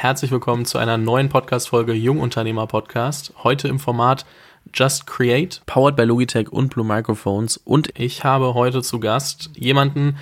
Herzlich 0.00 0.30
willkommen 0.30 0.64
zu 0.64 0.78
einer 0.78 0.96
neuen 0.96 1.28
Podcast-Folge 1.28 1.92
Jungunternehmer 1.92 2.68
Podcast. 2.68 3.32
Heute 3.42 3.66
im 3.66 3.80
Format 3.80 4.26
Just 4.72 5.08
Create, 5.08 5.60
powered 5.66 5.96
by 5.96 6.04
Logitech 6.04 6.52
und 6.52 6.68
Blue 6.68 6.86
Microphones. 6.86 7.56
Und 7.56 7.98
ich 7.98 8.22
habe 8.22 8.54
heute 8.54 8.80
zu 8.82 9.00
Gast 9.00 9.50
jemanden, 9.56 10.16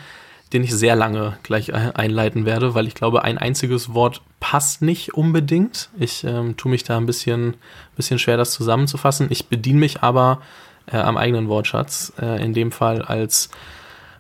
den 0.55 0.65
ich 0.65 0.73
sehr 0.73 0.97
lange 0.97 1.37
gleich 1.43 1.75
einleiten 1.75 2.47
werde, 2.47 2.75
weil 2.75 2.87
ich 2.87 2.95
glaube, 2.95 3.23
ein 3.25 3.37
einziges 3.37 3.93
Wort 3.93 4.23
passt 4.41 4.81
nicht 4.81 5.13
unbedingt. 5.13 5.91
Ich 5.99 6.25
ähm, 6.25 6.57
tue 6.57 6.71
mich 6.71 6.85
da 6.85 6.97
ein 6.97 7.05
bisschen, 7.05 7.59
bisschen 7.97 8.19
schwer, 8.19 8.39
das 8.39 8.53
zusammenzufassen. 8.53 9.27
Ich 9.29 9.49
bediene 9.49 9.81
mich 9.81 10.03
aber 10.03 10.41
äh, 10.87 10.97
am 10.97 11.19
eigenen 11.19 11.51
Wortschatz, 11.51 12.15
äh, 12.19 12.43
in 12.43 12.55
dem 12.55 12.73
Fall 12.73 13.03
als 13.03 13.51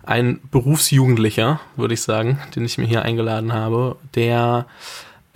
ein 0.02 0.38
Berufsjugendlicher, 0.50 1.60
würde 1.76 1.94
ich 1.94 2.02
sagen, 2.02 2.40
den 2.54 2.66
ich 2.66 2.76
mir 2.76 2.86
hier 2.86 3.02
eingeladen 3.02 3.54
habe, 3.54 3.96
der 4.14 4.66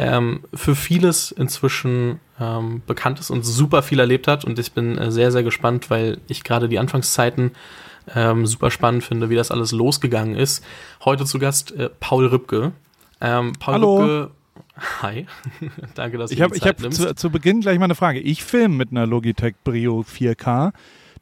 ähm, 0.00 0.44
für 0.54 0.74
vieles 0.74 1.30
inzwischen 1.30 2.20
ähm, 2.40 2.80
bekannt 2.86 3.20
ist 3.20 3.30
und 3.30 3.44
super 3.44 3.82
viel 3.82 4.00
erlebt 4.00 4.28
hat. 4.28 4.46
Und 4.46 4.58
ich 4.58 4.72
bin 4.72 4.96
äh, 4.96 5.12
sehr, 5.12 5.30
sehr 5.30 5.42
gespannt, 5.42 5.90
weil 5.90 6.18
ich 6.26 6.42
gerade 6.42 6.70
die 6.70 6.78
Anfangszeiten 6.78 7.52
ähm, 8.14 8.46
super 8.46 8.70
spannend 8.70 9.04
finde, 9.04 9.28
wie 9.28 9.34
das 9.34 9.50
alles 9.50 9.72
losgegangen 9.72 10.36
ist. 10.36 10.64
Heute 11.04 11.26
zu 11.26 11.38
Gast 11.38 11.72
äh, 11.72 11.90
Paul 12.00 12.26
Rübke. 12.26 12.72
Ähm, 13.20 13.52
Paul 13.60 13.74
Hallo. 13.74 13.96
Rübke. 13.98 14.30
Hi, 15.02 15.26
danke, 15.94 16.16
dass 16.16 16.30
du 16.30 16.36
ich 16.36 16.40
hab, 16.40 16.56
Ich 16.56 16.62
habe 16.62 16.88
zu, 16.88 17.14
zu 17.14 17.28
Beginn 17.28 17.60
gleich 17.60 17.78
mal 17.78 17.84
eine 17.84 17.94
Frage. 17.94 18.20
Ich 18.20 18.42
filme 18.42 18.76
mit 18.76 18.92
einer 18.92 19.06
Logitech 19.06 19.54
Brio 19.64 20.00
4K. 20.00 20.72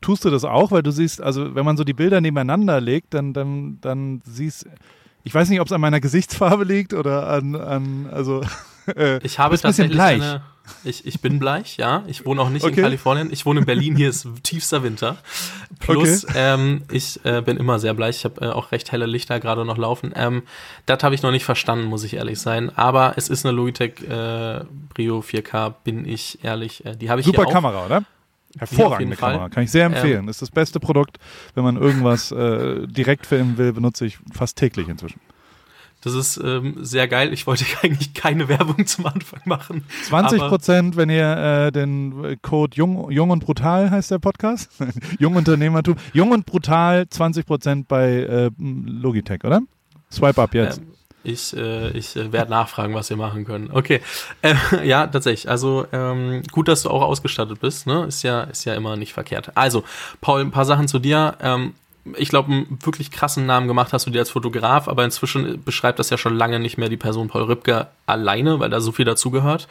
Tust 0.01 0.25
du 0.25 0.31
das 0.31 0.45
auch? 0.45 0.71
Weil 0.71 0.85
du 0.85 0.93
siehst, 0.93 1.21
also 1.21 1.57
wenn 1.57 1.65
man 1.65 1.77
so 1.77 1.83
die 1.83 1.95
Bilder 1.95 2.21
nebeneinander 2.21 2.81
legt, 2.81 3.15
dann, 3.15 3.33
dann, 3.33 3.79
dann 3.81 4.23
siehst 4.25 4.69
ich 5.29 5.35
weiß 5.35 5.51
nicht, 5.51 5.61
ob 5.61 5.67
es 5.67 5.73
an 5.73 5.83
meiner 5.83 6.01
Gesichtsfarbe 6.01 6.65
liegt 6.65 6.95
oder 6.95 7.29
an, 7.29 7.55
an 7.55 8.09
also 8.11 8.41
äh, 8.97 9.19
ich 9.19 9.39
habe 9.39 9.59
tatsächlich 9.59 9.95
bleich. 9.95 10.23
Eine, 10.23 10.41
ich, 10.85 11.07
ich 11.07 11.21
bin 11.21 11.39
bleich, 11.39 11.77
ja. 11.77 12.03
Ich 12.07 12.25
wohne 12.25 12.41
auch 12.41 12.49
nicht 12.49 12.65
okay. 12.65 12.77
in 12.77 12.83
Kalifornien. 12.83 13.31
Ich 13.31 13.45
wohne 13.45 13.61
in 13.61 13.67
Berlin. 13.67 13.95
Hier 13.95 14.09
ist 14.09 14.27
tiefster 14.43 14.83
Winter. 14.83 15.19
Plus, 15.81 16.25
okay. 16.25 16.33
ähm, 16.35 16.83
ich 16.91 17.23
äh, 17.27 17.43
bin 17.43 17.59
immer 17.59 17.79
sehr 17.79 17.93
bleich. 17.93 18.17
Ich 18.17 18.25
habe 18.25 18.41
äh, 18.41 18.49
auch 18.49 18.73
recht 18.73 18.91
helle 18.91 19.05
Lichter 19.05 19.39
gerade 19.39 19.67
noch 19.67 19.77
laufen. 19.77 20.15
Ähm, 20.17 20.45
das 20.87 21.03
habe 21.03 21.15
ich 21.15 21.21
noch 21.21 21.31
nicht 21.31 21.45
verstanden, 21.45 21.85
muss 21.85 22.05
ich 22.05 22.15
ehrlich 22.15 22.41
sein. 22.41 22.75
Aber 22.75 23.13
es 23.17 23.29
ist 23.29 23.45
eine 23.45 23.55
Logitech 23.55 24.01
äh, 24.09 24.65
Brio 24.95 25.21
4K, 25.21 25.75
bin 25.85 26.09
ich 26.09 26.43
ehrlich. 26.43 26.87
Äh, 26.87 26.97
die 26.97 27.11
habe 27.11 27.21
ich 27.21 27.27
Super 27.27 27.45
Kamera, 27.45 27.85
oder? 27.85 28.03
Hervorragende 28.59 29.17
Kamera, 29.17 29.41
Fall. 29.41 29.51
kann 29.51 29.65
ich 29.65 29.71
sehr 29.71 29.87
empfehlen. 29.87 30.25
Ähm, 30.25 30.29
ist 30.29 30.43
das 30.43 30.51
beste 30.51 30.81
Produkt, 30.81 31.19
wenn 31.55 31.65
man 31.65 31.77
irgendwas 31.77 32.33
äh, 32.33 32.87
direkt 32.87 33.27
filmen 33.27 33.59
will, 33.59 33.73
benutze 33.73 34.07
ich 34.07 34.19
fast 34.33 34.57
täglich 34.57 34.89
inzwischen. 34.89 35.21
Das 36.03 36.15
ist 36.15 36.41
ähm, 36.45 36.77
sehr 36.81 37.09
geil. 37.09 37.33
Ich 37.33 37.47
wollte 37.47 37.65
eigentlich 37.83 38.15
keine 38.15 38.49
Werbung 38.49 38.87
zum 38.87 39.07
Anfang 39.07 39.41
machen. 39.47 39.85
20 40.05 40.39
Prozent, 40.43 40.97
wenn 40.97 41.11
ihr 41.11 41.67
äh, 41.67 41.73
den 41.73 42.39
Code 42.43 42.77
Jung, 42.77 43.11
Jung 43.11 43.31
und 43.31 43.45
Brutal 43.45 43.91
heißt 43.91 44.11
der 44.11 44.19
Podcast. 44.19 44.71
Jung 45.19 45.35
Unternehmertum. 45.37 45.97
Jung 46.13 46.31
und 46.31 46.47
Brutal 46.47 47.09
20 47.09 47.47
Prozent 47.47 47.89
bei 47.89 48.11
äh, 48.11 48.51
Logitech, 48.59 49.43
oder? 49.45 49.61
Swipe 50.11 50.41
up 50.41 50.55
jetzt. 50.55 50.79
Ähm, 50.79 50.93
ich, 51.25 51.57
äh, 51.57 51.91
ich 51.91 52.17
äh, 52.17 52.33
werde 52.33 52.51
nachfragen, 52.51 52.95
was 52.95 53.11
wir 53.11 53.17
machen 53.17 53.45
können. 53.45 53.71
Okay. 53.73 54.01
Äh, 54.43 54.55
ja, 54.85 55.07
tatsächlich. 55.07 55.49
Also 55.51 55.87
ähm, 55.93 56.43
gut, 56.53 56.69
dass 56.69 56.83
du 56.83 56.91
auch 56.91 57.03
ausgestattet 57.03 57.61
bist. 57.61 57.87
Ne? 57.87 58.05
Ist 58.07 58.23
ja, 58.23 58.43
ist 58.43 58.65
ja 58.65 58.75
immer 58.75 58.97
nicht 58.97 59.13
verkehrt. 59.13 59.53
Also, 59.55 59.85
Paul, 60.21 60.41
ein 60.41 60.51
paar 60.51 60.65
Sachen 60.65 60.89
zu 60.89 60.99
dir. 60.99 61.37
Ähm, 61.41 61.75
ich 62.17 62.29
glaube, 62.29 62.53
einen 62.53 62.79
wirklich 62.83 63.11
krassen 63.11 63.47
Namen 63.47 63.69
gemacht 63.69 63.93
hast 63.93 64.07
du 64.07 64.11
dir 64.11 64.21
als 64.21 64.31
Fotograf, 64.31 64.89
aber 64.89 65.05
inzwischen 65.05 65.63
beschreibt 65.63 65.99
das 65.99 66.11
ja 66.11 66.17
schon 66.17 66.37
lange 66.37 66.59
nicht 66.59 66.79
mehr 66.79 66.89
die 66.89 66.97
Person 66.97 67.29
Paul 67.29 67.43
Ripke 67.43 67.89
alleine, 68.07 68.61
weil 68.61 68.71
da 68.71 68.81
so 68.81 68.93
viel 68.93 69.05
dazugehört. 69.05 69.69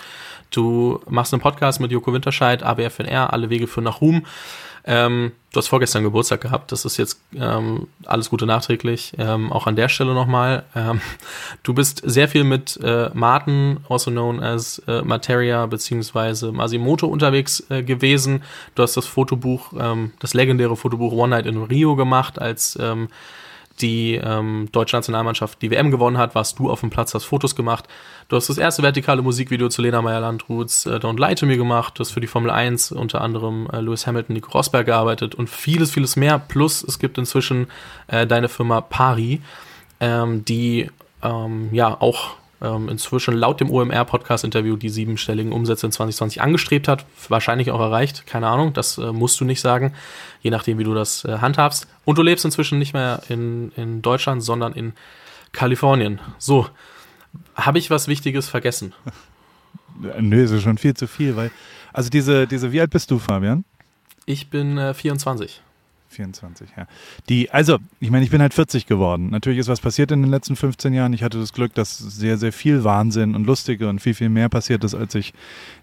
Du 0.51 1.01
machst 1.09 1.33
einen 1.33 1.41
Podcast 1.41 1.79
mit 1.79 1.91
Joko 1.91 2.13
Winterscheid, 2.13 2.63
ABFNR, 2.63 3.33
Alle 3.33 3.49
Wege 3.49 3.67
führen 3.67 3.85
nach 3.85 4.01
Ruhm. 4.01 4.25
Ähm, 4.89 5.33
du 5.51 5.57
hast 5.57 5.67
vorgestern 5.67 6.03
Geburtstag 6.03 6.39
gehabt. 6.39 6.71
Das 6.71 6.85
ist 6.85 6.95
jetzt 6.95 7.19
ähm, 7.35 7.87
alles 8.05 8.29
Gute 8.29 8.45
nachträglich. 8.45 9.13
Ähm, 9.17 9.51
auch 9.51 9.67
an 9.67 9.75
der 9.75 9.89
Stelle 9.89 10.13
nochmal. 10.13 10.63
Ähm, 10.75 11.01
du 11.63 11.73
bist 11.73 12.01
sehr 12.05 12.29
viel 12.29 12.45
mit 12.45 12.79
äh, 12.81 13.09
Martin, 13.13 13.81
also 13.89 14.09
known 14.09 14.41
as 14.41 14.81
äh, 14.87 15.01
Materia 15.01 15.65
beziehungsweise 15.65 16.53
Masimoto 16.53 17.05
unterwegs 17.05 17.65
äh, 17.69 17.83
gewesen. 17.83 18.43
Du 18.75 18.83
hast 18.83 18.95
das 18.95 19.05
Fotobuch, 19.05 19.73
ähm, 19.77 20.13
das 20.19 20.33
legendäre 20.33 20.77
Fotobuch 20.77 21.11
One 21.11 21.35
Night 21.35 21.45
in 21.45 21.61
Rio 21.61 21.97
gemacht 21.97 22.39
als 22.39 22.77
ähm, 22.81 23.09
die 23.81 24.15
ähm, 24.15 24.69
deutsche 24.71 24.95
Nationalmannschaft 24.95 25.61
die 25.61 25.71
WM 25.71 25.91
gewonnen 25.91 26.17
hat, 26.17 26.35
warst 26.35 26.59
du 26.59 26.69
auf 26.69 26.81
dem 26.81 26.89
Platz, 26.89 27.13
hast 27.13 27.25
Fotos 27.25 27.55
gemacht. 27.55 27.85
Du 28.27 28.35
hast 28.35 28.49
das 28.49 28.57
erste 28.57 28.83
vertikale 28.83 29.21
Musikvideo 29.21 29.69
zu 29.69 29.81
Lena 29.81 30.01
Meyer-Landruths 30.01 30.85
äh, 30.85 30.95
Don't 30.95 31.19
Lie 31.19 31.35
to 31.35 31.45
Me 31.45 31.57
gemacht. 31.57 31.97
Du 31.97 32.01
hast 32.01 32.11
für 32.11 32.21
die 32.21 32.27
Formel 32.27 32.51
1 32.51 32.91
unter 32.91 33.21
anderem 33.21 33.69
äh, 33.71 33.79
Lewis 33.79 34.07
Hamilton, 34.07 34.33
Nico 34.33 34.51
Rosberg 34.51 34.85
gearbeitet 34.85 35.35
und 35.35 35.49
vieles, 35.49 35.91
vieles 35.91 36.15
mehr. 36.15 36.39
Plus 36.39 36.83
es 36.83 36.99
gibt 36.99 37.17
inzwischen 37.17 37.67
äh, 38.07 38.25
deine 38.25 38.49
Firma 38.49 38.81
Pari, 38.81 39.41
ähm, 39.99 40.43
die 40.45 40.89
ähm, 41.23 41.69
ja 41.71 41.95
auch 41.99 42.37
ähm, 42.61 42.89
inzwischen 42.89 43.35
laut 43.35 43.59
dem 43.59 43.69
OMR-Podcast-Interview 43.69 44.75
die 44.77 44.89
siebenstelligen 44.89 45.51
Umsätze 45.51 45.85
in 45.85 45.91
2020 45.91 46.41
angestrebt 46.41 46.87
hat, 46.87 47.05
wahrscheinlich 47.29 47.71
auch 47.71 47.79
erreicht, 47.79 48.25
keine 48.25 48.47
Ahnung, 48.47 48.73
das 48.73 48.97
äh, 48.97 49.11
musst 49.11 49.39
du 49.39 49.45
nicht 49.45 49.61
sagen, 49.61 49.93
je 50.41 50.51
nachdem, 50.51 50.79
wie 50.79 50.83
du 50.83 50.93
das 50.93 51.23
äh, 51.25 51.37
handhabst. 51.39 51.87
Und 52.05 52.17
du 52.17 52.23
lebst 52.23 52.45
inzwischen 52.45 52.79
nicht 52.79 52.93
mehr 52.93 53.21
in, 53.29 53.71
in 53.75 54.01
Deutschland, 54.01 54.43
sondern 54.43 54.73
in 54.73 54.93
Kalifornien. 55.51 56.19
So, 56.37 56.67
habe 57.55 57.79
ich 57.79 57.89
was 57.89 58.07
Wichtiges 58.07 58.49
vergessen? 58.49 58.93
Nö, 60.19 60.43
ist 60.43 60.61
schon 60.61 60.77
viel 60.77 60.93
zu 60.93 61.07
viel, 61.07 61.35
weil, 61.35 61.51
also 61.93 62.09
diese, 62.09 62.47
diese, 62.47 62.71
wie 62.71 62.81
alt 62.81 62.91
bist 62.91 63.09
du, 63.11 63.19
Fabian? 63.19 63.65
Ich 64.25 64.49
bin 64.49 64.77
äh, 64.77 64.93
24. 64.93 65.61
24, 66.09 66.69
ja. 66.77 66.87
Die, 67.29 67.51
also, 67.51 67.77
ich 67.99 68.11
meine, 68.11 68.23
ich 68.23 68.31
bin 68.31 68.41
halt 68.41 68.53
40 68.53 68.85
geworden. 68.85 69.29
Natürlich 69.29 69.59
ist 69.59 69.67
was 69.67 69.81
passiert 69.81 70.11
in 70.11 70.21
den 70.21 70.31
letzten 70.31 70.55
15 70.55 70.93
Jahren. 70.93 71.13
Ich 71.13 71.23
hatte 71.23 71.39
das 71.39 71.53
Glück, 71.53 71.73
dass 71.73 71.97
sehr, 71.97 72.37
sehr 72.37 72.53
viel 72.53 72.83
Wahnsinn 72.83 73.35
und 73.35 73.45
Lustige 73.45 73.89
und 73.89 73.99
viel, 73.99 74.13
viel 74.13 74.29
mehr 74.29 74.49
passiert 74.49 74.83
ist, 74.83 74.95
als 74.95 75.15
ich 75.15 75.33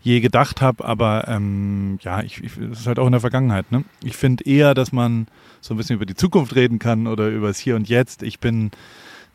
je 0.02 0.20
gedacht 0.20 0.60
habe. 0.60 0.84
Aber 0.84 1.28
ähm, 1.28 1.98
ja, 2.02 2.22
ich, 2.22 2.42
ich, 2.42 2.52
das 2.54 2.80
ist 2.80 2.86
halt 2.86 2.98
auch 2.98 3.06
in 3.06 3.12
der 3.12 3.20
Vergangenheit. 3.20 3.70
Ne? 3.70 3.84
Ich 4.02 4.16
finde 4.16 4.44
eher, 4.44 4.74
dass 4.74 4.92
man 4.92 5.26
so 5.60 5.74
ein 5.74 5.76
bisschen 5.76 5.96
über 5.96 6.06
die 6.06 6.14
Zukunft 6.14 6.54
reden 6.54 6.78
kann 6.78 7.06
oder 7.06 7.28
über 7.28 7.48
das 7.48 7.58
Hier 7.58 7.76
und 7.76 7.88
Jetzt. 7.88 8.22
Ich 8.22 8.40
bin 8.40 8.70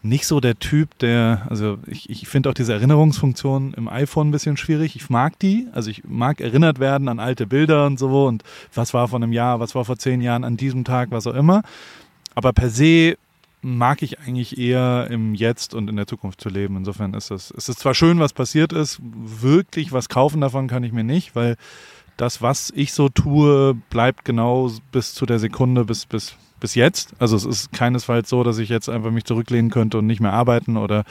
nicht 0.01 0.25
so 0.25 0.39
der 0.39 0.57
Typ, 0.59 0.97
der, 0.99 1.45
also 1.49 1.77
ich, 1.85 2.09
ich 2.09 2.27
finde 2.27 2.49
auch 2.49 2.53
diese 2.53 2.73
Erinnerungsfunktion 2.73 3.73
im 3.73 3.89
iPhone 3.89 4.29
ein 4.29 4.31
bisschen 4.31 4.57
schwierig. 4.57 4.95
Ich 4.95 5.09
mag 5.09 5.37
die, 5.39 5.67
also 5.73 5.89
ich 5.89 6.03
mag 6.05 6.39
erinnert 6.39 6.79
werden 6.79 7.09
an 7.09 7.19
alte 7.19 7.45
Bilder 7.47 7.85
und 7.85 7.99
so 7.99 8.25
und 8.27 8.43
was 8.73 8.93
war 8.93 9.07
vor 9.07 9.17
einem 9.17 9.33
Jahr, 9.33 9.59
was 9.59 9.75
war 9.75 9.85
vor 9.85 9.97
zehn 9.97 10.21
Jahren 10.21 10.43
an 10.43 10.57
diesem 10.57 10.85
Tag, 10.85 11.11
was 11.11 11.27
auch 11.27 11.35
immer. 11.35 11.63
Aber 12.33 12.53
per 12.53 12.69
se 12.69 13.17
mag 13.61 14.01
ich 14.01 14.19
eigentlich 14.19 14.57
eher 14.57 15.07
im 15.09 15.35
Jetzt 15.35 15.73
und 15.73 15.89
in 15.89 15.97
der 15.97 16.07
Zukunft 16.07 16.39
zu 16.39 16.49
leben. 16.49 16.77
Insofern 16.77 17.13
ist 17.13 17.29
es, 17.31 17.51
es 17.51 17.67
ist 17.67 17.79
zwar 17.79 17.93
schön, 17.93 18.19
was 18.19 18.31
passiert 18.31 18.71
ist, 18.71 18.99
wirklich 19.01 19.91
was 19.91 20.07
kaufen 20.07 20.39
davon 20.39 20.67
kann 20.67 20.83
ich 20.83 20.93
mir 20.93 21.03
nicht, 21.03 21.35
weil 21.35 21.57
das, 22.15 22.41
was 22.41 22.71
ich 22.75 22.93
so 22.93 23.09
tue, 23.09 23.75
bleibt 23.89 24.25
genau 24.25 24.71
bis 24.91 25.13
zu 25.13 25.25
der 25.25 25.39
Sekunde, 25.39 25.85
bis, 25.85 26.05
bis, 26.05 26.35
bis 26.59 26.75
jetzt. 26.75 27.13
Also 27.19 27.35
es 27.35 27.45
ist 27.45 27.71
keinesfalls 27.71 28.29
so, 28.29 28.43
dass 28.43 28.57
ich 28.57 28.69
jetzt 28.69 28.89
einfach 28.89 29.11
mich 29.11 29.25
zurücklehnen 29.25 29.71
könnte 29.71 29.97
und 29.97 30.07
nicht 30.07 30.21
mehr 30.21 30.33
arbeiten 30.33 30.77
oder 30.77 31.03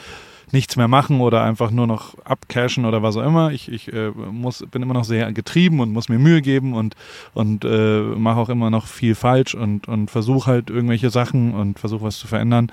nichts 0.51 0.75
mehr 0.75 0.87
machen 0.87 1.21
oder 1.21 1.43
einfach 1.43 1.71
nur 1.71 1.87
noch 1.87 2.17
abcashen 2.25 2.85
oder 2.85 3.03
was 3.03 3.17
auch 3.17 3.25
immer. 3.25 3.51
Ich, 3.51 3.71
ich 3.71 3.93
äh, 3.93 4.09
muss, 4.09 4.65
bin 4.71 4.81
immer 4.81 4.93
noch 4.93 5.03
sehr 5.03 5.31
getrieben 5.31 5.79
und 5.79 5.91
muss 5.91 6.09
mir 6.09 6.19
Mühe 6.19 6.41
geben 6.41 6.73
und, 6.73 6.95
und 7.33 7.65
äh, 7.65 8.01
mache 8.01 8.39
auch 8.39 8.49
immer 8.49 8.69
noch 8.69 8.87
viel 8.87 9.15
falsch 9.15 9.55
und, 9.55 9.87
und 9.87 10.09
versuche 10.09 10.49
halt 10.49 10.69
irgendwelche 10.69 11.09
Sachen 11.09 11.53
und 11.53 11.79
versuche 11.79 12.03
was 12.03 12.17
zu 12.17 12.27
verändern. 12.27 12.71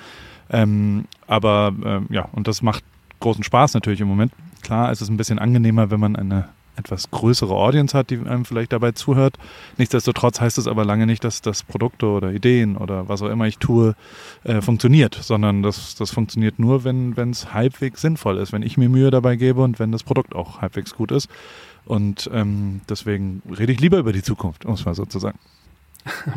Ähm, 0.51 1.05
aber 1.27 1.75
äh, 1.85 2.15
ja, 2.15 2.29
und 2.33 2.49
das 2.49 2.63
macht 2.63 2.85
großen 3.21 3.45
Spaß 3.45 3.75
natürlich 3.75 4.01
im 4.01 4.09
Moment. 4.09 4.33
Klar, 4.63 4.91
es 4.91 5.03
ist 5.03 5.09
ein 5.09 5.17
bisschen 5.17 5.39
angenehmer, 5.39 5.91
wenn 5.91 6.01
man 6.01 6.17
eine 6.17 6.49
etwas 6.77 7.11
größere 7.11 7.55
Audience 7.55 7.97
hat, 7.97 8.11
die 8.11 8.19
einem 8.19 8.45
vielleicht 8.45 8.73
dabei 8.73 8.93
zuhört. 8.93 9.37
Nichtsdestotrotz 9.79 10.41
heißt 10.41 10.59
es 10.59 10.67
aber 10.67 10.85
lange 10.85 11.07
nicht, 11.07 11.25
dass 11.25 11.43
das 11.43 11.63
Produkte 11.63 12.07
oder 12.07 12.33
Ideen 12.33 12.77
oder 12.77 13.09
was 13.09 13.23
auch 13.23 13.29
immer 13.29 13.47
ich 13.47 13.59
tue, 13.59 13.95
äh, 14.45 14.61
funktioniert, 14.61 15.15
sondern 15.15 15.63
das, 15.63 15.95
das 15.95 16.11
funktioniert 16.11 16.59
nur, 16.59 16.85
wenn 16.85 17.15
es 17.31 17.53
halbwegs 17.53 18.01
sinnvoll 18.01 18.39
ist, 18.39 18.53
wenn 18.53 18.63
ich 18.63 18.77
mir 18.77 18.89
Mühe 18.89 19.11
dabei 19.11 19.37
gebe 19.37 19.63
und 19.63 19.79
wenn 19.79 19.93
das 19.93 20.03
Produkt 20.03 20.35
auch 20.35 20.61
halbwegs 20.61 20.95
gut 20.95 21.11
ist. 21.11 21.29
Und 21.85 22.29
ähm, 22.33 22.81
deswegen 22.89 23.43
rede 23.57 23.73
ich 23.73 23.81
lieber 23.81 23.99
über 23.99 24.13
die 24.13 24.23
Zukunft, 24.23 24.65
um 24.65 24.75
es 24.75 24.85
mal 24.85 24.95
so 24.95 25.05
zu 25.05 25.19
sagen. 25.19 25.39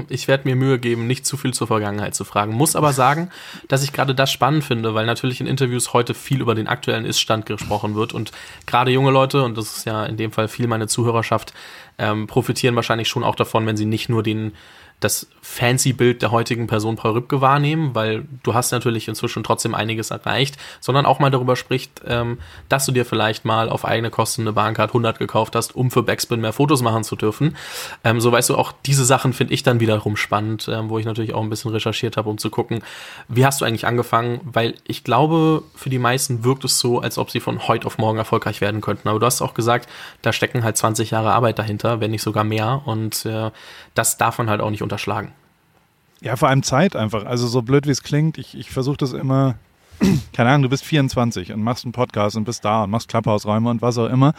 Ich 0.10 0.27
werde 0.27 0.48
mir 0.48 0.56
Mühe 0.56 0.80
geben, 0.80 1.07
nicht 1.07 1.25
zu 1.25 1.38
viel 1.38 1.54
zur 1.54 1.68
Vergangenheit 1.68 2.16
zu 2.16 2.24
fragen. 2.24 2.54
Muss 2.54 2.75
aber 2.75 2.94
sagen, 2.94 3.30
dass 3.68 3.83
ich 3.83 3.94
gerade 3.94 4.16
das 4.16 4.31
spannend 4.31 4.63
finde, 4.63 4.94
weil 4.94 5.06
natürlich 5.06 5.42
in 5.42 5.48
Interviews 5.48 5.94
heute 5.94 6.13
viel 6.13 6.42
über 6.42 6.56
den 6.56 6.68
aktuellen 6.68 7.06
Iststand 7.06 7.45
gesprochen 7.45 7.95
wird 7.95 8.13
und 8.13 8.31
gerade 8.66 8.92
junge 8.92 9.12
Leute, 9.12 9.44
und 9.44 9.57
das 9.57 9.77
ist 9.77 9.86
ja 9.86 10.06
in 10.06 10.18
dem 10.18 10.31
Fall 10.31 10.48
viel 10.48 10.68
meine 10.68 10.88
Zuhörerschaft, 10.88 11.54
ähm, 11.98 12.27
profitieren 12.27 12.75
wahrscheinlich 12.75 13.07
schon 13.07 13.24
auch 13.24 13.36
davon, 13.36 13.66
wenn 13.66 13.77
sie 13.77 13.86
nicht 13.86 14.10
nur 14.10 14.24
den 14.24 14.54
das 15.00 15.28
fancy 15.42 15.94
Bild 15.94 16.22
der 16.22 16.31
heutigen 16.31 16.68
Person 16.68 16.96
Paul 16.96 17.12
Rübke 17.12 17.42
wahrnehmen, 17.42 17.96
weil 17.96 18.25
du 18.44 18.54
hast 18.54 18.72
natürlich 18.72 19.07
inzwischen 19.07 19.44
trotzdem 19.44 19.74
einiges 19.74 20.12
erreicht, 20.12 20.57
sondern 20.80 21.06
auch 21.06 21.19
mal 21.19 21.31
darüber 21.31 21.56
spricht, 21.56 22.01
ähm, 22.06 22.40
dass 22.68 22.86
du 22.86 22.92
dir 22.92 23.06
vielleicht 23.06 23.46
mal 23.46 23.69
auf 23.69 23.86
eigene 23.86 24.12
Kosten 24.12 24.42
eine 24.42 24.54
Bahncard 24.54 24.92
100 24.92 25.18
gekauft 25.18 25.56
hast, 25.56 25.75
um 25.75 25.90
für 25.90 26.04
Backspin 26.04 26.42
mehr 26.42 26.54
Fotos 26.54 26.81
machen 26.81 27.04
zu 27.04 27.16
dürfen. 27.16 27.56
Ähm, 28.04 28.19
so 28.19 28.31
weißt 28.31 28.50
du, 28.50 28.57
auch 28.57 28.74
diese 28.86 29.06
Sachen 29.06 29.34
finde 29.34 29.54
ich 29.54 29.63
dann 29.63 29.80
wiederum 29.80 30.18
spannend, 30.18 30.69
ähm, 30.72 30.90
wo 30.90 31.00
ich 31.00 31.06
natürlich 31.06 31.34
auch 31.34 31.42
ein 31.42 31.50
bisschen 31.50 31.72
recherchiert 31.72 32.18
habe, 32.18 32.30
um 32.30 32.38
zu 32.38 32.50
gucken, 32.50 32.84
wie 33.30 33.45
hast 33.45 33.62
du 33.62 33.66
eigentlich 33.66 33.88
angefangen, 33.88 34.42
weil 34.44 34.75
ich 34.86 35.04
glaube, 35.04 35.63
für 35.75 35.90
die 35.90 36.00
meisten 36.00 36.44
wirkt 36.44 36.66
es 36.66 36.78
so, 36.80 37.00
als 37.00 37.18
ob 37.18 37.31
sie 37.31 37.40
von 37.40 37.68
heute 37.68 37.88
auf 37.88 37.98
morgen 37.98 38.18
erfolgreich 38.18 38.60
werden 38.60 38.81
könnten. 38.81 39.07
Aber 39.07 39.19
du 39.19 39.25
hast 39.25 39.42
auch 39.42 39.54
gesagt, 39.54 39.90
da 40.22 40.34
stecken 40.34 40.63
halt 40.63 40.78
20 40.78 41.12
Jahre 41.12 41.31
Arbeit 41.31 41.57
dahinter, 41.57 42.02
wenn 42.02 42.12
nicht 42.12 42.22
sogar 42.22 42.44
mehr 42.44 42.81
und 42.86 43.25
äh, 43.25 43.52
das 44.00 44.16
darf 44.16 44.38
man 44.38 44.50
halt 44.50 44.62
auch 44.62 44.69
nicht 44.69 44.81
unterschlagen. 44.81 45.34
Ja, 46.22 46.38
vor 46.38 46.48
allem 46.48 46.63
Zeit 46.63 46.96
einfach. 46.96 47.25
Also 47.25 47.48
so 47.48 47.62
blöd 47.62 47.86
wie 47.86 47.92
es 47.92 48.01
klingt, 48.01 48.38
ich, 48.38 48.57
ich 48.57 48.72
versuche 48.72 48.96
das 48.96 49.12
immer, 49.12 49.56
keine 50.34 50.50
Ahnung, 50.50 50.63
du 50.63 50.69
bist 50.69 50.86
24 50.86 51.51
und 51.51 51.62
machst 51.62 51.84
einen 51.84 51.92
Podcast 51.92 52.38
und 52.38 52.46
bist 52.46 52.63
da 52.63 52.86
und 52.86 52.92
machst 52.92 53.10
Klapphausräume 53.10 53.69
und 53.69 53.81
was 53.81 53.98
auch 53.98 54.07
immer. 54.07 54.34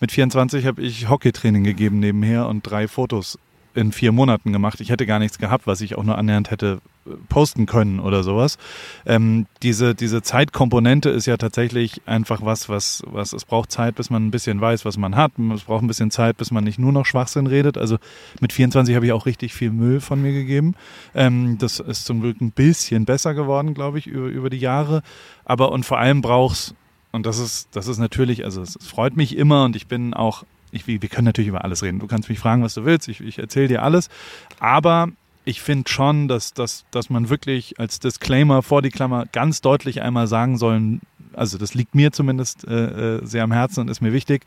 Mit 0.00 0.10
24 0.10 0.66
habe 0.66 0.82
ich 0.82 1.08
Hockeytraining 1.08 1.62
gegeben 1.62 2.00
nebenher 2.00 2.48
und 2.48 2.62
drei 2.62 2.88
Fotos 2.88 3.38
in 3.74 3.92
vier 3.92 4.10
Monaten 4.10 4.52
gemacht. 4.52 4.80
Ich 4.80 4.90
hätte 4.90 5.06
gar 5.06 5.20
nichts 5.20 5.38
gehabt, 5.38 5.68
was 5.68 5.80
ich 5.82 5.96
auch 5.96 6.02
nur 6.02 6.18
annähernd 6.18 6.50
hätte 6.50 6.80
posten 7.28 7.66
können 7.66 8.00
oder 8.00 8.22
sowas. 8.22 8.58
Ähm, 9.04 9.46
diese, 9.62 9.94
diese 9.94 10.22
Zeitkomponente 10.22 11.10
ist 11.10 11.26
ja 11.26 11.36
tatsächlich 11.36 12.02
einfach 12.06 12.42
was, 12.42 12.68
was, 12.68 13.02
was, 13.06 13.32
es 13.32 13.44
braucht 13.44 13.70
Zeit, 13.70 13.94
bis 13.94 14.10
man 14.10 14.26
ein 14.26 14.30
bisschen 14.30 14.60
weiß, 14.60 14.84
was 14.84 14.96
man 14.96 15.16
hat. 15.16 15.32
Es 15.54 15.64
braucht 15.64 15.82
ein 15.82 15.86
bisschen 15.88 16.10
Zeit, 16.10 16.36
bis 16.36 16.50
man 16.50 16.64
nicht 16.64 16.78
nur 16.78 16.92
noch 16.92 17.06
Schwachsinn 17.06 17.46
redet. 17.46 17.78
Also 17.78 17.98
mit 18.40 18.52
24 18.52 18.94
habe 18.94 19.06
ich 19.06 19.12
auch 19.12 19.26
richtig 19.26 19.54
viel 19.54 19.70
Müll 19.70 20.00
von 20.00 20.20
mir 20.20 20.32
gegeben. 20.32 20.74
Ähm, 21.14 21.58
das 21.58 21.80
ist 21.80 22.06
zum 22.06 22.20
Glück 22.20 22.40
ein 22.40 22.52
bisschen 22.52 23.04
besser 23.04 23.34
geworden, 23.34 23.74
glaube 23.74 23.98
ich, 23.98 24.06
über, 24.06 24.28
über 24.28 24.50
die 24.50 24.58
Jahre. 24.58 25.02
Aber 25.44 25.72
und 25.72 25.84
vor 25.84 25.98
allem 25.98 26.22
brauchst 26.22 26.74
und 27.12 27.24
das 27.24 27.38
ist, 27.38 27.68
das 27.72 27.88
ist 27.88 27.98
natürlich, 27.98 28.44
also 28.44 28.60
es, 28.60 28.76
es 28.76 28.86
freut 28.86 29.16
mich 29.16 29.36
immer 29.36 29.64
und 29.64 29.74
ich 29.74 29.86
bin 29.86 30.12
auch 30.12 30.44
ich, 30.72 30.86
wir 30.86 30.98
können 30.98 31.24
natürlich 31.24 31.48
über 31.48 31.64
alles 31.64 31.82
reden. 31.82 32.00
Du 32.00 32.06
kannst 32.06 32.28
mich 32.28 32.38
fragen, 32.38 32.62
was 32.62 32.74
du 32.74 32.84
willst. 32.84 33.08
Ich, 33.08 33.20
ich 33.20 33.38
erzähle 33.38 33.68
dir 33.68 33.82
alles. 33.82 34.08
Aber 34.58 35.08
ich 35.46 35.62
finde 35.62 35.88
schon, 35.88 36.26
dass, 36.26 36.52
dass, 36.52 36.84
dass 36.90 37.08
man 37.08 37.30
wirklich 37.30 37.78
als 37.78 38.00
Disclaimer 38.00 38.62
vor 38.62 38.82
die 38.82 38.90
Klammer 38.90 39.26
ganz 39.32 39.60
deutlich 39.60 40.02
einmal 40.02 40.26
sagen 40.26 40.58
sollen, 40.58 41.00
also 41.32 41.56
das 41.56 41.72
liegt 41.72 41.94
mir 41.94 42.12
zumindest 42.12 42.66
äh, 42.66 43.18
äh 43.18 43.24
sehr 43.24 43.44
am 43.44 43.52
Herzen 43.52 43.80
und 43.80 43.88
ist 43.88 44.00
mir 44.00 44.12
wichtig. 44.12 44.44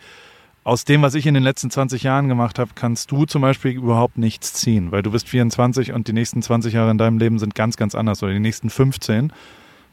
Aus 0.66 0.84
dem, 0.84 1.02
was 1.02 1.16
ich 1.16 1.26
in 1.26 1.34
den 1.34 1.42
letzten 1.42 1.72
20 1.72 2.04
Jahren 2.04 2.28
gemacht 2.28 2.60
habe, 2.60 2.72
kannst 2.76 3.12
du 3.12 3.26
zum 3.26 3.42
Beispiel 3.42 3.72
überhaupt 3.72 4.18
nichts 4.18 4.54
ziehen, 4.54 4.92
weil 4.92 5.02
du 5.02 5.12
bist 5.12 5.30
24 5.30 5.94
und 5.94 6.10
die 6.10 6.14
nächsten 6.14 6.42
20 6.42 6.74
Jahre 6.74 6.92
in 6.92 6.98
deinem 6.98 7.18
Leben 7.18 7.40
sind 7.40 7.56
ganz, 7.56 7.78
ganz 7.78 7.96
anders 7.96 8.22
oder 8.22 8.34
die 8.34 8.40
nächsten 8.40 8.70
15. 8.70 9.32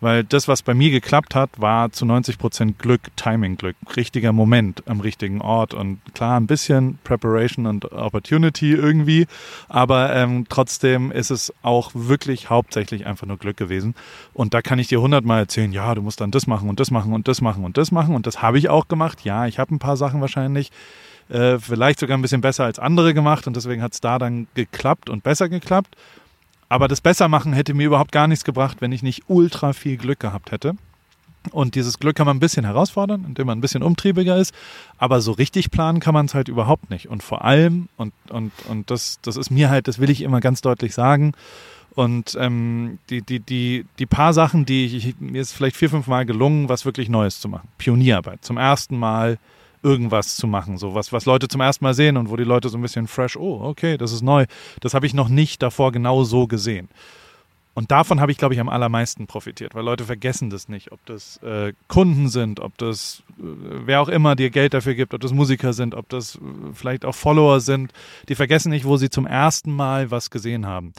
Weil 0.00 0.25
das, 0.25 0.46
was 0.46 0.62
bei 0.62 0.75
mir 0.75 0.90
geklappt 0.90 1.34
hat, 1.34 1.50
war 1.58 1.90
zu 1.90 2.04
90 2.04 2.38
Prozent 2.38 2.78
Glück, 2.78 3.00
Timing-Glück, 3.16 3.76
richtiger 3.96 4.32
Moment 4.32 4.82
am 4.87 5.00
richtigen 5.00 5.40
Ort 5.40 5.72
und 5.72 6.00
klar 6.14 6.38
ein 6.38 6.46
bisschen 6.46 6.98
Preparation 7.02 7.66
und 7.66 7.90
Opportunity 7.93 8.72
irgendwie, 8.72 9.26
aber 9.69 10.14
ähm, 10.14 10.46
trotzdem 10.48 11.10
ist 11.10 11.31
es 11.31 11.52
auch 11.62 11.93
wirklich 11.94 12.50
hauptsächlich 12.50 13.06
einfach 13.06 13.26
nur 13.26 13.38
Glück 13.38 13.56
gewesen. 13.56 13.94
Und 14.34 14.52
da 14.52 14.60
kann 14.60 14.78
ich 14.78 14.88
dir 14.88 15.00
hundertmal 15.00 15.40
erzählen, 15.40 15.72
ja, 15.72 15.94
du 15.94 16.02
musst 16.02 16.20
dann 16.20 16.31
das 16.31 16.46
machen 16.46 16.69
und 16.69 16.78
das 16.78 16.90
machen 16.90 17.14
und 17.14 17.26
das 17.26 17.40
machen 17.40 17.64
und 17.64 17.78
das 17.78 17.90
machen 17.90 18.14
und 18.14 18.26
das 18.26 18.43
habe 18.43 18.58
ich 18.58 18.69
auch 18.69 18.88
gemacht. 18.88 19.25
Ja, 19.25 19.46
ich 19.46 19.58
habe 19.58 19.75
ein 19.75 19.78
paar 19.78 19.96
Sachen 19.96 20.20
wahrscheinlich 20.20 20.70
äh, 21.28 21.58
vielleicht 21.58 21.98
sogar 21.98 22.16
ein 22.16 22.22
bisschen 22.22 22.40
besser 22.40 22.64
als 22.64 22.78
andere 22.78 23.14
gemacht 23.14 23.46
und 23.46 23.56
deswegen 23.56 23.82
hat 23.82 23.94
es 23.94 24.00
da 24.00 24.19
dann 24.19 24.46
geklappt 24.54 25.10
und 25.10 25.22
besser 25.22 25.48
geklappt. 25.48 25.96
Aber 26.68 26.88
das 26.88 27.00
Bessermachen 27.00 27.52
hätte 27.52 27.74
mir 27.74 27.86
überhaupt 27.86 28.12
gar 28.12 28.26
nichts 28.26 28.44
gebracht, 28.44 28.78
wenn 28.80 28.92
ich 28.92 29.02
nicht 29.02 29.24
ultra 29.28 29.72
viel 29.72 29.96
Glück 29.96 30.20
gehabt 30.20 30.50
hätte. 30.50 30.74
Und 31.52 31.76
dieses 31.76 31.98
Glück 31.98 32.16
kann 32.16 32.26
man 32.26 32.36
ein 32.36 32.40
bisschen 32.40 32.64
herausfordern, 32.64 33.24
indem 33.24 33.46
man 33.46 33.58
ein 33.58 33.60
bisschen 33.60 33.82
umtriebiger 33.82 34.36
ist. 34.36 34.52
Aber 34.98 35.20
so 35.20 35.32
richtig 35.32 35.70
planen 35.70 36.00
kann 36.00 36.14
man 36.14 36.26
es 36.26 36.34
halt 36.34 36.48
überhaupt 36.48 36.90
nicht. 36.90 37.08
Und 37.08 37.22
vor 37.22 37.44
allem, 37.44 37.88
und, 37.96 38.12
und, 38.30 38.52
und 38.68 38.90
das, 38.90 39.20
das 39.22 39.36
ist 39.36 39.50
mir 39.50 39.70
halt, 39.70 39.86
das 39.86 39.98
will 39.98 40.10
ich 40.10 40.22
immer 40.22 40.40
ganz 40.40 40.60
deutlich 40.60 40.92
sagen. 40.92 41.32
Und 41.94 42.36
ähm, 42.38 42.98
die, 43.10 43.22
die, 43.22 43.40
die, 43.40 43.86
die 43.98 44.06
paar 44.06 44.32
Sachen, 44.32 44.66
die 44.66 44.84
ich, 44.86 45.14
mir 45.20 45.40
ist 45.40 45.52
vielleicht 45.52 45.76
vier, 45.76 45.88
fünf 45.88 46.08
Mal 46.08 46.26
gelungen, 46.26 46.69
was 46.69 46.84
wirklich 46.84 47.08
Neues 47.08 47.40
zu 47.40 47.48
machen. 47.48 47.69
Pionierarbeit. 47.78 48.44
Zum 48.44 48.58
ersten 48.58 48.98
Mal 48.98 49.38
irgendwas 49.86 50.36
zu 50.36 50.48
machen, 50.48 50.78
so 50.78 50.94
was, 50.94 51.12
was 51.12 51.26
Leute 51.26 51.46
zum 51.46 51.60
ersten 51.60 51.84
Mal 51.84 51.94
sehen 51.94 52.16
und 52.16 52.28
wo 52.28 52.36
die 52.36 52.44
Leute 52.44 52.68
so 52.68 52.76
ein 52.76 52.82
bisschen 52.82 53.06
fresh, 53.06 53.36
oh, 53.36 53.60
okay, 53.62 53.96
das 53.96 54.12
ist 54.12 54.22
neu. 54.22 54.46
Das 54.80 54.94
habe 54.94 55.06
ich 55.06 55.14
noch 55.14 55.28
nicht 55.28 55.62
davor 55.62 55.92
genau 55.92 56.24
so 56.24 56.48
gesehen. 56.48 56.88
Und 57.74 57.90
davon 57.90 58.20
habe 58.20 58.32
ich, 58.32 58.38
glaube 58.38 58.54
ich, 58.54 58.60
am 58.60 58.70
allermeisten 58.70 59.26
profitiert, 59.26 59.74
weil 59.74 59.84
Leute 59.84 60.04
vergessen 60.04 60.48
das 60.48 60.68
nicht, 60.68 60.92
ob 60.92 61.04
das 61.04 61.36
äh, 61.42 61.74
Kunden 61.88 62.30
sind, 62.30 62.58
ob 62.58 62.76
das 62.78 63.22
äh, 63.38 63.42
wer 63.84 64.00
auch 64.00 64.08
immer 64.08 64.34
dir 64.34 64.48
Geld 64.48 64.72
dafür 64.72 64.94
gibt, 64.94 65.12
ob 65.12 65.20
das 65.20 65.34
Musiker 65.34 65.74
sind, 65.74 65.94
ob 65.94 66.08
das 66.08 66.36
äh, 66.36 66.38
vielleicht 66.72 67.04
auch 67.04 67.14
Follower 67.14 67.60
sind. 67.60 67.92
Die 68.30 68.34
vergessen 68.34 68.70
nicht, 68.70 68.86
wo 68.86 68.96
sie 68.96 69.10
zum 69.10 69.26
ersten 69.26 69.70
Mal 69.70 70.10
was 70.10 70.30
gesehen 70.30 70.64
haben. 70.64 70.94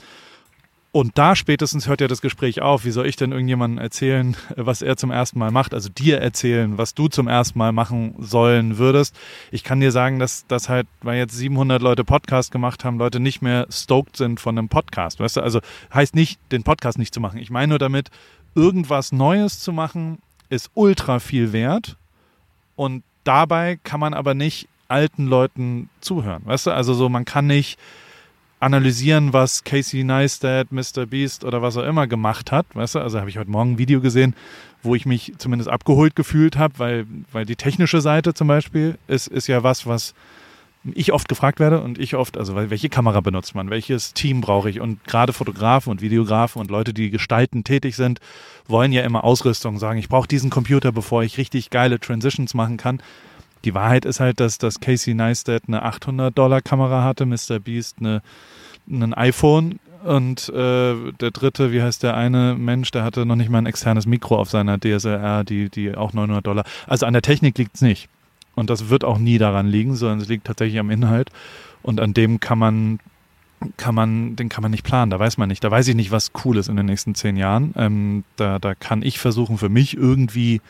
Und 0.90 1.18
da 1.18 1.36
spätestens 1.36 1.86
hört 1.86 2.00
ja 2.00 2.08
das 2.08 2.22
Gespräch 2.22 2.62
auf. 2.62 2.86
Wie 2.86 2.90
soll 2.90 3.06
ich 3.06 3.16
denn 3.16 3.32
irgendjemandem 3.32 3.78
erzählen, 3.78 4.36
was 4.56 4.80
er 4.80 4.96
zum 4.96 5.10
ersten 5.10 5.38
Mal 5.38 5.50
macht? 5.50 5.74
Also 5.74 5.90
dir 5.90 6.18
erzählen, 6.18 6.78
was 6.78 6.94
du 6.94 7.08
zum 7.08 7.28
ersten 7.28 7.58
Mal 7.58 7.72
machen 7.72 8.14
sollen 8.18 8.78
würdest. 8.78 9.14
Ich 9.50 9.64
kann 9.64 9.80
dir 9.80 9.92
sagen, 9.92 10.18
dass 10.18 10.46
das 10.48 10.70
halt, 10.70 10.86
weil 11.02 11.18
jetzt 11.18 11.36
700 11.36 11.82
Leute 11.82 12.04
Podcast 12.04 12.52
gemacht 12.52 12.84
haben, 12.84 12.98
Leute 12.98 13.20
nicht 13.20 13.42
mehr 13.42 13.66
stoked 13.70 14.16
sind 14.16 14.40
von 14.40 14.56
einem 14.56 14.70
Podcast. 14.70 15.20
Weißt 15.20 15.36
du, 15.36 15.42
also 15.42 15.60
heißt 15.92 16.14
nicht, 16.14 16.40
den 16.52 16.62
Podcast 16.62 16.98
nicht 16.98 17.12
zu 17.12 17.20
machen. 17.20 17.38
Ich 17.38 17.50
meine 17.50 17.68
nur 17.68 17.78
damit, 17.78 18.10
irgendwas 18.54 19.12
Neues 19.12 19.60
zu 19.60 19.72
machen, 19.72 20.18
ist 20.48 20.70
ultra 20.72 21.18
viel 21.18 21.52
wert. 21.52 21.96
Und 22.76 23.02
dabei 23.24 23.78
kann 23.84 24.00
man 24.00 24.14
aber 24.14 24.32
nicht 24.32 24.68
alten 24.88 25.26
Leuten 25.26 25.90
zuhören. 26.00 26.42
Weißt 26.46 26.66
du, 26.66 26.70
also 26.70 26.94
so, 26.94 27.10
man 27.10 27.26
kann 27.26 27.46
nicht 27.46 27.78
analysieren, 28.60 29.32
was 29.32 29.64
Casey 29.64 30.04
Neistat, 30.04 30.72
Mr. 30.72 31.06
Beast 31.06 31.44
oder 31.44 31.62
was 31.62 31.76
auch 31.76 31.84
immer 31.84 32.06
gemacht 32.06 32.50
hat. 32.52 32.66
Weißt 32.74 32.96
du, 32.96 33.00
also 33.00 33.18
habe 33.20 33.30
ich 33.30 33.38
heute 33.38 33.50
Morgen 33.50 33.72
ein 33.72 33.78
Video 33.78 34.00
gesehen, 34.00 34.34
wo 34.82 34.94
ich 34.94 35.06
mich 35.06 35.32
zumindest 35.38 35.70
abgeholt 35.70 36.16
gefühlt 36.16 36.56
habe, 36.56 36.78
weil, 36.78 37.06
weil 37.32 37.44
die 37.44 37.56
technische 37.56 38.00
Seite 38.00 38.34
zum 38.34 38.48
Beispiel 38.48 38.98
ist, 39.06 39.28
ist 39.28 39.46
ja 39.46 39.62
was, 39.62 39.86
was 39.86 40.14
ich 40.94 41.12
oft 41.12 41.28
gefragt 41.28 41.60
werde 41.60 41.80
und 41.82 41.98
ich 41.98 42.14
oft, 42.14 42.38
also 42.38 42.54
welche 42.54 42.88
Kamera 42.88 43.20
benutzt 43.20 43.54
man, 43.54 43.70
welches 43.70 44.14
Team 44.14 44.40
brauche 44.40 44.70
ich 44.70 44.80
und 44.80 45.04
gerade 45.04 45.32
Fotografen 45.32 45.90
und 45.90 46.00
Videografen 46.00 46.60
und 46.60 46.70
Leute, 46.70 46.94
die 46.94 47.10
gestalten 47.10 47.64
tätig 47.64 47.96
sind, 47.96 48.20
wollen 48.66 48.92
ja 48.92 49.02
immer 49.02 49.24
Ausrüstung 49.24 49.78
sagen, 49.78 49.98
ich 49.98 50.08
brauche 50.08 50.28
diesen 50.28 50.50
Computer, 50.50 50.92
bevor 50.92 51.22
ich 51.22 51.38
richtig 51.38 51.70
geile 51.70 51.98
Transitions 51.98 52.54
machen 52.54 52.76
kann. 52.76 53.02
Die 53.64 53.74
Wahrheit 53.74 54.04
ist 54.04 54.20
halt, 54.20 54.40
dass, 54.40 54.58
dass 54.58 54.80
Casey 54.80 55.14
Neistat 55.14 55.64
eine 55.66 55.84
800-Dollar-Kamera 55.84 57.02
hatte, 57.04 57.26
Mr. 57.26 57.58
Beast 57.58 57.96
eine, 58.00 58.22
ein 58.88 59.14
iPhone 59.14 59.80
und 60.04 60.48
äh, 60.50 61.12
der 61.20 61.30
dritte, 61.32 61.72
wie 61.72 61.82
heißt 61.82 62.02
der 62.02 62.16
eine 62.16 62.54
Mensch, 62.54 62.90
der 62.90 63.04
hatte 63.04 63.26
noch 63.26 63.36
nicht 63.36 63.50
mal 63.50 63.58
ein 63.58 63.66
externes 63.66 64.06
Mikro 64.06 64.38
auf 64.38 64.50
seiner 64.50 64.78
DSLR, 64.78 65.44
die, 65.44 65.70
die 65.70 65.94
auch 65.94 66.12
900 66.12 66.46
Dollar. 66.46 66.64
Also 66.86 67.06
an 67.06 67.12
der 67.12 67.22
Technik 67.22 67.58
liegt 67.58 67.76
es 67.76 67.82
nicht. 67.82 68.08
Und 68.54 68.70
das 68.70 68.88
wird 68.88 69.04
auch 69.04 69.18
nie 69.18 69.38
daran 69.38 69.66
liegen, 69.66 69.94
sondern 69.94 70.20
es 70.20 70.28
liegt 70.28 70.46
tatsächlich 70.46 70.78
am 70.78 70.90
Inhalt. 70.90 71.30
Und 71.82 72.00
an 72.00 72.14
dem 72.14 72.40
kann 72.40 72.58
man, 72.58 73.00
kann 73.76 73.94
man, 73.94 74.36
den 74.36 74.48
kann 74.48 74.62
man 74.62 74.70
nicht 74.70 74.84
planen. 74.84 75.10
Da 75.10 75.18
weiß 75.18 75.36
man 75.36 75.48
nicht. 75.48 75.62
Da 75.62 75.70
weiß 75.70 75.86
ich 75.88 75.94
nicht, 75.94 76.10
was 76.10 76.32
cool 76.44 76.56
ist 76.56 76.68
in 76.68 76.76
den 76.76 76.86
nächsten 76.86 77.14
zehn 77.14 77.36
Jahren. 77.36 77.74
Ähm, 77.76 78.24
da, 78.36 78.58
da 78.58 78.74
kann 78.74 79.02
ich 79.02 79.18
versuchen, 79.18 79.58
für 79.58 79.68
mich 79.68 79.96
irgendwie 79.96 80.60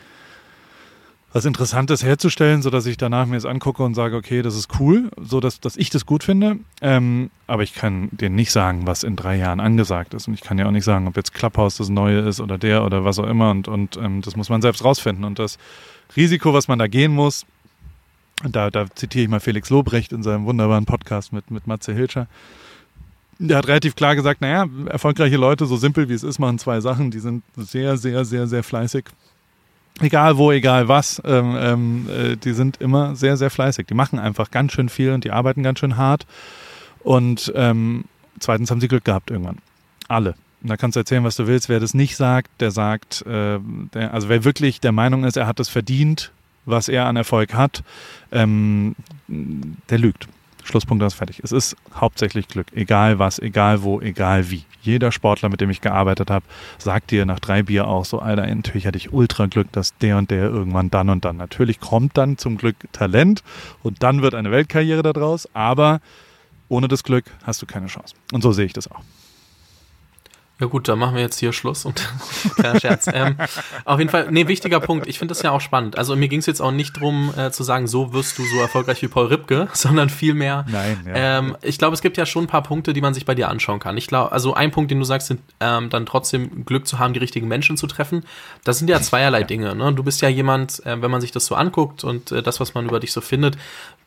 was 1.31 1.45
Interessantes 1.45 2.03
herzustellen, 2.03 2.61
so 2.61 2.69
dass 2.69 2.85
ich 2.87 2.97
danach 2.97 3.27
mir 3.27 3.37
es 3.37 3.45
angucke 3.45 3.83
und 3.83 3.93
sage, 3.93 4.15
okay, 4.15 4.41
das 4.41 4.55
ist 4.55 4.79
cool, 4.79 5.11
so 5.21 5.39
dass, 5.39 5.59
ich 5.75 5.89
das 5.89 6.05
gut 6.05 6.23
finde. 6.23 6.57
Ähm, 6.81 7.29
aber 7.45 7.61
ich 7.61 7.75
kann 7.75 8.09
dir 8.11 8.29
nicht 8.29 8.51
sagen, 8.51 8.87
was 8.87 9.03
in 9.03 9.15
drei 9.15 9.37
Jahren 9.37 9.59
angesagt 9.59 10.15
ist. 10.15 10.27
Und 10.27 10.33
ich 10.33 10.41
kann 10.41 10.57
ja 10.57 10.65
auch 10.65 10.71
nicht 10.71 10.85
sagen, 10.85 11.07
ob 11.07 11.15
jetzt 11.15 11.33
Clubhouse 11.33 11.77
das 11.77 11.89
Neue 11.89 12.19
ist 12.19 12.39
oder 12.39 12.57
der 12.57 12.83
oder 12.83 13.05
was 13.05 13.19
auch 13.19 13.27
immer. 13.27 13.51
Und, 13.51 13.67
und 13.67 13.97
ähm, 13.97 14.21
das 14.21 14.35
muss 14.35 14.49
man 14.49 14.61
selbst 14.61 14.83
rausfinden. 14.83 15.23
Und 15.23 15.37
das 15.37 15.59
Risiko, 16.15 16.53
was 16.53 16.67
man 16.67 16.79
da 16.79 16.87
gehen 16.87 17.13
muss, 17.13 17.45
da, 18.43 18.71
da 18.71 18.89
zitiere 18.95 19.25
ich 19.25 19.29
mal 19.29 19.39
Felix 19.39 19.69
Lobrecht 19.69 20.11
in 20.11 20.23
seinem 20.23 20.45
wunderbaren 20.45 20.85
Podcast 20.85 21.31
mit, 21.31 21.51
mit 21.51 21.67
Matze 21.67 21.93
Hilscher. 21.93 22.27
Der 23.37 23.57
hat 23.57 23.67
relativ 23.67 23.95
klar 23.95 24.15
gesagt, 24.15 24.41
naja, 24.41 24.67
erfolgreiche 24.87 25.37
Leute, 25.37 25.65
so 25.65 25.77
simpel 25.77 26.09
wie 26.09 26.13
es 26.13 26.23
ist, 26.23 26.39
machen 26.39 26.57
zwei 26.57 26.81
Sachen. 26.81 27.11
Die 27.11 27.19
sind 27.19 27.43
sehr, 27.55 27.97
sehr, 27.97 28.25
sehr, 28.25 28.47
sehr 28.47 28.63
fleißig 28.63 29.05
egal 30.01 30.37
wo, 30.37 30.51
egal 30.51 30.87
was, 30.87 31.21
ähm, 31.25 31.55
ähm, 31.57 32.09
äh, 32.09 32.35
die 32.35 32.53
sind 32.53 32.77
immer 32.77 33.15
sehr, 33.15 33.37
sehr 33.37 33.49
fleißig. 33.49 33.87
Die 33.87 33.93
machen 33.93 34.19
einfach 34.19 34.51
ganz 34.51 34.73
schön 34.73 34.89
viel 34.89 35.11
und 35.11 35.23
die 35.23 35.31
arbeiten 35.31 35.63
ganz 35.63 35.79
schön 35.79 35.97
hart. 35.97 36.25
Und 37.03 37.51
ähm, 37.55 38.05
zweitens 38.39 38.71
haben 38.71 38.81
sie 38.81 38.87
Glück 38.87 39.05
gehabt 39.05 39.31
irgendwann. 39.31 39.57
Alle. 40.07 40.35
Und 40.61 40.69
da 40.69 40.77
kannst 40.77 40.95
du 40.95 40.99
erzählen, 40.99 41.23
was 41.23 41.35
du 41.35 41.47
willst. 41.47 41.69
Wer 41.69 41.79
das 41.79 41.93
nicht 41.93 42.17
sagt, 42.17 42.49
der 42.59 42.71
sagt, 42.71 43.25
äh, 43.25 43.59
der, 43.93 44.13
also 44.13 44.29
wer 44.29 44.43
wirklich 44.43 44.81
der 44.81 44.91
Meinung 44.91 45.23
ist, 45.23 45.37
er 45.37 45.47
hat 45.47 45.59
es 45.59 45.69
verdient, 45.69 46.31
was 46.65 46.89
er 46.89 47.05
an 47.05 47.15
Erfolg 47.15 47.53
hat, 47.53 47.83
ähm, 48.31 48.95
der 49.27 49.97
lügt. 49.97 50.27
Schlusspunkt, 50.63 51.01
das 51.01 51.13
fertig. 51.13 51.41
Es 51.43 51.51
ist 51.51 51.75
hauptsächlich 51.93 52.47
Glück. 52.47 52.67
Egal 52.73 53.19
was, 53.19 53.39
egal 53.39 53.83
wo, 53.83 54.01
egal 54.01 54.49
wie. 54.51 54.65
Jeder 54.81 55.11
Sportler, 55.11 55.49
mit 55.49 55.61
dem 55.61 55.69
ich 55.69 55.81
gearbeitet 55.81 56.29
habe, 56.29 56.45
sagt 56.77 57.11
dir 57.11 57.25
nach 57.25 57.39
drei 57.39 57.63
Bier 57.63 57.87
auch 57.87 58.05
so, 58.05 58.19
Alter, 58.19 58.47
natürlich 58.47 58.87
hatte 58.87 58.97
ich 58.97 59.11
ultra 59.11 59.47
Glück, 59.47 59.71
dass 59.71 59.97
der 59.97 60.17
und 60.17 60.31
der 60.31 60.43
irgendwann 60.43 60.89
dann 60.89 61.09
und 61.09 61.25
dann. 61.25 61.37
Natürlich 61.37 61.79
kommt 61.79 62.17
dann 62.17 62.37
zum 62.37 62.57
Glück 62.57 62.75
Talent 62.91 63.43
und 63.83 64.03
dann 64.03 64.21
wird 64.21 64.35
eine 64.35 64.51
Weltkarriere 64.51 65.03
daraus, 65.03 65.49
aber 65.53 65.99
ohne 66.69 66.87
das 66.87 67.03
Glück 67.03 67.25
hast 67.43 67.61
du 67.61 67.65
keine 67.65 67.87
Chance. 67.87 68.15
Und 68.31 68.41
so 68.41 68.51
sehe 68.51 68.65
ich 68.65 68.73
das 68.73 68.89
auch. 68.89 69.01
Ja 70.59 70.65
gut, 70.67 70.89
dann 70.89 70.99
machen 70.99 71.15
wir 71.15 71.21
jetzt 71.21 71.39
hier 71.39 71.53
Schluss 71.53 71.85
und 71.85 72.05
kleiner 72.55 72.79
Scherz. 72.81 73.07
ähm, 73.13 73.37
auf 73.85 73.97
jeden 73.99 74.11
Fall, 74.11 74.27
nee, 74.29 74.47
wichtiger 74.47 74.81
Punkt. 74.81 75.07
Ich 75.07 75.17
finde 75.17 75.33
das 75.33 75.41
ja 75.41 75.51
auch 75.51 75.61
spannend. 75.61 75.97
Also 75.97 76.17
mir 76.17 76.27
ging 76.27 76.39
es 76.39 76.47
jetzt 76.47 76.61
auch 76.61 76.71
nicht 76.71 76.97
darum 76.97 77.33
äh, 77.37 77.49
zu 77.51 77.63
sagen, 77.63 77.87
so 77.87 78.11
wirst 78.11 78.37
du 78.37 78.43
so 78.43 78.57
erfolgreich 78.59 79.01
wie 79.01 79.07
Paul 79.07 79.27
Ripke, 79.27 79.69
sondern 79.73 80.09
vielmehr, 80.09 80.65
Nein, 80.67 80.99
ja. 81.07 81.39
ähm, 81.39 81.55
ich 81.61 81.77
glaube, 81.77 81.93
es 81.93 82.01
gibt 82.01 82.17
ja 82.17 82.25
schon 82.25 82.43
ein 82.43 82.47
paar 82.47 82.63
Punkte, 82.63 82.91
die 82.91 82.99
man 82.99 83.13
sich 83.13 83.25
bei 83.25 83.35
dir 83.35 83.47
anschauen 83.47 83.79
kann. 83.79 83.95
Ich 83.95 84.07
glaube, 84.07 84.33
also 84.33 84.53
ein 84.53 84.71
Punkt, 84.71 84.91
den 84.91 84.99
du 84.99 85.05
sagst, 85.05 85.27
sind 85.27 85.39
ähm, 85.61 85.89
dann 85.89 86.05
trotzdem 86.05 86.65
Glück 86.65 86.87
zu 86.87 86.99
haben, 86.99 87.13
die 87.13 87.19
richtigen 87.19 87.47
Menschen 87.47 87.77
zu 87.77 87.87
treffen. 87.87 88.25
Das 88.65 88.79
sind 88.79 88.89
ja 88.89 89.01
zweierlei 89.01 89.41
ja. 89.41 89.47
Dinge. 89.47 89.75
Ne? 89.75 89.93
Du 89.93 90.03
bist 90.03 90.21
ja 90.21 90.27
jemand, 90.27 90.85
äh, 90.85 91.01
wenn 91.01 91.09
man 91.09 91.21
sich 91.21 91.31
das 91.31 91.45
so 91.45 91.55
anguckt 91.55 92.03
und 92.03 92.33
äh, 92.33 92.43
das, 92.43 92.59
was 92.59 92.73
man 92.73 92.85
über 92.85 92.99
dich 92.99 93.13
so 93.13 93.21
findet, 93.21 93.57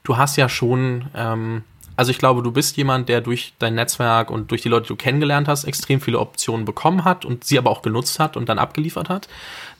du 0.03 0.19
hast 0.19 0.37
ja 0.37 0.51
schon 0.51 1.07
ähm, 1.15 1.63
also 2.03 2.11
ich 2.11 2.19
glaube, 2.19 2.43
du 2.43 2.51
bist 2.51 2.77
jemand, 2.77 3.09
der 3.09 3.21
durch 3.21 3.53
dein 3.61 3.77
Netzwerk 3.77 4.29
und 4.29 4.51
durch 4.51 4.61
die 4.61 4.69
Leute, 4.69 4.87
die 4.87 4.89
du 4.89 4.97
kennengelernt 4.97 5.47
hast, 5.47 5.63
extrem 5.63 6.01
viele 6.01 6.19
Optionen 6.19 6.65
bekommen 6.65 7.05
hat 7.05 7.25
und 7.25 7.45
sie 7.45 7.57
aber 7.57 7.71
auch 7.71 7.81
genutzt 7.81 8.19
hat 8.19 8.37
und 8.37 8.49
dann 8.49 8.59
abgeliefert 8.59 9.09
hat. 9.09 9.29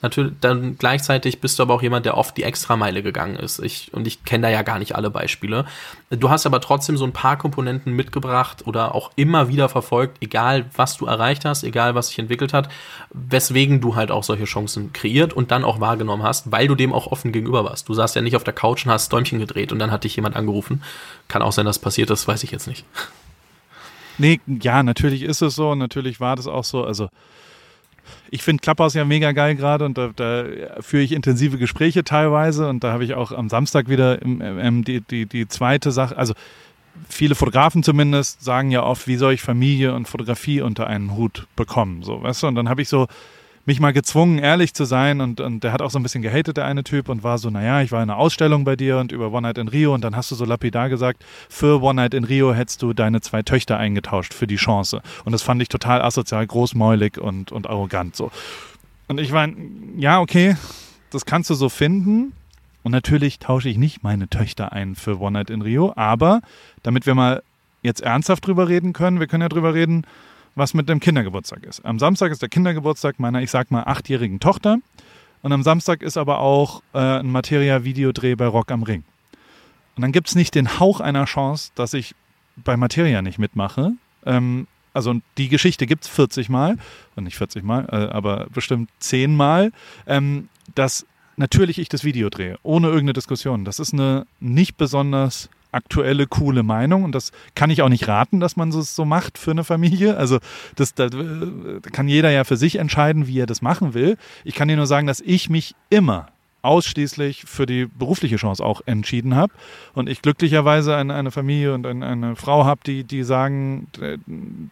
Natürlich, 0.03 0.33
dann 0.41 0.77
gleichzeitig 0.77 1.39
bist 1.39 1.57
du 1.57 1.63
aber 1.63 1.73
auch 1.73 1.81
jemand, 1.81 2.05
der 2.05 2.17
oft 2.17 2.35
die 2.35 2.43
Extrameile 2.43 3.01
gegangen 3.01 3.37
ist. 3.37 3.59
Ich, 3.59 3.93
und 3.93 4.05
ich 4.05 4.25
kenne 4.25 4.41
da 4.43 4.49
ja 4.49 4.61
gar 4.61 4.77
nicht 4.77 4.95
alle 4.95 5.09
Beispiele. 5.09 5.63
Du 6.09 6.29
hast 6.29 6.45
aber 6.45 6.59
trotzdem 6.59 6.97
so 6.97 7.05
ein 7.05 7.13
paar 7.13 7.37
Komponenten 7.37 7.93
mitgebracht 7.93 8.67
oder 8.67 8.95
auch 8.95 9.11
immer 9.15 9.47
wieder 9.47 9.69
verfolgt, 9.69 10.17
egal 10.19 10.65
was 10.75 10.97
du 10.97 11.05
erreicht 11.05 11.45
hast, 11.45 11.63
egal 11.63 11.95
was 11.95 12.09
sich 12.09 12.19
entwickelt 12.19 12.51
hat, 12.51 12.67
weswegen 13.11 13.79
du 13.79 13.95
halt 13.95 14.11
auch 14.11 14.25
solche 14.25 14.43
Chancen 14.43 14.91
kreiert 14.91 15.31
und 15.31 15.51
dann 15.51 15.63
auch 15.63 15.79
wahrgenommen 15.79 16.23
hast, 16.23 16.51
weil 16.51 16.67
du 16.67 16.75
dem 16.75 16.91
auch 16.91 17.07
offen 17.07 17.31
gegenüber 17.31 17.63
warst. 17.63 17.87
Du 17.87 17.93
saßt 17.93 18.13
ja 18.17 18.21
nicht 18.21 18.35
auf 18.35 18.43
der 18.43 18.53
Couch 18.53 18.85
und 18.85 18.91
hast 18.91 19.13
Däumchen 19.13 19.39
gedreht 19.39 19.71
und 19.71 19.79
dann 19.79 19.89
hat 19.89 20.03
dich 20.03 20.17
jemand 20.17 20.35
angerufen. 20.35 20.83
Kann 21.29 21.41
auch 21.41 21.53
sein, 21.53 21.65
dass 21.65 21.79
passiert 21.79 22.09
ist, 22.09 22.27
weiß 22.27 22.43
ich 22.43 22.51
jetzt 22.51 22.67
nicht. 22.67 22.83
Nee, 24.17 24.41
ja, 24.47 24.83
natürlich 24.83 25.23
ist 25.23 25.41
es 25.41 25.55
so, 25.55 25.75
natürlich 25.75 26.19
war 26.19 26.35
das 26.35 26.47
auch 26.47 26.65
so. 26.65 26.83
Also 26.83 27.07
ich 28.33 28.41
finde 28.41 28.61
Clubhouse 28.61 28.95
ja 28.95 29.05
mega 29.05 29.31
geil 29.31 29.55
gerade 29.55 29.85
und 29.85 29.95
da, 29.95 30.09
da, 30.15 30.45
führe 30.79 31.03
ich 31.03 31.11
intensive 31.11 31.59
Gespräche 31.59 32.03
teilweise 32.03 32.67
und 32.67 32.83
da 32.83 32.91
habe 32.91 33.03
ich 33.03 33.13
auch 33.13 33.31
am 33.31 33.47
Samstag 33.47 33.89
wieder 33.89 34.23
im, 34.23 34.41
im, 34.41 34.83
die, 34.83 35.01
die, 35.01 35.27
die 35.27 35.47
zweite 35.47 35.91
Sache, 35.91 36.17
also 36.17 36.33
viele 37.07 37.35
Fotografen 37.35 37.83
zumindest 37.83 38.43
sagen 38.43 38.71
ja 38.71 38.81
oft, 38.81 39.05
wie 39.05 39.17
soll 39.17 39.33
ich 39.33 39.41
Familie 39.41 39.93
und 39.93 40.07
Fotografie 40.07 40.61
unter 40.61 40.87
einen 40.87 41.15
Hut 41.15 41.45
bekommen, 41.55 42.01
so, 42.01 42.23
weißt 42.23 42.41
du, 42.41 42.47
und 42.47 42.55
dann 42.55 42.69
habe 42.69 42.81
ich 42.81 42.89
so 42.89 43.05
mich 43.65 43.79
mal 43.79 43.93
gezwungen, 43.93 44.39
ehrlich 44.39 44.73
zu 44.73 44.85
sein 44.85 45.21
und, 45.21 45.39
und 45.39 45.63
der 45.63 45.71
hat 45.71 45.81
auch 45.81 45.89
so 45.89 45.97
ein 45.97 46.03
bisschen 46.03 46.21
gehatet, 46.21 46.57
der 46.57 46.65
eine 46.65 46.83
Typ, 46.83 47.07
und 47.07 47.23
war 47.23 47.37
so, 47.37 47.49
naja, 47.49 47.81
ich 47.81 47.91
war 47.91 48.03
in 48.03 48.09
einer 48.09 48.19
Ausstellung 48.19 48.65
bei 48.65 48.75
dir 48.75 48.97
und 48.97 49.11
über 49.11 49.31
One 49.31 49.43
Night 49.43 49.57
in 49.57 49.67
Rio 49.67 49.93
und 49.93 50.03
dann 50.03 50.15
hast 50.15 50.31
du 50.31 50.35
so 50.35 50.45
lapidar 50.45 50.89
gesagt, 50.89 51.23
für 51.49 51.81
One 51.81 52.01
Night 52.01 52.13
in 52.13 52.25
Rio 52.25 52.53
hättest 52.53 52.81
du 52.81 52.93
deine 52.93 53.21
zwei 53.21 53.41
Töchter 53.41 53.77
eingetauscht 53.77 54.33
für 54.33 54.47
die 54.47 54.57
Chance. 54.57 55.01
Und 55.23 55.31
das 55.31 55.41
fand 55.41 55.61
ich 55.61 55.69
total 55.69 56.01
asozial, 56.01 56.45
großmäulig 56.45 57.17
und, 57.17 57.51
und 57.51 57.69
arrogant 57.69 58.15
so. 58.15 58.31
Und 59.07 59.19
ich 59.19 59.31
war, 59.31 59.47
ja, 59.97 60.19
okay, 60.19 60.57
das 61.11 61.25
kannst 61.25 61.49
du 61.49 61.53
so 61.53 61.69
finden. 61.69 62.33
Und 62.83 62.91
natürlich 62.91 63.39
tausche 63.39 63.69
ich 63.69 63.77
nicht 63.77 64.03
meine 64.03 64.27
Töchter 64.27 64.73
ein 64.73 64.95
für 64.95 65.21
One 65.21 65.31
Night 65.31 65.49
in 65.49 65.61
Rio, 65.61 65.93
aber 65.95 66.41
damit 66.83 67.05
wir 67.05 67.15
mal 67.15 67.41
jetzt 67.81 68.01
ernsthaft 68.01 68.45
drüber 68.45 68.67
reden 68.67 68.91
können, 68.91 69.21
wir 69.21 69.27
können 69.27 69.41
ja 69.41 69.49
drüber 69.49 69.73
reden, 69.73 70.05
was 70.55 70.73
mit 70.73 70.89
dem 70.89 70.99
Kindergeburtstag 70.99 71.63
ist. 71.65 71.83
Am 71.85 71.99
Samstag 71.99 72.31
ist 72.31 72.41
der 72.41 72.49
Kindergeburtstag 72.49 73.19
meiner, 73.19 73.41
ich 73.41 73.51
sag 73.51 73.71
mal, 73.71 73.83
achtjährigen 73.83 74.39
Tochter. 74.39 74.77
Und 75.41 75.51
am 75.51 75.63
Samstag 75.63 76.01
ist 76.01 76.17
aber 76.17 76.39
auch 76.39 76.81
äh, 76.93 76.99
ein 76.99 77.31
Materia-Videodreh 77.31 78.35
bei 78.35 78.47
Rock 78.47 78.71
am 78.71 78.83
Ring. 78.83 79.03
Und 79.95 80.01
dann 80.01 80.11
gibt 80.11 80.29
es 80.29 80.35
nicht 80.35 80.55
den 80.55 80.79
Hauch 80.79 80.99
einer 80.99 81.25
Chance, 81.25 81.71
dass 81.75 81.93
ich 81.93 82.15
bei 82.55 82.77
Materia 82.77 83.21
nicht 83.21 83.39
mitmache. 83.39 83.93
Ähm, 84.25 84.67
also 84.93 85.15
die 85.37 85.49
Geschichte 85.49 85.85
gibt 85.87 86.05
es 86.05 86.09
40 86.09 86.49
Mal, 86.49 86.77
und 87.15 87.23
nicht 87.25 87.37
40 87.37 87.63
Mal, 87.63 87.87
äh, 87.91 88.13
aber 88.13 88.47
bestimmt 88.53 88.89
10 88.99 89.35
Mal, 89.35 89.71
ähm, 90.07 90.49
dass 90.75 91.05
natürlich 91.35 91.79
ich 91.79 91.89
das 91.89 92.03
Video 92.03 92.29
drehe, 92.29 92.57
ohne 92.63 92.87
irgendeine 92.87 93.13
Diskussion. 93.13 93.65
Das 93.65 93.79
ist 93.79 93.93
eine 93.93 94.25
nicht 94.39 94.77
besonders 94.77 95.49
aktuelle, 95.73 96.27
coole 96.27 96.63
Meinung. 96.63 97.03
Und 97.03 97.13
das 97.13 97.31
kann 97.55 97.69
ich 97.69 97.81
auch 97.81 97.89
nicht 97.89 98.07
raten, 98.07 98.39
dass 98.39 98.55
man 98.55 98.69
es 98.69 98.95
so 98.95 99.05
macht 99.05 99.37
für 99.37 99.51
eine 99.51 99.63
Familie. 99.63 100.17
Also 100.17 100.39
das, 100.75 100.93
da 100.93 101.09
kann 101.91 102.07
jeder 102.07 102.31
ja 102.31 102.43
für 102.43 102.57
sich 102.57 102.77
entscheiden, 102.77 103.27
wie 103.27 103.39
er 103.39 103.45
das 103.45 103.61
machen 103.61 103.93
will. 103.93 104.17
Ich 104.43 104.55
kann 104.55 104.67
dir 104.67 104.77
nur 104.77 104.87
sagen, 104.87 105.07
dass 105.07 105.19
ich 105.19 105.49
mich 105.49 105.75
immer 105.89 106.27
ausschließlich 106.63 107.43
für 107.45 107.65
die 107.65 107.85
berufliche 107.85 108.37
Chance 108.37 108.63
auch 108.63 108.81
entschieden 108.85 109.35
habe. 109.35 109.53
Und 109.93 110.09
ich 110.09 110.21
glücklicherweise 110.21 110.95
eine, 110.95 111.13
eine 111.13 111.29
Familie 111.29 111.73
und 111.73 111.85
eine, 111.85 112.05
eine 112.05 112.35
Frau 112.35 112.65
habe, 112.65 112.81
die, 112.85 113.03
die 113.03 113.23
sagen, 113.23 113.87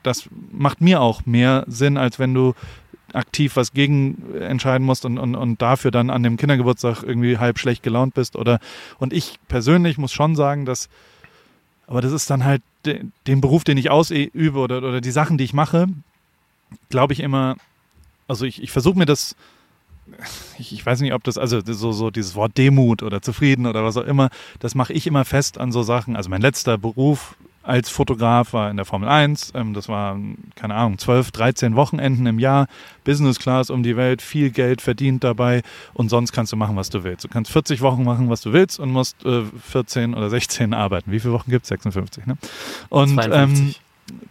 das 0.01 0.29
macht 0.51 0.81
mir 0.81 1.01
auch 1.01 1.25
mehr 1.25 1.65
Sinn, 1.67 1.97
als 1.97 2.17
wenn 2.17 2.33
du 2.33 2.53
aktiv 3.13 3.55
was 3.55 3.73
gegen 3.73 4.35
entscheiden 4.35 4.85
musst 4.85 5.05
und, 5.05 5.17
und, 5.17 5.35
und 5.35 5.61
dafür 5.61 5.91
dann 5.91 6.09
an 6.09 6.23
dem 6.23 6.37
Kindergeburtstag 6.37 7.03
irgendwie 7.03 7.37
halb 7.37 7.59
schlecht 7.59 7.83
gelaunt 7.83 8.13
bist. 8.13 8.35
Oder 8.35 8.59
und 8.99 9.13
ich 9.13 9.39
persönlich 9.47 9.97
muss 9.97 10.13
schon 10.13 10.35
sagen, 10.35 10.65
dass, 10.65 10.89
aber 11.87 12.01
das 12.01 12.11
ist 12.11 12.29
dann 12.29 12.43
halt 12.43 12.61
de, 12.85 13.03
den 13.27 13.41
Beruf, 13.41 13.63
den 13.63 13.77
ich 13.77 13.89
ausübe 13.89 14.59
oder, 14.59 14.77
oder 14.77 15.01
die 15.01 15.11
Sachen, 15.11 15.37
die 15.37 15.43
ich 15.43 15.53
mache, 15.53 15.87
glaube 16.89 17.13
ich 17.13 17.19
immer, 17.19 17.57
also 18.27 18.45
ich, 18.45 18.61
ich 18.61 18.71
versuche 18.71 18.97
mir 18.97 19.05
das, 19.05 19.35
ich, 20.57 20.73
ich, 20.73 20.85
weiß 20.85 21.01
nicht, 21.01 21.13
ob 21.13 21.23
das, 21.23 21.37
also 21.37 21.61
so, 21.65 21.91
so 21.91 22.11
dieses 22.11 22.35
Wort 22.35 22.57
Demut 22.57 23.03
oder 23.03 23.21
zufrieden 23.21 23.65
oder 23.65 23.83
was 23.83 23.97
auch 23.97 24.05
immer, 24.05 24.29
das 24.59 24.75
mache 24.75 24.93
ich 24.93 25.07
immer 25.07 25.25
fest 25.25 25.57
an 25.57 25.71
so 25.71 25.83
Sachen. 25.83 26.15
Also 26.15 26.29
mein 26.29 26.41
letzter 26.41 26.77
Beruf 26.77 27.35
als 27.63 27.89
Fotograf 27.89 28.53
war 28.53 28.69
in 28.69 28.77
der 28.77 28.85
Formel 28.85 29.07
1. 29.07 29.53
Ähm, 29.55 29.73
das 29.73 29.87
war, 29.87 30.17
keine 30.55 30.75
Ahnung, 30.75 30.97
12, 30.97 31.31
13 31.31 31.75
Wochenenden 31.75 32.25
im 32.25 32.39
Jahr, 32.39 32.67
Business 33.03 33.39
Class 33.39 33.69
um 33.69 33.83
die 33.83 33.95
Welt, 33.95 34.21
viel 34.21 34.49
Geld 34.49 34.81
verdient 34.81 35.23
dabei 35.23 35.61
und 35.93 36.09
sonst 36.09 36.31
kannst 36.31 36.51
du 36.51 36.57
machen, 36.57 36.75
was 36.75 36.89
du 36.89 37.03
willst. 37.03 37.23
Du 37.23 37.29
kannst 37.29 37.51
40 37.51 37.81
Wochen 37.81 38.03
machen, 38.03 38.29
was 38.29 38.41
du 38.41 38.53
willst 38.53 38.79
und 38.79 38.91
musst 38.91 39.23
äh, 39.25 39.43
14 39.43 40.13
oder 40.13 40.29
16 40.29 40.73
arbeiten. 40.73 41.11
Wie 41.11 41.19
viele 41.19 41.33
Wochen 41.33 41.51
gibt 41.51 41.63
es? 41.63 41.69
56, 41.69 42.25
ne? 42.25 42.37
Und, 42.89 43.21
52. 43.21 43.31
Ähm, 43.61 43.75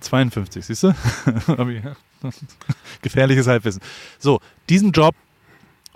52, 0.01 0.67
siehst 0.67 0.83
du? 0.83 0.95
Gefährliches 3.03 3.47
Halbwissen. 3.47 3.81
So, 4.19 4.41
diesen 4.69 4.93
Job 4.93 5.15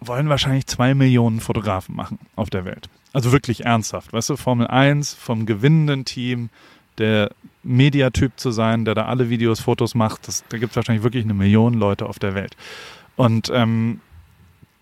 wollen 0.01 0.29
wahrscheinlich 0.29 0.67
zwei 0.67 0.95
Millionen 0.95 1.41
Fotografen 1.41 1.95
machen 1.95 2.19
auf 2.37 2.51
der 2.51 2.65
Welt. 2.65 2.89
Also 3.13 3.33
wirklich 3.33 3.65
ernsthaft. 3.65 4.13
Weißt 4.13 4.31
du, 4.31 4.37
Formel 4.37 4.67
1 4.67 5.15
vom 5.15 5.47
gewinnenden 5.47 6.05
Team 6.05 6.51
der 6.99 7.31
Mediatyp 7.63 8.33
zu 8.37 8.51
sein, 8.51 8.85
der 8.85 8.95
da 8.95 9.07
alle 9.07 9.31
Videos, 9.31 9.61
Fotos 9.61 9.95
macht. 9.95 10.29
Das, 10.29 10.45
da 10.49 10.59
gibt 10.59 10.73
es 10.73 10.77
wahrscheinlich 10.77 11.03
wirklich 11.03 11.25
eine 11.25 11.35
Million 11.35 11.75
Leute 11.75 12.07
auf 12.07 12.19
der 12.19 12.35
Welt. 12.35 12.57
Und 13.17 13.51
ähm, 13.53 14.01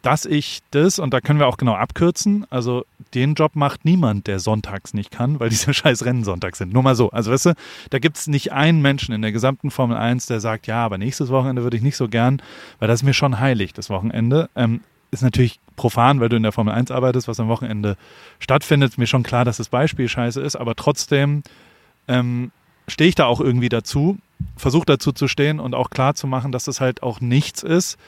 dass 0.03 0.27
ich 0.27 0.61
das, 0.73 0.99
und 0.99 1.15
da 1.15 1.21
können 1.21 1.39
wir 1.39 1.47
auch 1.47 1.57
genau 1.57 1.75
abkürzen, 1.75 2.45
also 2.51 2.85
den 3.15 3.35
Job 3.35 3.55
macht 3.55 3.85
niemand, 3.85 4.27
der 4.27 4.41
sonntags 4.41 4.95
nicht 4.95 5.13
kann, 5.13 5.39
weil 5.39 5.49
diese 5.49 5.73
scheiß 5.75 6.05
Rennen 6.05 6.25
sonntags 6.25 6.59
sind. 6.59 6.73
Nur 6.73 6.83
mal 6.83 6.97
so. 6.97 7.11
Also 7.11 7.31
weißt 7.31 7.47
du, 7.47 7.55
da 7.91 7.99
gibt 7.99 8.17
es 8.17 8.27
nicht 8.27 8.53
einen 8.53 8.83
Menschen 8.83 9.15
in 9.15 9.23
der 9.23 9.33
gesamten 9.33 9.71
Formel 9.71 9.97
1, 9.97 10.27
der 10.27 10.41
sagt, 10.41 10.67
ja, 10.67 10.85
aber 10.85 10.99
nächstes 10.99 11.31
Wochenende 11.31 11.63
würde 11.63 11.77
ich 11.77 11.83
nicht 11.83 11.97
so 11.97 12.09
gern, 12.09 12.43
weil 12.79 12.89
das 12.89 13.01
ist 13.01 13.05
mir 13.05 13.15
schon 13.15 13.39
heilig, 13.39 13.73
das 13.73 13.91
Wochenende. 13.91 14.51
Ähm, 14.57 14.81
ist 15.13 15.23
natürlich 15.23 15.61
profan, 15.77 16.21
weil 16.21 16.31
du 16.31 16.37
in 16.37 16.43
der 16.43 16.53
Formel 16.53 16.75
1 16.75 16.91
arbeitest, 16.91 17.29
was 17.29 17.39
am 17.39 17.49
Wochenende 17.49 17.97
stattfindet. 18.39 18.99
Mir 18.99 19.07
schon 19.07 19.23
klar, 19.23 19.45
dass 19.45 19.59
das 19.59 19.69
Beispiel 19.69 20.09
scheiße 20.09 20.41
ist, 20.41 20.57
aber 20.57 20.75
trotzdem 20.75 21.43
ähm, 22.13 22.53
stehe 22.89 23.09
ich 23.09 23.15
da 23.15 23.27
auch 23.27 23.41
irgendwie 23.41 23.69
dazu, 23.69 24.19
versuche 24.57 24.87
dazu 24.87 25.13
zu 25.13 25.29
stehen 25.29 25.61
und 25.61 25.75
auch 25.75 25.91
klar 25.91 26.15
zu 26.15 26.27
machen, 26.27 26.53
dass 26.53 26.69
es 26.69 26.81
halt 26.81 27.03
auch 27.03 27.21
nichts 27.21 27.63
ist 27.63 27.99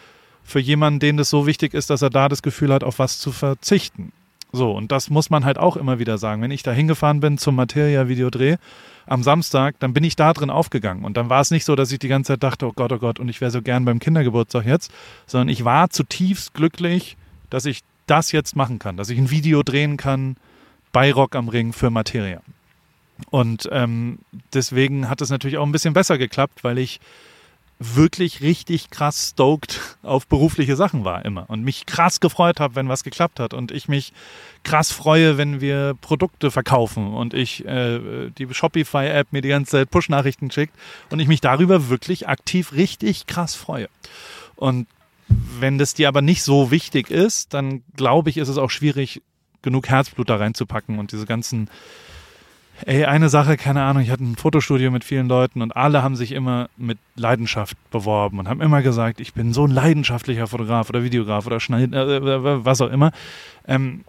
für 0.42 0.60
jemanden, 0.60 1.00
den 1.00 1.16
das 1.16 1.30
so 1.30 1.46
wichtig 1.46 1.74
ist, 1.74 1.90
dass 1.90 2.02
er 2.02 2.10
da 2.10 2.28
das 2.28 2.42
Gefühl 2.42 2.72
hat, 2.72 2.84
auf 2.84 2.98
was 2.98 3.18
zu 3.18 3.32
verzichten. 3.32 4.12
So, 4.52 4.70
und 4.70 4.92
das 4.92 5.10
muss 5.10 5.30
man 5.30 5.44
halt 5.44 5.58
auch 5.58 5.76
immer 5.76 5.98
wieder 5.98 6.18
sagen. 6.18 6.42
Wenn 6.42 6.52
ich 6.52 6.62
da 6.62 6.70
hingefahren 6.70 7.18
bin 7.18 7.38
zum 7.38 7.56
Materia-Videodreh 7.56 8.56
am 9.06 9.22
Samstag, 9.24 9.76
dann 9.80 9.92
bin 9.94 10.04
ich 10.04 10.14
da 10.14 10.32
drin 10.32 10.50
aufgegangen. 10.50 11.04
Und 11.04 11.16
dann 11.16 11.28
war 11.28 11.40
es 11.40 11.50
nicht 11.50 11.64
so, 11.64 11.74
dass 11.74 11.90
ich 11.90 11.98
die 11.98 12.08
ganze 12.08 12.34
Zeit 12.34 12.42
dachte, 12.44 12.66
oh 12.66 12.72
Gott, 12.72 12.92
oh 12.92 12.98
Gott, 12.98 13.18
und 13.18 13.28
ich 13.28 13.40
wäre 13.40 13.50
so 13.50 13.62
gern 13.62 13.84
beim 13.84 13.98
Kindergeburtstag 13.98 14.64
jetzt, 14.64 14.92
sondern 15.26 15.48
ich 15.48 15.64
war 15.64 15.90
zutiefst 15.90 16.54
glücklich, 16.54 17.16
dass 17.50 17.64
ich 17.64 17.80
das 18.06 18.32
jetzt 18.32 18.54
machen 18.54 18.78
kann, 18.78 18.96
dass 18.96 19.08
ich 19.08 19.18
ein 19.18 19.30
Video 19.30 19.62
drehen 19.62 19.96
kann 19.96 20.36
bei 20.92 21.12
Rock 21.12 21.34
am 21.34 21.48
Ring 21.48 21.72
für 21.72 21.90
Materia. 21.90 22.40
Und 23.30 23.68
ähm, 23.72 24.18
deswegen 24.52 25.08
hat 25.08 25.20
es 25.20 25.30
natürlich 25.30 25.58
auch 25.58 25.66
ein 25.66 25.72
bisschen 25.72 25.94
besser 25.94 26.18
geklappt, 26.18 26.64
weil 26.64 26.78
ich 26.78 27.00
wirklich 27.78 28.40
richtig 28.40 28.90
krass 28.90 29.30
stoked 29.30 29.80
auf 30.02 30.26
berufliche 30.26 30.76
Sachen 30.76 31.04
war 31.04 31.24
immer 31.24 31.48
und 31.48 31.62
mich 31.62 31.86
krass 31.86 32.20
gefreut 32.20 32.60
habe, 32.60 32.76
wenn 32.76 32.88
was 32.88 33.04
geklappt 33.04 33.40
hat 33.40 33.52
und 33.52 33.72
ich 33.72 33.88
mich 33.88 34.12
krass 34.62 34.92
freue, 34.92 35.38
wenn 35.38 35.60
wir 35.60 35.94
Produkte 36.00 36.50
verkaufen 36.50 37.12
und 37.12 37.34
ich 37.34 37.64
äh, 37.66 38.30
die 38.30 38.52
Shopify-App 38.52 39.32
mir 39.32 39.42
die 39.42 39.48
ganze 39.48 39.72
Zeit 39.72 39.90
Push-Nachrichten 39.90 40.50
schickt 40.50 40.74
und 41.10 41.20
ich 41.20 41.28
mich 41.28 41.40
darüber 41.40 41.88
wirklich 41.88 42.28
aktiv 42.28 42.72
richtig 42.72 43.26
krass 43.26 43.54
freue. 43.54 43.88
Und 44.56 44.86
wenn 45.28 45.78
das 45.78 45.94
dir 45.94 46.08
aber 46.08 46.22
nicht 46.22 46.42
so 46.42 46.70
wichtig 46.70 47.10
ist, 47.10 47.54
dann 47.54 47.82
glaube 47.96 48.30
ich, 48.30 48.36
ist 48.36 48.48
es 48.48 48.58
auch 48.58 48.70
schwierig, 48.70 49.20
genug 49.62 49.88
Herzblut 49.88 50.28
da 50.28 50.36
reinzupacken 50.36 50.98
und 50.98 51.12
diese 51.12 51.26
ganzen 51.26 51.70
Ey, 52.86 53.04
eine 53.04 53.28
Sache, 53.28 53.56
keine 53.56 53.82
Ahnung, 53.82 54.02
ich 54.02 54.10
hatte 54.10 54.24
ein 54.24 54.36
Fotostudio 54.36 54.90
mit 54.90 55.04
vielen 55.04 55.28
Leuten 55.28 55.62
und 55.62 55.76
alle 55.76 56.02
haben 56.02 56.16
sich 56.16 56.32
immer 56.32 56.68
mit 56.76 56.98
Leidenschaft 57.14 57.76
beworben 57.90 58.40
und 58.40 58.48
haben 58.48 58.60
immer 58.60 58.82
gesagt, 58.82 59.20
ich 59.20 59.32
bin 59.32 59.52
so 59.52 59.64
ein 59.66 59.70
leidenschaftlicher 59.70 60.48
Fotograf 60.48 60.88
oder 60.88 61.04
Videograf 61.04 61.46
oder 61.46 61.60
Schneid, 61.60 61.92
äh, 61.92 62.64
was 62.64 62.80
auch 62.80 62.90
immer. 62.90 63.12
Ähm, 63.68 64.04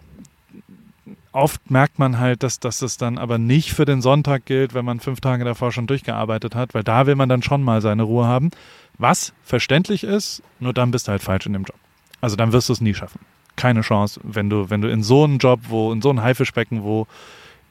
oft 1.30 1.70
merkt 1.70 1.98
man 1.98 2.18
halt, 2.18 2.42
dass, 2.42 2.58
dass 2.58 2.80
das 2.80 2.96
dann 2.96 3.18
aber 3.18 3.38
nicht 3.38 3.72
für 3.72 3.84
den 3.84 4.02
Sonntag 4.02 4.46
gilt, 4.46 4.74
wenn 4.74 4.84
man 4.84 4.98
fünf 4.98 5.20
Tage 5.20 5.44
davor 5.44 5.70
schon 5.70 5.86
durchgearbeitet 5.86 6.54
hat, 6.56 6.74
weil 6.74 6.82
da 6.82 7.06
will 7.06 7.14
man 7.14 7.28
dann 7.28 7.42
schon 7.42 7.62
mal 7.62 7.80
seine 7.80 8.02
Ruhe 8.02 8.26
haben. 8.26 8.50
Was 8.98 9.32
verständlich 9.44 10.02
ist, 10.02 10.42
nur 10.58 10.72
dann 10.72 10.90
bist 10.90 11.06
du 11.06 11.12
halt 11.12 11.22
falsch 11.22 11.46
in 11.46 11.52
dem 11.52 11.62
Job. 11.62 11.76
Also 12.20 12.34
dann 12.34 12.52
wirst 12.52 12.68
du 12.68 12.72
es 12.72 12.80
nie 12.80 12.94
schaffen. 12.94 13.20
Keine 13.54 13.82
Chance, 13.82 14.20
wenn 14.24 14.50
du, 14.50 14.70
wenn 14.70 14.80
du 14.80 14.90
in 14.90 15.02
so 15.02 15.24
einem 15.24 15.38
Job, 15.38 15.60
wo, 15.68 15.92
in 15.92 16.02
so 16.02 16.10
einem 16.10 16.22
Haifischbecken, 16.22 16.82
wo 16.82 17.06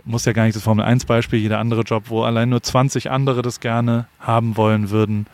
muss 0.05 0.25
ja 0.25 0.33
gar 0.33 0.43
nicht 0.43 0.55
das 0.55 0.63
Formel 0.63 0.85
1 0.85 1.05
Beispiel, 1.05 1.39
jeder 1.39 1.59
andere 1.59 1.81
Job, 1.81 2.05
wo 2.07 2.24
allein 2.24 2.50
nur 2.50 2.62
20 2.62 3.12
andere 3.12 3.41
das 3.41 3.59
gerne 3.59 4.07
haben 4.19 4.55
wollen 4.55 4.89
würden, 4.91 5.27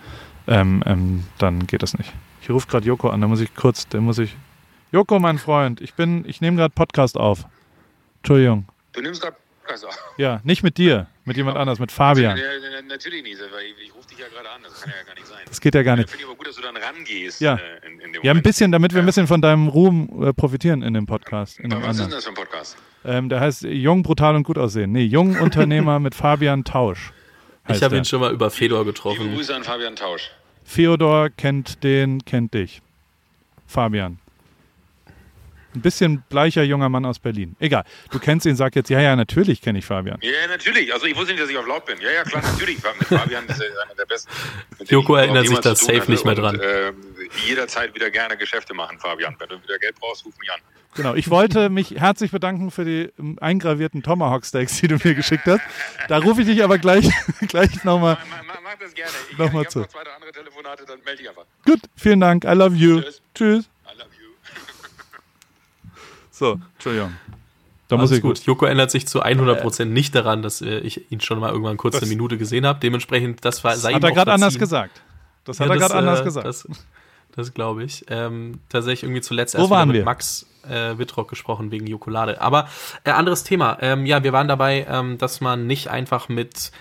ähm, 0.48 0.82
ähm, 0.86 1.26
dann 1.38 1.68
geht 1.68 1.84
das 1.84 1.98
nicht. 1.98 2.12
Ich 2.42 2.50
rufe 2.50 2.68
gerade 2.68 2.88
Joko 2.88 3.10
an, 3.10 3.22
da 3.22 3.28
muss 3.28 3.42
ich 3.42 3.54
kurz, 3.54 3.88
da 3.88 4.00
muss 4.00 4.18
ich. 4.18 4.36
Joko, 4.92 5.20
mein 5.20 5.38
Freund, 5.38 5.80
ich 5.80 5.94
bin, 5.94 6.26
ich 6.28 6.42
nehme 6.42 6.58
gerade 6.58 6.74
Podcast 6.74 7.18
auf. 7.18 7.46
Entschuldigung. 8.18 8.66
Du 8.94 9.02
nimmst 9.02 9.22
gerade 9.22 9.38
Podcast 9.62 9.86
auf? 9.86 9.98
Ja, 10.18 10.42
nicht 10.44 10.64
mit 10.64 10.78
dir, 10.78 11.08
mit 11.26 11.38
jemand 11.38 11.58
anders, 11.58 11.80
mit 11.80 11.92
Fabian. 11.92 12.38
Ja, 12.38 12.44
natürlich 12.88 13.24
nicht, 13.24 13.40
weil 13.40 13.66
ich, 13.66 13.88
ich 13.88 13.96
rufe 13.96 14.08
dich 14.10 14.20
ja 14.20 14.28
gerade 14.28 14.50
an, 14.50 14.62
das 14.64 14.82
kann 14.82 14.94
ja 14.98 15.04
gar 15.06 15.16
nicht 15.16 15.28
sein. 15.28 15.40
Das 15.48 15.62
geht 15.62 15.76
ja 15.76 15.84
gar 15.84 15.96
nicht. 15.96 16.10
Finde 16.10 16.24
ich 16.24 16.28
aber 16.28 16.38
gut, 16.38 16.48
dass 16.48 16.56
du 16.56 16.62
dann 16.62 16.78
rangehst. 16.78 17.42
Ja, 17.42 17.56
äh, 17.56 17.88
in, 17.88 18.16
in 18.16 18.24
ja 18.24 18.32
ein 18.32 18.42
bisschen, 18.42 18.72
damit 18.72 18.94
wir 18.94 19.02
ein 19.02 19.06
bisschen 19.06 19.28
von 19.28 19.42
deinem 19.42 19.68
Ruhm 19.68 20.24
äh, 20.24 20.34
profitieren 20.34 20.82
in 20.82 20.94
dem 20.94 21.06
Podcast. 21.06 21.60
In 21.60 21.70
dem 21.70 21.82
Was 21.82 21.90
anderen. 21.90 21.92
ist 21.92 22.00
denn 22.00 22.12
das 22.12 22.24
für 22.26 22.30
ein 22.32 22.36
Podcast? 22.36 22.78
Ähm, 23.04 23.30
der 23.30 23.40
heißt 23.40 23.64
Jung, 23.64 24.04
brutal 24.04 24.36
und 24.36 24.44
gut 24.44 24.58
aussehen. 24.58 24.92
Nee, 24.92 25.04
Jung 25.04 25.40
Unternehmer 25.42 26.00
mit 26.00 26.16
Fabian 26.16 26.64
Tausch. 26.64 27.12
Ich 27.68 27.82
habe 27.84 27.98
ihn 27.98 28.06
schon 28.06 28.20
mal 28.20 28.34
über 28.34 28.50
Fedor 28.50 28.80
Liebe 28.80 28.94
getroffen. 28.94 29.34
Grüße 29.34 29.56
an 29.56 29.64
Fabian 29.64 29.96
Tausch. 29.96 30.32
Theodor 30.74 31.30
kennt 31.30 31.84
den, 31.84 32.24
kennt 32.26 32.54
dich. 32.54 32.82
Fabian. 33.68 34.20
Ein 35.74 35.82
bisschen 35.82 36.22
bleicher 36.28 36.64
junger 36.64 36.90
Mann 36.90 37.06
aus 37.06 37.20
Berlin. 37.20 37.56
Egal. 37.60 37.86
Du 38.12 38.20
kennst 38.20 38.46
ihn, 38.46 38.58
sag 38.58 38.76
jetzt, 38.76 38.90
ja, 38.90 39.00
ja, 39.00 39.16
natürlich 39.16 39.62
kenne 39.62 39.80
ich 39.80 39.86
Fabian. 39.86 40.18
Ja, 40.22 40.30
ja, 40.30 40.48
natürlich. 40.48 40.94
Also 40.94 41.06
ich 41.06 41.16
wusste 41.16 41.32
nicht, 41.32 41.42
dass 41.42 41.50
ich 41.50 41.58
auf 41.58 41.66
laut 41.66 41.86
bin. 41.86 42.00
Ja, 42.02 42.12
ja, 42.12 42.24
klar, 42.24 42.44
natürlich. 42.44 42.78
Mit 43.00 43.08
Fabian 43.08 43.46
ist 43.48 43.62
er 43.62 43.68
einer 43.84 43.96
der 43.96 44.06
besten. 44.06 44.30
Joko 44.90 45.16
erinnert 45.16 45.48
sich 45.48 45.50
jemals 45.50 45.64
da 45.64 45.76
zu 45.76 45.86
tun 45.86 45.96
safe 45.96 46.12
nicht 46.12 46.26
mehr 46.26 46.36
dran. 46.36 46.56
Und, 46.56 46.62
äh, 46.62 46.92
jederzeit 47.48 47.96
wieder 47.96 48.10
gerne 48.10 48.36
Geschäfte 48.36 48.74
machen, 48.74 49.00
Fabian. 49.00 49.36
Wenn 49.40 49.48
du 49.48 49.64
wieder 49.64 49.78
Geld 49.80 49.96
brauchst, 49.98 50.26
ruf 50.26 50.34
mich 50.40 50.52
an. 50.52 50.60
Genau. 50.96 51.14
Ich 51.16 51.30
wollte 51.30 51.70
mich 51.70 51.92
herzlich 51.92 52.32
bedanken 52.32 52.70
für 52.70 52.84
die 52.84 53.10
ähm, 53.18 53.38
eingravierten 53.40 54.04
Tomahawk 54.04 54.46
Steaks, 54.46 54.82
die 54.82 54.88
du 54.90 54.98
mir 55.02 55.16
geschickt 55.16 55.46
hast. 55.48 55.62
Da 56.10 56.18
rufe 56.18 56.42
ich 56.42 56.48
dich 56.48 56.64
aber 56.64 56.78
gleich, 56.80 57.10
gleich 57.48 57.84
nochmal. 57.86 58.18
Mach, 58.30 58.44
mach, 58.48 58.56
mach 58.64 58.76
das 58.80 58.94
gerne. 58.94 59.12
Ich, 59.32 59.38
Nochmal 59.38 59.64
ich 59.64 59.70
zu. 59.70 59.82
habe 59.84 59.88
noch 59.94 60.04
zwei, 60.04 60.14
andere 60.16 60.32
Telefonate, 60.34 60.84
dann 60.86 61.00
melde 61.06 61.20
dich 61.22 61.30
einfach. 61.30 61.46
Gut, 61.66 61.80
vielen 61.96 62.20
Dank. 62.20 62.44
I 62.44 62.50
love 62.54 62.76
you. 62.76 63.00
Tschüss. 63.02 63.22
Tschüss. 63.34 63.66
I 63.86 63.98
love 63.98 64.10
you. 64.22 64.30
So, 66.32 66.60
Entschuldigung. 66.74 67.14
Da 67.88 67.98
muss 67.98 68.12
ich 68.12 68.22
gut. 68.22 68.40
Joko 68.46 68.66
erinnert 68.66 68.90
sich 68.92 69.06
zu 69.08 69.22
100% 69.24 69.86
nicht 69.86 70.16
daran, 70.16 70.42
dass 70.42 70.62
äh, 70.62 70.80
ich 70.80 71.12
ihn 71.12 71.20
schon 71.20 71.40
mal 71.40 71.52
irgendwann 71.52 71.76
kurz 71.78 71.94
Das- 71.96 72.04
eine 72.04 72.10
Minute 72.10 72.38
gesehen 72.38 72.66
habe. 72.66 72.80
Dementsprechend, 72.80 73.44
das 73.44 73.64
war 73.64 73.76
sei 73.76 73.94
Hat 73.94 74.04
er 74.04 74.12
gerade 74.12 74.32
anders 74.32 74.58
gesagt. 74.58 75.02
Das 75.44 75.60
hat 75.60 75.68
Ja, 75.68 75.74
er 75.74 75.80
gerade 75.80 75.96
anders 75.96 76.22
äh, 76.22 76.24
gesagt. 76.24 76.46
Das, 76.48 76.68
das 77.36 77.54
glaube 77.54 77.84
ich. 77.84 78.06
Ähm, 78.10 78.60
tatsächlich 78.70 79.04
irgendwie 79.04 79.22
zuletzt 79.22 79.58
Wo 79.58 79.74
erst 79.74 79.88
mit? 79.88 80.06
Max 80.06 80.46
äh, 80.70 80.98
Wittrock 80.98 81.30
gesprochen 81.30 81.72
wegen 81.72 81.88
Jokolade. 81.88 82.42
Aber 82.42 82.68
äh, 83.04 83.12
anderes 83.12 83.44
Thema. 83.44 83.78
Ähm, 83.82 84.06
ja, 84.06 84.24
wir 84.24 84.34
waren 84.34 84.48
dabei, 84.48 84.86
ähm, 84.90 85.18
dass 85.18 85.42
man 85.42 85.68
nicht 85.68 85.90
einfach 85.90 86.30
mit 86.30 86.72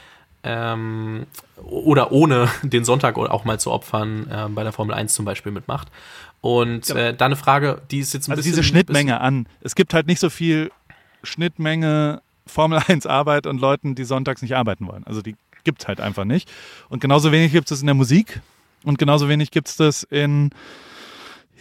ähm, 0.42 1.27
oder 1.62 2.12
ohne 2.12 2.48
den 2.62 2.85
Sonntag 2.85 3.16
auch 3.18 3.44
mal 3.44 3.61
zu 3.61 3.70
opfern 3.70 4.29
äh, 4.31 4.48
bei 4.48 4.62
der 4.62 4.72
Formel 4.72 4.94
1 4.94 5.14
zum 5.14 5.25
Beispiel 5.25 5.53
mitmacht. 5.53 5.88
Und 6.40 6.87
Genau. 6.87 7.01
äh, 7.01 7.14
da 7.14 7.27
eine 7.27 7.37
Frage, 7.37 7.83
die 7.90 7.98
ist 7.98 8.14
jetzt 8.14 8.29
ein 8.29 8.33
also 8.33 8.38
bisschen... 8.40 8.53
diese 8.53 8.62
Schnittmenge 8.64 9.20
an. 9.20 9.46
Es 9.61 9.75
gibt 9.75 9.92
halt 9.92 10.07
nicht 10.07 10.20
so 10.20 10.31
viel 10.31 10.70
Schnittmenge 11.22 12.22
Formel 12.46 12.81
1 12.88 13.07
Arbeit 13.07 13.46
und 13.46 13.61
Leuten, 13.61 13.94
die 13.94 14.05
sonntags 14.05 14.42
nicht 14.42 14.57
arbeiten 14.57 14.87
wollen. 14.87 15.05
Also 15.05 15.20
die 15.22 15.37
gibt 15.64 15.83
es 15.83 15.88
halt 15.88 16.01
einfach 16.01 16.25
nicht. 16.25 16.51
Und 16.88 17.01
genauso 17.01 17.33
wenig 17.33 17.53
gibt 17.53 17.70
es 17.70 17.81
in 17.81 17.87
der 17.87 17.94
Musik 17.94 18.40
und 18.85 18.99
genauso 18.99 19.29
wenig 19.29 19.51
gibt 19.51 19.69
es 19.69 19.77
das 19.77 20.03
in 20.05 20.51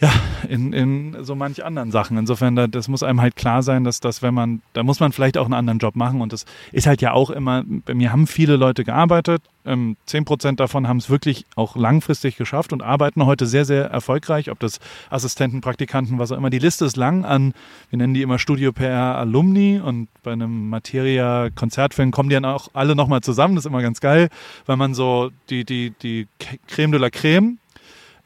ja, 0.00 0.10
in, 0.48 0.72
in 0.72 1.24
so 1.24 1.34
manch 1.34 1.62
anderen 1.62 1.90
Sachen. 1.90 2.16
Insofern, 2.16 2.56
da, 2.56 2.66
das 2.66 2.88
muss 2.88 3.02
einem 3.02 3.20
halt 3.20 3.36
klar 3.36 3.62
sein, 3.62 3.84
dass 3.84 4.00
das, 4.00 4.22
wenn 4.22 4.32
man, 4.32 4.62
da 4.72 4.82
muss 4.82 4.98
man 4.98 5.12
vielleicht 5.12 5.36
auch 5.36 5.44
einen 5.44 5.52
anderen 5.52 5.78
Job 5.78 5.94
machen. 5.94 6.22
Und 6.22 6.32
das 6.32 6.46
ist 6.72 6.86
halt 6.86 7.02
ja 7.02 7.12
auch 7.12 7.28
immer, 7.28 7.64
bei 7.66 7.92
mir 7.92 8.10
haben 8.10 8.26
viele 8.26 8.56
Leute 8.56 8.82
gearbeitet. 8.84 9.42
Ähm, 9.66 9.98
10% 10.08 10.56
davon 10.56 10.88
haben 10.88 10.96
es 10.96 11.10
wirklich 11.10 11.44
auch 11.54 11.76
langfristig 11.76 12.36
geschafft 12.36 12.72
und 12.72 12.82
arbeiten 12.82 13.26
heute 13.26 13.44
sehr, 13.44 13.66
sehr 13.66 13.90
erfolgreich. 13.90 14.50
Ob 14.50 14.58
das 14.58 14.80
Assistenten, 15.10 15.60
Praktikanten, 15.60 16.18
was 16.18 16.32
auch 16.32 16.38
immer. 16.38 16.48
Die 16.48 16.58
Liste 16.58 16.86
ist 16.86 16.96
lang 16.96 17.26
an, 17.26 17.52
wir 17.90 17.98
nennen 17.98 18.14
die 18.14 18.22
immer 18.22 18.38
Studio 18.38 18.72
PR 18.72 19.18
Alumni 19.18 19.80
und 19.84 20.08
bei 20.22 20.32
einem 20.32 20.70
Materia-Konzertfilm 20.70 22.10
kommen 22.10 22.30
die 22.30 22.36
dann 22.36 22.46
auch 22.46 22.68
alle 22.72 22.96
nochmal 22.96 23.20
zusammen. 23.20 23.54
Das 23.54 23.66
ist 23.66 23.70
immer 23.70 23.82
ganz 23.82 24.00
geil, 24.00 24.30
weil 24.64 24.78
man 24.78 24.94
so 24.94 25.30
die, 25.50 25.64
die, 25.66 25.92
die 26.02 26.26
Creme 26.68 26.92
de 26.92 27.00
la 27.00 27.10
Creme 27.10 27.58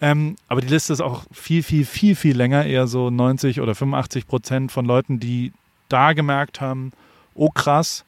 ähm, 0.00 0.36
aber 0.48 0.60
die 0.60 0.68
Liste 0.68 0.92
ist 0.92 1.00
auch 1.00 1.24
viel, 1.32 1.62
viel, 1.62 1.84
viel, 1.84 2.14
viel 2.14 2.36
länger. 2.36 2.66
Eher 2.66 2.86
so 2.86 3.10
90 3.10 3.60
oder 3.60 3.74
85 3.74 4.26
Prozent 4.26 4.72
von 4.72 4.84
Leuten, 4.84 5.20
die 5.20 5.52
da 5.88 6.12
gemerkt 6.12 6.60
haben, 6.60 6.92
oh 7.34 7.50
krass, 7.50 8.04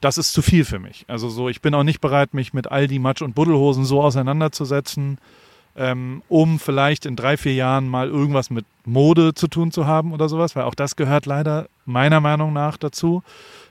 das 0.00 0.18
ist 0.18 0.32
zu 0.32 0.42
viel 0.42 0.64
für 0.64 0.78
mich. 0.78 1.04
Also 1.08 1.28
so, 1.28 1.48
ich 1.48 1.60
bin 1.60 1.74
auch 1.74 1.82
nicht 1.82 2.00
bereit, 2.00 2.34
mich 2.34 2.52
mit 2.52 2.70
all 2.70 2.86
die 2.86 2.98
Matsch- 2.98 3.22
und 3.22 3.34
Buddelhosen 3.34 3.84
so 3.84 4.02
auseinanderzusetzen, 4.02 5.18
ähm, 5.76 6.22
um 6.28 6.58
vielleicht 6.58 7.06
in 7.06 7.16
drei, 7.16 7.36
vier 7.36 7.54
Jahren 7.54 7.88
mal 7.88 8.08
irgendwas 8.08 8.50
mit 8.50 8.64
Mode 8.84 9.34
zu 9.34 9.48
tun 9.48 9.72
zu 9.72 9.86
haben 9.86 10.12
oder 10.12 10.28
sowas, 10.28 10.56
weil 10.56 10.64
auch 10.64 10.74
das 10.74 10.96
gehört 10.96 11.26
leider 11.26 11.68
meiner 11.84 12.20
Meinung 12.20 12.52
nach 12.52 12.76
dazu. 12.76 13.22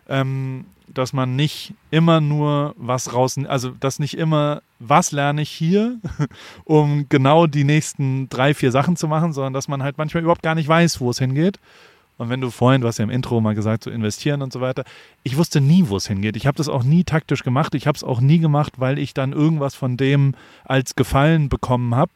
Ähm, 0.08 0.66
dass 0.88 1.14
man 1.14 1.36
nicht 1.36 1.74
immer 1.92 2.22
nur 2.22 2.76
was 2.78 3.14
raus, 3.14 3.38
also 3.48 3.72
dass 3.72 4.00
nicht 4.00 4.18
immer, 4.18 4.62
was 4.80 5.12
lerne 5.12 5.42
ich 5.42 5.50
hier, 5.50 6.00
um 6.64 7.08
genau 7.10 7.48
die 7.48 7.64
nächsten 7.64 8.30
drei, 8.30 8.54
vier 8.54 8.72
Sachen 8.72 8.96
zu 8.96 9.08
machen, 9.08 9.34
sondern 9.34 9.54
dass 9.54 9.68
man 9.68 9.84
halt 9.84 9.98
manchmal 9.98 10.24
überhaupt 10.24 10.44
gar 10.44 10.56
nicht 10.56 10.68
weiß, 10.68 11.02
wo 11.02 11.10
es 11.10 11.20
hingeht. 11.20 11.60
Und 12.18 12.30
wenn 12.30 12.40
du 12.40 12.50
vorhin, 12.50 12.82
du 12.82 12.88
hast 12.88 12.98
ja 12.98 13.04
im 13.04 13.10
Intro 13.10 13.42
mal 13.42 13.56
gesagt, 13.56 13.84
so 13.84 13.92
investieren 13.92 14.42
und 14.42 14.54
so 14.54 14.62
weiter, 14.62 14.86
ich 15.24 15.36
wusste 15.36 15.60
nie, 15.60 15.90
wo 15.90 15.98
es 15.98 16.08
hingeht. 16.08 16.38
Ich 16.38 16.48
habe 16.48 16.56
das 16.56 16.70
auch 16.70 16.84
nie 16.84 17.04
taktisch 17.04 17.44
gemacht. 17.44 17.76
Ich 17.76 17.88
habe 17.88 17.98
es 17.98 18.06
auch 18.06 18.22
nie 18.22 18.40
gemacht, 18.40 18.80
weil 18.80 19.00
ich 19.00 19.14
dann 19.14 19.34
irgendwas 19.34 19.76
von 19.76 19.98
dem 19.98 20.34
als 20.64 20.96
Gefallen 20.96 21.50
bekommen 21.50 21.94
habe 21.94 22.12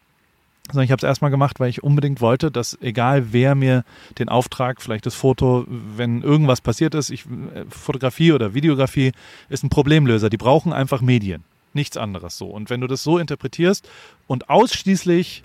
sondern 0.71 0.86
ich 0.86 0.91
habe 0.91 0.99
es 0.99 1.08
erstmal 1.08 1.32
gemacht, 1.32 1.60
weil 1.60 1.69
ich 1.69 1.84
unbedingt 1.84 2.21
wollte, 2.21 2.51
dass 2.51 2.77
egal 2.82 3.32
wer 3.34 3.55
mir 3.55 3.84
den 4.17 4.29
Auftrag, 4.29 4.82
vielleicht 4.82 5.05
das 5.05 5.15
Foto, 5.15 5.65
wenn 5.67 6.21
irgendwas 6.21 6.62
passiert 6.62 6.95
ist, 6.95 7.10
ich, 7.10 7.25
äh, 7.25 7.65
Fotografie 7.69 8.32
oder 8.32 8.53
Videografie 8.53 9.12
ist 9.49 9.63
ein 9.63 9.69
Problemlöser. 9.69 10.29
Die 10.29 10.38
brauchen 10.38 10.73
einfach 10.73 11.01
Medien, 11.01 11.43
nichts 11.73 11.97
anderes 11.97 12.38
so. 12.38 12.47
Und 12.47 12.69
wenn 12.69 12.82
du 12.82 12.88
das 12.88 13.03
so 13.03 13.17
interpretierst 13.17 13.89
und 14.27 14.49
ausschließlich 14.49 15.43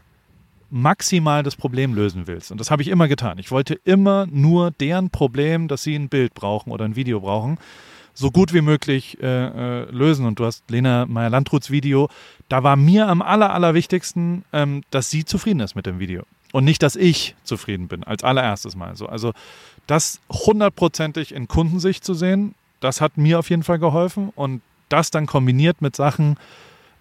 maximal 0.71 1.43
das 1.43 1.57
Problem 1.57 1.95
lösen 1.95 2.27
willst, 2.27 2.51
und 2.51 2.59
das 2.59 2.71
habe 2.71 2.83
ich 2.83 2.89
immer 2.89 3.09
getan, 3.09 3.39
ich 3.39 3.51
wollte 3.51 3.75
immer 3.85 4.27
nur 4.31 4.71
deren 4.73 5.11
Problem, 5.11 5.69
dass 5.69 5.83
sie 5.83 5.95
ein 5.95 6.09
Bild 6.09 6.35
brauchen 6.35 6.73
oder 6.73 6.85
ein 6.85 6.97
Video 6.97 7.21
brauchen, 7.21 7.59
so 8.15 8.31
gut 8.31 8.55
wie 8.55 8.61
möglich 8.61 9.19
äh, 9.21 9.27
äh, 9.27 9.91
lösen. 9.91 10.25
Und 10.25 10.39
du 10.39 10.47
hast 10.47 10.63
Lena 10.71 11.05
Meyer-Landruths 11.07 11.71
Video. 11.71 12.09
Da 12.49 12.63
war 12.63 12.77
mir 12.77 13.09
am 13.09 13.21
aller, 13.21 13.53
allerwichtigsten, 13.53 14.45
ähm, 14.53 14.83
dass 14.91 15.11
sie 15.11 15.25
zufrieden 15.25 15.61
ist 15.61 15.75
mit 15.75 15.87
dem 15.87 15.99
Video. 15.99 16.23
Und 16.53 16.65
nicht, 16.65 16.83
dass 16.83 16.95
ich 16.95 17.35
zufrieden 17.43 17.89
bin, 17.89 18.05
als 18.05 18.23
allererstes 18.23 18.77
Mal. 18.77 18.97
So, 18.97 19.07
also 19.07 19.33
das 19.89 20.21
hundertprozentig 20.31 21.35
in 21.35 21.49
Kundensicht 21.49 22.05
zu 22.05 22.15
sehen, 22.15 22.55
das 22.81 23.01
hat 23.01 23.19
mir 23.19 23.41
auf 23.41 23.51
jeden 23.51 23.65
Fall 23.65 23.81
geholfen. 23.81 24.31
Und 24.35 24.63
das 24.89 25.11
dann 25.11 25.27
kombiniert 25.27 25.83
mit 25.83 25.97
Sachen, 25.97 26.37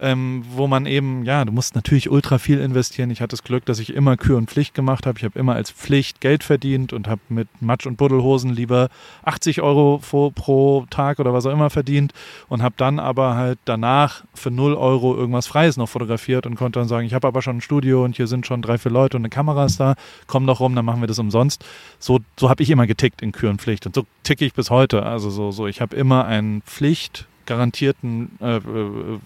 ähm, 0.04 0.44
wo 0.54 0.68
man 0.68 0.86
eben, 0.86 1.24
ja, 1.24 1.46
du 1.46 1.54
musst 1.54 1.76
natürlich 1.76 2.12
ultra 2.12 2.38
viel 2.38 2.60
investieren. 2.60 3.10
Ich 3.10 3.22
hatte 3.22 3.32
das 3.32 3.44
Glück, 3.44 3.66
dass 3.66 3.80
ich 3.80 3.94
immer 3.94 4.18
Kür 4.18 4.38
und 4.38 4.50
Pflicht 4.50 4.74
gemacht 4.74 5.06
habe. 5.06 5.18
Ich 5.18 5.24
habe 5.24 5.40
immer 5.40 5.56
als 5.56 5.72
Pflicht 5.72 6.20
Geld 6.20 6.44
verdient 6.44 6.92
und 6.92 7.08
habe 7.08 7.22
mit 7.30 7.48
Matsch- 7.62 7.88
und 7.88 7.96
Buddelhosen 7.96 8.52
lieber 8.52 8.90
80 9.24 9.62
Euro 9.62 10.02
pro, 10.36 10.86
Tag 10.90 11.20
oder 11.20 11.34
was 11.34 11.46
auch 11.46 11.54
immer 11.54 11.70
verdient 11.70 12.12
und 12.50 12.62
habe 12.62 12.76
dann 12.78 13.00
aber 13.00 13.36
halt 13.36 13.60
danach 13.64 14.26
für 14.34 14.52
0 14.52 14.74
Euro 14.74 15.16
irgendwas 15.16 15.48
Freies 15.48 15.78
noch 15.78 15.88
fotografiert 15.88 16.46
und 16.46 16.56
konnte 16.56 16.80
dann 16.80 16.90
sagen, 16.90 17.08
ich 17.08 17.14
habe 17.14 17.28
aber 17.28 17.42
schon 17.42 17.58
ein 17.58 17.62
Studio 17.62 18.04
und 18.04 18.18
hier 18.18 18.28
sind 18.28 18.46
schon 18.46 18.62
drei, 18.62 18.78
vier 18.78 18.92
Leute 18.92 19.16
und 19.16 19.22
eine 19.22 19.30
Kamera 19.30 19.64
ist 19.64 19.80
da, 19.80 19.96
komm 20.28 20.46
doch 20.46 20.60
rum, 20.60 20.76
dann 20.76 20.84
machen 20.84 21.00
wir 21.00 21.08
das 21.08 21.20
umsonst. 21.20 21.64
So, 21.98 22.20
so 22.38 22.50
habe 22.50 22.62
ich 22.62 22.70
immer 22.70 22.88
getickt 22.88 23.22
in 23.22 23.32
Kür 23.32 23.52
und 23.52 23.62
Pflicht 23.62 23.86
und 23.86 23.96
so 23.96 24.06
ticke 24.24 24.44
ich 24.44 24.54
bis 24.54 24.70
heute. 24.70 25.04
Also 25.04 25.30
so, 25.30 25.52
so 25.52 25.66
ich 25.66 25.80
habe 25.80 25.96
immer 25.96 26.26
ein 26.26 26.62
Pflicht 26.66 27.26
garantierten 27.46 28.38
äh, 28.42 28.58
äh, 28.58 28.62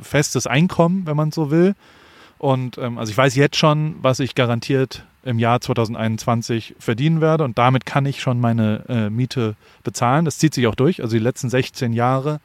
festes 0.01 0.47
Einkommen, 0.47 1.05
wenn 1.05 1.17
man 1.17 1.31
so 1.31 1.51
will. 1.51 1.75
Und 2.37 2.77
ähm, 2.77 2.97
also 2.97 3.11
ich 3.11 3.17
weiß 3.17 3.35
jetzt 3.35 3.57
schon, 3.57 3.95
was 4.01 4.19
ich 4.19 4.35
garantiert 4.35 5.05
im 5.23 5.39
Jahr 5.39 5.59
2021 5.59 6.75
verdienen 6.79 7.19
werde 7.19 7.43
und 7.43 7.57
damit 7.57 7.85
kann 7.85 8.05
ich 8.05 8.21
schon 8.21 8.39
meine 8.39 8.83
äh, 8.87 9.09
Miete 9.09 9.55
bezahlen. 9.83 10.25
Das 10.25 10.37
zieht 10.37 10.53
sich 10.53 10.67
auch 10.67 10.75
durch. 10.75 11.01
Also 11.01 11.17
die 11.17 11.23
letzten 11.23 11.49
16 11.49 11.93
Jahre 11.93 12.39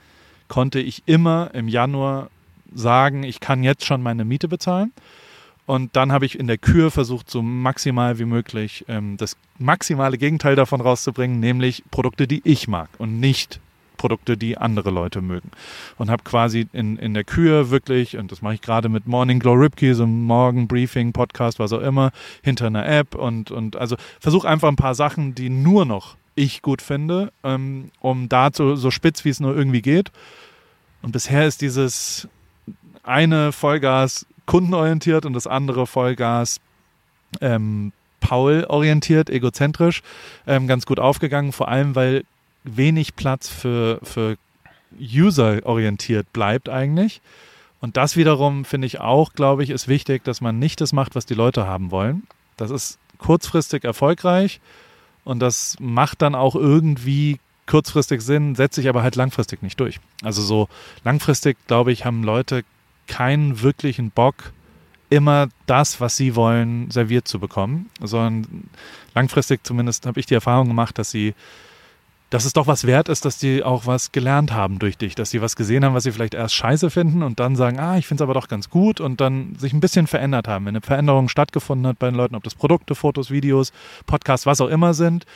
konnte 0.49 0.81
ich 0.81 1.03
immer 1.07 1.51
im 1.55 1.69
Januar 1.69 2.29
sagen, 2.75 3.23
ich 3.23 3.41
kann 3.41 3.63
jetzt 3.63 3.85
schon 3.85 4.03
meine 4.03 4.25
Miete 4.25 4.49
bezahlen. 4.49 4.93
Und 5.65 5.95
dann 5.95 6.11
habe 6.11 6.27
ich 6.27 6.39
in 6.39 6.49
der 6.49 6.59
Kür 6.59 6.91
versucht, 6.91 7.31
so 7.31 7.41
maximal 7.41 8.19
wie 8.19 8.25
möglich 8.25 8.85
ähm, 8.89 9.17
das 9.17 9.37
maximale 9.59 10.19
Gegenteil 10.19 10.57
davon 10.57 10.81
rauszubringen, 10.81 11.39
nämlich 11.39 11.85
Produkte, 11.91 12.27
die 12.27 12.43
ich 12.45 12.67
mag 12.67 12.89
und 12.99 13.21
nicht 13.21 13.61
Produkte, 14.03 14.37
die 14.37 14.59
andere 14.59 14.91
Leute 14.91 15.23
mögen. 15.23 15.53
Und 15.97 16.11
habe 16.11 16.25
quasi 16.25 16.67
in, 16.73 16.97
in 16.97 17.15
der 17.15 17.23
Kür 17.23 17.71
wirklich, 17.71 18.17
und 18.17 18.33
das 18.33 18.43
mache 18.43 18.55
ich 18.55 18.61
gerade 18.61 18.88
mit 18.88 19.07
Morning 19.07 19.38
Glow 19.38 19.53
Ripkey, 19.53 19.95
so 19.95 20.09
Morgen 20.09 20.67
Briefing, 20.67 21.12
Podcast, 21.12 21.61
was 21.61 21.73
auch 21.73 21.83
immer, 21.83 22.11
hinter 22.43 22.67
einer 22.67 22.85
App 22.85 23.15
und, 23.15 23.53
und 23.53 23.77
also 23.77 23.95
versuche 24.19 24.49
einfach 24.49 24.67
ein 24.67 24.75
paar 24.75 24.97
Sachen, 24.97 25.37
die 25.37 25.51
nur 25.51 25.85
noch 25.85 26.17
ich 26.35 26.62
gut 26.62 26.83
finde, 26.83 27.31
ähm, 27.45 27.93
um 28.01 28.29
dazu 28.29 28.75
so 28.75 28.91
spitz, 28.91 29.25
wie 29.25 29.29
es 29.29 29.38
nur 29.38 29.57
irgendwie 29.57 29.83
geht. 29.83 30.11
Und 31.01 31.12
bisher 31.12 31.47
ist 31.47 31.61
dieses 31.61 32.27
eine 33.05 33.53
Vollgas 33.53 34.27
kundenorientiert 34.47 35.27
und 35.27 35.35
das 35.35 35.47
andere 35.47 35.87
Vollgas 35.87 36.61
ähm, 37.41 37.93
Paul 38.19 38.65
orientiert, 38.69 39.31
egozentrisch, 39.31 40.03
ähm, 40.49 40.67
ganz 40.67 40.87
gut 40.87 40.99
aufgegangen, 40.99 41.53
vor 41.53 41.69
allem 41.69 41.95
weil 41.95 42.25
wenig 42.64 43.16
Platz 43.16 43.48
für, 43.48 43.98
für 44.03 44.37
User 44.98 45.61
orientiert 45.64 46.33
bleibt 46.33 46.68
eigentlich. 46.68 47.20
Und 47.81 47.96
das 47.96 48.16
wiederum 48.16 48.64
finde 48.64 48.87
ich 48.87 49.01
auch, 49.01 49.33
glaube 49.33 49.64
ich, 49.64 49.70
ist 49.70 49.88
wichtig, 49.88 50.22
dass 50.25 50.40
man 50.40 50.59
nicht 50.59 50.81
das 50.81 50.92
macht, 50.92 51.14
was 51.14 51.27
die 51.27 51.35
Leute 51.35 51.66
haben 51.66 51.90
wollen. 51.90 52.22
Das 52.57 52.70
ist 52.70 52.98
kurzfristig 53.18 53.85
erfolgreich 53.85 54.61
und 55.25 55.40
das 55.40 55.77
macht 55.81 56.22
dann 56.22 56.35
auch 56.35 56.55
irgendwie 56.55 57.40
kurzfristig 57.66 58.20
Sinn, 58.20 58.55
setzt 58.55 58.75
sich 58.75 58.88
aber 58.88 59.03
halt 59.03 59.16
langfristig 59.16 59.62
nicht 59.62 59.79
durch. 59.81 60.01
Also 60.22 60.42
so 60.42 60.68
langfristig, 61.05 61.57
glaube 61.66 61.92
ich, 61.92 62.05
haben 62.05 62.22
Leute 62.22 62.64
keinen 63.07 63.62
wirklichen 63.62 64.11
Bock, 64.11 64.53
immer 65.11 65.48
das, 65.66 66.01
was 66.01 66.16
sie 66.16 66.37
wollen, 66.37 66.90
serviert 66.90 67.29
zu 67.29 67.38
bekommen, 67.38 67.90
sondern 68.01 68.70
langfristig 69.14 69.64
zumindest 69.64 70.07
habe 70.07 70.18
ich 70.18 70.27
die 70.27 70.35
Erfahrung 70.35 70.68
gemacht, 70.68 70.98
dass 70.98 71.11
sie 71.11 71.35
dass 72.33 72.47
es 72.47 72.55
doch 72.55 72.66
was 72.66 72.87
wert 72.87 73.11
ist, 73.11 73.27
dass 73.27 73.37
die 73.37 73.62
auch 73.62 73.85
was 73.85 74.11
gelernt 74.11 74.53
haben 74.53 74.79
durch 74.79 74.97
dich, 74.97 75.14
dass 75.14 75.29
sie 75.29 75.42
was 75.42 75.55
gesehen 75.55 75.85
haben, 75.85 75.92
was 75.92 76.05
sie 76.05 76.12
vielleicht 76.12 76.33
erst 76.33 76.55
scheiße 76.55 76.88
finden 76.88 77.23
und 77.23 77.40
dann 77.40 77.57
sagen, 77.57 77.79
ah, 77.79 77.99
ich 77.99 78.07
finde 78.07 78.23
es 78.23 78.27
aber 78.27 78.33
doch 78.33 78.49
ganz 78.49 78.71
gut 78.71 79.03
und 79.03 79.21
dann 79.21 79.55
sich 79.59 79.75
ein 79.75 79.81
bisschen 79.81 80.07
verändert 80.07 80.49
haben. 80.49 80.64
Wenn 80.64 80.75
eine 80.75 80.81
Veränderung 80.81 81.29
stattgefunden 81.29 81.87
hat 81.87 81.99
bei 81.99 82.09
den 82.09 82.16
Leuten, 82.16 82.35
ob 82.35 82.42
das 82.42 82.55
Produkte, 82.55 82.95
Fotos, 82.95 83.31
Videos, 83.31 83.71
Podcasts, 84.07 84.47
was 84.47 84.62
auch 84.62 84.68
immer 84.68 84.95
sind, 84.95 85.27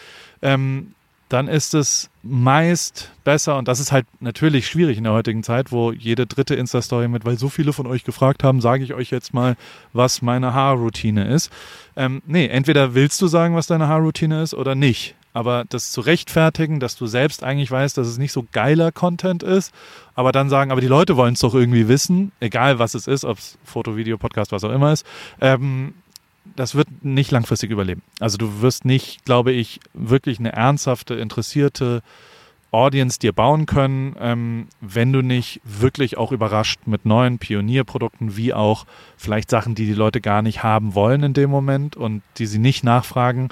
ähm, 0.41 0.95
dann 1.29 1.49
ist 1.49 1.75
es 1.75 2.09
meist 2.23 3.13
besser 3.25 3.59
und 3.59 3.69
das 3.69 3.79
ist 3.79 3.93
halt 3.93 4.07
natürlich 4.21 4.67
schwierig 4.67 4.97
in 4.97 5.05
der 5.05 5.13
heutigen 5.13 5.43
Zeit, 5.43 5.73
wo 5.73 5.93
jede 5.93 6.25
dritte 6.25 6.55
Insta-Story 6.55 7.09
mit, 7.09 7.27
weil 7.27 7.37
so 7.37 7.51
viele 7.51 7.75
von 7.75 7.87
euch 7.87 8.05
gefragt 8.05 8.43
haben, 8.43 8.63
sage 8.63 8.85
ich 8.85 8.95
euch 8.95 9.11
jetzt 9.11 9.35
mal, 9.35 9.57
was 9.93 10.23
meine 10.23 10.55
Haarroutine 10.55 11.29
ist. 11.29 11.53
Ähm, 11.95 12.23
nee, 12.27 12.47
entweder 12.47 12.95
willst 12.95 13.21
du 13.21 13.27
sagen, 13.27 13.55
was 13.55 13.67
deine 13.67 13.87
Haarroutine 13.87 14.43
ist 14.43 14.55
oder 14.55 14.75
nicht. 14.75 15.15
Aber 15.37 15.67
das 15.69 15.93
zu 15.93 16.01
rechtfertigen, 16.01 16.81
dass 16.81 16.97
du 16.97 17.07
selbst 17.07 17.45
eigentlich 17.45 17.71
weißt, 17.71 17.99
dass 17.99 18.07
es 18.07 18.17
nicht 18.17 18.33
so 18.33 18.47
geiler 18.53 18.91
Content 18.91 19.43
ist, 19.43 19.71
aber 20.15 20.33
dann 20.33 20.49
sagen, 20.49 20.71
aber 20.71 20.81
die 20.81 20.87
Leute 20.87 21.19
wollen 21.19 21.35
es 21.35 21.41
doch 21.41 21.55
irgendwie 21.55 21.89
wissen, 21.89 22.33
egal 22.41 22.79
was 22.79 22.95
es 22.95 23.07
ist, 23.07 23.27
ob 23.27 23.37
es 23.37 23.59
Foto, 23.63 23.99
Video, 23.99 24.17
Podcast, 24.17 24.51
was 24.51 24.65
auch 24.65 24.73
immer 24.73 24.95
ist, 24.95 25.05
ähm, 25.43 25.93
das 26.57 26.75
wird 26.75 26.89
nicht 27.03 27.33
langfristig 27.33 27.71
überleben. 27.71 28.01
Also 28.19 28.39
du 28.39 28.63
wirst 28.63 28.87
nicht, 28.87 29.27
glaube 29.27 29.53
ich, 29.53 29.81
wirklich 29.93 30.39
eine 30.39 30.55
ernsthafte, 30.55 31.17
interessierte 31.17 32.03
Audience 32.71 33.19
dir 33.19 33.33
bauen 33.33 33.67
können, 33.67 34.17
ähm, 34.21 34.69
wenn 34.81 35.13
du 35.13 35.23
nicht 35.23 35.61
wirklich 35.65 36.17
auch 36.19 36.33
überrascht 36.33 36.81
mit 36.87 37.07
neuen 37.07 37.39
Pionierprodukten, 37.39 38.37
wie 38.37 38.53
auch 38.53 38.87
vielleicht 39.17 39.51
Sachen, 39.51 39.75
die 39.75 39.87
die 39.87 39.95
Leute 39.95 40.21
gar 40.21 40.43
nicht 40.43 40.63
haben 40.63 40.95
wollen 40.95 41.23
in 41.23 41.33
dem 41.33 41.51
Moment 41.51 41.97
und 41.97 42.23
die 42.39 42.47
sie 42.47 42.59
nicht 42.59 42.85
nachfragen 42.85 43.49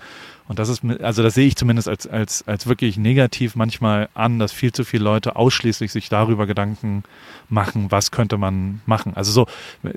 und 0.46 0.58
das 0.58 0.68
ist, 0.68 0.82
also 1.00 1.22
das 1.22 1.34
sehe 1.34 1.46
ich 1.46 1.56
zumindest 1.56 1.88
als, 1.88 2.06
als, 2.06 2.46
als 2.46 2.66
wirklich 2.66 2.98
negativ 2.98 3.56
manchmal 3.56 4.10
an, 4.12 4.38
dass 4.38 4.52
viel 4.52 4.72
zu 4.72 4.84
viele 4.84 5.04
Leute 5.04 5.36
ausschließlich 5.36 5.90
sich 5.90 6.10
darüber 6.10 6.46
Gedanken 6.46 7.02
machen, 7.48 7.90
was 7.90 8.10
könnte 8.10 8.36
man 8.36 8.82
machen. 8.84 9.12
Also 9.14 9.32
so, 9.32 9.46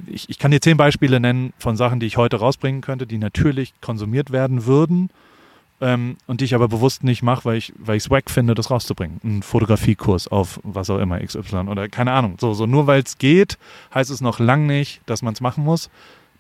ich, 0.06 0.30
ich 0.30 0.40
kann 0.40 0.52
dir 0.52 0.62
zehn 0.62 0.78
Beispiele 0.78 1.20
nennen 1.20 1.52
von 1.58 1.76
Sachen, 1.76 2.00
die 2.00 2.06
ich 2.06 2.16
heute 2.16 2.38
rausbringen 2.38 2.82
könnte, 2.82 3.06
die 3.06 3.18
natürlich 3.18 3.74
konsumiert 3.82 4.32
werden 4.32 4.66
würden 4.66 5.10
ähm, 5.80 6.18
und 6.26 6.42
die 6.42 6.46
ich 6.46 6.56
aber 6.56 6.68
bewusst 6.68 7.04
nicht 7.04 7.24
mache, 7.24 7.46
weil 7.46 7.58
ich 7.58 7.74
weil 7.78 7.98
ich 7.98 8.06
es 8.06 8.10
wack 8.10 8.30
finde, 8.30 8.56
das 8.56 8.72
rauszubringen. 8.72 9.20
Ein 9.24 9.44
Fotografiekurs 9.44 10.28
auf 10.28 10.60
was 10.64 10.90
auch 10.90 11.00
immer, 11.00 11.20
XY 11.20 11.68
oder 11.70 11.88
keine 11.88 12.14
Ahnung. 12.14 12.38
So, 12.40 12.54
so 12.54 12.66
nur 12.66 12.88
weil 12.88 13.04
es 13.04 13.18
geht, 13.18 13.58
heißt 13.94 14.10
es 14.10 14.22
noch 14.22 14.40
lang 14.40 14.66
nicht, 14.66 15.02
dass 15.06 15.22
man 15.22 15.34
es 15.34 15.42
machen 15.42 15.64
muss. 15.64 15.90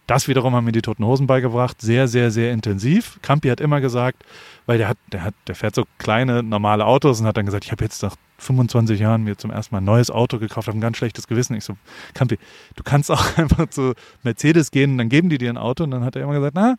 Das 0.07 0.29
wiederum 0.29 0.55
haben 0.55 0.63
mir 0.63 0.71
die 0.71 0.81
Toten 0.81 1.05
Hosen 1.05 1.27
beigebracht, 1.27 1.81
sehr, 1.81 2.07
sehr, 2.07 2.31
sehr 2.31 2.53
intensiv. 2.53 3.19
Campi 3.21 3.49
hat 3.49 3.59
immer 3.59 3.81
gesagt, 3.81 4.23
weil 4.65 4.77
der 4.77 4.87
hat, 4.87 4.97
der 5.11 5.23
hat, 5.23 5.33
der 5.47 5.55
fährt 5.55 5.75
so 5.75 5.83
kleine, 5.97 6.43
normale 6.43 6.85
Autos 6.85 7.19
und 7.19 7.27
hat 7.27 7.35
dann 7.35 7.45
gesagt, 7.45 7.65
ich 7.65 7.73
habe 7.73 7.83
jetzt 7.83 8.01
nach 8.03 8.15
25 8.37 9.01
Jahren 9.01 9.23
mir 9.23 9.37
zum 9.37 9.51
ersten 9.51 9.75
Mal 9.75 9.81
ein 9.81 9.85
neues 9.85 10.09
Auto 10.09 10.39
gekauft, 10.39 10.69
habe 10.69 10.77
ein 10.77 10.81
ganz 10.81 10.95
schlechtes 10.95 11.27
Gewissen. 11.27 11.55
Ich 11.55 11.65
so, 11.65 11.75
Campi, 12.13 12.39
du 12.77 12.83
kannst 12.83 13.11
auch 13.11 13.37
einfach 13.37 13.69
zu 13.69 13.95
Mercedes 14.23 14.71
gehen 14.71 14.97
dann 14.97 15.09
geben 15.09 15.27
die 15.29 15.37
dir 15.37 15.49
ein 15.49 15.57
Auto. 15.57 15.83
Und 15.83 15.91
dann 15.91 16.05
hat 16.05 16.15
er 16.15 16.21
immer 16.21 16.35
gesagt, 16.35 16.55
na, 16.55 16.75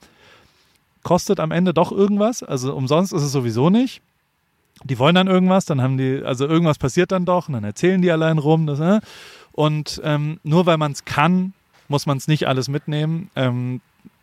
kostet 1.09 1.41
am 1.41 1.53
Ende 1.53 1.73
doch 1.73 1.91
irgendwas. 1.91 2.43
Also 2.43 2.75
umsonst 2.75 3.15
ist 3.15 3.23
es 3.23 3.33
sowieso 3.33 3.71
nicht. 3.71 4.03
Die 4.85 4.99
wollen 4.99 5.15
dann 5.15 5.27
irgendwas, 5.27 5.65
dann 5.65 5.81
haben 5.81 5.97
die, 5.97 6.23
also 6.23 6.47
irgendwas 6.47 6.77
passiert 6.77 7.13
dann 7.13 7.25
doch 7.25 7.49
und 7.49 7.55
dann 7.55 7.65
erzählen 7.65 8.03
die 8.03 8.11
allein 8.11 8.37
rum. 8.37 8.67
Das, 8.67 8.79
ne? 8.79 9.01
Und 9.53 10.03
ähm, 10.05 10.39
nur 10.43 10.67
weil 10.67 10.77
man 10.77 10.93
es 10.93 11.07
kann, 11.07 11.55
muss 11.89 12.05
man 12.05 12.19
es 12.19 12.29
nicht 12.29 12.47
alles 12.47 12.69
mitnehmen. 12.69 13.31
Ähm, 13.37 13.81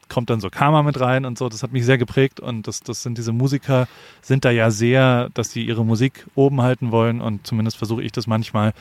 kommt 0.10 0.30
dann 0.30 0.40
so 0.40 0.52
Karma 0.52 0.84
mit 0.84 1.00
rein 1.00 1.26
und 1.26 1.40
so. 1.40 1.50
Das 1.50 1.64
hat 1.64 1.74
mich 1.74 1.86
sehr 1.86 1.98
geprägt 1.98 2.40
und 2.40 2.68
das, 2.68 2.82
das 2.82 3.02
sind 3.02 3.18
diese 3.18 3.32
Musiker, 3.32 3.88
sind 4.22 4.46
da 4.46 4.52
ja 4.52 4.70
sehr, 4.70 5.30
dass 5.34 5.50
sie 5.50 5.66
ihre 5.66 5.84
Musik 5.84 6.28
oben 6.36 6.62
halten 6.62 6.92
wollen 6.92 7.20
und 7.20 7.48
zumindest 7.48 7.78
versuche 7.78 8.04
ich 8.04 8.12
das 8.12 8.28
manchmal 8.28 8.74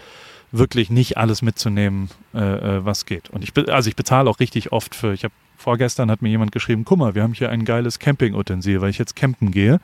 wirklich 0.52 0.90
nicht 0.90 1.16
alles 1.16 1.40
mitzunehmen, 1.40 2.10
äh, 2.34 2.40
äh 2.76 2.84
was 2.84 3.06
geht. 3.06 3.30
Und 3.30 3.42
ich, 3.42 3.56
also 3.70 3.88
ich 3.88 3.96
bezahle 3.96 4.28
auch 4.28 4.40
richtig 4.40 4.72
oft 4.72 4.94
für, 4.94 5.14
ich 5.14 5.24
habe 5.24 5.32
vorgestern 5.64 6.10
hat 6.10 6.22
mir 6.22 6.28
jemand 6.28 6.52
geschrieben, 6.52 6.84
guck 6.84 6.98
mal, 6.98 7.14
wir 7.14 7.22
haben 7.22 7.34
hier 7.34 7.50
ein 7.50 7.64
geiles 7.64 7.98
Camping-Utensil, 7.98 8.80
weil 8.80 8.90
ich 8.90 8.98
jetzt 8.98 9.16
campen 9.16 9.50
gehe. 9.50 9.80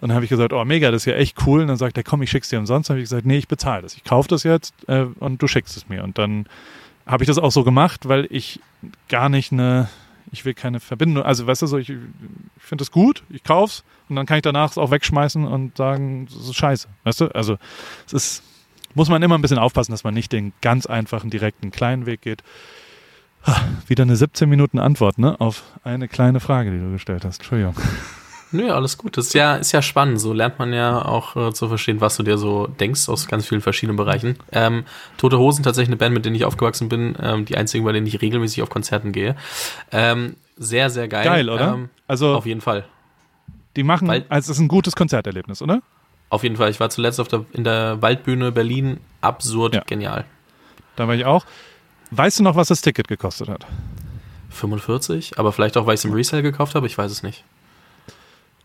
Und 0.00 0.08
dann 0.08 0.14
habe 0.14 0.24
ich 0.24 0.30
gesagt, 0.30 0.52
oh 0.52 0.64
mega, 0.64 0.90
das 0.90 1.02
ist 1.02 1.06
ja 1.06 1.14
echt 1.14 1.46
cool. 1.46 1.60
Und 1.62 1.68
dann 1.68 1.76
sagt 1.76 1.96
er, 1.96 2.02
komm, 2.02 2.22
ich 2.22 2.30
schick's 2.30 2.48
dir 2.48 2.58
umsonst. 2.58 2.90
Dann 2.90 2.96
habe 2.96 3.02
ich 3.02 3.08
gesagt, 3.08 3.26
nee, 3.26 3.38
ich 3.38 3.48
bezahle 3.48 3.82
das. 3.82 3.94
Ich 3.94 4.04
kaufe 4.04 4.28
das 4.28 4.42
jetzt 4.42 4.74
äh, 4.88 5.06
und 5.20 5.40
du 5.40 5.46
schickst 5.46 5.76
es 5.76 5.88
mir. 5.88 6.02
Und 6.02 6.18
dann 6.18 6.46
habe 7.06 7.22
ich 7.22 7.28
das 7.28 7.38
auch 7.38 7.52
so 7.52 7.64
gemacht, 7.64 8.08
weil 8.08 8.26
ich 8.30 8.60
gar 9.08 9.28
nicht 9.28 9.52
eine, 9.52 9.88
ich 10.32 10.44
will 10.44 10.54
keine 10.54 10.80
Verbindung, 10.80 11.24
also 11.24 11.46
weißt 11.46 11.62
du 11.62 11.66
so, 11.66 11.78
ich, 11.78 11.90
ich 11.90 11.98
finde 12.58 12.82
es 12.82 12.90
gut, 12.90 13.22
ich 13.28 13.44
kauf's 13.44 13.84
und 14.08 14.16
dann 14.16 14.26
kann 14.26 14.38
ich 14.38 14.42
danach 14.42 14.70
es 14.70 14.78
auch 14.78 14.90
wegschmeißen 14.90 15.46
und 15.46 15.76
sagen, 15.76 16.26
das 16.26 16.48
ist 16.48 16.54
scheiße, 16.54 16.88
weißt 17.04 17.20
du? 17.20 17.26
Also 17.34 17.58
es 18.06 18.12
ist, 18.12 18.42
muss 18.94 19.08
man 19.08 19.22
immer 19.22 19.36
ein 19.36 19.42
bisschen 19.42 19.58
aufpassen, 19.58 19.92
dass 19.92 20.04
man 20.04 20.14
nicht 20.14 20.32
den 20.32 20.52
ganz 20.60 20.86
einfachen, 20.86 21.30
direkten, 21.30 21.70
kleinen 21.70 22.06
Weg 22.06 22.22
geht. 22.22 22.42
Wieder 23.86 24.02
eine 24.02 24.16
17 24.16 24.48
Minuten 24.48 24.78
Antwort, 24.78 25.18
ne, 25.18 25.38
auf 25.40 25.62
eine 25.82 26.08
kleine 26.08 26.40
Frage, 26.40 26.70
die 26.70 26.78
du 26.78 26.92
gestellt 26.92 27.24
hast. 27.24 27.38
Entschuldigung. 27.38 27.74
Nö, 28.52 28.70
alles 28.70 28.98
gut. 28.98 29.16
Das 29.16 29.26
ist 29.26 29.34
ja, 29.34 29.56
ist 29.56 29.72
ja 29.72 29.82
spannend. 29.82 30.20
So 30.20 30.32
lernt 30.32 30.60
man 30.60 30.72
ja 30.72 31.04
auch 31.04 31.34
äh, 31.34 31.52
zu 31.52 31.66
verstehen, 31.68 32.00
was 32.00 32.16
du 32.16 32.22
dir 32.22 32.38
so 32.38 32.68
denkst 32.68 33.08
aus 33.08 33.26
ganz 33.26 33.46
vielen 33.46 33.60
verschiedenen 33.60 33.96
Bereichen. 33.96 34.36
Ähm, 34.52 34.84
Tote 35.16 35.38
Hosen, 35.38 35.64
tatsächlich 35.64 35.88
eine 35.88 35.96
Band, 35.96 36.14
mit 36.14 36.24
der 36.24 36.32
ich 36.32 36.44
aufgewachsen 36.44 36.88
bin. 36.88 37.16
Ähm, 37.20 37.44
die 37.46 37.56
einzige, 37.56 37.84
bei 37.84 37.90
denen 37.90 38.06
ich 38.06 38.22
regelmäßig 38.22 38.62
auf 38.62 38.70
Konzerten 38.70 39.10
gehe. 39.10 39.34
Ähm, 39.90 40.36
sehr, 40.56 40.88
sehr 40.88 41.08
geil. 41.08 41.24
Geil, 41.24 41.50
oder? 41.50 41.74
Ähm, 41.74 41.88
also 42.06 42.34
auf 42.36 42.46
jeden 42.46 42.60
Fall. 42.60 42.84
Die 43.74 43.82
machen, 43.82 44.06
Weil, 44.06 44.24
also 44.28 44.52
es 44.52 44.58
ist 44.58 44.62
ein 44.62 44.68
gutes 44.68 44.94
Konzerterlebnis, 44.94 45.60
oder? 45.60 45.82
Auf 46.28 46.44
jeden 46.44 46.56
Fall. 46.56 46.70
Ich 46.70 46.78
war 46.78 46.90
zuletzt 46.90 47.18
auf 47.18 47.26
der, 47.26 47.44
in 47.52 47.64
der 47.64 48.00
Waldbühne 48.02 48.52
Berlin. 48.52 49.00
Absurd 49.20 49.74
ja. 49.74 49.82
genial. 49.84 50.24
Da 50.94 51.08
war 51.08 51.14
ich 51.14 51.24
auch. 51.24 51.44
Weißt 52.16 52.38
du 52.38 52.42
noch, 52.44 52.54
was 52.54 52.68
das 52.68 52.80
Ticket 52.80 53.08
gekostet 53.08 53.48
hat? 53.48 53.66
45, 54.50 55.38
aber 55.38 55.52
vielleicht 55.52 55.76
auch, 55.76 55.86
weil 55.86 55.94
ich 55.94 56.00
es 56.00 56.04
im 56.04 56.12
Resale 56.12 56.42
gekauft 56.42 56.76
habe, 56.76 56.86
ich 56.86 56.96
weiß 56.96 57.10
es 57.10 57.24
nicht. 57.24 57.44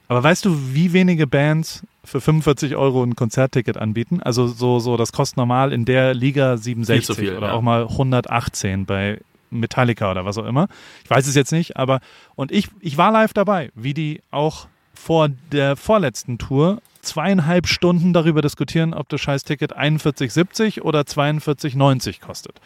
Aber 0.07 0.23
weißt 0.23 0.45
du, 0.45 0.55
wie 0.73 0.93
wenige 0.93 1.25
Bands 1.25 1.83
für 2.03 2.21
45 2.21 2.75
Euro 2.75 3.03
ein 3.03 3.15
Konzertticket 3.15 3.77
anbieten? 3.77 4.21
Also 4.21 4.47
so, 4.47 4.79
so 4.79 4.97
das 4.97 5.12
kostet 5.12 5.38
normal 5.38 5.73
in 5.73 5.85
der 5.85 6.13
Liga 6.13 6.57
67 6.57 7.05
Viel 7.05 7.15
zu 7.15 7.21
viel, 7.21 7.38
oder 7.38 7.47
ja. 7.47 7.53
auch 7.53 7.62
mal 7.62 7.83
118 7.83 8.85
bei 8.85 9.19
Metallica 9.49 10.12
oder 10.12 10.25
was 10.25 10.38
auch 10.38 10.45
immer. 10.45 10.67
Ich 11.03 11.09
weiß 11.09 11.25
es 11.25 11.35
jetzt 11.35 11.51
nicht, 11.51 11.77
aber 11.77 12.01
und 12.35 12.51
ich, 12.51 12.67
ich 12.81 12.97
war 12.97 13.12
live 13.12 13.33
dabei, 13.33 13.71
wie 13.73 13.95
die 13.95 14.21
auch 14.29 14.67
vor 14.93 15.29
der 15.51 15.75
vorletzten 15.75 16.38
Tour 16.38 16.81
zweieinhalb 17.01 17.67
Stunden 17.67 18.13
darüber 18.13 18.41
diskutieren, 18.41 18.93
ob 18.93 19.09
das 19.09 19.21
Scheiß-Ticket 19.21 19.77
41,70 19.77 20.81
oder 20.81 21.01
42,90 21.01 22.21
kostet. 22.21 22.59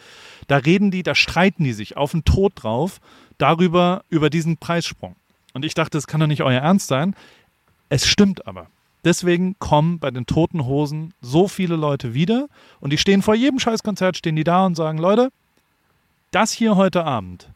Da 0.46 0.56
reden 0.56 0.90
die, 0.90 1.02
da 1.02 1.14
streiten 1.14 1.64
die 1.64 1.72
sich 1.72 1.96
auf 1.96 2.12
den 2.12 2.24
Tod 2.24 2.52
drauf 2.56 3.00
darüber, 3.38 4.04
über 4.10 4.30
diesen 4.30 4.56
Preissprung. 4.56 5.16
Und 5.52 5.64
ich 5.64 5.74
dachte, 5.74 5.96
das 5.96 6.06
kann 6.06 6.20
doch 6.20 6.26
nicht 6.26 6.42
euer 6.42 6.60
Ernst 6.60 6.88
sein. 6.88 7.14
Es 7.88 8.06
stimmt 8.06 8.46
aber. 8.46 8.66
Deswegen 9.04 9.56
kommen 9.58 9.98
bei 9.98 10.10
den 10.10 10.26
Toten 10.26 10.64
Hosen 10.64 11.12
so 11.20 11.46
viele 11.46 11.76
Leute 11.76 12.14
wieder 12.14 12.48
und 12.80 12.92
die 12.92 12.98
stehen 12.98 13.22
vor 13.22 13.34
jedem 13.34 13.58
Scheißkonzert, 13.58 14.16
stehen 14.16 14.36
die 14.36 14.44
da 14.44 14.64
und 14.64 14.76
sagen, 14.76 14.98
Leute, 14.98 15.30
das 16.30 16.52
hier 16.52 16.76
heute 16.76 17.04
Abend 17.04 17.48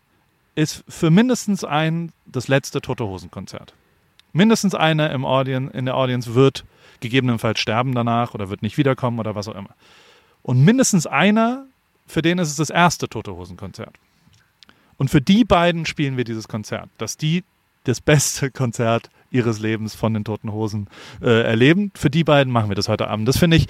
ist 0.55 0.85
für 0.89 1.11
mindestens 1.11 1.65
ein 1.65 2.13
das 2.27 2.49
letzte 2.49 2.81
Tote 2.81 3.05
Hosen 3.05 3.31
Konzert. 3.31 3.73
Mindestens 4.33 4.75
einer 4.75 5.11
im 5.11 5.25
Audien, 5.25 5.71
in 5.71 5.87
der 5.87 5.97
Audience 5.97 6.35
wird 6.35 6.65
gegebenenfalls 7.01 7.61
sterben 7.61 7.95
danach 7.95 8.35
oder 8.35 8.51
wird 8.51 8.63
nicht 8.63 8.77
wiederkommen 8.77 9.19
oder 9.19 9.35
was 9.35 9.49
auch 9.49 9.55
immer. 9.55 9.75
Und 10.43 10.65
mindestens 10.65 11.07
einer, 11.07 11.67
für 12.07 12.23
den 12.23 12.39
ist 12.39 12.49
es 12.49 12.57
das 12.57 12.71
erste 12.71 13.09
Tote 13.09 13.35
Hosen 13.35 13.57
Konzert. 13.57 13.95
Und 14.97 15.11
für 15.11 15.21
die 15.21 15.45
beiden 15.45 15.87
spielen 15.87 16.17
wir 16.17 16.25
dieses 16.25 16.49
Konzert, 16.49 16.89
dass 16.99 17.17
die 17.17 17.45
das 17.85 18.01
beste 18.01 18.51
Konzert 18.53 19.11
ihres 19.31 19.61
Lebens 19.61 19.95
von 19.95 20.15
den 20.15 20.25
Toten 20.25 20.53
Hosen 20.53 20.89
äh, 21.23 21.43
erleben. 21.43 21.93
Für 21.95 22.11
die 22.11 22.25
beiden 22.25 22.53
machen 22.53 22.71
wir 22.71 22.77
das 22.77 22.89
heute 22.89 23.09
Abend. 23.09 23.29
Das 23.29 23.39
finde 23.39 23.57
ich 23.57 23.67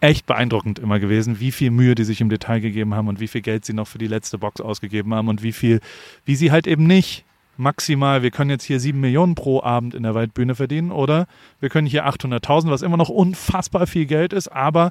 echt 0.00 0.26
beeindruckend 0.26 0.78
immer 0.78 0.98
gewesen, 0.98 1.40
wie 1.40 1.52
viel 1.52 1.70
Mühe 1.70 1.94
die 1.94 2.04
sich 2.04 2.20
im 2.20 2.28
Detail 2.28 2.60
gegeben 2.60 2.94
haben 2.94 3.08
und 3.08 3.20
wie 3.20 3.28
viel 3.28 3.40
Geld 3.40 3.64
sie 3.64 3.72
noch 3.72 3.88
für 3.88 3.98
die 3.98 4.06
letzte 4.06 4.38
Box 4.38 4.60
ausgegeben 4.60 5.14
haben 5.14 5.28
und 5.28 5.42
wie 5.42 5.52
viel, 5.52 5.80
wie 6.24 6.36
sie 6.36 6.52
halt 6.52 6.66
eben 6.66 6.86
nicht 6.86 7.24
maximal, 7.56 8.22
wir 8.22 8.30
können 8.30 8.50
jetzt 8.50 8.64
hier 8.64 8.80
sieben 8.80 9.00
Millionen 9.00 9.34
pro 9.34 9.62
Abend 9.62 9.94
in 9.94 10.02
der 10.02 10.14
Waldbühne 10.14 10.54
verdienen 10.54 10.90
oder 10.90 11.26
wir 11.60 11.68
können 11.68 11.86
hier 11.86 12.06
800.000, 12.06 12.70
was 12.70 12.82
immer 12.82 12.96
noch 12.96 13.08
unfassbar 13.08 13.86
viel 13.86 14.06
Geld 14.06 14.32
ist, 14.32 14.48
aber 14.48 14.90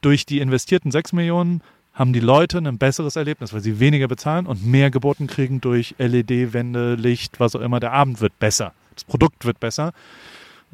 durch 0.00 0.26
die 0.26 0.40
investierten 0.40 0.90
sechs 0.90 1.12
Millionen 1.12 1.62
haben 1.94 2.12
die 2.12 2.20
Leute 2.20 2.58
ein 2.58 2.78
besseres 2.78 3.16
Erlebnis, 3.16 3.52
weil 3.52 3.60
sie 3.60 3.78
weniger 3.78 4.08
bezahlen 4.08 4.46
und 4.46 4.66
mehr 4.66 4.90
geboten 4.90 5.26
kriegen 5.26 5.60
durch 5.60 5.94
LED-Wände, 5.98 6.94
Licht, 6.94 7.38
was 7.38 7.54
auch 7.54 7.60
immer. 7.60 7.80
Der 7.80 7.92
Abend 7.92 8.20
wird 8.20 8.38
besser, 8.38 8.72
das 8.94 9.04
Produkt 9.04 9.44
wird 9.44 9.60
besser. 9.60 9.92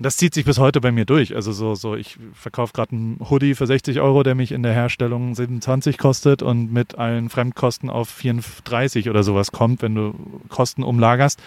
Das 0.01 0.17
zieht 0.17 0.33
sich 0.33 0.45
bis 0.45 0.59
heute 0.59 0.81
bei 0.81 0.93
mir 0.93 1.05
durch. 1.05 1.35
Also 1.35 1.51
so, 1.51 1.75
so 1.75 1.97
ich 1.97 2.19
verkaufe 2.33 2.73
gerade 2.73 2.93
einen 2.93 3.19
Hoodie 3.29 3.57
für 3.57 3.67
60 3.67 4.01
Euro, 4.01 4.23
der 4.23 4.37
mich 4.37 4.53
in 4.53 4.63
der 4.63 4.73
Herstellung 4.73 5.35
27 5.35 5.99
kostet 5.99 6.41
und 6.41 6.73
mit 6.73 6.97
allen 6.97 7.31
Fremdkosten 7.31 7.91
auf 7.91 8.09
34 8.09 9.11
oder 9.11 9.25
sowas 9.25 9.51
kommt, 9.51 9.83
wenn 9.83 9.97
du 9.97 10.15
Kosten 10.49 10.85
umlagerst. 10.85 11.41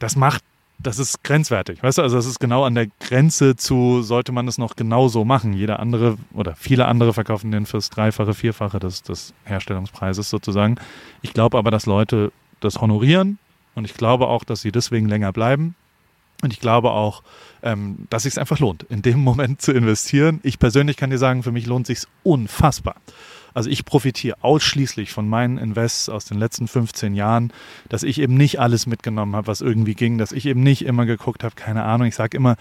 Das 0.00 0.16
macht, 0.16 0.42
das 0.80 0.98
ist 0.98 1.22
grenzwertig. 1.22 1.80
Weißt 1.80 1.98
du, 1.98 2.02
also 2.02 2.16
das 2.16 2.26
ist 2.26 2.40
genau 2.40 2.64
an 2.64 2.74
der 2.74 2.88
Grenze 2.98 3.54
zu, 3.54 4.02
sollte 4.02 4.32
man 4.32 4.48
es 4.48 4.58
noch 4.58 4.74
genauso 4.74 5.24
machen. 5.24 5.52
Jeder 5.52 5.78
andere 5.78 6.16
oder 6.34 6.56
viele 6.56 6.86
andere 6.86 7.12
verkaufen 7.12 7.52
den 7.52 7.66
fürs 7.66 7.88
Dreifache, 7.88 8.34
Vierfache 8.34 8.80
des, 8.80 9.04
des 9.04 9.32
Herstellungspreises 9.44 10.28
sozusagen. 10.28 10.74
Ich 11.22 11.34
glaube 11.34 11.56
aber, 11.56 11.70
dass 11.70 11.86
Leute 11.86 12.32
das 12.58 12.80
honorieren 12.80 13.38
und 13.76 13.84
ich 13.84 13.94
glaube 13.94 14.26
auch, 14.26 14.42
dass 14.42 14.60
sie 14.60 14.72
deswegen 14.72 15.08
länger 15.08 15.32
bleiben. 15.32 15.76
Und 16.42 16.52
ich 16.52 16.60
glaube 16.60 16.90
auch, 16.90 17.22
ähm, 17.62 18.06
dass 18.08 18.24
es 18.24 18.34
sich 18.34 18.40
einfach 18.40 18.58
lohnt, 18.58 18.84
in 18.84 19.02
dem 19.02 19.18
Moment 19.24 19.60
zu 19.60 19.72
investieren. 19.72 20.40
Ich 20.42 20.58
persönlich 20.58 20.96
kann 20.96 21.10
dir 21.10 21.18
sagen, 21.18 21.42
für 21.42 21.52
mich 21.52 21.66
lohnt 21.66 21.86
sich 21.86 22.00
unfassbar. 22.22 22.96
Also 23.52 23.68
ich 23.68 23.84
profitiere 23.84 24.36
ausschließlich 24.42 25.12
von 25.12 25.28
meinen 25.28 25.58
Invests 25.58 26.08
aus 26.08 26.24
den 26.24 26.38
letzten 26.38 26.68
15 26.68 27.14
Jahren, 27.14 27.52
dass 27.88 28.04
ich 28.04 28.20
eben 28.20 28.36
nicht 28.36 28.60
alles 28.60 28.86
mitgenommen 28.86 29.34
habe, 29.34 29.48
was 29.48 29.60
irgendwie 29.60 29.94
ging, 29.94 30.18
dass 30.18 30.32
ich 30.32 30.46
eben 30.46 30.62
nicht 30.62 30.84
immer 30.84 31.04
geguckt 31.04 31.42
habe, 31.42 31.56
keine 31.56 31.82
Ahnung. 31.82 32.06
Ich 32.06 32.14
sage 32.14 32.36
immer, 32.36 32.56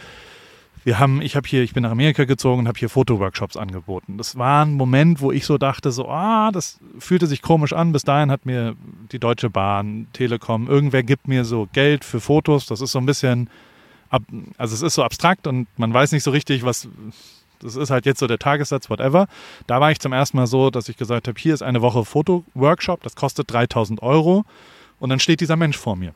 wir 0.84 0.98
haben, 0.98 1.22
ich 1.22 1.36
habe 1.36 1.48
hier, 1.48 1.62
ich 1.62 1.74
bin 1.74 1.84
nach 1.84 1.92
Amerika 1.92 2.24
gezogen 2.24 2.62
und 2.62 2.68
habe 2.68 2.80
hier 2.80 2.90
Fotoworkshops 2.90 3.58
angeboten. 3.58 4.18
Das 4.18 4.38
war 4.38 4.66
ein 4.66 4.74
Moment, 4.74 5.22
wo 5.22 5.32
ich 5.32 5.46
so 5.46 5.58
dachte, 5.58 5.92
so, 5.92 6.08
ah, 6.08 6.52
das 6.52 6.80
fühlte 6.98 7.28
sich 7.28 7.42
komisch 7.42 7.74
an. 7.74 7.92
Bis 7.92 8.04
dahin 8.04 8.32
hat 8.32 8.46
mir 8.46 8.76
die 9.12 9.20
Deutsche 9.20 9.50
Bahn, 9.50 10.08
Telekom, 10.14 10.68
irgendwer 10.68 11.04
gibt 11.04 11.28
mir 11.28 11.44
so 11.44 11.68
Geld 11.74 12.06
für 12.06 12.22
Fotos. 12.22 12.66
Das 12.66 12.82
ist 12.82 12.94
so 12.94 13.00
ein 13.00 13.06
bisschen, 13.06 13.50
ab, 14.10 14.24
also 14.58 14.74
es 14.76 14.82
ist 14.82 14.96
so 14.96 15.04
abstrakt 15.04 15.48
und 15.48 15.68
man 15.78 15.94
weiß 15.94 16.12
nicht 16.12 16.24
so 16.24 16.32
richtig, 16.32 16.64
was, 16.64 16.88
das 17.60 17.76
ist 17.76 17.90
halt 17.90 18.06
jetzt 18.06 18.20
so 18.20 18.28
der 18.28 18.40
Tagessatz, 18.40 18.90
whatever. 18.90 19.28
Da 19.68 19.82
war 19.82 19.92
ich 19.92 20.00
zum 20.00 20.14
ersten 20.14 20.38
Mal 20.38 20.48
so, 20.48 20.70
dass 20.70 20.90
ich 20.90 20.98
gesagt 20.98 21.28
habe, 21.28 21.40
hier 21.40 21.54
ist 21.54 21.62
eine 21.62 21.82
Woche 21.82 22.06
Fotoworkshop, 22.06 23.04
das 23.04 23.16
kostet 23.16 23.52
3000 23.52 24.02
Euro 24.02 24.46
und 25.00 25.10
dann 25.10 25.20
steht 25.20 25.42
dieser 25.42 25.56
Mensch 25.56 25.78
vor 25.78 25.96
mir, 25.96 26.14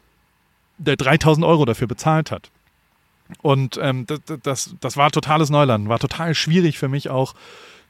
der 0.77 0.95
3000 0.95 1.45
Euro 1.45 1.65
dafür 1.65 1.87
bezahlt 1.87 2.31
hat. 2.31 2.49
Und 3.41 3.79
ähm, 3.81 4.05
das, 4.05 4.19
das, 4.43 4.75
das 4.79 4.97
war 4.97 5.11
totales 5.11 5.49
Neuland, 5.49 5.89
war 5.89 5.99
total 5.99 6.35
schwierig 6.35 6.77
für 6.77 6.89
mich 6.89 7.09
auch. 7.09 7.33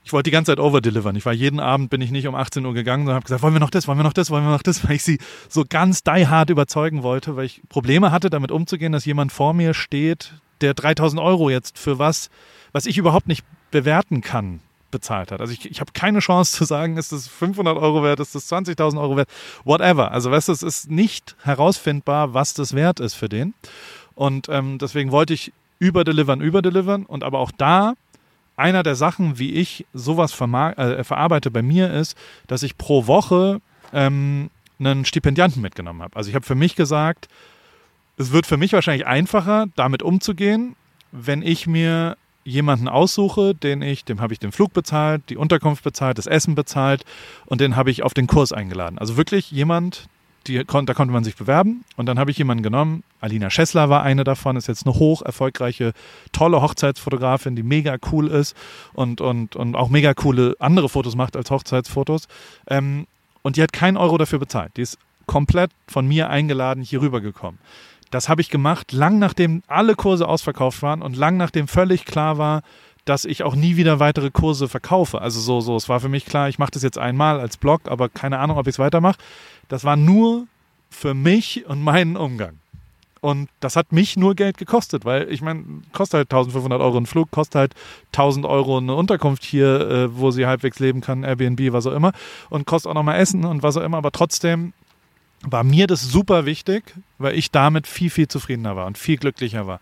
Ich 0.03 0.11
wollte 0.11 0.29
die 0.29 0.31
ganze 0.31 0.51
Zeit 0.51 0.59
overdelivern. 0.59 1.15
Ich 1.15 1.25
war 1.25 1.33
jeden 1.33 1.59
Abend, 1.59 1.89
bin 1.89 2.01
ich 2.01 2.11
nicht 2.11 2.27
um 2.27 2.35
18 2.35 2.65
Uhr 2.65 2.73
gegangen, 2.73 3.05
sondern 3.05 3.15
habe 3.15 3.23
gesagt, 3.23 3.41
wollen 3.41 3.53
wir 3.53 3.59
noch 3.59 3.69
das, 3.69 3.87
wollen 3.87 3.97
wir 3.97 4.03
noch 4.03 4.13
das, 4.13 4.29
wollen 4.29 4.43
wir 4.43 4.51
noch 4.51 4.63
das, 4.63 4.83
weil 4.87 4.97
ich 4.97 5.03
sie 5.03 5.19
so 5.47 5.63
ganz 5.67 6.03
die 6.03 6.27
hard 6.27 6.49
überzeugen 6.49 7.03
wollte, 7.03 7.35
weil 7.35 7.45
ich 7.45 7.61
Probleme 7.69 8.11
hatte, 8.11 8.29
damit 8.29 8.51
umzugehen, 8.51 8.91
dass 8.91 9.05
jemand 9.05 9.31
vor 9.31 9.53
mir 9.53 9.73
steht, 9.73 10.33
der 10.61 10.73
3000 10.73 11.21
Euro 11.21 11.49
jetzt 11.49 11.77
für 11.77 11.99
was, 11.99 12.29
was 12.71 12.85
ich 12.85 12.97
überhaupt 12.97 13.27
nicht 13.27 13.45
bewerten 13.71 14.21
kann, 14.21 14.59
bezahlt 14.91 15.31
hat. 15.31 15.41
Also 15.41 15.53
ich, 15.53 15.69
ich 15.69 15.79
habe 15.79 15.91
keine 15.93 16.19
Chance 16.19 16.55
zu 16.55 16.65
sagen, 16.65 16.97
ist 16.97 17.11
das 17.11 17.27
500 17.27 17.77
Euro 17.77 18.03
wert, 18.03 18.19
ist 18.19 18.35
das 18.35 18.51
20.000 18.51 18.99
Euro 18.99 19.17
wert, 19.17 19.29
whatever. 19.63 20.11
Also 20.11 20.31
weißt 20.31 20.49
du, 20.49 20.51
es 20.51 20.63
ist 20.63 20.89
nicht 20.89 21.35
herausfindbar, 21.43 22.33
was 22.33 22.53
das 22.53 22.73
wert 22.73 22.99
ist 22.99 23.13
für 23.13 23.29
den. 23.29 23.53
Und 24.15 24.47
ähm, 24.49 24.77
deswegen 24.77 25.11
wollte 25.11 25.33
ich 25.33 25.51
überdelivern, 25.79 26.39
überdelivern 26.39 27.05
und 27.05 27.23
aber 27.23 27.39
auch 27.39 27.51
da 27.51 27.95
einer 28.55 28.83
der 28.83 28.95
Sachen, 28.95 29.39
wie 29.39 29.53
ich 29.53 29.85
sowas 29.93 30.33
äh, 30.33 31.03
verarbeite 31.03 31.51
bei 31.51 31.61
mir 31.61 31.91
ist, 31.91 32.17
dass 32.47 32.63
ich 32.63 32.77
pro 32.77 33.07
Woche 33.07 33.61
ähm, 33.93 34.49
einen 34.79 35.05
Stipendianten 35.05 35.61
mitgenommen 35.61 36.01
habe. 36.01 36.15
Also 36.15 36.29
ich 36.29 36.35
habe 36.35 36.45
für 36.45 36.55
mich 36.55 36.75
gesagt, 36.75 37.27
es 38.17 38.31
wird 38.31 38.45
für 38.45 38.57
mich 38.57 38.73
wahrscheinlich 38.73 39.07
einfacher, 39.07 39.67
damit 39.75 40.03
umzugehen, 40.03 40.75
wenn 41.11 41.41
ich 41.41 41.67
mir 41.67 42.17
jemanden 42.43 42.87
aussuche, 42.87 43.55
den 43.55 43.81
ich, 43.81 44.03
dem 44.03 44.19
habe 44.19 44.33
ich 44.33 44.39
den 44.39 44.51
Flug 44.51 44.73
bezahlt, 44.73 45.23
die 45.29 45.37
Unterkunft 45.37 45.83
bezahlt, 45.83 46.17
das 46.17 46.27
Essen 46.27 46.55
bezahlt 46.55 47.05
und 47.45 47.61
den 47.61 47.75
habe 47.75 47.89
ich 47.89 48.03
auf 48.03 48.13
den 48.13 48.27
Kurs 48.27 48.51
eingeladen. 48.51 48.97
Also 48.99 49.15
wirklich 49.17 49.51
jemand, 49.51 50.07
die, 50.47 50.58
da 50.58 50.93
konnte 50.93 51.06
man 51.06 51.23
sich 51.23 51.36
bewerben 51.36 51.84
und 51.95 52.06
dann 52.06 52.19
habe 52.19 52.32
ich 52.32 52.38
jemanden 52.38 52.63
genommen. 52.63 53.03
Alina 53.21 53.49
Schessler 53.49 53.89
war 53.89 54.03
eine 54.03 54.23
davon, 54.23 54.58
ist 54.58 54.67
jetzt 54.67 54.86
eine 54.86 54.95
hoch 54.95 55.21
erfolgreiche, 55.21 55.93
tolle 56.32 56.62
Hochzeitsfotografin, 56.62 57.56
die 57.56 57.63
mega 57.63 57.97
cool 58.12 58.27
ist 58.27 58.56
und, 58.93 59.21
und, 59.21 59.56
und 59.56 59.75
auch 59.75 59.89
mega 59.89 60.13
coole 60.13 60.56
andere 60.60 60.89
Fotos 60.89 61.15
macht 61.15 61.36
als 61.36 61.49
Hochzeitsfotos. 61.51 62.27
Ähm, 62.67 63.08
und 63.41 63.58
die 63.58 63.63
hat 63.63 63.73
keinen 63.73 63.97
Euro 63.97 64.17
dafür 64.17 64.39
bezahlt. 64.39 64.75
Die 64.77 64.82
ist 64.82 64.97
komplett 65.25 65.71
von 65.88 66.08
mir 66.08 66.29
eingeladen 66.29 66.84
hier 66.84 67.01
rübergekommen. 67.01 67.60
Das 68.12 68.29
habe 68.29 68.41
ich 68.41 68.49
gemacht, 68.49 68.91
lang 68.91 69.17
nachdem 69.17 69.63
alle 69.67 69.95
Kurse 69.95 70.27
ausverkauft 70.27 70.82
waren 70.82 71.01
und 71.01 71.17
lang 71.17 71.38
nachdem 71.38 71.67
völlig 71.67 72.06
klar 72.06 72.38
war, 72.38 72.62
dass 73.05 73.25
ich 73.25 73.43
auch 73.43 73.55
nie 73.55 73.75
wieder 73.75 73.99
weitere 73.99 74.31
Kurse 74.31 74.67
verkaufe. 74.67 75.21
Also 75.21 75.39
so, 75.39 75.59
so, 75.59 75.75
es 75.75 75.89
war 75.89 75.99
für 75.99 76.09
mich 76.09 76.25
klar, 76.25 76.49
ich 76.49 76.59
mache 76.59 76.71
das 76.71 76.83
jetzt 76.83 76.97
einmal 76.97 77.39
als 77.39 77.57
Blog, 77.57 77.81
aber 77.85 78.09
keine 78.09 78.39
Ahnung, 78.39 78.57
ob 78.57 78.67
ich 78.67 78.75
es 78.75 78.79
weitermache. 78.79 79.17
Das 79.67 79.83
war 79.83 79.95
nur 79.95 80.47
für 80.89 81.13
mich 81.13 81.65
und 81.67 81.81
meinen 81.81 82.15
Umgang. 82.15 82.59
Und 83.23 83.49
das 83.61 83.77
hat 83.77 83.93
mich 83.93 84.17
nur 84.17 84.35
Geld 84.35 84.57
gekostet, 84.57 85.05
weil 85.05 85.31
ich 85.31 85.41
meine, 85.41 85.63
kostet 85.93 86.17
halt 86.17 86.33
1500 86.33 86.81
Euro 86.81 86.97
ein 86.97 87.05
Flug, 87.05 87.31
kostet 87.31 87.55
halt 87.55 87.73
1000 88.07 88.45
Euro 88.45 88.77
eine 88.79 88.95
Unterkunft 88.95 89.45
hier, 89.45 89.79
äh, 89.79 90.17
wo 90.17 90.31
sie 90.31 90.45
halbwegs 90.45 90.79
leben 90.79 90.99
kann, 90.99 91.23
Airbnb, 91.23 91.71
was 91.71 91.87
auch 91.87 91.93
immer. 91.93 92.11
Und 92.49 92.65
kostet 92.65 92.89
auch 92.89 92.95
nochmal 92.95 93.21
Essen 93.21 93.45
und 93.45 93.63
was 93.63 93.77
auch 93.77 93.81
immer. 93.81 93.95
Aber 93.95 94.11
trotzdem 94.11 94.73
war 95.41 95.63
mir 95.63 95.87
das 95.87 96.01
super 96.01 96.45
wichtig, 96.45 96.83
weil 97.17 97.37
ich 97.37 97.49
damit 97.49 97.87
viel, 97.87 98.09
viel 98.09 98.27
zufriedener 98.27 98.75
war 98.75 98.87
und 98.87 98.97
viel 98.97 99.15
glücklicher 99.15 99.67
war. 99.67 99.79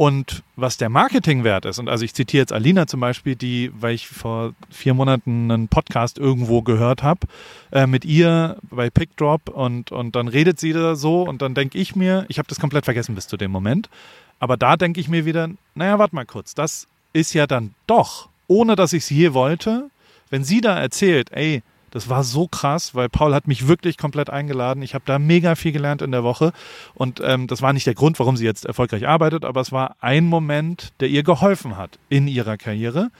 Und 0.00 0.44
was 0.56 0.78
der 0.78 0.88
Marketingwert 0.88 1.66
ist, 1.66 1.78
und 1.78 1.90
also 1.90 2.06
ich 2.06 2.14
zitiere 2.14 2.40
jetzt 2.40 2.54
Alina 2.54 2.86
zum 2.86 3.00
Beispiel, 3.00 3.36
die, 3.36 3.70
weil 3.78 3.94
ich 3.94 4.08
vor 4.08 4.54
vier 4.70 4.94
Monaten 4.94 5.50
einen 5.50 5.68
Podcast 5.68 6.16
irgendwo 6.16 6.62
gehört 6.62 7.02
habe, 7.02 7.26
äh, 7.70 7.86
mit 7.86 8.06
ihr 8.06 8.56
bei 8.62 8.88
PickDrop 8.88 9.50
und, 9.50 9.92
und 9.92 10.16
dann 10.16 10.26
redet 10.26 10.58
sie 10.58 10.72
da 10.72 10.96
so 10.96 11.24
und 11.24 11.42
dann 11.42 11.52
denke 11.52 11.76
ich 11.76 11.96
mir, 11.96 12.24
ich 12.28 12.38
habe 12.38 12.48
das 12.48 12.58
komplett 12.58 12.86
vergessen 12.86 13.14
bis 13.14 13.26
zu 13.26 13.36
dem 13.36 13.50
Moment, 13.50 13.90
aber 14.38 14.56
da 14.56 14.78
denke 14.78 15.00
ich 15.00 15.08
mir 15.08 15.26
wieder, 15.26 15.50
naja, 15.74 15.98
warte 15.98 16.14
mal 16.14 16.24
kurz, 16.24 16.54
das 16.54 16.86
ist 17.12 17.34
ja 17.34 17.46
dann 17.46 17.74
doch, 17.86 18.30
ohne 18.46 18.76
dass 18.76 18.94
ich 18.94 19.02
es 19.02 19.10
je 19.10 19.34
wollte, 19.34 19.90
wenn 20.30 20.44
sie 20.44 20.62
da 20.62 20.78
erzählt, 20.80 21.30
ey, 21.30 21.62
Das 21.90 22.08
war 22.08 22.22
so 22.22 22.46
krass, 22.46 22.94
weil 22.94 23.08
Paul 23.08 23.34
hat 23.34 23.48
mich 23.48 23.66
wirklich 23.66 23.98
komplett 23.98 24.30
eingeladen. 24.30 24.82
Ich 24.82 24.94
habe 24.94 25.04
da 25.06 25.18
mega 25.18 25.54
viel 25.54 25.72
gelernt 25.72 26.02
in 26.02 26.12
der 26.12 26.22
Woche. 26.22 26.52
Und 26.94 27.20
ähm, 27.24 27.46
das 27.46 27.62
war 27.62 27.72
nicht 27.72 27.86
der 27.86 27.94
Grund, 27.94 28.18
warum 28.18 28.36
sie 28.36 28.44
jetzt 28.44 28.64
erfolgreich 28.64 29.08
arbeitet, 29.08 29.44
aber 29.44 29.60
es 29.60 29.72
war 29.72 29.96
ein 30.00 30.26
Moment, 30.26 30.92
der 31.00 31.08
ihr 31.08 31.22
geholfen 31.22 31.76
hat 31.76 31.98
in 32.08 32.28
ihrer 32.28 32.56
Karriere. 32.56 33.10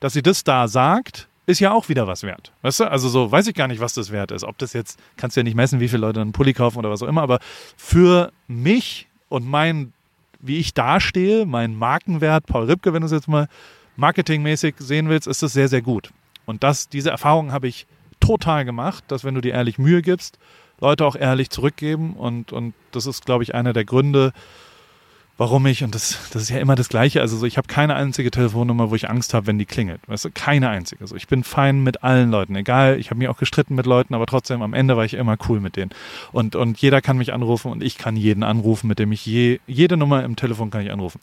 Dass 0.00 0.14
sie 0.14 0.22
das 0.22 0.44
da 0.44 0.68
sagt, 0.68 1.28
ist 1.46 1.60
ja 1.60 1.72
auch 1.72 1.88
wieder 1.88 2.06
was 2.06 2.22
wert. 2.22 2.52
Weißt 2.62 2.80
du? 2.80 2.90
Also 2.90 3.08
so 3.08 3.30
weiß 3.30 3.46
ich 3.46 3.54
gar 3.54 3.68
nicht, 3.68 3.80
was 3.80 3.94
das 3.94 4.10
wert 4.10 4.30
ist. 4.30 4.44
Ob 4.44 4.56
das 4.58 4.72
jetzt, 4.72 4.98
kannst 5.16 5.36
du 5.36 5.40
ja 5.40 5.44
nicht 5.44 5.54
messen, 5.54 5.80
wie 5.80 5.88
viele 5.88 6.00
Leute 6.00 6.20
einen 6.20 6.32
Pulli 6.32 6.54
kaufen 6.54 6.78
oder 6.78 6.90
was 6.90 7.02
auch 7.02 7.08
immer, 7.08 7.22
aber 7.22 7.38
für 7.76 8.32
mich 8.48 9.08
und 9.28 9.46
mein, 9.46 9.92
wie 10.40 10.58
ich 10.58 10.72
dastehe, 10.74 11.44
mein 11.44 11.74
Markenwert, 11.74 12.46
Paul 12.46 12.64
Ripke, 12.64 12.92
wenn 12.92 13.00
du 13.00 13.06
es 13.06 13.12
jetzt 13.12 13.28
mal 13.28 13.48
marketingmäßig 13.96 14.76
sehen 14.78 15.08
willst, 15.08 15.26
ist 15.26 15.42
das 15.42 15.52
sehr, 15.52 15.68
sehr 15.68 15.82
gut. 15.82 16.10
Und 16.46 16.62
das, 16.62 16.88
diese 16.88 17.10
Erfahrung 17.10 17.52
habe 17.52 17.68
ich 17.68 17.86
total 18.24 18.64
gemacht, 18.64 19.04
dass 19.08 19.24
wenn 19.24 19.34
du 19.34 19.40
dir 19.40 19.54
ehrlich 19.54 19.78
Mühe 19.78 20.02
gibst, 20.02 20.38
Leute 20.80 21.04
auch 21.04 21.16
ehrlich 21.16 21.50
zurückgeben. 21.50 22.14
Und, 22.14 22.52
und 22.52 22.74
das 22.92 23.06
ist, 23.06 23.24
glaube 23.24 23.44
ich, 23.44 23.54
einer 23.54 23.72
der 23.72 23.84
Gründe, 23.84 24.32
warum 25.36 25.66
ich, 25.66 25.82
und 25.82 25.94
das, 25.94 26.30
das 26.32 26.42
ist 26.42 26.50
ja 26.50 26.58
immer 26.58 26.76
das 26.76 26.88
Gleiche, 26.88 27.20
also 27.20 27.36
so, 27.36 27.46
ich 27.46 27.56
habe 27.56 27.66
keine 27.66 27.96
einzige 27.96 28.30
Telefonnummer, 28.30 28.90
wo 28.90 28.94
ich 28.94 29.10
Angst 29.10 29.34
habe, 29.34 29.48
wenn 29.48 29.58
die 29.58 29.66
klingelt. 29.66 30.00
Weißt 30.06 30.24
du, 30.24 30.30
keine 30.32 30.68
einzige. 30.68 31.02
Also 31.02 31.16
ich 31.16 31.26
bin 31.26 31.42
fein 31.42 31.82
mit 31.82 32.04
allen 32.04 32.30
Leuten, 32.30 32.54
egal, 32.54 32.98
ich 32.98 33.10
habe 33.10 33.18
mich 33.18 33.28
auch 33.28 33.38
gestritten 33.38 33.74
mit 33.74 33.86
Leuten, 33.86 34.14
aber 34.14 34.26
trotzdem 34.26 34.62
am 34.62 34.74
Ende 34.74 34.96
war 34.96 35.04
ich 35.04 35.14
immer 35.14 35.36
cool 35.48 35.60
mit 35.60 35.76
denen. 35.76 35.90
Und, 36.32 36.54
und 36.54 36.78
jeder 36.78 37.00
kann 37.00 37.18
mich 37.18 37.32
anrufen 37.32 37.72
und 37.72 37.82
ich 37.82 37.98
kann 37.98 38.16
jeden 38.16 38.42
anrufen, 38.42 38.86
mit 38.86 38.98
dem 38.98 39.10
ich 39.12 39.26
je, 39.26 39.58
jede 39.66 39.96
Nummer 39.96 40.22
im 40.24 40.36
Telefon 40.36 40.70
kann 40.70 40.82
ich 40.82 40.92
anrufen. 40.92 41.20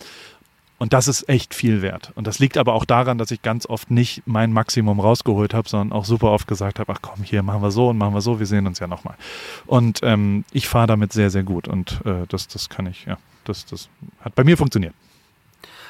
Und 0.81 0.93
das 0.93 1.07
ist 1.07 1.29
echt 1.29 1.53
viel 1.53 1.83
wert. 1.83 2.11
Und 2.15 2.25
das 2.25 2.39
liegt 2.39 2.57
aber 2.57 2.73
auch 2.73 2.85
daran, 2.85 3.19
dass 3.19 3.29
ich 3.29 3.43
ganz 3.43 3.67
oft 3.67 3.91
nicht 3.91 4.23
mein 4.25 4.51
Maximum 4.51 4.99
rausgeholt 4.99 5.53
habe, 5.53 5.69
sondern 5.69 5.95
auch 5.95 6.05
super 6.05 6.31
oft 6.31 6.47
gesagt 6.47 6.79
habe, 6.79 6.91
ach 6.91 7.03
komm, 7.03 7.21
hier 7.23 7.43
machen 7.43 7.61
wir 7.61 7.69
so 7.69 7.89
und 7.89 7.99
machen 7.99 8.15
wir 8.15 8.21
so, 8.21 8.39
wir 8.39 8.47
sehen 8.47 8.65
uns 8.65 8.79
ja 8.79 8.87
nochmal. 8.87 9.13
Und 9.67 9.99
ähm, 10.01 10.43
ich 10.51 10.67
fahre 10.67 10.87
damit 10.87 11.13
sehr, 11.13 11.29
sehr 11.29 11.43
gut. 11.43 11.67
Und 11.67 12.01
äh, 12.03 12.25
das, 12.29 12.47
das 12.47 12.67
kann 12.67 12.87
ich, 12.87 13.05
ja, 13.05 13.19
das, 13.43 13.67
das 13.67 13.89
hat 14.21 14.33
bei 14.33 14.43
mir 14.43 14.57
funktioniert. 14.57 14.95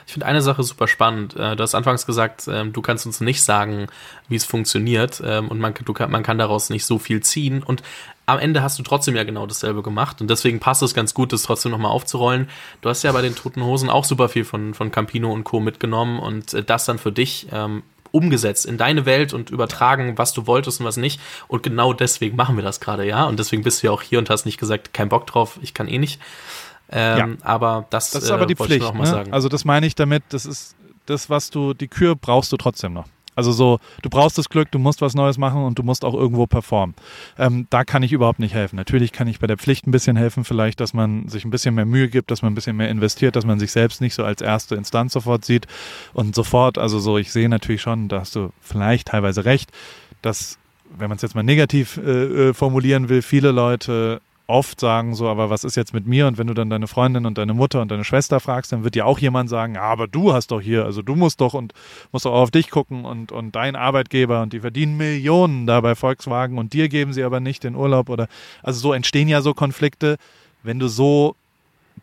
Ich 0.06 0.14
finde 0.14 0.26
eine 0.26 0.42
Sache 0.42 0.64
super 0.64 0.88
spannend. 0.88 1.36
Äh, 1.36 1.56
du 1.56 1.64
hast 1.64 1.76
anfangs 1.76 2.06
gesagt, 2.06 2.48
ähm, 2.48 2.74
du 2.74 2.82
kannst 2.82 3.06
uns 3.06 3.22
nicht 3.22 3.44
sagen, 3.44 3.88
wie 4.28 4.36
es 4.36 4.46
funktioniert 4.46 5.22
ähm, 5.26 5.48
und 5.48 5.60
man, 5.60 5.74
du, 5.74 5.94
man 6.08 6.24
kann 6.24 6.38
daraus 6.38 6.70
nicht 6.70 6.86
so 6.86 7.00
viel 7.00 7.22
ziehen. 7.22 7.64
Und 7.64 7.84
am 8.26 8.40
Ende 8.40 8.64
hast 8.64 8.80
du 8.80 8.84
trotzdem 8.84 9.16
ja 9.16 9.24
genau 9.24 9.46
dasselbe 9.46 9.84
gemacht 9.84 10.22
und 10.22 10.30
deswegen 10.30 10.60
passt 10.60 10.82
es 10.84 10.94
ganz 10.94 11.14
gut, 11.14 11.34
das 11.34 11.44
trotzdem 11.44 11.72
nochmal 11.72 11.92
aufzurollen. 11.92 12.50
Du 12.82 12.90
hast 12.90 13.04
ja 13.04 13.12
bei 13.12 13.22
den 13.22 13.36
Toten 13.36 13.64
Hosen 13.64 13.90
auch 13.90 14.06
super 14.06 14.30
viel 14.30 14.46
von, 14.46 14.74
von 14.74 14.92
Campino 14.92 15.32
und 15.32 15.44
Co. 15.44 15.60
mitgenommen 15.60 16.20
und 16.20 16.54
äh, 16.54 16.64
das 16.64 16.86
dann 16.86 16.98
für 16.98 17.12
dich 17.12 17.48
ähm, 17.52 17.84
umgesetzt 18.12 18.66
in 18.66 18.78
deine 18.78 19.06
Welt 19.06 19.34
und 19.34 19.50
übertragen, 19.50 20.18
was 20.18 20.34
du 20.34 20.48
wolltest 20.48 20.80
und 20.80 20.86
was 20.86 20.98
nicht. 20.98 21.20
Und 21.48 21.64
genau 21.64 21.94
deswegen 21.94 22.36
machen 22.36 22.56
wir 22.56 22.64
das 22.64 22.80
gerade, 22.80 23.06
ja. 23.06 23.26
Und 23.26 23.40
deswegen 23.40 23.64
bist 23.64 23.82
du 23.82 23.88
ja 23.88 23.94
auch 23.94 24.02
hier 24.02 24.20
und 24.20 24.30
hast 24.30 24.46
nicht 24.46 24.60
gesagt, 24.60 24.94
kein 24.94 25.10
Bock 25.10 25.28
drauf, 25.28 25.60
ich 25.62 25.74
kann 25.74 25.88
eh 25.88 25.98
nicht. 25.98 26.20
Ähm, 26.92 27.38
ja. 27.40 27.46
Aber 27.46 27.86
das, 27.90 28.12
das 28.12 28.24
ist 28.24 28.32
aber 28.32 28.46
die 28.46 28.54
äh, 28.54 28.58
Pflicht. 28.58 28.94
Ne? 28.94 29.26
Also 29.32 29.50
das 29.50 29.66
meine 29.66 29.86
ich 29.86 29.96
damit, 29.96 30.24
das 30.30 30.46
ist 30.46 30.76
das, 31.06 31.30
was 31.30 31.50
du, 31.50 31.74
die 31.74 31.88
Kür 31.88 32.16
brauchst 32.16 32.52
du 32.52 32.58
trotzdem 32.58 32.94
noch. 32.94 33.06
Also 33.34 33.54
so, 33.54 33.80
du 34.02 34.10
brauchst 34.10 34.38
das 34.38 34.50
Glück, 34.50 34.70
du 34.72 34.80
musst 34.80 35.02
was 35.02 35.16
Neues 35.16 35.38
machen 35.38 35.64
und 35.64 35.80
du 35.80 35.84
musst 35.84 36.04
auch 36.04 36.14
irgendwo 36.14 36.48
performen. 36.48 36.96
Ähm, 37.40 37.66
da 37.70 37.86
kann 37.86 38.04
ich 38.04 38.12
überhaupt 38.12 38.40
nicht 38.40 38.54
helfen. 38.54 38.76
Natürlich 38.76 39.14
kann 39.14 39.28
ich 39.28 39.40
bei 39.40 39.48
der 39.48 39.58
Pflicht 39.58 39.88
ein 39.88 39.92
bisschen 39.92 40.18
helfen, 40.18 40.44
vielleicht, 40.44 40.82
dass 40.82 40.94
man 40.94 41.30
sich 41.30 41.46
ein 41.46 41.50
bisschen 41.50 41.74
mehr 41.76 41.86
Mühe 41.86 42.10
gibt, 42.10 42.30
dass 42.30 42.42
man 42.42 42.52
ein 42.52 42.56
bisschen 42.56 42.76
mehr 42.76 42.90
investiert, 42.90 43.38
dass 43.38 43.46
man 43.46 43.58
sich 43.58 43.72
selbst 43.72 44.02
nicht 44.02 44.16
so 44.16 44.26
als 44.26 44.42
erste 44.42 44.76
Instanz 44.76 45.14
sofort 45.14 45.46
sieht 45.46 45.66
und 46.14 46.36
sofort, 46.36 46.78
also 46.78 47.00
so, 47.00 47.18
ich 47.18 47.32
sehe 47.32 47.48
natürlich 47.48 47.82
schon, 47.82 48.10
da 48.10 48.20
hast 48.20 48.36
du 48.36 48.52
vielleicht 48.60 49.08
teilweise 49.08 49.46
recht, 49.46 49.72
dass 50.22 50.58
wenn 50.98 51.08
man 51.08 51.16
es 51.16 51.22
jetzt 51.22 51.36
mal 51.36 51.44
negativ 51.44 51.98
äh, 51.98 52.50
äh 52.50 52.54
formulieren 52.54 53.08
will, 53.08 53.22
viele 53.22 53.52
Leute 53.52 54.22
oft 54.48 54.80
sagen 54.80 55.16
so, 55.16 55.30
aber 55.30 55.50
was 55.50 55.64
ist 55.64 55.76
jetzt 55.76 55.94
mit 55.94 56.06
mir? 56.06 56.28
Und 56.28 56.38
wenn 56.38 56.48
du 56.48 56.54
dann 56.54 56.70
deine 56.70 56.88
Freundin 56.88 57.26
und 57.26 57.38
deine 57.38 57.54
Mutter 57.54 57.82
und 57.82 57.90
deine 57.90 58.04
Schwester 58.04 58.40
fragst, 58.40 58.72
dann 58.72 58.84
wird 58.84 58.96
dir 58.96 59.06
auch 59.06 59.20
jemand 59.20 59.50
sagen, 59.50 59.76
ja, 59.76 59.84
aber 59.84 60.08
du 60.08 60.34
hast 60.34 60.52
doch 60.52 60.62
hier, 60.62 60.86
also 60.86 61.02
du 61.02 61.16
musst 61.16 61.42
doch 61.42 61.54
und 61.54 61.74
musst 62.12 62.28
auch 62.28 62.34
auf 62.34 62.52
dich 62.52 62.70
gucken 62.70 63.06
und, 63.06 63.32
und 63.32 63.56
dein 63.56 63.76
Arbeitgeber 63.76 64.42
und 64.42 64.54
die 64.54 64.60
verdienen 64.60 64.98
Millionen 64.98 65.68
da 65.68 65.80
bei 65.82 65.96
Volkswagen 65.96 66.58
und 66.58 66.74
dir 66.74 66.90
geben 66.90 67.14
sie 67.14 67.24
aber 67.24 67.40
nicht 67.40 67.64
den 67.64 67.76
Urlaub 67.76 68.10
oder, 68.10 68.28
also 68.62 68.80
so 68.80 68.94
entstehen 68.94 69.28
ja 69.28 69.42
so 69.42 69.54
Konflikte. 69.54 70.18
Wenn 70.64 70.80
du 70.80 70.88
so 70.88 71.36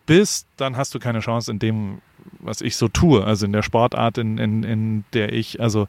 bist, 0.06 0.46
dann 0.56 0.76
hast 0.76 0.94
du 0.94 0.98
keine 0.98 1.20
Chance 1.20 1.50
in 1.50 1.58
dem, 1.58 1.98
was 2.40 2.60
ich 2.60 2.76
so 2.76 2.88
tue, 2.88 3.24
also 3.24 3.46
in 3.46 3.52
der 3.52 3.62
Sportart, 3.62 4.18
in, 4.18 4.38
in, 4.38 4.64
in 4.64 5.04
der 5.12 5.32
ich, 5.32 5.60
also 5.60 5.86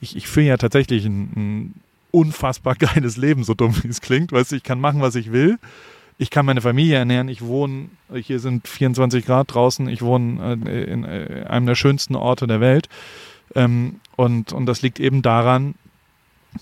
ich, 0.00 0.16
ich 0.16 0.26
führe 0.26 0.46
ja 0.46 0.56
tatsächlich 0.56 1.04
ein, 1.04 1.22
ein 1.36 1.74
unfassbar 2.10 2.74
geiles 2.74 3.16
Leben, 3.16 3.44
so 3.44 3.54
dumm 3.54 3.74
wie 3.82 3.88
es 3.88 4.00
klingt. 4.00 4.32
Weißt 4.32 4.52
du, 4.52 4.56
ich 4.56 4.62
kann 4.62 4.80
machen, 4.80 5.00
was 5.00 5.14
ich 5.14 5.32
will 5.32 5.58
ich 6.18 6.30
kann 6.30 6.44
meine 6.44 6.60
Familie 6.60 6.96
ernähren. 6.96 7.28
Ich 7.28 7.42
wohne, 7.42 7.88
hier 8.12 8.40
sind 8.40 8.66
24 8.66 9.24
Grad 9.24 9.54
draußen. 9.54 9.88
Ich 9.88 10.02
wohne 10.02 10.58
äh, 10.66 10.84
in 10.84 11.04
äh, 11.04 11.46
einem 11.48 11.66
der 11.66 11.76
schönsten 11.76 12.16
Orte 12.16 12.48
der 12.48 12.60
Welt. 12.60 12.88
Ähm, 13.54 14.00
und, 14.16 14.52
und 14.52 14.66
das 14.66 14.82
liegt 14.82 14.98
eben 14.98 15.22
daran, 15.22 15.76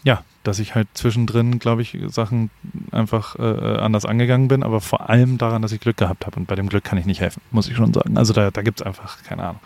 ja, 0.05 0.23
dass 0.43 0.59
ich 0.59 0.75
halt 0.75 0.89
zwischendrin, 0.93 1.59
glaube 1.59 1.83
ich, 1.83 1.99
Sachen 2.09 2.51
einfach 2.93 3.37
äh, 3.39 3.79
anders 3.79 4.05
angegangen 4.05 4.49
bin, 4.49 4.63
aber 4.63 4.83
vor 4.83 5.09
allem 5.09 5.39
daran, 5.39 5.63
dass 5.63 5.73
ich 5.73 5.81
Glück 5.81 5.97
gehabt 5.97 6.27
habe. 6.27 6.39
Und 6.39 6.47
bei 6.47 6.55
dem 6.55 6.69
Glück 6.69 6.85
kann 6.85 6.99
ich 6.99 7.07
nicht 7.07 7.23
helfen, 7.23 7.41
muss 7.51 7.69
ich 7.69 7.77
schon 7.77 7.95
sagen. 7.95 8.19
Also 8.19 8.35
da, 8.35 8.51
da 8.51 8.61
gibt 8.61 8.81
es 8.81 8.87
einfach, 8.87 9.23
keine 9.23 9.43
Ahnung. 9.43 9.61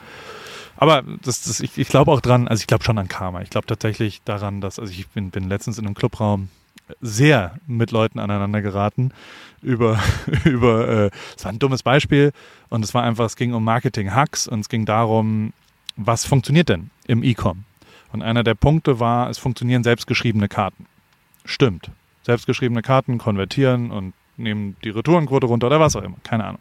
Aber 0.81 1.05
das, 1.23 1.43
das, 1.43 1.61
ich, 1.61 1.77
ich 1.77 1.89
glaube 1.89 2.11
auch 2.11 2.23
dran, 2.23 2.49
also 2.49 2.63
ich 2.63 2.67
glaube 2.67 2.85
schon 2.85 2.97
an 2.97 3.07
Karma. 3.07 3.43
Ich 3.43 3.51
glaube 3.51 3.67
tatsächlich 3.67 4.23
daran, 4.25 4.63
dass, 4.63 4.79
also 4.79 4.91
ich 4.91 5.07
bin, 5.09 5.31
bin 5.31 5.47
letztens 5.47 5.79
in 5.79 5.85
einem 5.85 5.95
Clubraum 5.95 6.49
sehr 7.03 7.57
mit 7.67 7.91
Leuten 7.91 8.19
aneinander 8.19 8.63
geraten 8.63 9.13
über, 9.61 10.01
über, 10.45 10.89
äh, 10.89 11.11
es 11.37 11.45
war 11.45 11.53
ein 11.53 11.59
dummes 11.59 11.83
Beispiel 11.83 12.33
und 12.71 12.83
es 12.83 12.95
war 12.95 13.03
einfach, 13.03 13.27
es 13.27 13.37
ging 13.37 13.53
um 13.53 13.63
Marketing-Hacks 13.63 14.49
und 14.49 14.61
es 14.61 14.71
ging 14.71 14.87
darum, 14.87 15.53
was 15.97 16.25
funktioniert 16.25 16.71
denn 16.71 16.91
im 17.07 17.23
E-Com? 17.23 17.65
Und 18.13 18.23
einer 18.23 18.43
der 18.43 18.55
Punkte 18.55 18.99
war, 18.99 19.29
es 19.29 19.37
funktionieren 19.37 19.85
selbstgeschriebene 19.85 20.49
Karten. 20.49 20.87
Stimmt. 21.45 21.91
Selbstgeschriebene 22.23 22.81
Karten 22.81 23.19
konvertieren 23.19 23.91
und 23.91 24.15
nehmen 24.39 24.77
die 24.83 24.91
Retourenquote 24.91 25.47
runter 25.47 25.67
oder 25.67 25.79
was 25.79 25.95
auch 25.95 26.03
immer. 26.03 26.17
Keine 26.25 26.45
Ahnung. 26.45 26.61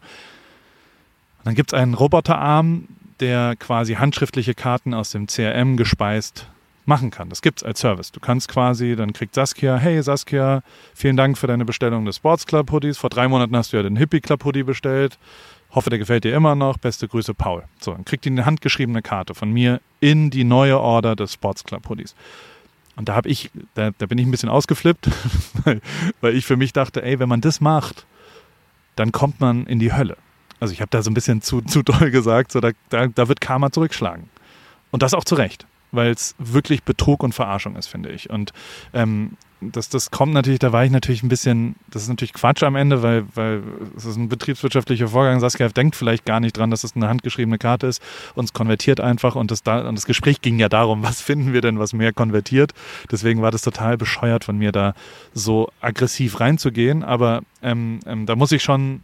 Und 1.38 1.46
dann 1.46 1.54
gibt 1.54 1.72
es 1.72 1.78
einen 1.78 1.94
Roboterarm, 1.94 2.86
der 3.20 3.56
quasi 3.56 3.94
handschriftliche 3.94 4.54
Karten 4.54 4.94
aus 4.94 5.10
dem 5.10 5.26
CRM 5.26 5.76
gespeist 5.76 6.46
machen 6.86 7.10
kann. 7.10 7.28
Das 7.28 7.42
gibt 7.42 7.60
es 7.60 7.64
als 7.64 7.80
Service. 7.80 8.10
Du 8.12 8.20
kannst 8.20 8.48
quasi, 8.48 8.96
dann 8.96 9.12
kriegt 9.12 9.34
Saskia, 9.34 9.76
hey 9.76 10.02
Saskia, 10.02 10.62
vielen 10.94 11.16
Dank 11.16 11.38
für 11.38 11.46
deine 11.46 11.64
Bestellung 11.64 12.04
des 12.04 12.16
Sports 12.16 12.46
Club 12.46 12.70
Hoodies. 12.72 12.98
Vor 12.98 13.10
drei 13.10 13.28
Monaten 13.28 13.56
hast 13.56 13.72
du 13.72 13.76
ja 13.76 13.82
den 13.82 13.96
Hippie 13.96 14.20
Club 14.20 14.44
Hoodie 14.44 14.64
bestellt. 14.64 15.18
Hoffe, 15.72 15.90
der 15.90 16.00
gefällt 16.00 16.24
dir 16.24 16.34
immer 16.34 16.54
noch. 16.56 16.78
Beste 16.78 17.06
Grüße, 17.06 17.32
Paul. 17.32 17.62
So, 17.80 17.92
dann 17.92 18.04
kriegt 18.04 18.24
die 18.24 18.30
eine 18.30 18.44
handgeschriebene 18.44 19.02
Karte 19.02 19.34
von 19.34 19.52
mir 19.52 19.80
in 20.00 20.30
die 20.30 20.44
neue 20.44 20.80
Order 20.80 21.14
des 21.14 21.34
Sports 21.34 21.64
Club 21.64 21.88
Hoodies. 21.88 22.14
Und 22.96 23.08
da 23.08 23.14
habe 23.14 23.28
ich, 23.28 23.50
da, 23.74 23.92
da, 23.96 24.06
bin 24.06 24.18
ich 24.18 24.26
ein 24.26 24.30
bisschen 24.32 24.48
ausgeflippt, 24.48 25.08
weil, 25.64 25.80
weil 26.20 26.34
ich 26.34 26.44
für 26.44 26.56
mich 26.56 26.72
dachte, 26.72 27.02
ey, 27.02 27.18
wenn 27.20 27.28
man 27.28 27.40
das 27.40 27.60
macht, 27.60 28.04
dann 28.96 29.12
kommt 29.12 29.40
man 29.40 29.66
in 29.66 29.78
die 29.78 29.92
Hölle. 29.92 30.16
Also 30.60 30.72
ich 30.72 30.80
habe 30.80 30.90
da 30.90 31.02
so 31.02 31.10
ein 31.10 31.14
bisschen 31.14 31.42
zu, 31.42 31.60
zu 31.62 31.82
doll 31.82 32.10
gesagt, 32.10 32.52
so 32.52 32.60
da, 32.60 32.70
da, 32.90 33.06
da 33.08 33.28
wird 33.28 33.40
Karma 33.40 33.72
zurückschlagen. 33.72 34.28
Und 34.90 35.02
das 35.02 35.14
auch 35.14 35.24
zu 35.24 35.34
Recht 35.34 35.66
weil 35.92 36.10
es 36.10 36.34
wirklich 36.38 36.82
Betrug 36.82 37.22
und 37.22 37.34
Verarschung 37.34 37.76
ist, 37.76 37.88
finde 37.88 38.10
ich. 38.10 38.30
Und 38.30 38.52
ähm, 38.92 39.36
das, 39.60 39.90
das 39.90 40.10
kommt 40.10 40.32
natürlich, 40.32 40.58
da 40.58 40.72
war 40.72 40.84
ich 40.84 40.90
natürlich 40.90 41.22
ein 41.22 41.28
bisschen, 41.28 41.76
das 41.90 42.02
ist 42.02 42.08
natürlich 42.08 42.32
Quatsch 42.32 42.62
am 42.62 42.76
Ende, 42.76 43.02
weil, 43.02 43.24
weil 43.34 43.62
es 43.94 44.06
ist 44.06 44.16
ein 44.16 44.30
betriebswirtschaftlicher 44.30 45.08
Vorgang. 45.08 45.38
Saskia 45.38 45.68
denkt 45.68 45.96
vielleicht 45.96 46.24
gar 46.24 46.40
nicht 46.40 46.56
dran, 46.56 46.70
dass 46.70 46.82
es 46.82 46.96
eine 46.96 47.08
handgeschriebene 47.08 47.58
Karte 47.58 47.86
ist 47.86 48.00
und 48.34 48.46
es 48.46 48.52
konvertiert 48.54 49.00
einfach 49.00 49.34
und 49.34 49.50
das, 49.50 49.62
da, 49.62 49.86
und 49.86 49.96
das 49.96 50.06
Gespräch 50.06 50.40
ging 50.40 50.58
ja 50.58 50.70
darum, 50.70 51.02
was 51.02 51.20
finden 51.20 51.52
wir 51.52 51.60
denn, 51.60 51.78
was 51.78 51.92
mehr 51.92 52.12
konvertiert. 52.12 52.72
Deswegen 53.10 53.42
war 53.42 53.50
das 53.50 53.62
total 53.62 53.98
bescheuert 53.98 54.44
von 54.44 54.56
mir, 54.56 54.72
da 54.72 54.94
so 55.34 55.68
aggressiv 55.80 56.40
reinzugehen. 56.40 57.04
Aber 57.04 57.42
ähm, 57.62 58.00
ähm, 58.06 58.24
da 58.24 58.36
muss 58.36 58.52
ich 58.52 58.62
schon 58.62 59.02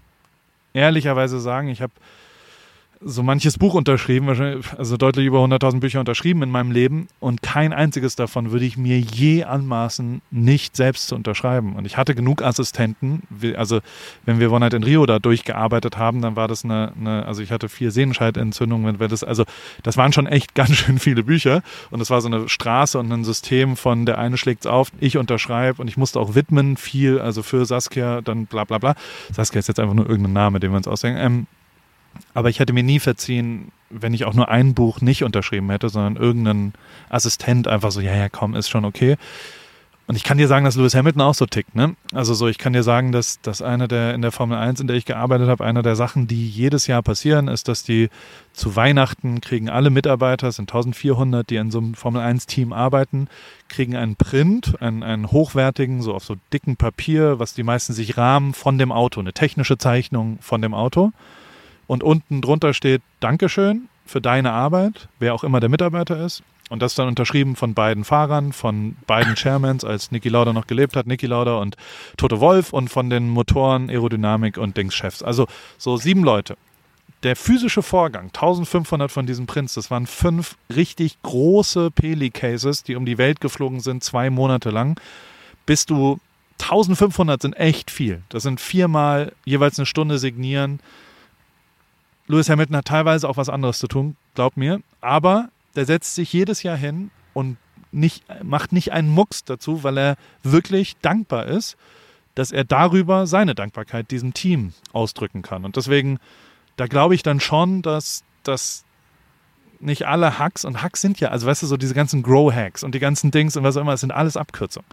ehrlicherweise 0.76 1.40
sagen, 1.40 1.68
ich 1.68 1.82
habe 1.82 1.92
so 3.00 3.22
manches 3.22 3.58
Buch 3.58 3.74
unterschrieben, 3.74 4.28
also 4.76 4.96
deutlich 4.96 5.26
über 5.26 5.38
100.000 5.38 5.80
Bücher 5.80 6.00
unterschrieben 6.00 6.42
in 6.42 6.50
meinem 6.50 6.70
Leben 6.70 7.08
und 7.20 7.42
kein 7.42 7.72
einziges 7.72 8.16
davon 8.16 8.52
würde 8.52 8.64
ich 8.64 8.76
mir 8.76 8.98
je 8.98 9.44
anmaßen, 9.44 10.22
nicht 10.30 10.76
selbst 10.76 11.08
zu 11.08 11.14
unterschreiben. 11.14 11.74
Und 11.76 11.84
ich 11.84 11.96
hatte 11.96 12.14
genug 12.14 12.42
Assistenten, 12.42 13.22
also 13.56 13.80
wenn 14.24 14.40
wir 14.40 14.50
One 14.50 14.60
Night 14.60 14.74
in 14.74 14.82
Rio 14.82 15.04
da 15.04 15.18
durchgearbeitet 15.18 15.98
haben, 15.98 16.22
dann 16.22 16.36
war 16.36 16.48
das 16.48 16.64
eine, 16.64 16.92
eine 16.98 17.26
also 17.26 17.42
ich 17.42 17.50
hatte 17.50 17.68
vier 17.68 17.90
Sehenscheidentzündungen, 17.90 18.98
wenn 18.98 19.10
das, 19.10 19.22
also 19.22 19.44
das 19.82 19.96
waren 19.96 20.12
schon 20.12 20.26
echt 20.26 20.54
ganz 20.54 20.70
schön 20.76 20.98
viele 20.98 21.22
Bücher 21.22 21.62
und 21.90 22.00
es 22.00 22.10
war 22.10 22.20
so 22.20 22.28
eine 22.28 22.48
Straße 22.48 22.98
und 22.98 23.12
ein 23.12 23.24
System 23.24 23.76
von 23.76 24.06
der 24.06 24.18
eine 24.18 24.38
schlägt's 24.38 24.66
auf, 24.66 24.90
ich 25.00 25.18
unterschreibe 25.18 25.82
und 25.82 25.88
ich 25.88 25.96
musste 25.96 26.18
auch 26.18 26.34
widmen 26.34 26.76
viel, 26.76 27.18
also 27.18 27.42
für 27.42 27.66
Saskia, 27.66 28.22
dann 28.22 28.46
bla 28.46 28.64
bla 28.64 28.78
bla. 28.78 28.94
Saskia 29.32 29.58
ist 29.58 29.68
jetzt 29.68 29.80
einfach 29.80 29.94
nur 29.94 30.08
irgendein 30.08 30.32
Name, 30.32 30.60
den 30.60 30.70
wir 30.70 30.78
uns 30.78 30.88
ausdenken. 30.88 31.20
Ähm, 31.20 31.46
aber 32.34 32.50
ich 32.50 32.58
hätte 32.58 32.72
mir 32.72 32.82
nie 32.82 33.00
verziehen, 33.00 33.72
wenn 33.90 34.14
ich 34.14 34.24
auch 34.24 34.34
nur 34.34 34.48
ein 34.48 34.74
Buch 34.74 35.00
nicht 35.00 35.24
unterschrieben 35.24 35.70
hätte, 35.70 35.88
sondern 35.88 36.16
irgendein 36.16 36.72
Assistent 37.08 37.68
einfach 37.68 37.92
so, 37.92 38.00
ja, 38.00 38.14
ja, 38.14 38.28
komm, 38.28 38.54
ist 38.54 38.68
schon 38.68 38.84
okay. 38.84 39.16
Und 40.08 40.14
ich 40.14 40.22
kann 40.22 40.38
dir 40.38 40.46
sagen, 40.46 40.64
dass 40.64 40.76
Lewis 40.76 40.94
Hamilton 40.94 41.22
auch 41.22 41.34
so 41.34 41.46
tickt. 41.46 41.74
Ne? 41.74 41.96
Also 42.12 42.32
so, 42.32 42.46
ich 42.46 42.58
kann 42.58 42.72
dir 42.72 42.84
sagen, 42.84 43.10
dass, 43.10 43.40
dass 43.40 43.60
einer 43.60 43.88
der 43.88 44.14
in 44.14 44.22
der 44.22 44.30
Formel 44.30 44.56
1, 44.56 44.80
in 44.80 44.86
der 44.86 44.96
ich 44.96 45.04
gearbeitet 45.04 45.48
habe, 45.48 45.64
einer 45.64 45.82
der 45.82 45.96
Sachen, 45.96 46.28
die 46.28 46.48
jedes 46.48 46.86
Jahr 46.86 47.02
passieren, 47.02 47.48
ist, 47.48 47.66
dass 47.66 47.82
die 47.82 48.08
zu 48.52 48.76
Weihnachten 48.76 49.40
kriegen 49.40 49.68
alle 49.68 49.90
Mitarbeiter, 49.90 50.46
es 50.46 50.56
sind 50.56 50.70
1400, 50.70 51.50
die 51.50 51.56
in 51.56 51.72
so 51.72 51.78
einem 51.78 51.94
Formel 51.94 52.22
1-Team 52.22 52.72
arbeiten, 52.72 53.26
kriegen 53.68 53.96
einen 53.96 54.14
Print, 54.14 54.80
einen, 54.80 55.02
einen 55.02 55.32
hochwertigen, 55.32 56.02
so 56.02 56.14
auf 56.14 56.24
so 56.24 56.36
dicken 56.52 56.76
Papier, 56.76 57.40
was 57.40 57.54
die 57.54 57.64
meisten 57.64 57.92
sich 57.92 58.16
rahmen 58.16 58.54
von 58.54 58.78
dem 58.78 58.92
Auto, 58.92 59.18
eine 59.18 59.32
technische 59.32 59.76
Zeichnung 59.76 60.38
von 60.40 60.62
dem 60.62 60.72
Auto. 60.72 61.12
Und 61.86 62.02
unten 62.02 62.40
drunter 62.40 62.74
steht 62.74 63.02
Dankeschön 63.20 63.88
für 64.06 64.20
deine 64.20 64.52
Arbeit, 64.52 65.08
wer 65.18 65.34
auch 65.34 65.44
immer 65.44 65.60
der 65.60 65.68
Mitarbeiter 65.68 66.24
ist. 66.24 66.42
Und 66.68 66.82
das 66.82 66.96
dann 66.96 67.06
unterschrieben 67.06 67.54
von 67.54 67.74
beiden 67.74 68.04
Fahrern, 68.04 68.52
von 68.52 68.96
beiden 69.06 69.36
Chairmans, 69.36 69.84
als 69.84 70.10
Niki 70.10 70.28
Lauda 70.28 70.52
noch 70.52 70.66
gelebt 70.66 70.96
hat, 70.96 71.06
Niki 71.06 71.26
Lauda 71.26 71.58
und 71.58 71.76
Toto 72.16 72.40
Wolf 72.40 72.72
und 72.72 72.88
von 72.88 73.08
den 73.08 73.28
Motoren, 73.28 73.88
Aerodynamik 73.88 74.58
und 74.58 74.76
Dingschefs. 74.76 75.22
Also 75.22 75.46
so 75.78 75.96
sieben 75.96 76.24
Leute. 76.24 76.56
Der 77.22 77.36
physische 77.36 77.82
Vorgang, 77.82 78.26
1500 78.26 79.10
von 79.10 79.26
diesen 79.26 79.46
Prints, 79.46 79.74
das 79.74 79.90
waren 79.90 80.06
fünf 80.06 80.56
richtig 80.74 81.16
große 81.22 81.90
Peli-Cases, 81.92 82.82
die 82.82 82.96
um 82.96 83.06
die 83.06 83.16
Welt 83.16 83.40
geflogen 83.40 83.80
sind, 83.80 84.02
zwei 84.02 84.28
Monate 84.28 84.70
lang. 84.70 85.00
Bis 85.66 85.86
du 85.86 86.18
1500 86.60 87.42
sind 87.42 87.54
echt 87.54 87.90
viel. 87.90 88.22
Das 88.28 88.42
sind 88.42 88.60
viermal 88.60 89.32
jeweils 89.44 89.78
eine 89.78 89.86
Stunde 89.86 90.18
signieren. 90.18 90.80
Lewis 92.26 92.48
Hamilton 92.48 92.76
hat 92.76 92.86
teilweise 92.86 93.28
auch 93.28 93.36
was 93.36 93.48
anderes 93.48 93.78
zu 93.78 93.86
tun, 93.86 94.16
glaub 94.34 94.56
mir. 94.56 94.80
Aber 95.00 95.48
der 95.74 95.84
setzt 95.84 96.14
sich 96.14 96.32
jedes 96.32 96.62
Jahr 96.62 96.76
hin 96.76 97.10
und 97.34 97.56
nicht, 97.92 98.24
macht 98.42 98.72
nicht 98.72 98.92
einen 98.92 99.08
Mucks 99.08 99.44
dazu, 99.44 99.82
weil 99.82 99.96
er 99.98 100.16
wirklich 100.42 100.96
dankbar 100.98 101.46
ist, 101.46 101.76
dass 102.34 102.52
er 102.52 102.64
darüber 102.64 103.26
seine 103.26 103.54
Dankbarkeit 103.54 104.10
diesem 104.10 104.34
Team 104.34 104.72
ausdrücken 104.92 105.42
kann. 105.42 105.64
Und 105.64 105.76
deswegen, 105.76 106.18
da 106.76 106.86
glaube 106.86 107.14
ich 107.14 107.22
dann 107.22 107.40
schon, 107.40 107.82
dass, 107.82 108.24
dass 108.42 108.84
nicht 109.80 110.06
alle 110.06 110.38
Hacks 110.38 110.64
und 110.64 110.82
Hacks 110.82 111.00
sind 111.00 111.20
ja, 111.20 111.28
also 111.28 111.46
weißt 111.46 111.62
du, 111.62 111.66
so 111.66 111.76
diese 111.76 111.94
ganzen 111.94 112.22
Grow-Hacks 112.22 112.82
und 112.82 112.94
die 112.94 112.98
ganzen 112.98 113.30
Dings 113.30 113.56
und 113.56 113.62
was 113.62 113.76
auch 113.76 113.82
immer, 113.82 113.94
es 113.94 114.00
sind 114.00 114.12
alles 114.12 114.36
Abkürzungen. 114.36 114.88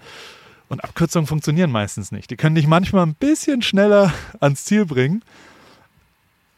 Und 0.69 0.83
Abkürzungen 0.83 1.27
funktionieren 1.27 1.71
meistens 1.71 2.11
nicht. 2.11 2.31
Die 2.31 2.35
können 2.35 2.55
dich 2.55 2.67
manchmal 2.67 3.05
ein 3.05 3.15
bisschen 3.15 3.61
schneller 3.61 4.13
ans 4.39 4.65
Ziel 4.65 4.85
bringen, 4.85 5.23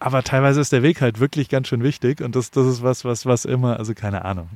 aber 0.06 0.22
teilweise 0.22 0.62
ist 0.62 0.72
der 0.72 0.84
Weg 0.84 1.02
halt 1.02 1.20
wirklich 1.20 1.50
ganz 1.50 1.68
schön 1.68 1.82
wichtig 1.82 2.22
und 2.22 2.36
das, 2.36 2.52
das 2.52 2.68
ist 2.68 2.84
was, 2.84 3.06
was, 3.06 3.26
was 3.26 3.44
immer, 3.44 3.80
also 3.80 3.96
keine 3.96 4.24
Ahnung. 4.24 4.48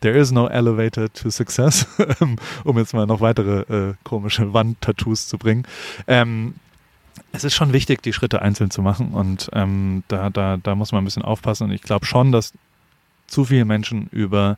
There 0.00 0.16
is 0.16 0.32
no 0.32 0.48
elevator 0.48 1.12
to 1.12 1.28
success, 1.28 1.86
um 2.64 2.78
jetzt 2.78 2.94
mal 2.94 3.04
noch 3.04 3.20
weitere 3.20 3.90
äh, 3.90 3.94
komische 4.04 4.54
Wandtattoos 4.54 5.28
zu 5.28 5.36
bringen. 5.36 5.66
Ähm, 6.06 6.54
es 7.32 7.44
ist 7.44 7.54
schon 7.54 7.74
wichtig, 7.74 8.00
die 8.00 8.14
Schritte 8.14 8.40
einzeln 8.40 8.70
zu 8.70 8.80
machen 8.80 9.12
und 9.12 9.50
ähm, 9.52 10.02
da, 10.08 10.30
da, 10.30 10.56
da 10.56 10.74
muss 10.74 10.92
man 10.92 11.02
ein 11.02 11.04
bisschen 11.04 11.24
aufpassen 11.24 11.64
und 11.64 11.72
ich 11.72 11.82
glaube 11.82 12.06
schon, 12.06 12.32
dass 12.32 12.54
zu 13.26 13.44
viele 13.44 13.66
Menschen 13.66 14.08
über 14.12 14.56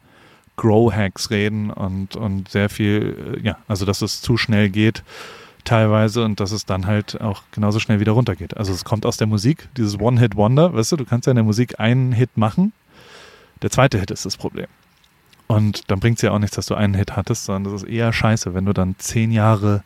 Grow 0.56 0.94
Hacks 0.94 1.30
reden 1.32 1.72
und, 1.72 2.14
und 2.14 2.48
sehr 2.48 2.68
viel, 2.68 3.40
äh, 3.42 3.44
ja, 3.44 3.58
also 3.66 3.84
dass 3.84 4.02
es 4.02 4.20
zu 4.20 4.36
schnell 4.36 4.70
geht 4.70 5.02
teilweise 5.68 6.24
und 6.24 6.40
dass 6.40 6.50
es 6.50 6.64
dann 6.66 6.86
halt 6.86 7.20
auch 7.20 7.42
genauso 7.52 7.78
schnell 7.78 8.00
wieder 8.00 8.12
runtergeht. 8.12 8.56
Also 8.56 8.72
es 8.72 8.84
kommt 8.84 9.04
aus 9.04 9.16
der 9.16 9.26
Musik, 9.26 9.68
dieses 9.76 10.00
One-Hit-Wonder, 10.00 10.72
weißt 10.74 10.92
du, 10.92 10.96
du 10.96 11.04
kannst 11.04 11.26
ja 11.26 11.32
in 11.32 11.36
der 11.36 11.44
Musik 11.44 11.78
einen 11.78 12.12
Hit 12.12 12.36
machen, 12.36 12.72
der 13.62 13.70
zweite 13.70 13.98
Hit 13.98 14.10
ist 14.10 14.24
das 14.24 14.36
Problem. 14.36 14.66
Und 15.46 15.90
dann 15.90 16.00
bringt 16.00 16.18
es 16.18 16.22
ja 16.22 16.32
auch 16.32 16.38
nichts, 16.38 16.56
dass 16.56 16.66
du 16.66 16.74
einen 16.74 16.94
Hit 16.94 17.16
hattest, 17.16 17.44
sondern 17.44 17.72
das 17.72 17.82
ist 17.82 17.88
eher 17.88 18.12
scheiße, 18.12 18.54
wenn 18.54 18.64
du 18.64 18.72
dann 18.72 18.96
zehn 18.98 19.30
Jahre 19.30 19.82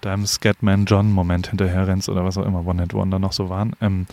deinem 0.00 0.26
Scatman 0.26 0.86
John 0.86 1.10
Moment 1.12 1.48
hinterher 1.48 1.86
rennst 1.86 2.08
oder 2.08 2.24
was 2.24 2.38
auch 2.38 2.46
immer 2.46 2.66
One-Hit-Wonder 2.66 3.18
noch 3.18 3.32
so 3.32 3.48
waren. 3.48 3.74
Ähm, 3.80 4.06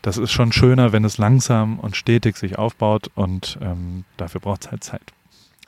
das 0.00 0.16
ist 0.16 0.32
schon 0.32 0.52
schöner, 0.52 0.92
wenn 0.92 1.04
es 1.04 1.18
langsam 1.18 1.78
und 1.78 1.96
stetig 1.96 2.36
sich 2.36 2.58
aufbaut 2.58 3.10
und 3.14 3.58
ähm, 3.60 4.04
dafür 4.16 4.40
braucht 4.40 4.64
es 4.64 4.70
halt 4.70 4.84
Zeit. 4.84 5.12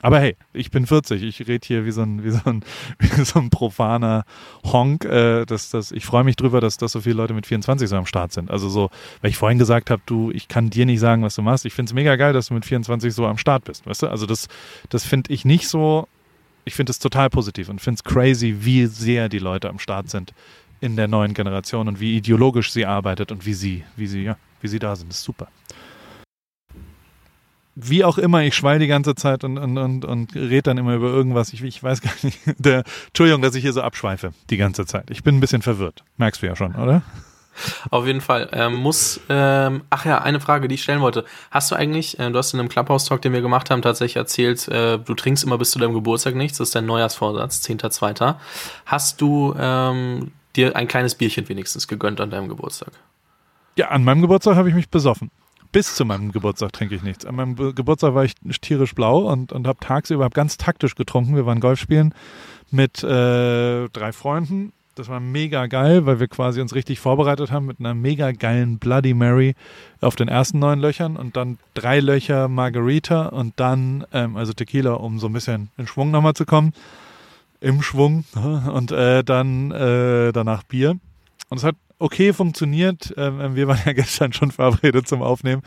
Aber 0.05 0.19
hey, 0.19 0.35
ich 0.53 0.69
bin 0.69 0.85
40, 0.85 1.23
ich 1.23 1.47
rede 1.47 1.65
hier 1.65 1.83
wie 1.83 1.89
so 1.89 2.03
ein, 2.03 2.23
wie 2.23 2.29
so 2.29 2.39
ein, 2.45 2.63
wie 2.99 3.25
so 3.25 3.39
ein 3.39 3.49
profaner 3.49 4.23
Honk. 4.63 5.03
Äh, 5.03 5.45
dass, 5.45 5.71
dass, 5.71 5.91
ich 5.91 6.05
freue 6.05 6.23
mich 6.23 6.35
drüber, 6.35 6.61
dass, 6.61 6.77
dass 6.77 6.91
so 6.91 7.01
viele 7.01 7.15
Leute 7.15 7.33
mit 7.33 7.47
24 7.47 7.89
so 7.89 7.95
am 7.95 8.05
Start 8.05 8.31
sind. 8.31 8.51
Also 8.51 8.69
so, 8.69 8.91
weil 9.21 9.31
ich 9.31 9.37
vorhin 9.37 9.57
gesagt 9.57 9.89
habe, 9.89 10.03
du, 10.05 10.29
ich 10.29 10.47
kann 10.47 10.69
dir 10.69 10.85
nicht 10.85 10.99
sagen, 10.99 11.23
was 11.23 11.33
du 11.33 11.41
machst. 11.41 11.65
Ich 11.65 11.73
finde 11.73 11.89
es 11.89 11.95
mega 11.95 12.17
geil, 12.17 12.33
dass 12.33 12.49
du 12.49 12.53
mit 12.53 12.65
24 12.65 13.15
so 13.15 13.25
am 13.25 13.39
Start 13.39 13.63
bist. 13.63 13.87
Weißt 13.87 14.03
du? 14.03 14.07
Also 14.07 14.27
das, 14.27 14.47
das 14.89 15.03
finde 15.03 15.33
ich 15.33 15.43
nicht 15.43 15.67
so, 15.67 16.07
ich 16.65 16.75
finde 16.75 16.91
es 16.91 16.99
total 16.99 17.31
positiv 17.31 17.67
und 17.69 17.81
finde 17.81 17.95
es 17.95 18.03
crazy, 18.03 18.57
wie 18.59 18.85
sehr 18.85 19.27
die 19.27 19.39
Leute 19.39 19.69
am 19.69 19.79
Start 19.79 20.11
sind 20.11 20.35
in 20.81 20.97
der 20.97 21.07
neuen 21.07 21.33
Generation 21.33 21.87
und 21.87 21.99
wie 21.99 22.17
ideologisch 22.17 22.71
sie 22.71 22.85
arbeitet 22.85 23.31
und 23.31 23.47
wie 23.47 23.55
sie, 23.55 23.83
wie 23.95 24.05
sie, 24.05 24.21
ja, 24.21 24.37
wie 24.61 24.67
sie 24.67 24.77
da 24.77 24.95
sind. 24.95 25.09
Das 25.09 25.17
ist 25.17 25.23
super 25.23 25.47
wie 27.75 28.03
auch 28.05 28.17
immer, 28.17 28.41
ich 28.41 28.55
schweige 28.55 28.79
die 28.79 28.87
ganze 28.87 29.15
Zeit 29.15 29.43
und, 29.43 29.57
und, 29.57 29.77
und, 29.77 30.05
und 30.05 30.33
rede 30.33 30.63
dann 30.63 30.77
immer 30.77 30.95
über 30.95 31.07
irgendwas. 31.07 31.51
Ich, 31.53 31.61
ich 31.61 31.83
weiß 31.83 32.01
gar 32.01 32.13
nicht. 32.23 32.39
Der, 32.57 32.83
Entschuldigung, 33.07 33.41
dass 33.41 33.55
ich 33.55 33.61
hier 33.61 33.73
so 33.73 33.81
abschweife 33.81 34.31
die 34.49 34.57
ganze 34.57 34.85
Zeit. 34.85 35.09
Ich 35.11 35.23
bin 35.23 35.35
ein 35.37 35.41
bisschen 35.41 35.61
verwirrt. 35.61 36.03
Merkst 36.17 36.41
du 36.41 36.47
ja 36.47 36.55
schon, 36.55 36.75
oder? 36.75 37.01
Auf 37.89 38.05
jeden 38.05 38.21
Fall. 38.21 38.49
Ähm, 38.51 38.75
muss, 38.75 39.19
ähm, 39.29 39.83
ach 39.89 40.05
ja, 40.05 40.21
eine 40.21 40.39
Frage, 40.39 40.67
die 40.67 40.75
ich 40.75 40.83
stellen 40.83 41.01
wollte. 41.01 41.25
Hast 41.51 41.71
du 41.71 41.75
eigentlich, 41.75 42.19
äh, 42.19 42.29
du 42.29 42.37
hast 42.37 42.53
in 42.53 42.59
einem 42.59 42.69
Clubhouse-Talk, 42.69 43.21
den 43.21 43.33
wir 43.33 43.41
gemacht 43.41 43.69
haben, 43.69 43.81
tatsächlich 43.81 44.17
erzählt, 44.17 44.67
äh, 44.67 44.97
du 44.97 45.13
trinkst 45.13 45.43
immer 45.43 45.57
bis 45.57 45.71
zu 45.71 45.79
deinem 45.79 45.93
Geburtstag 45.93 46.35
nichts, 46.35 46.57
das 46.57 46.69
ist 46.69 46.75
dein 46.75 46.85
Neujahrsvorsatz, 46.85 47.61
10.2. 47.65 48.35
Hast 48.85 49.21
du 49.21 49.55
ähm, 49.57 50.31
dir 50.55 50.75
ein 50.75 50.87
kleines 50.87 51.15
Bierchen 51.15 51.47
wenigstens 51.47 51.87
gegönnt 51.87 52.19
an 52.19 52.29
deinem 52.29 52.49
Geburtstag? 52.49 52.91
Ja, 53.77 53.89
an 53.89 54.03
meinem 54.03 54.21
Geburtstag 54.21 54.55
habe 54.55 54.67
ich 54.67 54.75
mich 54.75 54.89
besoffen 54.89 55.31
bis 55.75 55.93
zu 55.93 56.05
meinem 56.05 56.31
Geburtstag 56.31 56.71
trinke 56.71 56.95
ich 56.95 57.03
nichts. 57.03 57.25
An 57.25 57.35
meinem 57.35 57.57
Geburtstag 57.75 58.15
war 58.15 58.23
ich 58.23 58.35
tierisch 58.61 58.95
blau 58.95 59.29
und, 59.29 59.51
und 59.51 59.67
habe 59.67 59.77
tagsüber 59.81 60.23
hab 60.23 60.33
ganz 60.33 60.55
taktisch 60.55 60.95
getrunken. 60.95 61.35
Wir 61.35 61.45
waren 61.45 61.59
Golf 61.59 61.81
spielen 61.81 62.13
mit 62.71 63.03
äh, 63.03 63.89
drei 63.89 64.13
Freunden. 64.13 64.71
Das 64.95 65.09
war 65.09 65.19
mega 65.19 65.67
geil, 65.67 66.05
weil 66.05 66.21
wir 66.21 66.29
quasi 66.29 66.61
uns 66.61 66.75
richtig 66.75 67.01
vorbereitet 67.01 67.51
haben 67.51 67.65
mit 67.65 67.81
einer 67.81 67.93
mega 67.93 68.31
geilen 68.31 68.79
Bloody 68.79 69.13
Mary 69.13 69.53
auf 69.99 70.15
den 70.15 70.29
ersten 70.29 70.59
neun 70.59 70.79
Löchern 70.79 71.17
und 71.17 71.35
dann 71.35 71.57
drei 71.73 71.99
Löcher 71.99 72.47
Margarita 72.47 73.25
und 73.25 73.51
dann, 73.57 74.05
ähm, 74.13 74.37
also 74.37 74.53
Tequila, 74.53 74.93
um 74.93 75.19
so 75.19 75.27
ein 75.27 75.33
bisschen 75.33 75.71
in 75.77 75.87
Schwung 75.87 76.09
nochmal 76.09 76.35
zu 76.35 76.45
kommen. 76.45 76.71
Im 77.59 77.81
Schwung. 77.81 78.23
Und 78.33 78.91
äh, 78.91 79.23
dann 79.23 79.71
äh, 79.71 80.31
danach 80.31 80.63
Bier. 80.63 80.97
Und 81.49 81.57
es 81.57 81.63
hat 81.63 81.75
okay 81.99 82.33
funktioniert. 82.33 83.13
Ähm, 83.17 83.55
wir 83.55 83.67
waren 83.67 83.79
ja 83.85 83.93
gestern 83.93 84.33
schon 84.33 84.51
verabredet 84.51 85.07
zum 85.07 85.21
Aufnehmen. 85.21 85.61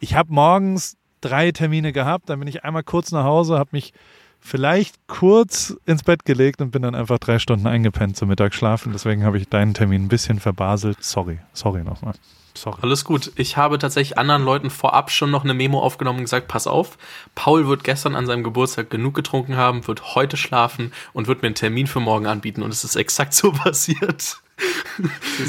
Ich 0.00 0.14
habe 0.14 0.32
morgens 0.32 0.96
drei 1.20 1.52
Termine 1.52 1.92
gehabt, 1.92 2.28
dann 2.28 2.38
bin 2.38 2.48
ich 2.48 2.64
einmal 2.64 2.82
kurz 2.82 3.12
nach 3.12 3.24
Hause, 3.24 3.58
habe 3.58 3.70
mich 3.72 3.92
vielleicht 4.40 5.06
kurz 5.06 5.74
ins 5.86 6.02
Bett 6.02 6.26
gelegt 6.26 6.60
und 6.60 6.70
bin 6.70 6.82
dann 6.82 6.94
einfach 6.94 7.18
drei 7.18 7.38
Stunden 7.38 7.66
eingepennt 7.66 8.16
zum 8.16 8.28
Mittagsschlafen. 8.28 8.92
Deswegen 8.92 9.24
habe 9.24 9.38
ich 9.38 9.48
deinen 9.48 9.72
Termin 9.72 10.04
ein 10.04 10.08
bisschen 10.08 10.38
verbaselt. 10.38 11.02
Sorry, 11.02 11.38
sorry 11.54 11.82
nochmal. 11.82 12.14
Sorry. 12.56 12.78
Alles 12.82 13.04
gut. 13.04 13.32
Ich 13.36 13.56
habe 13.56 13.78
tatsächlich 13.78 14.16
anderen 14.16 14.44
Leuten 14.44 14.70
vorab 14.70 15.10
schon 15.10 15.30
noch 15.30 15.42
eine 15.42 15.54
Memo 15.54 15.80
aufgenommen 15.80 16.20
und 16.20 16.24
gesagt, 16.24 16.46
pass 16.46 16.66
auf, 16.66 16.96
Paul 17.34 17.66
wird 17.66 17.82
gestern 17.82 18.14
an 18.14 18.26
seinem 18.26 18.44
Geburtstag 18.44 18.90
genug 18.90 19.14
getrunken 19.14 19.56
haben, 19.56 19.86
wird 19.88 20.14
heute 20.14 20.36
schlafen 20.36 20.92
und 21.12 21.26
wird 21.26 21.42
mir 21.42 21.46
einen 21.46 21.56
Termin 21.56 21.88
für 21.88 22.00
morgen 22.00 22.26
anbieten. 22.26 22.62
Und 22.62 22.70
es 22.70 22.84
ist 22.84 22.94
exakt 22.94 23.34
so 23.34 23.52
passiert. 23.52 24.40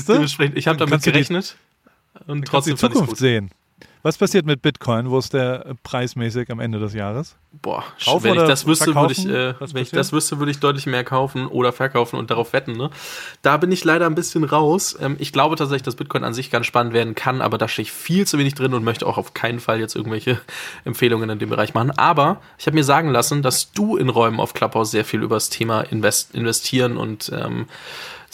Dementsprechend, 0.07 0.57
ich 0.57 0.67
habe 0.67 0.77
damit 0.77 1.03
gerechnet 1.03 1.55
und 2.25 2.45
trotzdem 2.47 2.75
die 2.75 2.79
Zukunft 2.79 3.17
sehen. 3.17 3.51
Was 4.05 4.19
passiert 4.19 4.45
mit 4.45 4.61
Bitcoin? 4.61 5.09
Wo 5.09 5.17
ist 5.17 5.33
der 5.33 5.73
preismäßig 5.81 6.51
am 6.51 6.59
Ende 6.59 6.77
des 6.77 6.93
Jahres? 6.93 7.37
Boah, 7.51 7.83
Kauf 8.03 8.21
wenn 8.21 8.35
ich 8.35 8.43
das 8.43 8.67
wüsste, 8.67 8.93
würde 8.93 9.13
ich, 9.13 9.25
äh, 9.25 9.55
wenn 9.59 9.81
ich 9.81 9.89
das 9.89 10.13
wüsste, 10.13 10.37
würde 10.37 10.51
ich 10.51 10.59
deutlich 10.59 10.85
mehr 10.85 11.03
kaufen 11.03 11.47
oder 11.47 11.73
verkaufen 11.73 12.19
und 12.19 12.29
darauf 12.29 12.53
wetten. 12.53 12.73
Ne? 12.73 12.91
Da 13.41 13.57
bin 13.57 13.71
ich 13.71 13.83
leider 13.83 14.05
ein 14.05 14.13
bisschen 14.13 14.43
raus. 14.43 14.95
Ähm, 15.01 15.15
ich 15.17 15.33
glaube 15.33 15.55
tatsächlich, 15.55 15.81
dass 15.81 15.95
Bitcoin 15.95 16.23
an 16.23 16.35
sich 16.35 16.51
ganz 16.51 16.67
spannend 16.67 16.93
werden 16.93 17.15
kann, 17.15 17.41
aber 17.41 17.57
da 17.57 17.67
stehe 17.67 17.81
ich 17.81 17.91
viel 17.91 18.27
zu 18.27 18.37
wenig 18.37 18.53
drin 18.53 18.75
und 18.75 18.83
möchte 18.83 19.07
auch 19.07 19.17
auf 19.17 19.33
keinen 19.33 19.59
Fall 19.59 19.79
jetzt 19.79 19.95
irgendwelche 19.95 20.39
Empfehlungen 20.85 21.27
in 21.31 21.39
dem 21.39 21.49
Bereich 21.49 21.73
machen. 21.73 21.89
Aber 21.97 22.41
ich 22.59 22.67
habe 22.67 22.75
mir 22.75 22.83
sagen 22.83 23.09
lassen, 23.09 23.41
dass 23.41 23.71
du 23.71 23.97
in 23.97 24.09
Räumen 24.09 24.39
auf 24.39 24.53
Clubhouse 24.53 24.91
sehr 24.91 25.05
viel 25.05 25.23
über 25.23 25.37
das 25.37 25.49
Thema 25.49 25.81
Invest 25.81 26.35
investieren 26.35 26.97
und 26.97 27.31
ähm, 27.33 27.65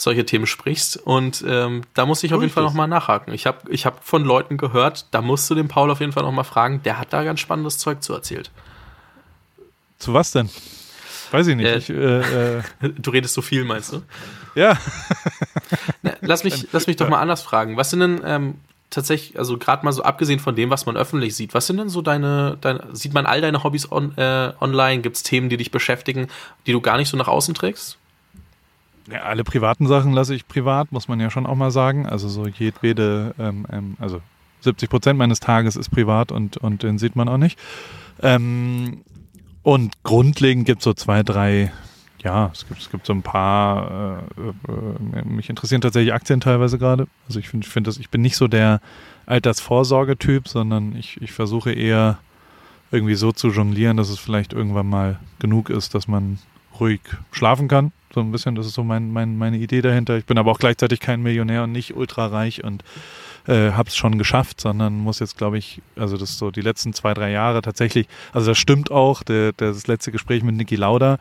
solche 0.02 0.26
Themen 0.26 0.46
sprichst. 0.46 0.96
Und 0.96 1.44
ähm, 1.46 1.82
da 1.94 2.06
muss 2.06 2.22
ich 2.22 2.34
auf 2.34 2.40
jeden 2.40 2.52
Fall 2.52 2.64
nochmal 2.64 2.88
nachhaken. 2.88 3.32
Ich 3.32 3.46
habe 3.46 3.70
ich 3.70 3.86
hab 3.86 4.04
von 4.04 4.24
Leuten 4.24 4.56
gehört, 4.56 5.06
da 5.10 5.22
musst 5.22 5.48
du 5.50 5.54
den 5.54 5.68
Paul 5.68 5.90
auf 5.90 6.00
jeden 6.00 6.12
Fall 6.12 6.22
nochmal 6.22 6.44
fragen, 6.44 6.82
der 6.82 6.98
hat 6.98 7.12
da 7.12 7.24
ganz 7.24 7.40
spannendes 7.40 7.78
Zeug 7.78 8.02
zu 8.02 8.12
erzählt. 8.12 8.50
Zu 9.98 10.14
was 10.14 10.32
denn? 10.32 10.50
Weiß 11.30 11.46
ich 11.46 11.56
nicht. 11.56 11.66
Äh, 11.66 11.78
ich, 11.78 11.90
äh, 11.90 12.58
äh. 12.58 12.62
du 12.98 13.10
redest 13.10 13.34
so 13.34 13.42
viel, 13.42 13.64
meinst 13.64 13.92
du? 13.92 14.02
Ja. 14.54 14.78
Na, 16.02 16.12
lass 16.20 16.44
mich, 16.44 16.68
lass 16.72 16.86
mich 16.86 16.96
doch 16.96 17.08
mal 17.08 17.20
anders 17.20 17.42
fragen. 17.42 17.76
Was 17.76 17.90
sind 17.90 18.00
denn 18.00 18.20
ähm, 18.24 18.54
tatsächlich, 18.90 19.38
also 19.38 19.56
gerade 19.56 19.84
mal 19.84 19.92
so 19.92 20.02
abgesehen 20.02 20.40
von 20.40 20.54
dem, 20.54 20.70
was 20.70 20.84
man 20.84 20.96
öffentlich 20.96 21.34
sieht, 21.34 21.54
was 21.54 21.66
sind 21.66 21.78
denn 21.78 21.88
so 21.88 22.02
deine, 22.02 22.58
deine 22.60 22.86
sieht 22.92 23.14
man 23.14 23.26
all 23.26 23.40
deine 23.40 23.64
Hobbys 23.64 23.90
on, 23.90 24.16
äh, 24.18 24.52
online? 24.60 25.00
Gibt 25.00 25.16
es 25.16 25.22
Themen, 25.22 25.48
die 25.48 25.56
dich 25.56 25.70
beschäftigen, 25.70 26.28
die 26.66 26.72
du 26.72 26.80
gar 26.80 26.98
nicht 26.98 27.08
so 27.08 27.16
nach 27.16 27.28
außen 27.28 27.54
trägst? 27.54 27.96
Ja, 29.12 29.24
alle 29.24 29.44
privaten 29.44 29.86
Sachen 29.86 30.12
lasse 30.14 30.34
ich 30.34 30.48
privat, 30.48 30.90
muss 30.90 31.06
man 31.06 31.20
ja 31.20 31.28
schon 31.28 31.44
auch 31.44 31.54
mal 31.54 31.70
sagen. 31.70 32.06
Also 32.06 32.28
so 32.28 32.46
jedwede, 32.46 33.34
ähm, 33.38 33.66
ähm, 33.70 33.96
also 34.00 34.22
70 34.60 34.88
Prozent 34.88 35.18
meines 35.18 35.38
Tages 35.38 35.76
ist 35.76 35.90
privat 35.90 36.32
und, 36.32 36.56
und 36.56 36.82
den 36.82 36.96
sieht 36.96 37.14
man 37.14 37.28
auch 37.28 37.36
nicht. 37.36 37.58
Ähm, 38.22 39.02
und 39.62 40.02
grundlegend 40.02 40.64
gibt 40.64 40.78
es 40.78 40.84
so 40.84 40.94
zwei, 40.94 41.22
drei, 41.22 41.72
ja, 42.22 42.50
es 42.54 42.66
gibt, 42.66 42.80
es 42.80 42.90
gibt 42.90 43.04
so 43.04 43.12
ein 43.12 43.22
paar, 43.22 44.22
äh, 44.38 45.20
äh, 45.20 45.24
mich 45.26 45.50
interessieren 45.50 45.82
tatsächlich 45.82 46.14
Aktien 46.14 46.40
teilweise 46.40 46.78
gerade. 46.78 47.06
Also 47.26 47.38
ich 47.38 47.50
finde, 47.50 47.66
ich, 47.66 47.72
find 47.72 47.86
ich 47.88 48.08
bin 48.08 48.22
nicht 48.22 48.36
so 48.36 48.48
der 48.48 48.80
Altersvorsorgetyp, 49.26 50.48
sondern 50.48 50.96
ich, 50.96 51.20
ich 51.20 51.32
versuche 51.32 51.70
eher 51.70 52.18
irgendwie 52.90 53.14
so 53.14 53.30
zu 53.30 53.48
jonglieren, 53.48 53.98
dass 53.98 54.08
es 54.08 54.18
vielleicht 54.18 54.54
irgendwann 54.54 54.88
mal 54.88 55.18
genug 55.38 55.68
ist, 55.68 55.94
dass 55.94 56.08
man 56.08 56.38
ruhig 56.82 57.00
schlafen 57.30 57.68
kann. 57.68 57.92
So 58.12 58.20
ein 58.20 58.30
bisschen, 58.30 58.54
das 58.54 58.66
ist 58.66 58.74
so 58.74 58.84
mein, 58.84 59.12
mein, 59.12 59.38
meine 59.38 59.56
Idee 59.56 59.80
dahinter. 59.80 60.18
Ich 60.18 60.26
bin 60.26 60.36
aber 60.36 60.50
auch 60.50 60.58
gleichzeitig 60.58 61.00
kein 61.00 61.22
Millionär 61.22 61.62
und 61.64 61.72
nicht 61.72 61.96
ultra 61.96 62.26
reich 62.26 62.62
und 62.62 62.84
äh, 63.46 63.72
habe 63.72 63.88
es 63.88 63.96
schon 63.96 64.18
geschafft, 64.18 64.60
sondern 64.60 64.98
muss 64.98 65.18
jetzt, 65.18 65.38
glaube 65.38 65.58
ich, 65.58 65.80
also 65.96 66.16
das 66.16 66.36
so 66.36 66.50
die 66.50 66.60
letzten 66.60 66.92
zwei, 66.92 67.14
drei 67.14 67.30
Jahre 67.30 67.62
tatsächlich, 67.62 68.06
also 68.32 68.48
das 68.48 68.58
stimmt 68.58 68.90
auch, 68.90 69.22
der 69.22 69.52
das 69.52 69.86
letzte 69.86 70.12
Gespräch 70.12 70.42
mit 70.42 70.56
Niki 70.56 70.76
Lauda, 70.76 71.18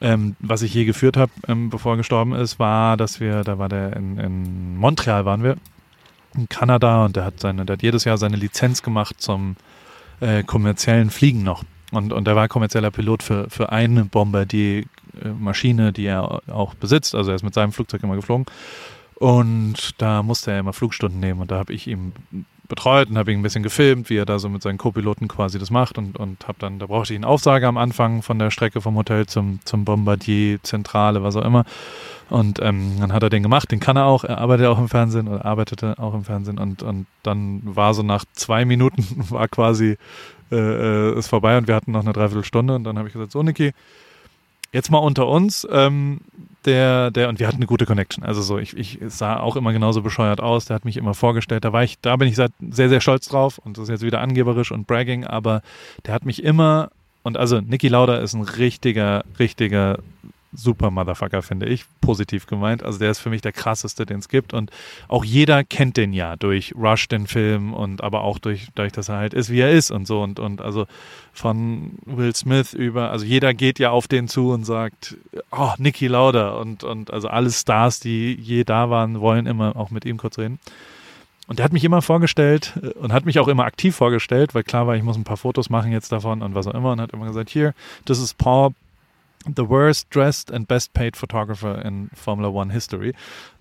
ähm, 0.00 0.36
was 0.38 0.62
ich 0.62 0.72
je 0.74 0.84
geführt 0.84 1.16
habe, 1.16 1.32
ähm, 1.48 1.70
bevor 1.70 1.94
er 1.94 1.96
gestorben 1.98 2.34
ist, 2.34 2.58
war, 2.58 2.96
dass 2.96 3.18
wir, 3.18 3.42
da 3.42 3.58
war 3.58 3.68
der 3.68 3.96
in, 3.96 4.18
in 4.18 4.76
Montreal 4.76 5.24
waren 5.24 5.42
wir, 5.42 5.56
in 6.34 6.48
Kanada 6.48 7.04
und 7.04 7.16
der 7.16 7.24
hat 7.24 7.40
seine, 7.40 7.64
der 7.64 7.74
hat 7.74 7.82
jedes 7.82 8.04
Jahr 8.04 8.16
seine 8.16 8.36
Lizenz 8.36 8.82
gemacht 8.82 9.16
zum 9.18 9.56
äh, 10.20 10.44
kommerziellen 10.44 11.10
Fliegen 11.10 11.42
noch. 11.42 11.64
Und, 11.92 12.12
und 12.12 12.26
er 12.26 12.34
war 12.34 12.48
kommerzieller 12.48 12.90
Pilot 12.90 13.22
für, 13.22 13.48
für 13.50 13.70
eine 13.70 14.04
Bombardier-Maschine, 14.04 15.92
die 15.92 16.06
er 16.06 16.40
auch 16.50 16.74
besitzt. 16.74 17.14
Also 17.14 17.30
er 17.30 17.36
ist 17.36 17.42
mit 17.42 17.54
seinem 17.54 17.72
Flugzeug 17.72 18.02
immer 18.02 18.16
geflogen. 18.16 18.46
Und 19.14 19.94
da 19.98 20.22
musste 20.22 20.50
er 20.50 20.60
immer 20.60 20.72
Flugstunden 20.72 21.20
nehmen. 21.20 21.40
Und 21.40 21.50
da 21.50 21.58
habe 21.58 21.72
ich 21.72 21.86
ihm 21.86 22.12
betreut 22.68 23.10
und 23.10 23.18
habe 23.18 23.30
ihn 23.30 23.40
ein 23.40 23.42
bisschen 23.42 23.62
gefilmt, 23.62 24.08
wie 24.08 24.16
er 24.16 24.24
da 24.24 24.38
so 24.38 24.48
mit 24.48 24.62
seinen 24.62 24.78
Co-Piloten 24.78 25.28
quasi 25.28 25.58
das 25.58 25.70
macht. 25.70 25.98
Und, 25.98 26.18
und 26.18 26.48
habe 26.48 26.58
dann, 26.58 26.78
da 26.78 26.86
brauchte 26.86 27.12
ich 27.12 27.18
einen 27.18 27.26
Aufsager 27.26 27.68
am 27.68 27.76
Anfang 27.76 28.22
von 28.22 28.38
der 28.38 28.50
Strecke 28.50 28.80
vom 28.80 28.96
Hotel 28.96 29.26
zum, 29.26 29.60
zum 29.64 29.84
Bombardier-Zentrale, 29.84 31.22
was 31.22 31.36
auch 31.36 31.44
immer. 31.44 31.64
Und 32.30 32.60
ähm, 32.62 32.96
dann 32.98 33.12
hat 33.12 33.22
er 33.22 33.28
den 33.28 33.42
gemacht, 33.42 33.70
den 33.70 33.78
kann 33.78 33.98
er 33.98 34.06
auch. 34.06 34.24
Er 34.24 34.38
arbeitet 34.38 34.66
auch 34.66 34.78
im 34.78 34.88
Fernsehen 34.88 35.28
oder 35.28 35.44
arbeitete 35.44 35.98
auch 35.98 36.14
im 36.14 36.24
Fernsehen. 36.24 36.58
Und, 36.58 36.82
und 36.82 37.06
dann 37.22 37.60
war 37.62 37.92
so 37.92 38.02
nach 38.02 38.24
zwei 38.32 38.64
Minuten 38.64 39.04
war 39.30 39.48
quasi 39.48 39.98
äh, 40.52 41.10
äh, 41.12 41.18
ist 41.18 41.28
vorbei 41.28 41.56
und 41.56 41.66
wir 41.66 41.74
hatten 41.74 41.92
noch 41.92 42.02
eine 42.02 42.12
Dreiviertelstunde. 42.12 42.74
Und 42.74 42.84
dann 42.84 42.98
habe 42.98 43.08
ich 43.08 43.14
gesagt, 43.14 43.32
so 43.32 43.42
Niki, 43.42 43.72
jetzt 44.72 44.90
mal 44.90 44.98
unter 44.98 45.26
uns. 45.26 45.66
Ähm, 45.70 46.20
der, 46.64 47.10
der, 47.10 47.28
und 47.28 47.40
wir 47.40 47.48
hatten 47.48 47.56
eine 47.56 47.66
gute 47.66 47.86
Connection. 47.86 48.22
Also 48.24 48.40
so, 48.42 48.58
ich, 48.58 48.76
ich 48.76 48.98
sah 49.08 49.40
auch 49.40 49.56
immer 49.56 49.72
genauso 49.72 50.02
bescheuert 50.02 50.40
aus. 50.40 50.66
Der 50.66 50.76
hat 50.76 50.84
mich 50.84 50.96
immer 50.96 51.14
vorgestellt. 51.14 51.64
Da 51.64 51.72
war 51.72 51.82
ich, 51.82 51.98
da 52.00 52.16
bin 52.16 52.28
ich 52.28 52.36
sehr, 52.36 52.50
sehr 52.60 53.00
stolz 53.00 53.28
drauf. 53.28 53.58
Und 53.58 53.78
das 53.78 53.84
ist 53.84 53.88
jetzt 53.88 54.02
wieder 54.02 54.20
angeberisch 54.20 54.70
und 54.70 54.86
bragging, 54.86 55.24
aber 55.24 55.62
der 56.06 56.14
hat 56.14 56.24
mich 56.24 56.42
immer, 56.42 56.90
und 57.22 57.36
also 57.36 57.60
Niki 57.60 57.88
Lauda 57.88 58.18
ist 58.18 58.34
ein 58.34 58.42
richtiger, 58.42 59.24
richtiger 59.38 59.98
super 60.52 60.90
Motherfucker, 60.90 61.42
finde 61.42 61.66
ich. 61.66 61.84
Positiv 62.00 62.46
gemeint. 62.46 62.82
Also 62.82 62.98
der 62.98 63.10
ist 63.10 63.18
für 63.18 63.30
mich 63.30 63.40
der 63.40 63.52
krasseste, 63.52 64.06
den 64.06 64.18
es 64.18 64.28
gibt. 64.28 64.52
Und 64.52 64.70
auch 65.08 65.24
jeder 65.24 65.64
kennt 65.64 65.96
den 65.96 66.12
ja 66.12 66.36
durch 66.36 66.74
Rush, 66.74 67.08
den 67.08 67.26
Film, 67.26 67.72
und 67.72 68.02
aber 68.02 68.22
auch 68.22 68.38
durch, 68.38 68.68
dadurch, 68.74 68.92
dass 68.92 69.08
er 69.08 69.16
halt 69.16 69.34
ist, 69.34 69.50
wie 69.50 69.60
er 69.60 69.70
ist 69.70 69.90
und 69.90 70.06
so. 70.06 70.22
Und, 70.22 70.38
und 70.38 70.60
also 70.60 70.86
von 71.32 71.92
Will 72.04 72.34
Smith 72.34 72.74
über, 72.74 73.10
also 73.10 73.24
jeder 73.24 73.54
geht 73.54 73.78
ja 73.78 73.90
auf 73.90 74.08
den 74.08 74.28
zu 74.28 74.50
und 74.50 74.64
sagt, 74.64 75.16
oh, 75.50 75.72
Nicky 75.78 76.06
Lauda. 76.06 76.50
Und, 76.50 76.84
und 76.84 77.12
also 77.12 77.28
alle 77.28 77.50
Stars, 77.50 78.00
die 78.00 78.34
je 78.34 78.64
da 78.64 78.90
waren, 78.90 79.20
wollen 79.20 79.46
immer 79.46 79.76
auch 79.76 79.90
mit 79.90 80.04
ihm 80.04 80.18
kurz 80.18 80.38
reden. 80.38 80.58
Und 81.48 81.58
der 81.58 81.64
hat 81.64 81.72
mich 81.72 81.84
immer 81.84 82.02
vorgestellt 82.02 82.78
äh, 82.82 82.88
und 82.98 83.12
hat 83.12 83.26
mich 83.26 83.38
auch 83.38 83.48
immer 83.48 83.64
aktiv 83.64 83.96
vorgestellt, 83.96 84.54
weil 84.54 84.62
klar 84.62 84.86
war, 84.86 84.96
ich 84.96 85.02
muss 85.02 85.16
ein 85.16 85.24
paar 85.24 85.36
Fotos 85.36 85.70
machen 85.70 85.92
jetzt 85.92 86.12
davon 86.12 86.42
und 86.42 86.54
was 86.54 86.66
auch 86.66 86.74
immer. 86.74 86.92
Und 86.92 87.00
hat 87.00 87.12
immer 87.12 87.26
gesagt, 87.26 87.50
hier, 87.50 87.74
das 88.04 88.18
ist 88.20 88.38
Paul, 88.38 88.70
The 89.44 89.68
Worst 89.68 90.14
Dressed 90.14 90.52
and 90.52 90.68
Best 90.68 90.92
Paid 90.92 91.16
Photographer 91.16 91.84
in 91.84 92.10
Formula 92.14 92.48
One 92.48 92.72
History. 92.72 93.14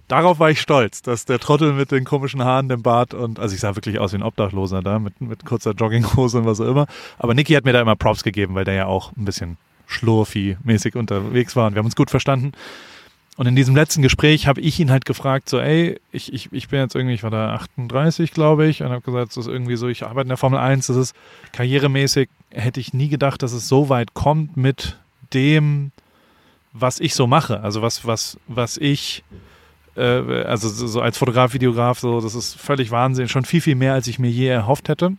Darauf 0.08 0.40
war 0.40 0.50
ich 0.50 0.60
stolz, 0.60 1.02
dass 1.02 1.24
der 1.24 1.40
Trottel 1.40 1.72
mit 1.72 1.92
den 1.92 2.04
komischen 2.04 2.44
Haaren, 2.44 2.68
dem 2.68 2.82
Bart 2.82 3.14
und, 3.14 3.40
also 3.40 3.56
ich 3.56 3.62
sah 3.62 3.76
wirklich 3.76 3.98
aus 3.98 4.12
wie 4.12 4.18
ein 4.18 4.24
Obdachloser 4.24 4.82
da, 4.82 5.00
mit, 5.00 5.22
mit 5.22 5.46
kurzer 5.46 5.72
Jogginghose 5.72 6.40
und 6.40 6.46
was 6.46 6.60
auch 6.60 6.68
immer. 6.68 6.88
Aber 7.18 7.34
Niki 7.34 7.54
hat 7.54 7.64
mir 7.64 7.72
da 7.72 7.82
immer 7.82 7.96
Props 7.96 8.24
gegeben, 8.24 8.54
weil 8.56 8.66
der 8.66 8.74
ja 8.74 8.86
auch 8.88 9.16
ein 9.16 9.24
bisschen 9.24 9.58
schlurfi-mäßig 9.88 10.98
unterwegs 10.98 11.56
war 11.56 11.68
und 11.68 11.76
wir 11.76 11.80
haben 11.80 11.86
uns 11.86 11.96
gut 11.96 12.10
verstanden. 12.10 12.52
Und 13.38 13.48
in 13.48 13.56
diesem 13.56 13.76
letzten 13.76 14.02
Gespräch 14.02 14.48
habe 14.48 14.60
ich 14.60 14.80
ihn 14.80 14.92
halt 14.92 15.06
gefragt, 15.06 15.48
so, 15.48 15.60
ey, 15.60 16.00
ich, 16.12 16.34
ich, 16.34 16.52
ich 16.52 16.68
bin 16.68 16.80
jetzt 16.80 16.96
irgendwie, 16.96 17.16
ich 17.16 17.24
war 17.24 17.32
da 17.32 17.54
38, 17.54 18.34
glaube 18.34 18.68
ich, 18.68 18.84
und 18.84 18.90
habe 18.90 19.02
gesagt, 19.02 19.30
das 19.30 19.38
ist 19.38 19.48
irgendwie 19.48 19.78
so, 19.78 19.88
ich 19.88 20.04
arbeite 20.04 20.24
in 20.24 20.28
der 20.28 20.38
Formel 20.38 20.60
1, 20.60 20.88
das 20.88 20.98
ist 20.98 21.16
karrieremäßig, 21.54 22.30
hätte 22.52 22.82
ich 22.82 22.94
nie 22.94 23.08
gedacht, 23.08 23.42
dass 23.42 23.54
es 23.54 23.70
so 23.70 23.88
weit 23.88 24.14
kommt 24.14 24.58
mit 24.58 24.98
dem, 25.34 25.92
was 26.74 27.00
ich 27.00 27.16
so 27.16 27.28
mache. 27.28 27.62
Also 27.62 27.82
was, 27.82 28.06
was, 28.06 28.38
was 28.48 28.78
ich, 28.78 29.24
äh, 29.96 30.44
also 30.44 30.70
so 30.70 31.02
als 31.02 31.18
Fotograf, 31.18 31.54
Videograf, 31.54 32.00
so, 32.00 32.22
das 32.22 32.36
ist 32.36 32.60
völlig 32.60 32.92
Wahnsinn. 32.92 33.28
Schon 33.28 33.46
viel, 33.46 33.62
viel 33.62 33.76
mehr, 33.76 33.94
als 33.94 34.08
ich 34.08 34.20
mir 34.20 34.30
je 34.30 34.48
erhofft 34.48 34.90
hätte. 34.90 35.14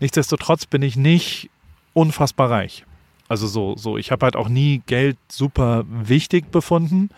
Nichtsdestotrotz 0.00 0.66
bin 0.66 0.82
ich 0.82 0.96
nicht 0.96 1.50
unfassbar 1.92 2.50
reich. 2.50 2.84
Also 3.28 3.46
so, 3.46 3.76
so, 3.76 3.98
ich 3.98 4.12
habe 4.12 4.24
halt 4.24 4.36
auch 4.36 4.48
nie 4.48 4.82
Geld 4.86 5.16
super 5.28 5.84
wichtig 5.88 6.50
befunden. 6.50 7.10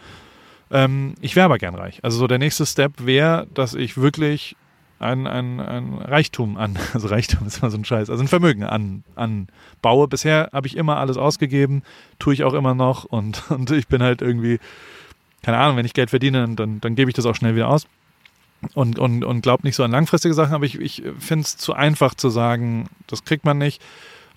Ähm, 0.70 1.14
ich 1.20 1.36
wäre 1.36 1.46
aber 1.46 1.58
gern 1.58 1.74
reich. 1.74 2.02
Also 2.02 2.18
so 2.18 2.26
der 2.26 2.38
nächste 2.38 2.64
Step 2.64 2.92
wäre, 2.98 3.46
dass 3.52 3.74
ich 3.74 3.96
wirklich 3.96 4.56
ein, 4.98 5.26
ein, 5.26 5.60
ein 5.60 5.94
Reichtum 5.94 6.56
an, 6.56 6.78
also 6.94 7.08
Reichtum 7.08 7.46
ist 7.46 7.58
immer 7.58 7.70
so 7.70 7.78
ein 7.78 7.84
Scheiß, 7.84 8.10
also 8.10 8.22
ein 8.22 8.28
Vermögen 8.28 8.64
an, 8.64 9.04
anbaue. 9.14 10.08
Bisher 10.08 10.50
habe 10.52 10.66
ich 10.66 10.76
immer 10.76 10.96
alles 10.96 11.16
ausgegeben, 11.16 11.82
tue 12.18 12.34
ich 12.34 12.44
auch 12.44 12.54
immer 12.54 12.74
noch 12.74 13.04
und, 13.04 13.42
und 13.50 13.70
ich 13.70 13.88
bin 13.88 14.02
halt 14.02 14.22
irgendwie, 14.22 14.58
keine 15.42 15.58
Ahnung, 15.58 15.76
wenn 15.76 15.86
ich 15.86 15.94
Geld 15.94 16.10
verdiene, 16.10 16.48
dann, 16.54 16.80
dann 16.80 16.94
gebe 16.94 17.10
ich 17.10 17.14
das 17.14 17.26
auch 17.26 17.34
schnell 17.34 17.54
wieder 17.54 17.68
aus 17.68 17.86
und, 18.74 18.98
und, 18.98 19.24
und 19.24 19.40
glaube 19.40 19.64
nicht 19.66 19.76
so 19.76 19.84
an 19.84 19.90
langfristige 19.90 20.34
Sachen, 20.34 20.54
aber 20.54 20.64
ich, 20.64 20.80
ich 20.80 21.02
finde 21.18 21.44
es 21.44 21.56
zu 21.56 21.74
einfach 21.74 22.14
zu 22.14 22.30
sagen, 22.30 22.88
das 23.06 23.24
kriegt 23.24 23.44
man 23.44 23.58
nicht. 23.58 23.82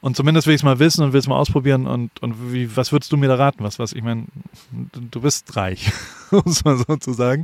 Und 0.01 0.15
zumindest 0.15 0.47
will 0.47 0.55
ich 0.55 0.61
es 0.61 0.65
mal 0.65 0.79
wissen 0.79 1.03
und 1.03 1.13
will 1.13 1.19
es 1.19 1.27
mal 1.27 1.37
ausprobieren 1.37 1.85
und, 1.85 2.21
und 2.23 2.51
wie, 2.51 2.75
was 2.75 2.91
würdest 2.91 3.11
du 3.11 3.17
mir 3.17 3.27
da 3.27 3.35
raten? 3.35 3.63
Was, 3.63 3.77
was, 3.77 3.93
ich 3.93 4.01
meine, 4.01 4.25
du 4.71 5.21
bist 5.21 5.55
reich, 5.55 5.91
muss 6.31 6.65
man 6.65 6.77
so 6.77 6.95
zu 6.97 7.13
sagen. 7.13 7.43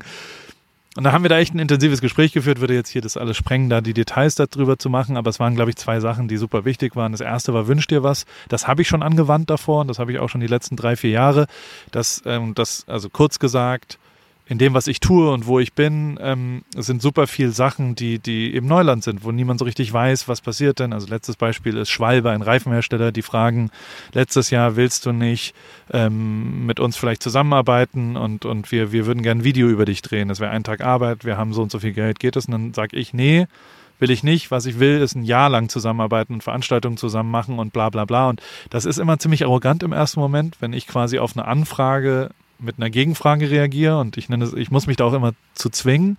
Und 0.97 1.03
da 1.03 1.11
haben 1.11 1.23
wir 1.23 1.29
da 1.29 1.37
echt 1.37 1.53
ein 1.53 1.59
intensives 1.59 2.01
Gespräch 2.01 2.31
geführt, 2.33 2.59
würde 2.59 2.73
jetzt 2.73 2.89
hier 2.89 3.03
das 3.03 3.17
alles 3.17 3.37
sprengen, 3.37 3.69
da 3.69 3.81
die 3.81 3.93
Details 3.93 4.33
darüber 4.33 4.79
zu 4.79 4.89
machen, 4.89 5.15
aber 5.15 5.29
es 5.29 5.39
waren, 5.39 5.53
glaube 5.53 5.69
ich, 5.69 5.75
zwei 5.75 5.99
Sachen, 5.99 6.27
die 6.27 6.37
super 6.37 6.65
wichtig 6.65 6.95
waren. 6.95 7.11
Das 7.11 7.21
erste 7.21 7.53
war, 7.53 7.67
wünsch 7.67 7.85
dir 7.85 8.01
was. 8.01 8.25
Das 8.49 8.67
habe 8.67 8.81
ich 8.81 8.87
schon 8.87 9.03
angewandt 9.03 9.51
davor 9.51 9.81
und 9.81 9.89
das 9.89 9.99
habe 9.99 10.11
ich 10.11 10.17
auch 10.17 10.27
schon 10.27 10.41
die 10.41 10.47
letzten 10.47 10.75
drei, 10.75 10.95
vier 10.95 11.11
Jahre. 11.11 11.45
Das, 11.91 12.23
ähm, 12.25 12.55
das, 12.55 12.83
also 12.87 13.11
kurz 13.11 13.37
gesagt, 13.37 13.99
in 14.49 14.57
dem, 14.57 14.73
was 14.73 14.87
ich 14.87 14.99
tue 14.99 15.31
und 15.31 15.45
wo 15.45 15.59
ich 15.59 15.73
bin, 15.73 16.17
ähm, 16.21 16.63
sind 16.75 17.01
super 17.01 17.27
viel 17.27 17.51
Sachen, 17.51 17.95
die, 17.95 18.19
die 18.19 18.53
eben 18.55 18.67
Neuland 18.67 19.03
sind, 19.03 19.23
wo 19.23 19.31
niemand 19.31 19.59
so 19.59 19.65
richtig 19.65 19.91
weiß, 19.91 20.27
was 20.27 20.41
passiert 20.41 20.79
denn. 20.79 20.93
Also 20.93 21.07
letztes 21.07 21.35
Beispiel 21.35 21.75
ist 21.75 21.89
Schwalbe, 21.89 22.31
ein 22.31 22.41
Reifenhersteller, 22.41 23.11
die 23.11 23.21
fragen, 23.21 23.71
letztes 24.13 24.49
Jahr 24.49 24.75
willst 24.75 25.05
du 25.05 25.11
nicht 25.11 25.53
ähm, 25.91 26.65
mit 26.65 26.79
uns 26.79 26.95
vielleicht 26.95 27.23
zusammenarbeiten 27.23 28.15
und, 28.15 28.45
und 28.45 28.71
wir, 28.71 28.91
wir 28.91 29.05
würden 29.05 29.21
gerne 29.21 29.41
ein 29.41 29.43
Video 29.43 29.67
über 29.67 29.85
dich 29.85 30.01
drehen. 30.01 30.29
Das 30.29 30.39
wäre 30.39 30.51
ein 30.51 30.63
Tag 30.63 30.81
Arbeit, 30.81 31.25
wir 31.25 31.37
haben 31.37 31.53
so 31.53 31.61
und 31.61 31.71
so 31.71 31.79
viel 31.79 31.93
Geld, 31.93 32.19
geht 32.19 32.37
es? 32.37 32.45
Und 32.45 32.53
dann 32.53 32.73
sage 32.73 32.95
ich, 32.95 33.13
nee, 33.13 33.47
will 33.99 34.11
ich 34.11 34.23
nicht. 34.23 34.51
Was 34.51 34.65
ich 34.65 34.79
will, 34.79 35.01
ist 35.01 35.15
ein 35.15 35.23
Jahr 35.23 35.49
lang 35.49 35.67
zusammenarbeiten 35.69 36.33
und 36.33 36.43
Veranstaltungen 36.43 36.97
zusammen 36.97 37.31
machen 37.31 37.59
und 37.59 37.73
bla 37.73 37.89
bla 37.89 38.05
bla. 38.05 38.29
Und 38.29 38.41
das 38.69 38.85
ist 38.85 38.97
immer 38.97 39.19
ziemlich 39.19 39.43
arrogant 39.43 39.83
im 39.83 39.91
ersten 39.91 40.19
Moment, 40.19 40.57
wenn 40.61 40.73
ich 40.73 40.87
quasi 40.87 41.19
auf 41.19 41.35
eine 41.35 41.45
Anfrage 41.45 42.29
mit 42.59 42.77
einer 42.77 42.89
Gegenfrage 42.89 43.49
reagiere 43.49 43.99
und 43.99 44.17
ich 44.17 44.29
nenne 44.29 44.45
es, 44.45 44.53
ich 44.53 44.71
muss 44.71 44.87
mich 44.87 44.97
da 44.97 45.05
auch 45.05 45.13
immer 45.13 45.33
zu 45.53 45.69
zwingen, 45.69 46.17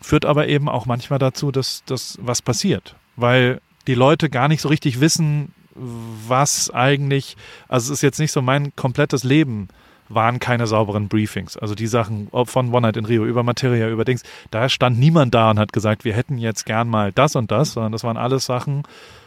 führt 0.00 0.24
aber 0.24 0.48
eben 0.48 0.68
auch 0.68 0.86
manchmal 0.86 1.18
dazu, 1.18 1.50
dass, 1.50 1.82
dass 1.86 2.18
was 2.20 2.42
passiert. 2.42 2.96
Weil 3.16 3.60
die 3.86 3.94
Leute 3.94 4.30
gar 4.30 4.48
nicht 4.48 4.60
so 4.60 4.68
richtig 4.68 5.00
wissen, 5.00 5.52
was 5.74 6.70
eigentlich, 6.70 7.36
also 7.68 7.92
es 7.92 7.98
ist 7.98 8.02
jetzt 8.02 8.18
nicht 8.18 8.32
so 8.32 8.42
mein 8.42 8.74
komplettes 8.76 9.24
Leben 9.24 9.68
waren 10.08 10.38
keine 10.38 10.66
sauberen 10.66 11.08
Briefings. 11.08 11.56
Also 11.56 11.74
die 11.74 11.86
Sachen 11.86 12.28
von 12.44 12.72
One 12.72 12.82
Night 12.82 12.96
in 12.96 13.04
Rio 13.04 13.24
über 13.24 13.42
Materia, 13.42 13.88
über 13.88 14.04
Dings, 14.04 14.22
da 14.50 14.68
stand 14.68 14.98
niemand 14.98 15.34
da 15.34 15.50
und 15.50 15.58
hat 15.58 15.72
gesagt, 15.72 16.04
wir 16.04 16.14
hätten 16.14 16.38
jetzt 16.38 16.64
gern 16.64 16.88
mal 16.88 17.12
das 17.12 17.36
und 17.36 17.50
das, 17.50 17.72
sondern 17.72 17.92
das 17.92 18.04
waren 18.04 18.16
alles 18.16 18.46
Sachen, 18.46 18.84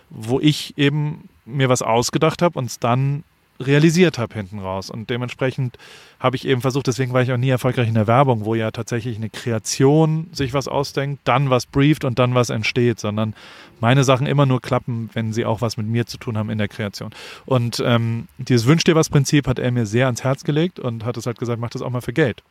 wo 0.09 0.39
ich 0.39 0.77
eben 0.77 1.27
mir 1.45 1.69
was 1.69 1.81
ausgedacht 1.81 2.41
habe 2.41 2.57
und 2.57 2.65
es 2.65 2.79
dann 2.79 3.23
realisiert 3.59 4.17
habe 4.17 4.33
hinten 4.33 4.59
raus. 4.59 4.89
Und 4.89 5.09
dementsprechend 5.09 5.77
habe 6.19 6.35
ich 6.35 6.47
eben 6.47 6.61
versucht, 6.61 6.87
deswegen 6.87 7.13
war 7.13 7.21
ich 7.21 7.31
auch 7.31 7.37
nie 7.37 7.49
erfolgreich 7.49 7.87
in 7.87 7.93
der 7.93 8.07
Werbung, 8.07 8.45
wo 8.45 8.55
ja 8.55 8.71
tatsächlich 8.71 9.17
eine 9.17 9.29
Kreation 9.29 10.27
sich 10.31 10.53
was 10.53 10.67
ausdenkt, 10.67 11.21
dann 11.25 11.49
was 11.49 11.65
brieft 11.65 12.05
und 12.05 12.19
dann 12.19 12.35
was 12.35 12.49
entsteht, 12.49 12.99
sondern 12.99 13.35
meine 13.79 14.03
Sachen 14.03 14.27
immer 14.27 14.45
nur 14.45 14.61
klappen, 14.61 15.09
wenn 15.13 15.33
sie 15.33 15.45
auch 15.45 15.61
was 15.61 15.77
mit 15.77 15.87
mir 15.87 16.05
zu 16.05 16.17
tun 16.17 16.37
haben 16.37 16.49
in 16.49 16.57
der 16.57 16.67
Kreation. 16.67 17.11
Und 17.45 17.81
ähm, 17.85 18.27
dieses 18.37 18.65
Wünsch 18.65 18.83
dir 18.83 18.95
was 18.95 19.09
Prinzip 19.09 19.47
hat 19.47 19.59
er 19.59 19.71
mir 19.71 19.85
sehr 19.85 20.05
ans 20.05 20.23
Herz 20.23 20.43
gelegt 20.43 20.79
und 20.79 21.05
hat 21.05 21.17
es 21.17 21.25
halt 21.25 21.39
gesagt, 21.39 21.59
mach 21.59 21.69
das 21.69 21.81
auch 21.81 21.89
mal 21.89 22.01
für 22.01 22.13
Geld. 22.13 22.43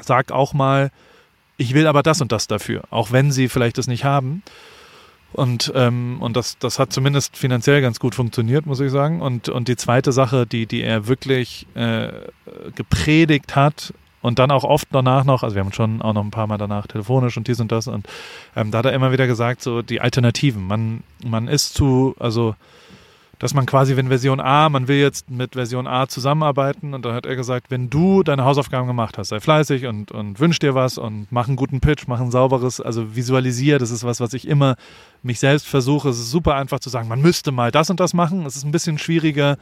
Sag 0.00 0.30
auch 0.30 0.52
mal, 0.52 0.90
ich 1.56 1.74
will 1.74 1.86
aber 1.86 2.02
das 2.02 2.20
und 2.20 2.32
das 2.32 2.46
dafür, 2.46 2.84
auch 2.90 3.12
wenn 3.12 3.32
sie 3.32 3.48
vielleicht 3.48 3.78
das 3.78 3.86
nicht 3.86 4.04
haben. 4.04 4.42
Und, 5.32 5.72
ähm, 5.74 6.16
und 6.20 6.36
das, 6.36 6.58
das 6.58 6.78
hat 6.78 6.92
zumindest 6.92 7.36
finanziell 7.36 7.82
ganz 7.82 8.00
gut 8.00 8.14
funktioniert, 8.14 8.64
muss 8.64 8.80
ich 8.80 8.90
sagen. 8.90 9.20
Und, 9.20 9.48
und 9.48 9.68
die 9.68 9.76
zweite 9.76 10.12
Sache, 10.12 10.46
die, 10.46 10.66
die 10.66 10.82
er 10.82 11.08
wirklich 11.08 11.66
äh, 11.74 12.08
gepredigt 12.74 13.54
hat 13.54 13.92
und 14.22 14.38
dann 14.38 14.50
auch 14.50 14.64
oft 14.64 14.88
danach 14.90 15.24
noch, 15.24 15.42
also 15.42 15.54
wir 15.54 15.62
haben 15.62 15.72
schon 15.72 16.00
auch 16.02 16.12
noch 16.12 16.24
ein 16.24 16.30
paar 16.30 16.46
Mal 16.46 16.58
danach 16.58 16.86
telefonisch 16.86 17.36
und 17.36 17.48
dies 17.48 17.60
und 17.60 17.70
das. 17.70 17.86
Und 17.86 18.06
ähm, 18.56 18.70
da 18.70 18.78
hat 18.78 18.86
er 18.86 18.92
immer 18.92 19.12
wieder 19.12 19.26
gesagt, 19.26 19.62
so 19.62 19.82
die 19.82 20.00
Alternativen. 20.00 20.66
Man, 20.66 21.02
man 21.24 21.48
ist 21.48 21.74
zu, 21.74 22.16
also 22.18 22.56
dass 23.38 23.52
man 23.52 23.66
quasi, 23.66 23.96
wenn 23.96 24.08
Version 24.08 24.40
A, 24.40 24.68
man 24.68 24.88
will 24.88 24.96
jetzt 24.96 25.30
mit 25.30 25.54
Version 25.54 25.86
A 25.86 26.06
zusammenarbeiten 26.06 26.94
und 26.94 27.04
dann 27.04 27.14
hat 27.14 27.26
er 27.26 27.36
gesagt, 27.36 27.70
wenn 27.70 27.90
du 27.90 28.22
deine 28.22 28.44
Hausaufgaben 28.44 28.86
gemacht 28.86 29.18
hast, 29.18 29.28
sei 29.28 29.40
fleißig 29.40 29.86
und, 29.86 30.10
und 30.10 30.40
wünsch 30.40 30.58
dir 30.58 30.74
was 30.74 30.96
und 30.96 31.26
mach 31.30 31.46
einen 31.46 31.56
guten 31.56 31.80
Pitch, 31.80 32.04
mach 32.06 32.20
ein 32.20 32.30
sauberes, 32.30 32.80
also 32.80 33.14
visualisier, 33.14 33.78
das 33.78 33.90
ist 33.90 34.04
was, 34.04 34.20
was 34.20 34.32
ich 34.32 34.48
immer 34.48 34.76
mich 35.22 35.38
selbst 35.38 35.66
versuche. 35.66 36.08
Es 36.08 36.18
ist 36.18 36.30
super 36.30 36.54
einfach 36.54 36.80
zu 36.80 36.88
sagen, 36.88 37.08
man 37.08 37.20
müsste 37.20 37.52
mal 37.52 37.70
das 37.70 37.90
und 37.90 38.00
das 38.00 38.14
machen. 38.14 38.46
Es 38.46 38.56
ist 38.56 38.64
ein 38.64 38.72
bisschen 38.72 38.98
schwieriger, 38.98 39.58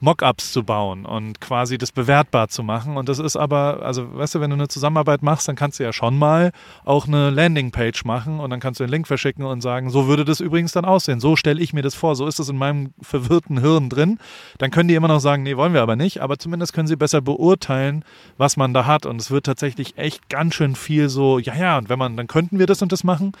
Mockups 0.00 0.52
zu 0.52 0.62
bauen 0.62 1.04
und 1.04 1.40
quasi 1.40 1.78
das 1.78 1.92
bewertbar 1.92 2.48
zu 2.48 2.62
machen. 2.62 2.96
Und 2.96 3.08
das 3.08 3.18
ist 3.18 3.36
aber, 3.36 3.82
also 3.82 4.16
weißt 4.16 4.36
du, 4.36 4.40
wenn 4.40 4.50
du 4.50 4.54
eine 4.54 4.68
Zusammenarbeit 4.68 5.22
machst, 5.22 5.48
dann 5.48 5.56
kannst 5.56 5.78
du 5.78 5.84
ja 5.84 5.92
schon 5.92 6.18
mal 6.18 6.52
auch 6.84 7.06
eine 7.06 7.30
Landingpage 7.30 8.04
machen 8.04 8.40
und 8.40 8.50
dann 8.50 8.60
kannst 8.60 8.80
du 8.80 8.84
den 8.84 8.90
Link 8.90 9.06
verschicken 9.06 9.44
und 9.44 9.60
sagen, 9.60 9.90
so 9.90 10.06
würde 10.06 10.24
das 10.24 10.40
übrigens 10.40 10.72
dann 10.72 10.84
aussehen. 10.84 11.20
So 11.20 11.36
stelle 11.36 11.60
ich 11.60 11.72
mir 11.72 11.82
das 11.82 11.94
vor. 11.94 12.14
So 12.14 12.26
ist 12.26 12.38
das 12.38 12.48
in 12.48 12.56
meinem 12.56 12.92
verwirrten 13.00 13.60
Hirn 13.60 13.88
drin. 13.88 14.18
Dann 14.58 14.70
können 14.70 14.88
die 14.88 14.94
immer 14.94 15.08
noch 15.08 15.20
sagen, 15.20 15.42
nee, 15.42 15.56
wollen 15.56 15.74
wir 15.74 15.82
aber 15.82 15.96
nicht. 15.96 16.22
Aber 16.22 16.38
zumindest 16.38 16.72
können 16.72 16.88
sie 16.88 16.96
besser 16.96 17.20
beurteilen, 17.20 18.04
was 18.36 18.56
man 18.56 18.74
da 18.74 18.86
hat. 18.86 19.06
Und 19.06 19.20
es 19.20 19.30
wird 19.30 19.46
tatsächlich 19.46 19.98
echt 19.98 20.28
ganz 20.28 20.54
schön 20.54 20.74
viel 20.76 21.08
so, 21.08 21.38
ja, 21.38 21.54
ja, 21.54 21.78
und 21.78 21.88
wenn 21.88 21.98
man, 21.98 22.16
dann 22.16 22.26
könnten 22.26 22.58
wir 22.58 22.66
das 22.66 22.82
und 22.82 22.92
das 22.92 23.04
machen. 23.04 23.32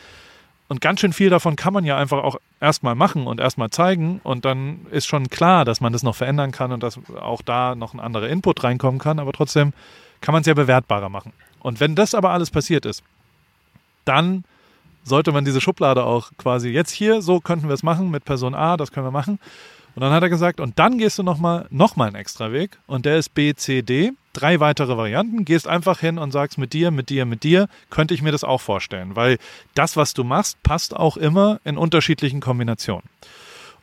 Und 0.68 0.82
ganz 0.82 1.00
schön 1.00 1.14
viel 1.14 1.30
davon 1.30 1.56
kann 1.56 1.72
man 1.72 1.84
ja 1.84 1.96
einfach 1.96 2.22
auch 2.22 2.36
erstmal 2.60 2.94
machen 2.94 3.26
und 3.26 3.40
erstmal 3.40 3.70
zeigen. 3.70 4.20
Und 4.22 4.44
dann 4.44 4.86
ist 4.90 5.06
schon 5.06 5.28
klar, 5.28 5.64
dass 5.64 5.80
man 5.80 5.92
das 5.92 6.02
noch 6.02 6.14
verändern 6.14 6.52
kann 6.52 6.72
und 6.72 6.82
dass 6.82 7.00
auch 7.18 7.40
da 7.40 7.74
noch 7.74 7.94
ein 7.94 8.00
anderer 8.00 8.28
Input 8.28 8.62
reinkommen 8.62 9.00
kann. 9.00 9.18
Aber 9.18 9.32
trotzdem 9.32 9.72
kann 10.20 10.34
man 10.34 10.42
es 10.42 10.46
ja 10.46 10.54
bewertbarer 10.54 11.08
machen. 11.08 11.32
Und 11.60 11.80
wenn 11.80 11.94
das 11.94 12.14
aber 12.14 12.30
alles 12.30 12.50
passiert 12.50 12.84
ist, 12.84 13.02
dann 14.04 14.44
sollte 15.04 15.32
man 15.32 15.44
diese 15.44 15.60
Schublade 15.60 16.04
auch 16.04 16.30
quasi 16.36 16.68
jetzt 16.68 16.90
hier, 16.90 17.22
so 17.22 17.40
könnten 17.40 17.68
wir 17.68 17.74
es 17.74 17.82
machen 17.82 18.10
mit 18.10 18.24
Person 18.24 18.54
A, 18.54 18.76
das 18.76 18.92
können 18.92 19.06
wir 19.06 19.10
machen. 19.10 19.38
Und 19.94 20.02
dann 20.02 20.12
hat 20.12 20.22
er 20.22 20.28
gesagt, 20.28 20.60
und 20.60 20.78
dann 20.78 20.98
gehst 20.98 21.18
du 21.18 21.22
nochmal 21.22 21.66
noch 21.70 21.96
mal 21.96 22.06
einen 22.06 22.16
extra 22.16 22.52
Weg 22.52 22.78
und 22.86 23.06
der 23.06 23.16
ist 23.16 23.30
B, 23.30 23.54
C, 23.54 23.82
D. 23.82 24.12
Drei 24.38 24.60
weitere 24.60 24.96
Varianten. 24.96 25.44
Gehst 25.44 25.66
einfach 25.66 25.98
hin 25.98 26.18
und 26.18 26.30
sagst 26.30 26.58
mit 26.58 26.72
dir, 26.72 26.90
mit 26.90 27.10
dir, 27.10 27.24
mit 27.24 27.42
dir, 27.42 27.68
könnte 27.90 28.14
ich 28.14 28.22
mir 28.22 28.32
das 28.32 28.44
auch 28.44 28.60
vorstellen. 28.60 29.16
Weil 29.16 29.38
das, 29.74 29.96
was 29.96 30.14
du 30.14 30.22
machst, 30.22 30.62
passt 30.62 30.94
auch 30.94 31.16
immer 31.16 31.60
in 31.64 31.76
unterschiedlichen 31.76 32.40
Kombinationen. 32.40 33.08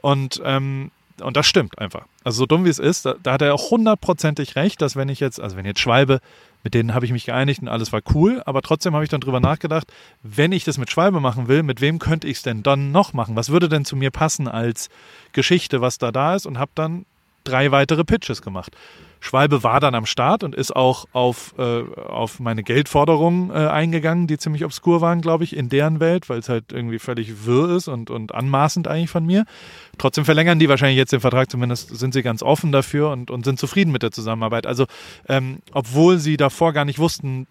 Und 0.02 0.42
ähm, 0.46 0.92
und 1.22 1.38
das 1.38 1.48
stimmt 1.48 1.80
einfach. 1.80 2.06
Also 2.24 2.40
so 2.40 2.46
dumm 2.46 2.66
wie 2.66 2.70
es 2.70 2.80
ist, 2.80 3.06
da, 3.06 3.16
da 3.22 3.34
hat 3.34 3.42
er 3.42 3.54
auch 3.54 3.72
hundertprozentig 3.72 4.56
recht, 4.56 4.82
dass 4.82 4.96
wenn 4.96 5.10
ich 5.10 5.20
jetzt, 5.20 5.40
also 5.40 5.56
wenn 5.56 5.66
jetzt 5.66 5.80
Schwalbe, 5.80 6.20
mit 6.64 6.74
denen 6.74 6.94
habe 6.94 7.06
ich 7.06 7.12
mich 7.12 7.26
geeinigt 7.26 7.62
und 7.62 7.68
alles 7.68 7.94
war 7.94 8.02
cool, 8.14 8.42
aber 8.46 8.62
trotzdem 8.62 8.94
habe 8.96 9.04
ich 9.04 9.10
dann 9.10 9.22
drüber 9.22 9.40
nachgedacht, 9.40 9.92
wenn 10.24 10.52
ich 10.52 10.64
das 10.64 10.78
mit 10.78 10.92
Schwalbe 10.92 11.20
machen 11.20 11.48
will, 11.48 11.64
mit 11.64 11.80
wem 11.80 12.00
könnte 12.00 12.28
ich 12.28 12.38
es 12.38 12.44
denn 12.44 12.64
dann 12.64 12.92
noch 12.92 13.14
machen? 13.14 13.36
Was 13.36 13.50
würde 13.50 13.70
denn 13.70 13.86
zu 13.86 13.96
mir 13.96 14.12
passen 14.12 14.48
als 14.48 14.90
Geschichte, 15.32 15.80
was 15.80 16.00
da 16.00 16.12
da 16.12 16.36
ist? 16.36 16.46
Und 16.46 16.58
habe 16.58 16.72
dann 16.76 17.06
drei 17.46 17.72
weitere 17.72 18.04
Pitches 18.04 18.42
gemacht. 18.42 18.76
Schwalbe 19.22 19.64
war 19.64 19.80
dann 19.80 19.96
am 19.96 20.06
Start 20.06 20.44
und 20.44 20.54
ist 20.54 20.76
auch 20.76 21.06
auf, 21.12 21.56
äh, 21.58 21.82
auf 21.82 22.40
meine 22.40 22.62
Geldforderungen 22.62 23.50
äh, 23.50 23.54
eingegangen, 23.54 24.28
die 24.28 24.38
ziemlich 24.38 24.64
obskur 24.64 25.02
waren, 25.02 25.22
glaube 25.22 25.44
ich, 25.44 25.56
in 25.56 25.68
deren 25.68 26.00
Welt, 26.00 26.30
weil 26.30 26.40
es 26.40 26.50
halt 26.50 26.72
irgendwie 26.72 27.00
völlig 27.00 27.46
wirr 27.46 27.76
ist 27.76 27.88
und, 27.88 28.12
und 28.12 28.36
anmaßend 28.36 28.88
eigentlich 28.88 29.10
von 29.10 29.26
mir. 29.26 29.46
Trotzdem 29.98 30.26
verlängern 30.26 30.60
die 30.60 30.70
wahrscheinlich 30.70 30.98
jetzt 30.98 31.12
den 31.12 31.22
Vertrag, 31.22 31.50
zumindest 31.50 31.98
sind 31.98 32.14
sie 32.14 32.22
ganz 32.22 32.44
offen 32.44 32.72
dafür 32.72 33.10
und, 33.10 33.32
und 33.32 33.46
sind 33.46 33.58
zufrieden 33.58 33.92
mit 33.92 34.04
der 34.04 34.12
Zusammenarbeit. 34.12 34.68
Also, 34.68 34.86
ähm, 35.28 35.60
obwohl 35.72 36.20
sie 36.20 36.38
davor 36.38 36.74
gar 36.74 36.86
nicht 36.86 37.00
wussten, 37.00 37.48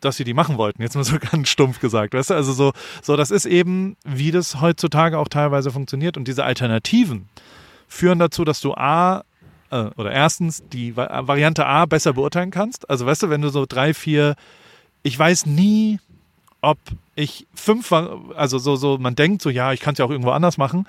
dass 0.00 0.16
sie 0.18 0.24
die 0.24 0.34
machen 0.34 0.58
wollten. 0.58 0.82
Jetzt 0.82 0.94
mal 0.94 1.04
so 1.04 1.16
ganz 1.32 1.48
stumpf 1.48 1.80
gesagt, 1.80 2.12
weißt 2.14 2.30
du? 2.30 2.34
Also 2.34 2.52
so, 2.52 2.72
so, 3.02 3.16
das 3.16 3.30
ist 3.30 3.46
eben, 3.46 3.96
wie 4.04 4.30
das 4.30 4.60
heutzutage 4.60 5.18
auch 5.18 5.28
teilweise 5.28 5.70
funktioniert. 5.70 6.16
Und 6.16 6.28
diese 6.28 6.44
Alternativen 6.44 7.28
führen 7.88 8.18
dazu, 8.18 8.44
dass 8.44 8.60
du 8.60 8.74
A, 8.74 9.24
äh, 9.70 9.86
oder 9.96 10.12
erstens 10.12 10.62
die 10.72 10.96
Variante 10.96 11.66
A 11.66 11.86
besser 11.86 12.12
beurteilen 12.12 12.50
kannst. 12.50 12.88
Also 12.88 13.06
weißt 13.06 13.24
du, 13.24 13.30
wenn 13.30 13.42
du 13.42 13.48
so 13.48 13.66
drei, 13.68 13.94
vier, 13.94 14.36
ich 15.02 15.18
weiß 15.18 15.46
nie, 15.46 15.98
ob 16.60 16.78
ich 17.14 17.46
fünf, 17.54 17.92
also 17.92 18.58
so, 18.58 18.76
so, 18.76 18.98
man 18.98 19.14
denkt 19.14 19.42
so, 19.42 19.50
ja, 19.50 19.72
ich 19.72 19.80
kann 19.80 19.92
es 19.92 19.98
ja 19.98 20.04
auch 20.04 20.10
irgendwo 20.10 20.30
anders 20.30 20.58
machen. 20.58 20.86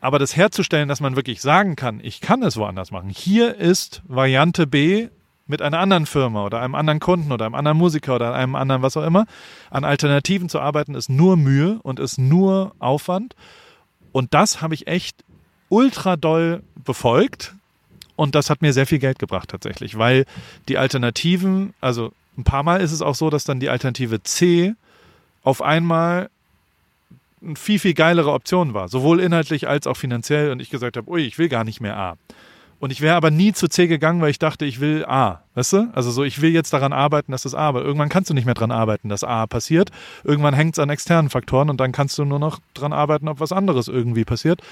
Aber 0.00 0.18
das 0.18 0.36
herzustellen, 0.36 0.88
dass 0.88 1.00
man 1.00 1.14
wirklich 1.14 1.40
sagen 1.40 1.76
kann, 1.76 2.00
ich 2.02 2.20
kann 2.20 2.42
es 2.42 2.56
woanders 2.56 2.90
machen. 2.90 3.08
Hier 3.08 3.54
ist 3.54 4.02
Variante 4.08 4.66
B 4.66 5.08
mit 5.46 5.62
einer 5.62 5.78
anderen 5.78 6.06
Firma 6.06 6.44
oder 6.44 6.60
einem 6.60 6.74
anderen 6.74 6.98
Kunden 6.98 7.30
oder 7.30 7.46
einem 7.46 7.54
anderen 7.54 7.78
Musiker 7.78 8.16
oder 8.16 8.34
einem 8.34 8.56
anderen 8.56 8.82
was 8.82 8.96
auch 8.96 9.04
immer. 9.04 9.26
An 9.70 9.84
Alternativen 9.84 10.48
zu 10.48 10.60
arbeiten 10.60 10.94
ist 10.96 11.08
nur 11.08 11.36
Mühe 11.36 11.78
und 11.82 12.00
ist 12.00 12.18
nur 12.18 12.74
Aufwand. 12.80 13.36
Und 14.10 14.34
das 14.34 14.60
habe 14.60 14.74
ich 14.74 14.88
echt 14.88 15.24
ultra 15.68 16.16
doll 16.16 16.62
befolgt. 16.74 17.54
Und 18.16 18.34
das 18.34 18.50
hat 18.50 18.62
mir 18.62 18.72
sehr 18.72 18.86
viel 18.86 18.98
Geld 18.98 19.18
gebracht 19.18 19.48
tatsächlich, 19.48 19.98
weil 19.98 20.26
die 20.68 20.78
Alternativen, 20.78 21.74
also 21.80 22.12
ein 22.36 22.44
paar 22.44 22.62
Mal 22.62 22.80
ist 22.80 22.92
es 22.92 23.02
auch 23.02 23.14
so, 23.14 23.30
dass 23.30 23.44
dann 23.44 23.60
die 23.60 23.68
Alternative 23.68 24.22
C 24.22 24.74
auf 25.42 25.62
einmal 25.62 26.28
eine 27.44 27.56
viel, 27.56 27.78
viel 27.78 27.94
geilere 27.94 28.32
Option 28.32 28.74
war. 28.74 28.88
Sowohl 28.88 29.20
inhaltlich 29.20 29.68
als 29.68 29.86
auch 29.86 29.96
finanziell. 29.96 30.50
Und 30.50 30.60
ich 30.60 30.70
gesagt 30.70 30.96
habe, 30.96 31.10
ui, 31.10 31.22
ich 31.22 31.38
will 31.38 31.48
gar 31.48 31.64
nicht 31.64 31.80
mehr 31.80 31.96
A. 31.96 32.16
Und 32.78 32.90
ich 32.90 33.00
wäre 33.00 33.14
aber 33.14 33.30
nie 33.30 33.52
zu 33.52 33.68
C 33.68 33.86
gegangen, 33.86 34.20
weil 34.20 34.30
ich 34.30 34.40
dachte, 34.40 34.64
ich 34.64 34.80
will 34.80 35.04
A. 35.04 35.42
Weißt 35.54 35.72
du? 35.72 35.90
Also 35.92 36.10
so, 36.10 36.24
ich 36.24 36.42
will 36.42 36.50
jetzt 36.50 36.72
daran 36.72 36.92
arbeiten, 36.92 37.30
dass 37.30 37.42
das 37.42 37.54
A, 37.54 37.68
aber 37.68 37.82
irgendwann 37.82 38.08
kannst 38.08 38.30
du 38.30 38.34
nicht 38.34 38.44
mehr 38.44 38.54
daran 38.54 38.72
arbeiten, 38.72 39.08
dass 39.08 39.22
A 39.22 39.46
passiert. 39.46 39.90
Irgendwann 40.24 40.54
hängt 40.54 40.74
es 40.74 40.78
an 40.80 40.90
externen 40.90 41.30
Faktoren 41.30 41.70
und 41.70 41.78
dann 41.80 41.92
kannst 41.92 42.18
du 42.18 42.24
nur 42.24 42.40
noch 42.40 42.58
daran 42.74 42.92
arbeiten, 42.92 43.28
ob 43.28 43.38
was 43.38 43.52
anderes 43.52 43.86
irgendwie 43.86 44.24
passiert. 44.24 44.62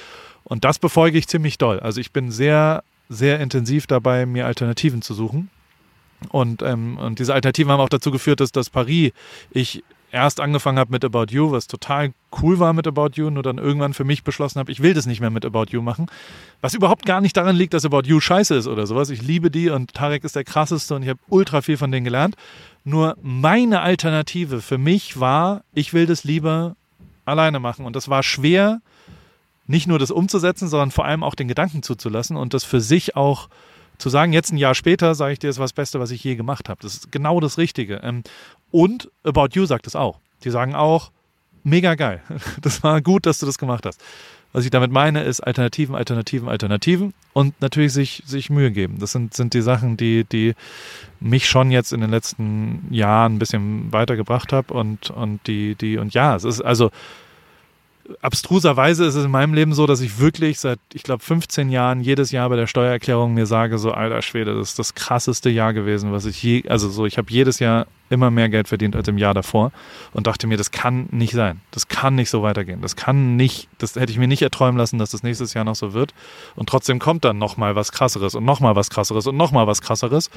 Und 0.42 0.64
das 0.64 0.80
befolge 0.80 1.18
ich 1.18 1.28
ziemlich 1.28 1.56
doll. 1.58 1.78
Also 1.78 2.00
ich 2.00 2.10
bin 2.10 2.32
sehr 2.32 2.82
sehr 3.10 3.40
intensiv 3.40 3.86
dabei, 3.86 4.24
mir 4.24 4.46
Alternativen 4.46 5.02
zu 5.02 5.12
suchen. 5.12 5.50
Und, 6.30 6.62
ähm, 6.62 6.96
und 6.96 7.18
diese 7.18 7.34
Alternativen 7.34 7.72
haben 7.72 7.80
auch 7.80 7.88
dazu 7.88 8.10
geführt, 8.10 8.40
dass 8.40 8.52
das 8.52 8.70
Paris 8.70 9.12
ich 9.50 9.82
erst 10.12 10.40
angefangen 10.40 10.78
habe 10.78 10.92
mit 10.92 11.04
About 11.04 11.26
You, 11.30 11.50
was 11.50 11.66
total 11.66 12.12
cool 12.40 12.58
war 12.58 12.72
mit 12.72 12.86
About 12.86 13.10
You, 13.14 13.30
nur 13.30 13.42
dann 13.42 13.58
irgendwann 13.58 13.94
für 13.94 14.04
mich 14.04 14.24
beschlossen 14.24 14.58
habe, 14.58 14.70
ich 14.72 14.82
will 14.82 14.94
das 14.94 15.06
nicht 15.06 15.20
mehr 15.20 15.30
mit 15.30 15.44
About 15.44 15.66
You 15.70 15.82
machen. 15.82 16.06
Was 16.60 16.74
überhaupt 16.74 17.06
gar 17.06 17.20
nicht 17.20 17.36
daran 17.36 17.56
liegt, 17.56 17.74
dass 17.74 17.84
About 17.84 18.02
You 18.04 18.20
scheiße 18.20 18.54
ist 18.54 18.66
oder 18.66 18.86
sowas. 18.86 19.10
Ich 19.10 19.22
liebe 19.22 19.50
die 19.50 19.70
und 19.70 19.94
Tarek 19.94 20.24
ist 20.24 20.36
der 20.36 20.44
krasseste 20.44 20.94
und 20.94 21.02
ich 21.02 21.08
habe 21.08 21.20
ultra 21.28 21.62
viel 21.62 21.76
von 21.76 21.90
denen 21.90 22.04
gelernt. 22.04 22.36
Nur 22.84 23.16
meine 23.22 23.80
Alternative 23.82 24.60
für 24.60 24.78
mich 24.78 25.20
war, 25.20 25.62
ich 25.74 25.92
will 25.92 26.06
das 26.06 26.24
lieber 26.24 26.76
alleine 27.24 27.60
machen. 27.60 27.84
Und 27.84 27.96
das 27.96 28.08
war 28.08 28.22
schwer, 28.22 28.80
nicht 29.70 29.86
nur 29.86 30.00
das 30.00 30.10
umzusetzen, 30.10 30.68
sondern 30.68 30.90
vor 30.90 31.04
allem 31.04 31.22
auch 31.22 31.36
den 31.36 31.46
Gedanken 31.46 31.84
zuzulassen 31.84 32.36
und 32.36 32.54
das 32.54 32.64
für 32.64 32.80
sich 32.80 33.14
auch 33.14 33.48
zu 33.98 34.08
sagen, 34.08 34.32
jetzt 34.32 34.52
ein 34.52 34.58
Jahr 34.58 34.74
später 34.74 35.14
sage 35.14 35.34
ich 35.34 35.38
dir, 35.38 35.46
das 35.46 35.58
war 35.58 35.64
das 35.64 35.72
Beste, 35.72 36.00
was 36.00 36.10
ich 36.10 36.24
je 36.24 36.34
gemacht 36.34 36.68
habe. 36.68 36.80
Das 36.82 36.94
ist 36.94 37.12
genau 37.12 37.38
das 37.38 37.56
Richtige. 37.56 38.00
Ähm, 38.02 38.24
und 38.72 39.10
About 39.22 39.50
You 39.52 39.66
sagt 39.66 39.86
es 39.86 39.94
auch. 39.94 40.18
Die 40.42 40.50
sagen 40.50 40.74
auch, 40.74 41.12
mega 41.62 41.94
geil. 41.94 42.20
Das 42.60 42.82
war 42.82 43.00
gut, 43.00 43.26
dass 43.26 43.38
du 43.38 43.46
das 43.46 43.58
gemacht 43.58 43.86
hast. 43.86 44.02
Was 44.52 44.64
ich 44.64 44.70
damit 44.70 44.90
meine, 44.90 45.22
ist 45.22 45.40
Alternativen, 45.40 45.94
Alternativen, 45.94 46.48
Alternativen 46.48 47.14
und 47.32 47.60
natürlich 47.60 47.92
sich, 47.92 48.24
sich 48.26 48.50
Mühe 48.50 48.72
geben. 48.72 48.98
Das 48.98 49.12
sind, 49.12 49.34
sind 49.34 49.54
die 49.54 49.62
Sachen, 49.62 49.96
die, 49.96 50.24
die 50.24 50.54
mich 51.20 51.48
schon 51.48 51.70
jetzt 51.70 51.92
in 51.92 52.00
den 52.00 52.10
letzten 52.10 52.88
Jahren 52.90 53.36
ein 53.36 53.38
bisschen 53.38 53.92
weitergebracht 53.92 54.52
haben 54.52 54.70
und, 54.70 55.10
und 55.10 55.46
die, 55.46 55.76
die, 55.76 55.98
und 55.98 56.12
ja, 56.12 56.34
es 56.34 56.42
ist 56.42 56.60
also, 56.60 56.90
abstruserweise 58.20 59.04
ist 59.04 59.14
es 59.14 59.24
in 59.24 59.30
meinem 59.30 59.54
Leben 59.54 59.72
so, 59.72 59.86
dass 59.86 60.00
ich 60.00 60.18
wirklich 60.18 60.60
seit, 60.60 60.78
ich 60.92 61.02
glaube, 61.02 61.22
15 61.22 61.70
Jahren 61.70 62.00
jedes 62.00 62.30
Jahr 62.30 62.48
bei 62.48 62.56
der 62.56 62.66
Steuererklärung 62.66 63.34
mir 63.34 63.46
sage, 63.46 63.78
so 63.78 63.92
alter 63.92 64.22
Schwede, 64.22 64.54
das 64.54 64.70
ist 64.70 64.78
das 64.78 64.94
krasseste 64.94 65.50
Jahr 65.50 65.72
gewesen, 65.72 66.12
was 66.12 66.24
ich 66.24 66.42
je, 66.42 66.68
also 66.68 66.88
so, 66.88 67.06
ich 67.06 67.18
habe 67.18 67.30
jedes 67.30 67.58
Jahr 67.58 67.86
immer 68.10 68.30
mehr 68.30 68.48
Geld 68.48 68.68
verdient 68.68 68.96
als 68.96 69.08
im 69.08 69.16
Jahr 69.16 69.32
davor 69.32 69.72
und 70.12 70.26
dachte 70.26 70.46
mir, 70.46 70.56
das 70.56 70.70
kann 70.70 71.08
nicht 71.10 71.32
sein. 71.32 71.60
Das 71.70 71.88
kann 71.88 72.16
nicht 72.16 72.28
so 72.28 72.42
weitergehen. 72.42 72.82
Das 72.82 72.96
kann 72.96 73.36
nicht, 73.36 73.68
das 73.78 73.94
hätte 73.94 74.12
ich 74.12 74.18
mir 74.18 74.28
nicht 74.28 74.42
erträumen 74.42 74.76
lassen, 74.76 74.98
dass 74.98 75.10
das 75.10 75.22
nächstes 75.22 75.54
Jahr 75.54 75.64
noch 75.64 75.76
so 75.76 75.94
wird. 75.94 76.12
Und 76.56 76.68
trotzdem 76.68 76.98
kommt 76.98 77.24
dann 77.24 77.38
nochmal 77.38 77.76
was 77.76 77.92
krasseres 77.92 78.34
und 78.34 78.44
nochmal 78.44 78.76
was 78.76 78.90
krasseres 78.90 79.26
und 79.26 79.36
nochmal 79.36 79.66
was 79.66 79.80
krasseres. 79.80 80.30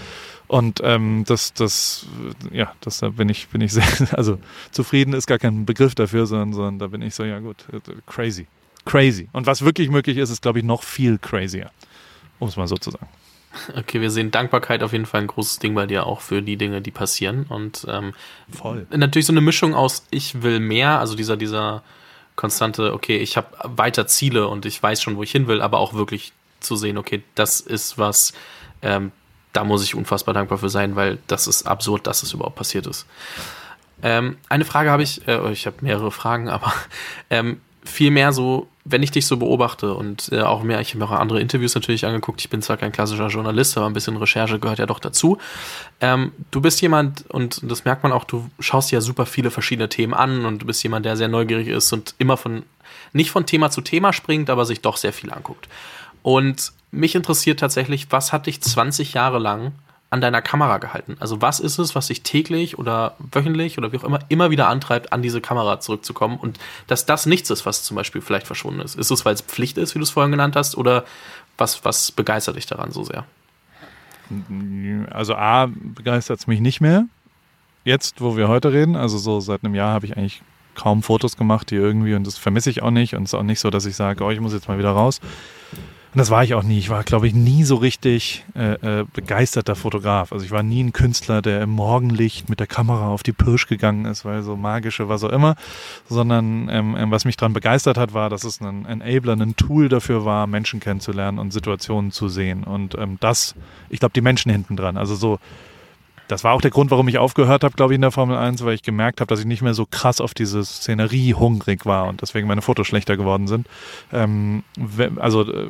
Und 0.48 0.80
ähm, 0.84 1.24
das, 1.28 1.54
das, 1.54 2.06
ja, 2.52 2.72
das 2.82 3.00
da 3.00 3.10
bin 3.10 3.28
ich, 3.30 3.48
bin 3.50 3.62
ich 3.62 3.74
sehr, 3.74 3.84
also 4.12 4.38
zufrieden 4.72 5.14
ist 5.14 5.28
gar 5.28 5.40
kein 5.40 5.66
Begriff 5.66 5.96
dafür, 5.96 6.28
sondern, 6.28 6.54
sondern 6.54 6.80
da 6.80 6.88
bin 6.88 7.02
ich 7.02 7.16
so, 7.16 7.24
ja 7.24 7.40
gut, 7.40 7.66
crazy. 8.06 8.48
Crazy. 8.86 9.30
Und 9.32 9.48
was 9.48 9.64
wirklich 9.64 9.90
möglich 9.90 10.18
ist, 10.18 10.30
ist, 10.30 10.42
glaube 10.42 10.60
ich, 10.60 10.66
noch 10.66 10.84
viel 10.84 11.18
crazier. 11.18 11.72
Um 12.40 12.50
es 12.50 12.58
mal 12.58 12.68
so 12.68 12.76
zu 12.76 12.92
sagen. 12.92 13.08
Okay, 13.78 14.02
wir 14.02 14.12
sehen 14.12 14.32
Dankbarkeit 14.32 14.84
auf 14.84 14.94
jeden 14.94 15.06
Fall 15.06 15.22
ein 15.22 15.28
großes 15.28 15.60
Ding 15.60 15.76
bei 15.76 15.86
dir 15.86 16.06
auch 16.06 16.22
für 16.22 16.42
die 16.42 16.58
Dinge, 16.58 16.82
die 16.82 16.92
passieren. 16.92 17.46
Und 17.50 17.86
ähm, 17.88 18.14
Voll. 18.50 18.88
natürlich 18.90 19.28
so 19.28 19.34
eine 19.34 19.42
Mischung 19.42 19.76
aus 19.76 20.06
ich 20.10 20.42
will 20.42 20.60
mehr, 20.60 21.00
also 21.00 21.16
dieser, 21.16 21.38
dieser 21.38 21.84
konstante, 22.36 22.94
okay, 22.94 23.18
ich 23.18 23.38
habe 23.38 23.48
weiter 23.64 24.08
Ziele 24.08 24.48
und 24.48 24.66
ich 24.66 24.82
weiß 24.82 25.02
schon, 25.02 25.18
wo 25.18 25.24
ich 25.24 25.32
hin 25.32 25.48
will, 25.48 25.62
aber 25.62 25.80
auch 25.80 25.94
wirklich 25.94 26.34
zu 26.60 26.76
sehen, 26.76 26.98
okay, 26.98 27.24
das 27.36 27.60
ist 27.60 27.98
was, 27.98 28.34
ähm, 28.82 29.12
da 29.52 29.64
muss 29.64 29.84
ich 29.84 29.96
unfassbar 29.96 30.34
dankbar 30.34 30.58
für 30.58 30.70
sein, 30.70 30.96
weil 30.96 31.20
das 31.28 31.48
ist 31.48 31.68
absurd, 31.68 32.08
dass 32.08 32.24
es 32.24 32.34
überhaupt 32.34 32.56
passiert 32.56 32.88
ist. 32.88 33.06
Ähm, 34.02 34.38
eine 34.50 34.66
Frage 34.66 34.90
habe 34.90 35.04
ich, 35.04 35.28
äh, 35.28 35.52
ich 35.52 35.68
habe 35.68 35.78
mehrere 35.82 36.12
Fragen, 36.12 36.50
aber 36.50 36.74
ähm, 37.30 37.62
viel 37.84 38.12
mehr 38.12 38.34
so, 38.34 38.68
wenn 38.86 39.02
ich 39.02 39.12
dich 39.12 39.26
so 39.26 39.38
beobachte 39.38 39.94
und 39.94 40.30
äh, 40.32 40.42
auch 40.42 40.62
mehr, 40.64 40.82
ich 40.82 40.90
habe 40.90 41.00
mir 41.00 41.06
auch 41.06 41.12
andere 41.12 41.40
Interviews 41.40 41.74
natürlich 41.74 42.06
angeguckt, 42.06 42.42
ich 42.42 42.50
bin 42.50 42.62
zwar 42.62 42.76
kein 42.76 42.92
klassischer 42.92 43.28
Journalist, 43.28 43.78
aber 43.78 43.88
ein 43.88 43.94
bisschen 43.94 44.18
Recherche 44.18 44.60
gehört 44.60 44.80
ja 44.80 44.86
doch 44.86 45.00
dazu. 45.00 45.38
Ähm, 46.02 46.34
du 46.52 46.60
bist 46.60 46.82
jemand, 46.82 47.30
und 47.30 47.60
das 47.64 47.86
merkt 47.86 48.04
man 48.04 48.12
auch, 48.12 48.26
du 48.26 48.50
schaust 48.60 48.92
ja 48.92 49.00
super 49.00 49.26
viele 49.26 49.52
verschiedene 49.52 49.88
Themen 49.88 50.14
an 50.14 50.46
und 50.46 50.62
du 50.62 50.66
bist 50.66 50.84
jemand, 50.84 51.06
der 51.06 51.16
sehr 51.16 51.30
neugierig 51.30 51.70
ist 51.70 51.94
und 51.94 52.16
immer 52.18 52.36
von, 52.36 52.64
nicht 53.14 53.32
von 53.32 53.46
Thema 53.46 53.72
zu 53.72 53.82
Thema 53.82 54.12
springt, 54.12 54.50
aber 54.50 54.66
sich 54.66 54.82
doch 54.82 54.98
sehr 54.98 55.14
viel 55.14 55.32
anguckt. 55.32 55.70
Und 56.22 56.74
mich 56.92 57.16
interessiert 57.16 57.60
tatsächlich, 57.60 58.08
was 58.12 58.34
hat 58.34 58.48
dich 58.48 58.62
20 58.62 59.14
Jahre 59.14 59.40
lang 59.40 59.72
an 60.14 60.22
deiner 60.22 60.44
Kamera 60.44 60.78
gehalten? 60.78 61.18
Also 61.20 61.42
was 61.42 61.60
ist 61.60 61.80
es, 61.80 61.96
was 61.96 62.08
dich 62.08 62.22
täglich 62.22 62.78
oder 62.78 63.16
wöchentlich 63.18 63.80
oder 63.80 63.92
wie 63.92 63.98
auch 63.98 64.04
immer 64.04 64.20
immer 64.30 64.52
wieder 64.52 64.68
antreibt, 64.68 65.12
an 65.12 65.24
diese 65.24 65.42
Kamera 65.42 65.80
zurückzukommen 65.80 66.38
und 66.38 66.60
dass 66.86 67.08
das 67.08 67.26
nichts 67.26 67.50
ist, 67.50 67.66
was 67.66 67.84
zum 67.84 67.96
Beispiel 67.96 68.22
vielleicht 68.22 68.46
verschwunden 68.46 68.80
ist? 68.82 68.96
Ist 68.96 69.10
es, 69.10 69.26
weil 69.26 69.34
es 69.34 69.42
Pflicht 69.42 69.80
ist, 69.80 69.96
wie 69.96 70.00
du 70.00 70.04
es 70.04 70.12
vorhin 70.12 70.32
genannt 70.32 70.56
hast, 70.56 70.78
oder 70.78 71.04
was, 71.58 71.84
was 71.84 72.12
begeistert 72.12 72.56
dich 72.58 72.68
daran 72.68 72.92
so 72.92 73.04
sehr? 73.04 73.26
Also 75.10 75.34
A, 75.34 75.68
begeistert 75.68 76.40
es 76.40 76.46
mich 76.48 76.62
nicht 76.62 76.80
mehr. 76.80 77.06
Jetzt, 77.84 78.22
wo 78.22 78.38
wir 78.38 78.48
heute 78.48 78.72
reden, 78.72 78.96
also 78.96 79.18
so 79.18 79.40
seit 79.40 79.64
einem 79.64 79.74
Jahr 79.74 79.94
habe 79.94 80.06
ich 80.06 80.16
eigentlich 80.16 80.44
kaum 80.76 81.02
Fotos 81.02 81.38
gemacht, 81.38 81.72
die 81.72 81.76
irgendwie, 81.76 82.14
und 82.14 82.26
das 82.28 82.38
vermisse 82.38 82.70
ich 82.70 82.84
auch 82.84 82.92
nicht. 82.92 83.16
Und 83.16 83.24
es 83.24 83.34
ist 83.34 83.40
auch 83.40 83.44
nicht 83.44 83.60
so, 83.60 83.72
dass 83.72 83.86
ich 83.86 83.96
sage, 83.96 84.24
oh, 84.24 84.30
ich 84.30 84.40
muss 84.40 84.54
jetzt 84.54 84.68
mal 84.68 84.78
wieder 84.78 84.92
raus. 84.92 85.20
Und 86.14 86.20
das 86.20 86.30
war 86.30 86.44
ich 86.44 86.54
auch 86.54 86.62
nie. 86.62 86.78
Ich 86.78 86.92
war, 86.92 87.04
glaube 87.04 87.26
ich, 87.26 87.34
nie 87.34 87.64
so 87.64 87.76
richtig 87.76 88.46
äh, 88.56 88.74
äh, 88.74 89.06
begeisterter 89.14 89.76
Fotograf. 89.76 90.32
Also 90.32 90.46
ich 90.46 90.52
war 90.52 90.62
nie 90.62 90.84
ein 90.84 90.94
Künstler, 90.94 91.42
der 91.42 91.64
im 91.64 91.72
Morgenlicht 91.72 92.50
mit 92.50 92.60
der 92.60 92.68
Kamera 92.68 93.08
auf 93.08 93.24
die 93.24 93.32
Pirsch 93.34 93.66
gegangen 93.66 94.06
ist, 94.06 94.24
weil 94.24 94.44
so 94.44 94.56
magische, 94.56 95.10
was 95.10 95.24
auch 95.24 95.32
immer. 95.32 95.56
Sondern 96.08 96.70
ähm, 96.70 96.96
ähm, 96.96 97.10
was 97.10 97.26
mich 97.26 97.36
daran 97.36 97.54
begeistert 97.54 97.98
hat, 97.98 98.14
war, 98.14 98.30
dass 98.30 98.44
es 98.44 98.62
ein 98.62 98.86
Enabler, 98.86 99.34
ein 99.34 99.56
Tool 99.56 99.90
dafür 99.90 100.24
war, 100.24 100.46
Menschen 100.46 100.80
kennenzulernen 100.80 101.40
und 101.40 101.52
Situationen 101.52 102.12
zu 102.12 102.30
sehen. 102.30 102.64
Und 102.64 102.96
ähm, 102.96 103.18
das, 103.20 103.56
ich 103.90 104.00
glaube, 104.00 104.14
die 104.14 104.22
Menschen 104.22 104.52
hinten 104.52 104.76
dran. 104.76 104.98
Also 104.98 105.16
so 105.16 105.40
das 106.28 106.44
war 106.44 106.54
auch 106.54 106.62
der 106.62 106.72
Grund, 106.72 106.92
warum 106.92 107.08
ich 107.08 107.18
aufgehört 107.18 107.64
habe, 107.64 107.76
glaube 107.76 107.94
ich, 107.94 107.96
in 107.96 108.02
der 108.02 108.12
Formel 108.12 108.38
1, 108.38 108.64
weil 108.64 108.76
ich 108.76 108.84
gemerkt 108.84 109.20
habe, 109.20 109.28
dass 109.28 109.40
ich 109.40 109.46
nicht 109.46 109.62
mehr 109.62 109.74
so 109.74 109.86
krass 109.86 110.22
auf 110.22 110.34
diese 110.34 110.64
Szenerie 110.64 111.34
hungrig 111.34 111.86
war 111.86 112.08
und 112.08 112.22
deswegen 112.22 112.48
meine 112.48 112.62
Fotos 112.62 112.88
schlechter 112.88 113.18
geworden 113.18 113.48
sind. 113.48 113.68
Ähm, 114.12 114.64
also 115.18 115.42
äh, 115.42 115.68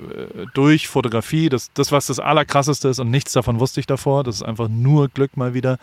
durch 0.54 0.88
Fotografie, 0.88 1.50
das, 1.50 1.72
das, 1.74 1.92
was 1.92 2.08
das 2.08 2.20
Allerkrasseste 2.20 2.88
ist 2.88 3.00
und 3.00 3.10
nichts 3.10 3.34
davon 3.34 3.60
wusste 3.60 3.80
ich 3.80 3.88
davor, 3.88 4.24
das 4.24 4.36
ist 4.36 4.44
einfach 4.44 4.68
nur 4.68 5.10
Glück 5.10 5.38
mal 5.38 5.54
wieder, 5.54 5.78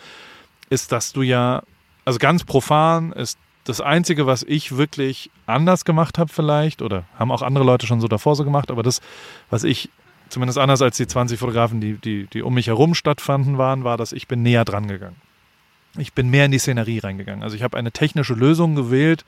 ist, 0.69 0.93
dass 0.93 1.13
du 1.13 1.23
ja, 1.23 1.63
also 2.05 2.19
ganz 2.19 2.45
profan 2.45 3.13
ist 3.13 3.39
das 3.65 3.81
Einzige, 3.81 4.27
was 4.27 4.43
ich 4.43 4.77
wirklich 4.77 5.31
anders 5.47 5.85
gemacht 5.85 6.19
habe 6.19 6.33
vielleicht, 6.33 6.81
oder 6.83 7.05
haben 7.19 7.31
auch 7.31 7.43
andere 7.43 7.65
Leute 7.65 7.87
schon 7.87 8.01
so 8.01 8.09
davor 8.09 8.35
so 8.35 8.45
gemacht, 8.45 8.71
aber 8.71 8.83
das, 8.83 9.01
was 9.51 9.65
ich 9.65 9.91
zumindest 10.31 10.59
anders 10.59 10.83
als 10.83 10.97
die 10.97 11.07
20 11.07 11.39
Fotografen, 11.39 11.81
die, 11.81 11.95
die, 11.95 12.27
die 12.27 12.43
um 12.43 12.55
mich 12.55 12.69
herum 12.69 12.95
stattfanden 12.95 13.59
waren, 13.59 13.85
war, 13.85 13.97
dass 13.97 14.13
ich 14.13 14.29
bin 14.29 14.43
näher 14.43 14.65
dran 14.65 14.89
gegangen. 14.89 15.17
Ich 15.99 16.13
bin 16.13 16.31
mehr 16.31 16.45
in 16.45 16.53
die 16.53 16.59
Szenerie 16.59 17.01
reingegangen. 17.01 17.43
Also 17.43 17.57
ich 17.57 17.63
habe 17.63 17.77
eine 17.77 17.91
technische 17.91 18.35
Lösung 18.35 18.77
gewählt, 18.77 19.25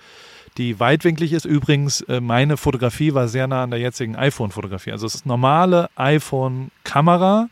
die 0.59 0.79
weitwinklig 0.79 1.33
ist. 1.33 1.45
Übrigens, 1.45 2.03
äh, 2.03 2.21
meine 2.21 2.57
Fotografie 2.57 3.15
war 3.15 3.29
sehr 3.29 3.47
nah 3.47 3.65
an 3.65 3.71
der 3.71 3.81
jetzigen 3.81 4.17
iPhone-Fotografie. 4.17 4.93
Also 4.93 5.07
das 5.07 5.25
normale 5.25 5.91
iPhone-Kamera 5.97 7.49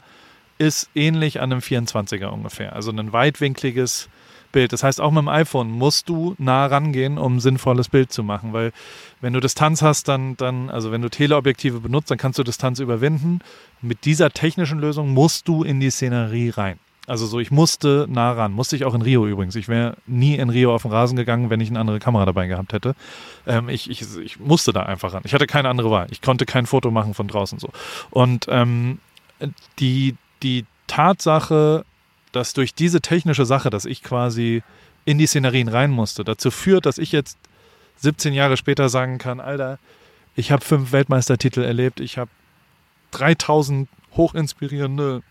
ist 0.59 0.91
ähnlich 0.95 1.41
an 1.41 1.53
einem 1.53 1.61
24er 1.61 2.27
ungefähr. 2.27 2.75
Also 2.75 2.93
ein 2.93 3.13
weitwinkliges 3.13 4.09
Bild. 4.53 4.73
Das 4.73 4.83
heißt, 4.83 5.01
auch 5.01 5.11
mit 5.11 5.23
dem 5.23 5.29
iPhone 5.29 5.71
musst 5.71 6.09
du 6.09 6.35
nah 6.39 6.67
rangehen, 6.67 7.19
um 7.19 7.37
ein 7.37 7.41
sinnvolles 7.41 7.89
Bild 7.89 8.13
zu 8.13 8.23
machen, 8.23 8.53
weil 8.53 8.73
wenn 9.21 9.33
du 9.33 9.41
Distanz 9.41 9.83
hast, 9.83 10.09
dann, 10.09 10.37
dann, 10.37 10.71
also 10.71 10.93
wenn 10.93 11.03
du 11.03 11.09
Teleobjektive 11.09 11.81
benutzt, 11.81 12.11
dann 12.11 12.19
kannst 12.19 12.39
du 12.39 12.43
Distanz 12.43 12.79
überwinden. 12.79 13.41
Mit 13.83 14.05
dieser 14.05 14.31
technischen 14.31 14.79
Lösung 14.79 15.11
musst 15.11 15.49
du 15.49 15.63
in 15.63 15.81
die 15.81 15.91
Szenerie 15.91 16.51
rein. 16.51 16.79
Also 17.07 17.27
so, 17.27 17.41
ich 17.41 17.51
musste 17.51 18.07
nah 18.09 18.31
ran. 18.33 18.53
Musste 18.53 18.77
ich 18.77 18.85
auch 18.85 18.95
in 18.95 19.03
Rio 19.03 19.27
übrigens. 19.27 19.57
Ich 19.57 19.69
wäre 19.69 19.97
nie 20.07 20.37
in 20.37 20.49
Rio 20.49 20.73
auf 20.73 20.83
den 20.83 20.93
Rasen 20.93 21.17
gegangen, 21.17 21.51
wenn 21.51 21.61
ich 21.61 21.69
eine 21.69 21.81
andere 21.81 21.99
Kamera 21.99 22.25
dabei 22.25 22.47
gehabt 22.47 22.73
hätte. 22.73 22.95
Ähm, 23.47 23.69
ich, 23.69 23.91
ich, 23.91 24.05
ich 24.19 24.39
musste 24.39 24.73
da 24.73 24.85
einfach 24.85 25.13
ran. 25.13 25.23
Ich 25.25 25.35
hatte 25.35 25.49
keine 25.49 25.69
andere 25.69 25.91
Wahl. 25.91 26.07
Ich 26.11 26.23
konnte 26.23 26.47
kein 26.47 26.67
Foto 26.67 26.91
machen 26.91 27.15
von 27.15 27.27
draußen 27.27 27.59
so. 27.59 27.71
Und 28.11 28.47
ähm, 28.49 29.01
die, 29.81 30.15
die 30.43 30.67
Tatsache, 30.87 31.85
dass 32.33 32.53
durch 32.53 32.75
diese 32.75 33.01
technische 33.01 33.47
Sache, 33.47 33.71
dass 33.71 33.85
ich 33.85 34.03
quasi 34.03 34.63
in 35.05 35.19
die 35.19 35.27
Szenerien 35.27 35.69
rein 35.69 35.91
musste, 35.91 36.25
dazu 36.25 36.51
führt, 36.51 36.87
dass 36.87 36.99
ich 36.99 37.13
jetzt 37.13 37.39
17 37.97 38.33
Jahre 38.33 38.57
später 38.57 38.89
sagen 38.89 39.19
kann, 39.19 39.41
Alter, 39.41 39.79
ich 40.37 40.53
habe 40.53 40.65
fünf 40.65 40.93
Weltmeistertitel 40.93 41.63
erlebt, 41.63 42.01
ich 42.01 42.19
habe 42.19 42.31
3000 43.13 43.89
hochinspirierende 44.17 45.23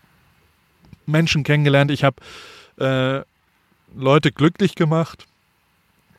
Menschen 1.06 1.42
kennengelernt, 1.42 1.90
ich 1.90 2.04
habe 2.04 2.16
äh, 2.78 3.22
Leute 3.94 4.32
glücklich 4.32 4.74
gemacht, 4.74 5.26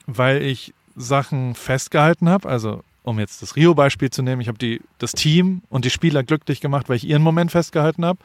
weil 0.08 0.42
ich 0.42 0.74
Sachen 0.96 1.56
festgehalten 1.56 2.30
habe. 2.30 2.50
Also 2.50 2.84
um 3.04 3.20
jetzt 3.20 3.42
das 3.42 3.56
Rio-Beispiel 3.56 4.10
zu 4.10 4.22
nehmen, 4.22 4.42
ich 4.42 4.48
habe 4.48 4.80
das 5.00 5.14
Team 5.14 5.62
und 5.70 5.86
die 5.86 5.90
Spieler 5.90 6.24
glücklich 6.24 6.62
gemacht, 6.62 6.90
weil 6.90 6.98
ich 6.98 7.08
ihren 7.08 7.22
Moment 7.22 7.52
festgehalten 7.52 8.06
habe. 8.06 8.20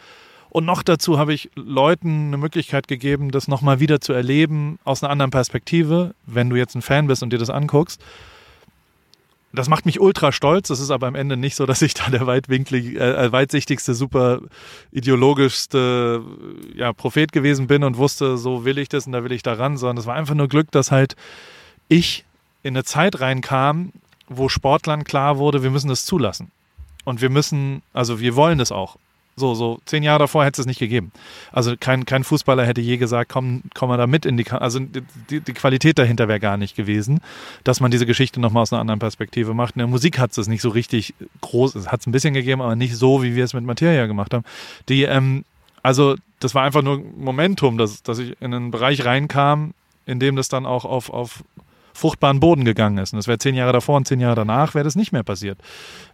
Und 0.57 0.65
noch 0.65 0.83
dazu 0.83 1.19
habe 1.19 1.35
ich 1.35 1.51
Leuten 1.55 2.29
eine 2.29 2.39
Möglichkeit 2.39 2.89
gegeben, 2.89 3.31
das 3.31 3.47
nochmal 3.47 3.79
wieder 3.79 4.01
zu 4.01 4.15
erleben 4.15 4.79
aus 4.85 5.03
einer 5.03 5.13
anderen 5.13 5.31
Perspektive, 5.31 6.15
wenn 6.25 6.49
du 6.49 6.57
jetzt 6.57 6.75
ein 6.75 6.81
Fan 6.81 7.09
bist 7.09 7.23
und 7.23 7.31
dir 7.31 7.39
das 7.39 7.51
anguckst. 7.51 8.01
Das 9.53 9.69
macht 9.69 9.85
mich 9.85 10.01
ultra 10.01 10.33
stolz. 10.33 10.69
Das 10.69 10.81
ist 10.81 10.91
aber 10.91 11.09
am 11.09 11.15
Ende 11.15 11.37
nicht 11.37 11.57
so, 11.57 11.67
dass 11.67 11.83
ich 11.83 11.93
da 11.93 12.09
der 12.09 12.27
weitwinklig, 12.27 12.97
äh, 12.97 13.31
weitsichtigste, 13.31 13.93
super 13.93 14.41
ideologischste 14.93 16.23
ja, 16.75 16.95
Prophet 16.95 17.33
gewesen 17.33 17.67
bin 17.67 17.85
und 17.85 17.99
wusste, 17.99 18.39
so 18.39 18.65
will 18.65 18.79
ich 18.79 18.89
das 18.89 19.05
und 19.05 19.13
da 19.13 19.25
will 19.25 19.33
ich 19.33 19.43
da 19.43 19.53
ran, 19.53 19.77
sondern 19.77 19.99
es 19.99 20.07
war 20.07 20.15
einfach 20.15 20.35
nur 20.35 20.49
Glück, 20.49 20.71
dass 20.71 20.91
halt 20.91 21.17
ich 21.89 22.25
in 22.63 22.75
eine 22.75 22.85
Zeit 22.85 23.21
reinkam, 23.21 23.93
wo 24.27 24.49
Sportlern 24.49 25.05
klar 25.05 25.37
wurde, 25.37 25.63
wir 25.63 25.71
müssen 25.71 25.89
das 25.89 26.07
zulassen. 26.07 26.51
Und 27.05 27.21
wir 27.21 27.29
müssen, 27.29 27.83
also 27.93 28.21
wir 28.21 28.37
wollen 28.37 28.57
das 28.57 28.73
auch. 28.73 28.97
So, 29.39 29.55
so 29.55 29.81
zehn 29.85 30.03
Jahre 30.03 30.21
davor 30.21 30.47
hätte 30.47 30.63
es 30.63 30.67
nicht 30.67 30.79
gegeben. 30.79 31.13
Also 31.53 31.75
kein, 31.79 32.07
kein 32.07 32.25
Fußballer 32.25 32.65
hätte 32.65 32.81
je 32.81 32.97
gesagt, 32.97 33.31
komm, 33.31 33.61
komm 33.75 33.91
mal 33.91 33.99
da 33.99 34.07
mit 34.07 34.25
in 34.25 34.39
die, 34.39 34.51
also 34.51 34.79
die, 34.81 35.41
die 35.41 35.53
Qualität 35.53 35.99
dahinter 35.99 36.27
wäre 36.27 36.41
gar 36.41 36.57
nicht 36.57 36.75
gewesen, 36.75 37.21
dass 37.63 37.81
man 37.81 37.91
diese 37.91 38.07
Geschichte 38.07 38.41
nochmal 38.41 38.63
aus 38.63 38.73
einer 38.73 38.81
anderen 38.81 38.99
Perspektive 38.99 39.53
macht. 39.53 39.77
In 39.77 39.81
der 39.81 39.89
Musik 39.89 40.19
hat 40.19 40.37
es 40.39 40.49
nicht 40.49 40.63
so 40.63 40.71
richtig 40.71 41.13
groß, 41.43 41.75
es 41.75 41.89
hat 41.89 42.01
es 42.01 42.07
ein 42.07 42.13
bisschen 42.13 42.33
gegeben, 42.33 42.63
aber 42.63 42.77
nicht 42.77 42.97
so, 42.97 43.23
wie 43.23 43.37
wir 43.37 43.45
es 43.45 43.53
mit 43.53 43.65
Materia 43.65 44.07
gemacht 44.07 44.33
haben. 44.33 44.45
Die, 44.89 45.03
ähm, 45.03 45.45
also 45.83 46.17
das 46.41 46.55
war 46.55 46.65
einfach 46.65 46.81
nur 46.81 47.03
Momentum, 47.19 47.77
dass, 47.77 48.03
dass 48.03 48.19
ich 48.19 48.41
in 48.41 48.55
einen 48.55 48.71
Bereich 48.71 49.05
reinkam, 49.05 49.75
in 50.07 50.19
dem 50.19 50.37
das 50.37 50.49
dann 50.49 50.65
auch 50.65 50.87
auf, 50.87 51.11
auf 51.11 51.45
fruchtbaren 51.93 52.41
Boden 52.41 52.65
gegangen 52.65 52.97
ist. 52.97 53.13
Und 53.13 53.19
das 53.19 53.29
wäre 53.29 53.37
zehn 53.37 53.55
Jahre 53.55 53.75
davor 53.75 53.99
und 53.99 54.09
zehn 54.09 54.21
Jahre 54.21 54.37
danach 54.37 54.75
wäre 54.75 54.85
das 54.85 54.97
nicht 54.97 55.13
mehr 55.13 55.25
passiert. 55.25 55.59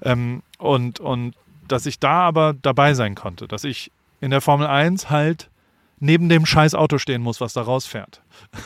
Ähm, 0.02 0.42
und, 0.58 0.98
und 0.98 1.34
dass 1.72 1.86
ich 1.86 1.98
da 1.98 2.20
aber 2.20 2.54
dabei 2.54 2.94
sein 2.94 3.14
konnte, 3.14 3.48
dass 3.48 3.64
ich 3.64 3.90
in 4.20 4.30
der 4.30 4.40
Formel 4.40 4.66
1 4.66 5.10
halt 5.10 5.50
neben 5.98 6.28
dem 6.28 6.46
scheiß 6.46 6.74
Auto 6.74 6.98
stehen 6.98 7.22
muss, 7.22 7.40
was 7.40 7.52
da 7.52 7.62
rausfährt. 7.62 8.22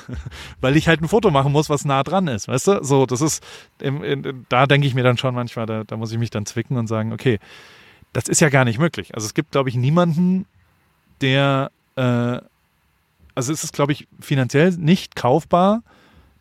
Weil 0.61 0.77
ich 0.77 0.89
halt 0.89 1.03
ein 1.03 1.09
Foto 1.09 1.31
machen 1.31 1.53
muss, 1.53 1.69
was 1.69 1.85
nah 1.85 2.03
dran 2.03 2.29
ist, 2.29 2.49
weißt 2.49 2.67
du? 2.69 2.85
So, 2.85 3.05
das 3.07 3.21
ist, 3.21 3.45
da 4.49 4.67
denke 4.67 4.87
ich 4.87 4.95
mir 4.95 5.05
dann 5.05 5.19
schon 5.19 5.35
manchmal, 5.35 5.67
da, 5.67 5.85
da 5.85 5.97
muss 5.97 6.13
ich 6.13 6.19
mich 6.19 6.31
dann 6.31 6.47
zwicken 6.47 6.79
und 6.79 6.87
sagen, 6.87 7.13
okay, 7.13 7.39
das 8.13 8.29
ist 8.29 8.41
ja 8.41 8.49
gar 8.49 8.65
nicht 8.65 8.79
möglich. 8.79 9.15
Also 9.15 9.27
es 9.27 9.35
gibt, 9.35 9.53
glaube 9.53 9.69
ich, 9.69 9.75
niemanden, 9.77 10.47
der 11.21 11.71
äh, 11.97 12.41
also 13.37 13.53
es 13.53 13.63
ist, 13.63 13.75
glaube 13.75 13.93
ich, 13.93 14.09
finanziell 14.19 14.73
nicht 14.73 15.15
kaufbar, 15.15 15.83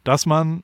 dass 0.03 0.25
man 0.25 0.63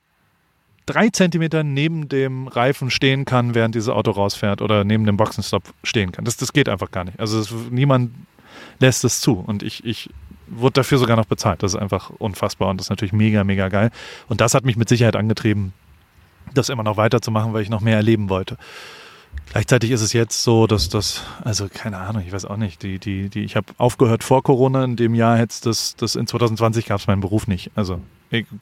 drei 0.86 1.08
Zentimeter 1.10 1.62
neben 1.62 2.08
dem 2.08 2.48
Reifen 2.48 2.90
stehen 2.90 3.24
kann, 3.24 3.54
während 3.54 3.74
dieses 3.74 3.88
Auto 3.88 4.10
rausfährt 4.10 4.62
oder 4.62 4.84
neben 4.84 5.04
dem 5.04 5.16
Boxenstopp 5.16 5.72
stehen 5.82 6.12
kann. 6.12 6.24
Das, 6.24 6.36
das 6.36 6.52
geht 6.52 6.68
einfach 6.68 6.90
gar 6.90 7.04
nicht. 7.04 7.18
Also 7.20 7.38
das, 7.38 7.52
niemand 7.70 8.12
lässt 8.78 9.04
es 9.04 9.20
zu. 9.20 9.34
Und 9.34 9.62
ich, 9.62 9.84
ich 9.84 10.10
wurde 10.48 10.74
dafür 10.74 10.98
sogar 10.98 11.16
noch 11.16 11.26
bezahlt. 11.26 11.62
Das 11.62 11.74
ist 11.74 11.80
einfach 11.80 12.10
unfassbar 12.18 12.68
und 12.68 12.78
das 12.78 12.86
ist 12.86 12.90
natürlich 12.90 13.12
mega, 13.12 13.44
mega 13.44 13.68
geil. 13.68 13.90
Und 14.28 14.40
das 14.40 14.54
hat 14.54 14.64
mich 14.64 14.76
mit 14.76 14.88
Sicherheit 14.88 15.16
angetrieben, 15.16 15.72
das 16.54 16.68
immer 16.68 16.82
noch 16.82 16.96
weiterzumachen, 16.96 17.52
weil 17.52 17.62
ich 17.62 17.70
noch 17.70 17.80
mehr 17.80 17.96
erleben 17.96 18.28
wollte. 18.28 18.58
Gleichzeitig 19.50 19.90
ist 19.90 20.02
es 20.02 20.12
jetzt 20.12 20.42
so, 20.42 20.66
dass 20.66 20.88
das, 20.88 21.22
also 21.42 21.68
keine 21.72 21.98
Ahnung, 21.98 22.22
ich 22.26 22.32
weiß 22.32 22.44
auch 22.44 22.56
nicht, 22.56 22.82
die, 22.82 22.98
die, 22.98 23.28
die, 23.28 23.44
ich 23.44 23.56
habe 23.56 23.66
aufgehört 23.78 24.24
vor 24.24 24.42
Corona, 24.42 24.84
in 24.84 24.96
dem 24.96 25.14
Jahr 25.14 25.38
hätte 25.38 25.56
das, 25.64 25.96
das 25.96 26.16
in 26.16 26.26
2020 26.26 26.86
gab 26.86 27.00
es 27.00 27.06
meinen 27.06 27.20
Beruf 27.20 27.46
nicht. 27.46 27.70
Also 27.74 28.00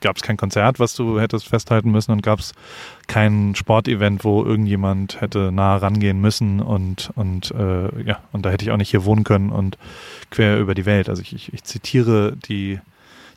gab 0.01 0.17
es 0.17 0.23
kein 0.23 0.37
Konzert, 0.37 0.79
was 0.79 0.95
du 0.95 1.21
hättest 1.21 1.49
festhalten 1.49 1.91
müssen 1.91 2.13
und 2.13 2.23
gab 2.23 2.41
es 2.41 2.53
kein 3.07 3.55
Sportevent, 3.55 4.25
wo 4.25 4.45
irgendjemand 4.45 5.21
hätte 5.21 5.51
nah 5.53 5.77
rangehen 5.77 6.21
müssen 6.21 6.61
und, 6.61 7.11
und 7.15 7.51
äh, 7.53 8.03
ja, 8.03 8.21
und 8.33 8.45
da 8.45 8.51
hätte 8.51 8.65
ich 8.65 8.71
auch 8.71 8.77
nicht 8.77 8.91
hier 8.91 9.05
wohnen 9.05 9.25
können 9.25 9.51
und 9.51 9.79
quer 10.31 10.59
über 10.59 10.75
die 10.75 10.87
Welt. 10.87 11.09
Also 11.09 11.23
ich, 11.23 11.35
ich, 11.35 11.53
ich 11.53 11.65
zitiere 11.65 12.37
die 12.37 12.81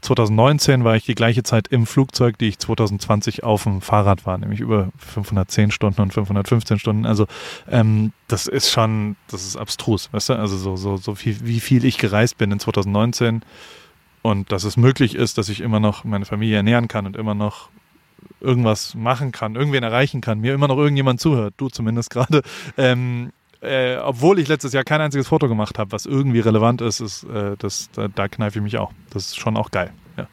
2019 0.04 0.84
war 0.84 0.96
ich 0.96 1.06
die 1.06 1.16
gleiche 1.16 1.44
Zeit 1.44 1.70
im 1.70 1.86
Flugzeug, 1.86 2.38
die 2.38 2.50
ich 2.50 2.60
2020 2.60 3.44
auf 3.44 3.64
dem 3.64 3.82
Fahrrad 3.82 4.26
war, 4.26 4.38
nämlich 4.38 4.60
über 4.60 4.90
510 4.98 5.72
Stunden 5.72 6.02
und 6.02 6.14
515 6.14 6.78
Stunden. 6.78 7.06
Also 7.06 7.26
ähm, 7.70 8.12
das 8.28 8.48
ist 8.48 8.70
schon, 8.70 9.16
das 9.30 9.46
ist 9.46 9.58
abstrus, 9.58 10.10
weißt 10.12 10.30
du? 10.30 10.34
Also 10.34 10.58
so, 10.58 10.76
so, 10.76 10.98
so 10.98 11.16
viel, 11.16 11.38
wie 11.44 11.60
viel 11.60 11.86
ich 11.86 11.98
gereist 11.98 12.38
bin 12.38 12.52
in 12.52 12.60
2019 12.60 13.44
und 14.24 14.52
dass 14.52 14.64
es 14.64 14.78
möglich 14.78 15.14
ist, 15.14 15.38
dass 15.38 15.50
ich 15.50 15.62
immer 15.62 15.80
noch 15.80 16.06
meine 16.06 16.26
Familie 16.26 16.56
ernähren 16.56 16.88
kann 16.88 17.06
und 17.06 17.16
immer 17.16 17.36
noch 17.36 17.70
irgendwas 18.40 18.96
machen 18.96 19.32
kann, 19.32 19.56
irgendwen 19.56 19.84
erreichen 19.84 20.22
kann, 20.22 20.40
mir 20.40 20.54
immer 20.54 20.70
noch 20.70 20.78
irgendjemand 20.78 21.20
zuhört, 21.20 21.54
du 21.58 21.70
zumindest 21.70 22.10
gerade. 22.10 22.42
Ähm, 22.78 23.32
äh, 23.62 23.98
obwohl 23.98 24.40
ich 24.40 24.48
letztes 24.48 24.74
Jahr 24.74 24.84
kein 24.84 25.02
einziges 25.02 25.28
Foto 25.28 25.48
gemacht 25.48 25.78
habe, 25.78 25.92
was 25.92 26.06
irgendwie 26.06 26.40
relevant 26.40 26.82
ist, 26.82 27.02
ist 27.02 27.24
äh, 27.26 27.56
das, 27.58 27.90
da, 27.94 28.08
da 28.08 28.28
kneife 28.28 28.60
ich 28.60 28.64
mich 28.64 28.78
auch. 28.78 28.92
Das 29.10 29.28
ist 29.28 29.40
schon 29.40 29.58
auch 29.58 29.72
geil. 29.72 29.92
Ja. 30.18 30.28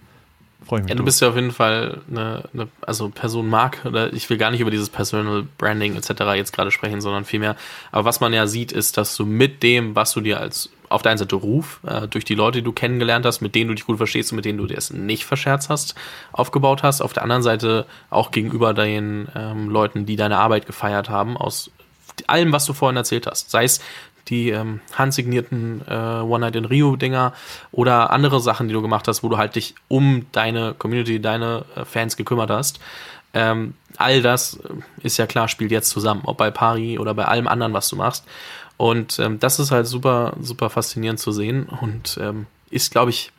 Freue 0.64 0.80
ich 0.80 0.84
mich. 0.84 0.90
Ja, 0.90 0.96
du 0.96 1.04
bist 1.04 1.20
ja 1.20 1.28
auf 1.28 1.36
jeden 1.36 1.52
Fall 1.52 2.00
eine, 2.10 2.48
eine 2.52 2.68
also 2.80 3.08
Person 3.08 3.48
Mark, 3.48 3.84
oder 3.84 4.12
ich 4.12 4.30
will 4.30 4.36
gar 4.36 4.52
nicht 4.52 4.60
über 4.60 4.70
dieses 4.70 4.88
Personal 4.88 5.44
Branding 5.58 5.96
etc. 5.96 6.10
jetzt 6.36 6.52
gerade 6.52 6.70
sprechen, 6.70 7.00
sondern 7.00 7.24
vielmehr, 7.24 7.56
aber 7.90 8.04
was 8.04 8.20
man 8.20 8.32
ja 8.32 8.46
sieht, 8.46 8.70
ist, 8.70 8.96
dass 8.96 9.16
du 9.16 9.26
mit 9.26 9.64
dem, 9.64 9.96
was 9.96 10.12
du 10.12 10.20
dir 10.20 10.40
als 10.40 10.70
auf 10.90 11.02
der 11.02 11.12
einen 11.12 11.18
Seite 11.18 11.36
Ruf, 11.36 11.80
äh, 11.86 12.06
durch 12.08 12.24
die 12.24 12.34
Leute, 12.34 12.58
die 12.58 12.64
du 12.64 12.72
kennengelernt 12.72 13.24
hast, 13.24 13.40
mit 13.40 13.54
denen 13.54 13.68
du 13.68 13.74
dich 13.74 13.86
gut 13.86 13.96
verstehst 13.96 14.32
und 14.32 14.36
mit 14.36 14.44
denen 14.44 14.58
du 14.58 14.66
dir 14.66 14.76
es 14.76 14.92
nicht 14.92 15.24
verscherzt 15.24 15.70
hast, 15.70 15.94
aufgebaut 16.32 16.82
hast. 16.82 17.00
Auf 17.00 17.12
der 17.12 17.22
anderen 17.22 17.42
Seite 17.42 17.86
auch 18.10 18.32
gegenüber 18.32 18.74
den 18.74 19.28
ähm, 19.34 19.70
Leuten, 19.70 20.04
die 20.04 20.16
deine 20.16 20.38
Arbeit 20.38 20.66
gefeiert 20.66 21.08
haben, 21.08 21.36
aus 21.36 21.70
allem, 22.26 22.52
was 22.52 22.66
du 22.66 22.72
vorhin 22.72 22.96
erzählt 22.96 23.26
hast. 23.26 23.50
Sei 23.50 23.64
es 23.64 23.80
die 24.28 24.50
ähm, 24.50 24.80
handsignierten 24.94 25.82
äh, 25.88 25.94
One 25.94 26.40
Night 26.40 26.56
in 26.56 26.64
Rio 26.64 26.96
Dinger 26.96 27.32
oder 27.72 28.10
andere 28.10 28.40
Sachen, 28.40 28.68
die 28.68 28.74
du 28.74 28.82
gemacht 28.82 29.08
hast, 29.08 29.22
wo 29.22 29.28
du 29.28 29.38
halt 29.38 29.54
dich 29.56 29.74
um 29.88 30.26
deine 30.32 30.74
Community, 30.74 31.20
deine 31.20 31.64
äh, 31.76 31.84
Fans 31.84 32.16
gekümmert 32.16 32.50
hast. 32.50 32.80
Ähm, 33.32 33.74
all 33.96 34.22
das 34.22 34.54
äh, 34.54 35.06
ist 35.06 35.16
ja 35.18 35.26
klar, 35.26 35.48
spielt 35.48 35.70
jetzt 35.70 35.90
zusammen, 35.90 36.22
ob 36.24 36.36
bei 36.38 36.50
Pari 36.50 36.98
oder 36.98 37.14
bei 37.14 37.24
allem 37.26 37.48
anderen, 37.48 37.72
was 37.72 37.88
du 37.88 37.96
machst. 37.96 38.24
Und 38.80 39.18
ähm, 39.18 39.38
das 39.38 39.58
ist 39.58 39.72
halt 39.72 39.86
super, 39.86 40.32
super 40.40 40.70
faszinierend 40.70 41.20
zu 41.20 41.32
sehen 41.32 41.68
und 41.82 42.18
ähm, 42.18 42.46
ist, 42.70 42.90
glaube 42.90 43.10
ich, 43.10 43.30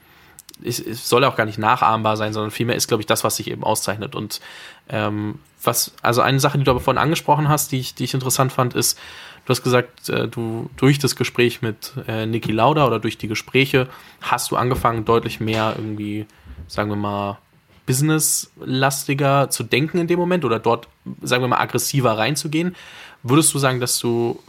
ist, 0.61 1.07
soll 1.07 1.23
auch 1.23 1.35
gar 1.35 1.47
nicht 1.47 1.57
nachahmbar 1.57 2.15
sein, 2.15 2.31
sondern 2.31 2.51
vielmehr 2.51 2.75
ist, 2.75 2.87
glaube 2.87 3.01
ich, 3.01 3.07
das, 3.07 3.23
was 3.23 3.37
sich 3.37 3.49
eben 3.49 3.63
auszeichnet. 3.63 4.13
Und 4.13 4.39
ähm, 4.87 5.39
was, 5.63 5.93
also 6.03 6.21
eine 6.21 6.39
Sache, 6.39 6.59
die 6.59 6.63
du 6.63 6.69
aber 6.69 6.79
vorhin 6.79 7.01
angesprochen 7.01 7.49
hast, 7.49 7.71
die 7.71 7.79
ich, 7.79 7.95
die 7.95 8.03
ich 8.03 8.13
interessant 8.13 8.51
fand, 8.51 8.75
ist, 8.75 8.99
du 9.45 9.49
hast 9.49 9.63
gesagt, 9.63 10.09
äh, 10.09 10.27
du 10.27 10.69
durch 10.77 10.99
das 10.99 11.15
Gespräch 11.15 11.63
mit 11.63 11.93
äh, 12.07 12.27
Niki 12.27 12.51
Lauda 12.51 12.85
oder 12.85 12.99
durch 12.99 13.17
die 13.17 13.27
Gespräche 13.27 13.87
hast 14.21 14.51
du 14.51 14.57
angefangen, 14.57 15.05
deutlich 15.05 15.39
mehr 15.39 15.73
irgendwie, 15.75 16.27
sagen 16.67 16.91
wir 16.91 16.97
mal, 16.97 17.39
businesslastiger 17.87 19.49
zu 19.49 19.63
denken 19.63 19.97
in 19.97 20.05
dem 20.05 20.19
Moment 20.19 20.45
oder 20.45 20.59
dort, 20.59 20.87
sagen 21.23 21.41
wir 21.41 21.47
mal, 21.47 21.57
aggressiver 21.57 22.15
reinzugehen. 22.15 22.75
Würdest 23.23 23.51
du 23.55 23.57
sagen, 23.57 23.79
dass 23.79 23.97
du, 23.97 24.39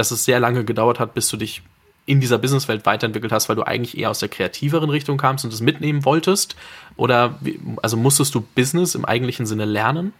dass 0.00 0.10
es 0.10 0.24
sehr 0.24 0.40
lange 0.40 0.64
gedauert 0.64 0.98
hat, 0.98 1.12
bis 1.12 1.28
du 1.28 1.36
dich 1.36 1.62
in 2.06 2.20
dieser 2.20 2.38
Businesswelt 2.38 2.86
weiterentwickelt 2.86 3.32
hast, 3.32 3.48
weil 3.50 3.56
du 3.56 3.62
eigentlich 3.62 3.98
eher 3.98 4.10
aus 4.10 4.18
der 4.18 4.30
kreativeren 4.30 4.88
Richtung 4.88 5.18
kamst 5.18 5.44
und 5.44 5.52
es 5.52 5.60
mitnehmen 5.60 6.04
wolltest? 6.06 6.56
Oder 6.96 7.38
also 7.82 7.98
musstest 7.98 8.34
du 8.34 8.40
Business 8.40 8.94
im 8.94 9.04
eigentlichen 9.04 9.44
Sinne 9.44 9.66
lernen? 9.66 10.14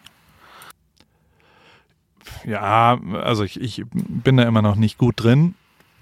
Ja, 2.45 3.01
also 3.23 3.43
ich, 3.43 3.59
ich 3.59 3.85
bin 3.93 4.37
da 4.37 4.45
immer 4.45 4.63
noch 4.63 4.77
nicht 4.77 4.99
gut 4.99 5.15
drin. 5.17 5.55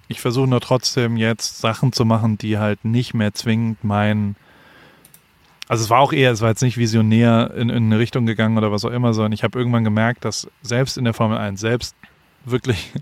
Ich 0.09 0.20
versuche 0.20 0.49
nur 0.49 0.61
trotzdem 0.61 1.16
jetzt 1.16 1.61
Sachen 1.61 1.93
zu 1.93 2.05
machen, 2.05 2.37
die 2.37 2.59
halt 2.59 2.85
nicht 2.85 3.14
mehr 3.14 3.33
zwingend 3.33 3.85
mein 3.85 4.35
also 5.68 5.85
es 5.85 5.91
war 5.91 6.01
auch 6.01 6.14
eher, 6.14 6.33
es 6.33 6.41
war 6.41 6.49
jetzt 6.49 6.62
nicht 6.62 6.79
visionär 6.79 7.53
in, 7.55 7.68
in 7.68 7.85
eine 7.85 7.99
Richtung 7.99 8.24
gegangen 8.24 8.57
oder 8.57 8.72
was 8.72 8.87
auch 8.87 8.91
immer, 8.91 9.12
sondern 9.12 9.33
ich 9.33 9.45
habe 9.45 9.59
irgendwann 9.59 9.85
gemerkt, 9.85 10.24
dass 10.24 10.49
selbst 10.62 10.97
in 10.97 11.05
der 11.05 11.12
Formel 11.12 11.37
1, 11.37 11.61
selbst 11.61 11.95
wirklich 12.47 12.93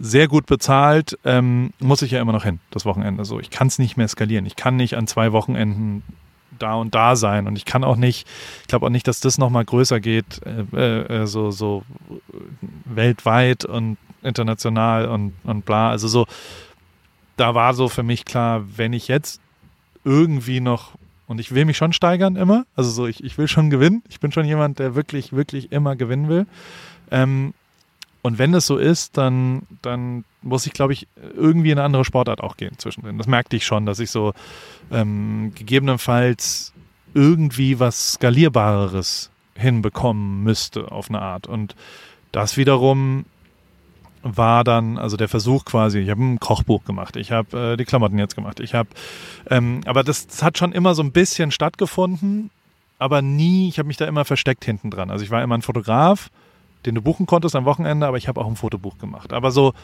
sehr 0.00 0.28
gut 0.28 0.46
bezahlt, 0.46 1.18
ähm, 1.24 1.74
muss 1.78 2.00
ich 2.00 2.10
ja 2.10 2.22
immer 2.22 2.32
noch 2.32 2.44
hin, 2.44 2.58
das 2.70 2.86
Wochenende. 2.86 3.26
So, 3.26 3.38
ich 3.38 3.50
kann 3.50 3.66
es 3.66 3.78
nicht 3.78 3.98
mehr 3.98 4.08
skalieren. 4.08 4.46
Ich 4.46 4.56
kann 4.56 4.76
nicht 4.76 4.96
an 4.96 5.06
zwei 5.06 5.32
Wochenenden 5.32 6.02
da 6.58 6.74
und 6.74 6.94
da 6.94 7.16
sein 7.16 7.46
und 7.46 7.56
ich 7.56 7.64
kann 7.64 7.84
auch 7.84 7.96
nicht, 7.96 8.26
ich 8.62 8.66
glaube 8.66 8.86
auch 8.86 8.90
nicht, 8.90 9.06
dass 9.06 9.20
das 9.20 9.38
nochmal 9.38 9.64
größer 9.64 10.00
geht, 10.00 10.40
äh, 10.74 11.22
äh, 11.22 11.26
so, 11.26 11.50
so 11.50 11.84
weltweit 12.84 13.64
und 13.64 13.98
international 14.22 15.08
und, 15.08 15.34
und 15.44 15.64
bla. 15.64 15.90
Also 15.90 16.08
so, 16.08 16.26
da 17.36 17.54
war 17.54 17.74
so 17.74 17.88
für 17.88 18.02
mich 18.02 18.24
klar, 18.24 18.64
wenn 18.76 18.92
ich 18.92 19.06
jetzt 19.08 19.40
irgendwie 20.04 20.60
noch 20.60 20.92
und 21.26 21.40
ich 21.40 21.54
will 21.54 21.64
mich 21.64 21.76
schon 21.76 21.92
steigern 21.92 22.36
immer. 22.36 22.64
Also 22.74 22.90
so, 22.90 23.06
ich, 23.06 23.22
ich 23.22 23.38
will 23.38 23.48
schon 23.48 23.70
gewinnen. 23.70 24.02
Ich 24.08 24.18
bin 24.18 24.32
schon 24.32 24.44
jemand, 24.46 24.78
der 24.78 24.94
wirklich, 24.94 25.32
wirklich 25.32 25.70
immer 25.70 25.94
gewinnen 25.94 26.28
will. 26.28 26.46
Ähm, 27.10 27.54
und 28.22 28.38
wenn 28.38 28.52
das 28.52 28.66
so 28.66 28.76
ist, 28.76 29.16
dann, 29.16 29.62
dann 29.82 30.24
muss 30.42 30.66
ich, 30.66 30.72
glaube 30.72 30.92
ich, 30.92 31.08
irgendwie 31.34 31.70
in 31.70 31.78
eine 31.78 31.86
andere 31.86 32.04
Sportart 32.04 32.40
auch 32.40 32.56
gehen 32.56 32.78
zwischendrin. 32.78 33.18
Das 33.18 33.26
merkte 33.26 33.56
ich 33.56 33.64
schon, 33.64 33.86
dass 33.86 33.98
ich 33.98 34.10
so 34.10 34.34
ähm, 34.90 35.52
gegebenenfalls 35.54 36.72
irgendwie 37.14 37.80
was 37.80 38.12
Skalierbareres 38.12 39.30
hinbekommen 39.54 40.42
müsste 40.42 40.92
auf 40.92 41.08
eine 41.08 41.20
Art. 41.20 41.46
Und 41.46 41.74
das 42.32 42.56
wiederum 42.56 43.24
war 44.22 44.64
dann, 44.64 44.98
also 44.98 45.16
der 45.16 45.28
Versuch 45.28 45.64
quasi, 45.64 46.00
ich 46.00 46.10
habe 46.10 46.22
ein 46.22 46.40
Kochbuch 46.40 46.84
gemacht, 46.84 47.16
ich 47.16 47.32
habe 47.32 47.72
äh, 47.72 47.76
die 47.76 47.84
Klamotten 47.84 48.18
jetzt 48.18 48.34
gemacht, 48.34 48.60
ich 48.60 48.74
habe, 48.74 48.90
ähm, 49.48 49.80
aber 49.86 50.04
das, 50.04 50.26
das, 50.26 50.42
hat 50.42 50.58
schon 50.58 50.72
immer 50.72 50.94
so 50.94 51.02
ein 51.02 51.12
bisschen 51.12 51.50
stattgefunden, 51.50 52.50
aber 52.98 53.22
nie, 53.22 53.68
ich 53.68 53.78
habe 53.78 53.86
mich 53.86 53.96
da 53.96 54.04
immer 54.04 54.26
versteckt 54.26 54.64
hinten 54.64 54.90
dran. 54.90 55.10
Also 55.10 55.24
ich 55.24 55.30
war 55.30 55.42
immer 55.42 55.56
ein 55.56 55.62
Fotograf, 55.62 56.30
den 56.86 56.94
du 56.94 57.02
buchen 57.02 57.26
konntest 57.26 57.56
am 57.56 57.64
Wochenende, 57.64 58.06
aber 58.06 58.16
ich 58.16 58.28
habe 58.28 58.40
auch 58.40 58.46
ein 58.46 58.56
Fotobuch 58.56 58.98
gemacht. 58.98 59.32
Aber 59.32 59.50
so, 59.50 59.74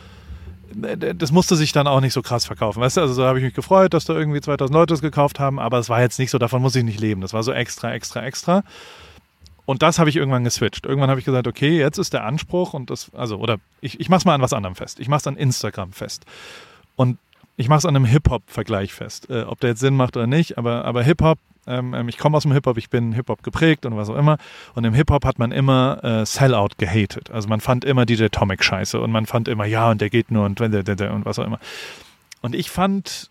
äh, 0.83 1.15
das 1.15 1.33
musste 1.33 1.57
sich 1.57 1.73
dann 1.73 1.87
auch 1.87 2.01
nicht 2.01 2.13
so 2.13 2.23
krass 2.23 2.47
verkaufen. 2.47 2.81
Weißt 2.81 2.97
du, 2.97 3.03
also 3.03 3.15
so 3.15 3.25
habe 3.25 3.39
ich 3.39 3.45
mich 3.45 3.55
gefreut, 3.55 3.95
dass 3.95 4.05
da 4.05 4.15
irgendwie 4.15 4.41
2000 4.41 4.75
Leute 4.75 4.95
es 4.95 5.01
gekauft 5.01 5.39
haben, 5.41 5.59
aber 5.59 5.79
es 5.79 5.89
war 5.89 6.01
jetzt 6.01 6.19
nicht 6.19 6.31
so, 6.31 6.39
davon 6.39 6.63
muss 6.63 6.77
ich 6.77 6.85
nicht 6.85 7.01
leben. 7.01 7.21
Das 7.21 7.33
war 7.33 7.43
so 7.43 7.53
extra, 7.53 7.93
extra, 7.93 8.23
extra. 8.25 8.63
Und 9.65 9.83
das 9.83 9.99
habe 9.99 10.09
ich 10.09 10.17
irgendwann 10.17 10.45
geswitcht. 10.45 10.87
Irgendwann 10.87 11.11
habe 11.11 11.19
ich 11.19 11.27
gesagt, 11.27 11.49
okay, 11.49 11.79
jetzt 11.79 11.99
ist 11.99 12.13
der 12.13 12.25
Anspruch 12.25 12.73
und 12.73 12.89
das, 12.89 13.11
also, 13.15 13.39
oder 13.39 13.59
ich, 13.81 13.99
ich 13.99 14.09
mache 14.09 14.19
es 14.19 14.25
mal 14.25 14.35
an 14.35 14.43
was 14.43 14.53
anderem 14.53 14.77
fest. 14.77 15.01
Ich 15.01 15.09
mache 15.09 15.19
es 15.19 15.27
an 15.27 15.37
Instagram 15.37 15.93
fest. 15.93 16.25
Und 16.95 17.19
ich 17.57 17.69
mache 17.69 17.79
es 17.79 17.87
an 17.87 17.97
einem 17.97 18.05
Hip-Hop-Vergleich 18.05 18.93
fest. 18.93 19.31
Äh, 19.31 19.43
ob 19.43 19.61
der 19.61 19.71
jetzt 19.71 19.81
Sinn 19.81 19.97
macht 19.97 20.17
oder 20.17 20.27
nicht, 20.27 20.59
aber, 20.59 20.85
aber 20.85 21.03
Hip-Hop, 21.03 21.39
ähm, 21.67 21.95
ähm 21.95 22.09
ich 22.09 22.19
komme 22.19 22.37
aus 22.37 22.43
dem 22.43 22.53
Hip-Hop, 22.53 22.77
ich 22.77 22.91
bin 22.91 23.13
Hip-Hop 23.13 23.43
geprägt 23.43 23.87
und 23.87 23.97
was 23.97 24.11
auch 24.11 24.17
immer. 24.17 24.39
Und 24.75 24.85
im 24.85 24.95
Hip-Hop 24.95 25.25
hat 25.25 25.39
man 25.39 25.53
immer 25.53 26.03
äh, 26.05 26.27
Sellout 26.27 26.77
gehatet. 26.77 27.31
Also 27.31 27.49
man 27.49 27.61
fand 27.61 27.85
immer 27.85 28.05
DJ 28.05 28.27
Tomic 28.27 28.63
scheiße 28.63 29.01
und 29.01 29.11
man 29.11 29.27
fand 29.27 29.49
immer, 29.49 29.65
ja, 29.65 29.91
und 29.91 30.01
der 30.01 30.11
geht 30.11 30.31
nur 30.31 30.45
und, 30.45 30.61
und 30.61 31.25
was 31.25 31.39
auch 31.39 31.47
immer. 31.47 31.59
Und 32.43 32.55
ich 32.55 32.71
fand 32.71 33.31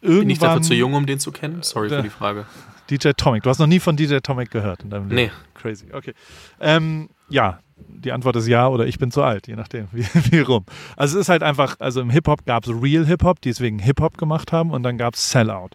irgendwann... 0.00 0.20
Bin 0.20 0.30
ich 0.30 0.38
dafür 0.38 0.62
zu 0.62 0.74
jung, 0.74 0.94
um 0.94 1.06
den 1.06 1.18
zu 1.18 1.30
kennen? 1.30 1.62
Sorry 1.62 1.90
für 1.90 2.02
die 2.02 2.10
Frage. 2.10 2.46
DJ 2.90 3.10
Tomic. 3.16 3.42
Du 3.42 3.50
hast 3.50 3.58
noch 3.58 3.66
nie 3.66 3.80
von 3.80 3.96
DJ 3.96 4.18
Tomic 4.18 4.50
gehört 4.50 4.82
in 4.82 4.90
deinem 4.90 5.08
Leben? 5.08 5.30
Nee. 5.30 5.30
Crazy. 5.54 5.86
Okay. 5.92 6.14
Ähm, 6.60 7.08
ja, 7.32 7.58
die 7.76 8.12
Antwort 8.12 8.36
ist 8.36 8.48
ja 8.48 8.68
oder 8.68 8.86
ich 8.86 8.98
bin 8.98 9.10
zu 9.10 9.22
alt, 9.22 9.48
je 9.48 9.56
nachdem, 9.56 9.88
wie, 9.92 10.04
wie 10.30 10.40
rum. 10.40 10.64
Also 10.96 11.18
es 11.18 11.22
ist 11.26 11.28
halt 11.28 11.42
einfach, 11.42 11.76
also 11.78 12.00
im 12.00 12.10
Hip-Hop 12.10 12.44
gab 12.46 12.66
es 12.66 12.70
Real 12.70 13.06
Hip-Hop, 13.06 13.40
die 13.40 13.50
deswegen 13.50 13.78
Hip-Hop 13.78 14.18
gemacht 14.18 14.52
haben 14.52 14.70
und 14.70 14.82
dann 14.82 14.98
gab 14.98 15.14
es 15.14 15.30
Sellout. 15.30 15.70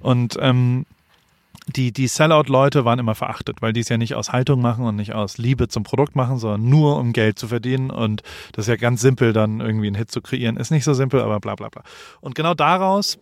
Und 0.00 0.36
ähm, 0.40 0.86
die, 1.74 1.92
die 1.92 2.06
Sellout-Leute 2.06 2.84
waren 2.84 2.98
immer 2.98 3.14
verachtet, 3.14 3.60
weil 3.60 3.72
die 3.72 3.80
es 3.80 3.88
ja 3.88 3.96
nicht 3.96 4.14
aus 4.14 4.32
Haltung 4.32 4.60
machen 4.60 4.84
und 4.84 4.96
nicht 4.96 5.14
aus 5.14 5.36
Liebe 5.36 5.68
zum 5.68 5.82
Produkt 5.82 6.14
machen, 6.14 6.38
sondern 6.38 6.68
nur 6.68 6.96
um 6.96 7.12
Geld 7.12 7.38
zu 7.38 7.48
verdienen. 7.48 7.90
Und 7.90 8.22
das 8.52 8.66
ist 8.66 8.68
ja 8.68 8.76
ganz 8.76 9.00
simpel, 9.00 9.32
dann 9.32 9.60
irgendwie 9.60 9.88
einen 9.88 9.96
Hit 9.96 10.10
zu 10.10 10.20
kreieren. 10.20 10.56
Ist 10.56 10.70
nicht 10.70 10.84
so 10.84 10.94
simpel, 10.94 11.20
aber 11.20 11.40
bla 11.40 11.56
bla 11.56 11.68
bla. 11.68 11.82
Und 12.20 12.34
genau 12.34 12.54
daraus 12.54 13.18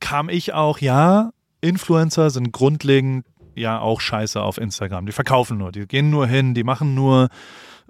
kam 0.00 0.28
ich 0.28 0.52
auch, 0.52 0.78
ja, 0.78 1.30
Influencer 1.62 2.28
sind 2.30 2.52
grundlegend 2.52 3.24
ja 3.54 3.80
auch 3.80 4.00
scheiße 4.00 4.40
auf 4.40 4.58
Instagram. 4.58 5.06
Die 5.06 5.12
verkaufen 5.12 5.58
nur, 5.58 5.72
die 5.72 5.86
gehen 5.86 6.10
nur 6.10 6.26
hin, 6.26 6.54
die 6.54 6.64
machen 6.64 6.94
nur 6.94 7.28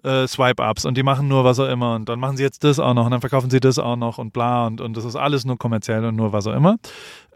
äh, 0.02 0.26
Swipe-Ups 0.26 0.84
und 0.84 0.96
die 0.96 1.02
machen 1.02 1.28
nur 1.28 1.44
was 1.44 1.58
auch 1.60 1.68
immer 1.68 1.94
und 1.94 2.08
dann 2.08 2.18
machen 2.18 2.36
sie 2.36 2.42
jetzt 2.42 2.64
das 2.64 2.78
auch 2.78 2.94
noch 2.94 3.04
und 3.04 3.12
dann 3.12 3.20
verkaufen 3.20 3.50
sie 3.50 3.60
das 3.60 3.78
auch 3.78 3.96
noch 3.96 4.18
und 4.18 4.32
bla 4.32 4.66
und, 4.66 4.80
und 4.80 4.96
das 4.96 5.04
ist 5.04 5.16
alles 5.16 5.44
nur 5.44 5.58
kommerziell 5.58 6.04
und 6.04 6.16
nur 6.16 6.32
was 6.32 6.46
auch 6.46 6.54
immer. 6.54 6.76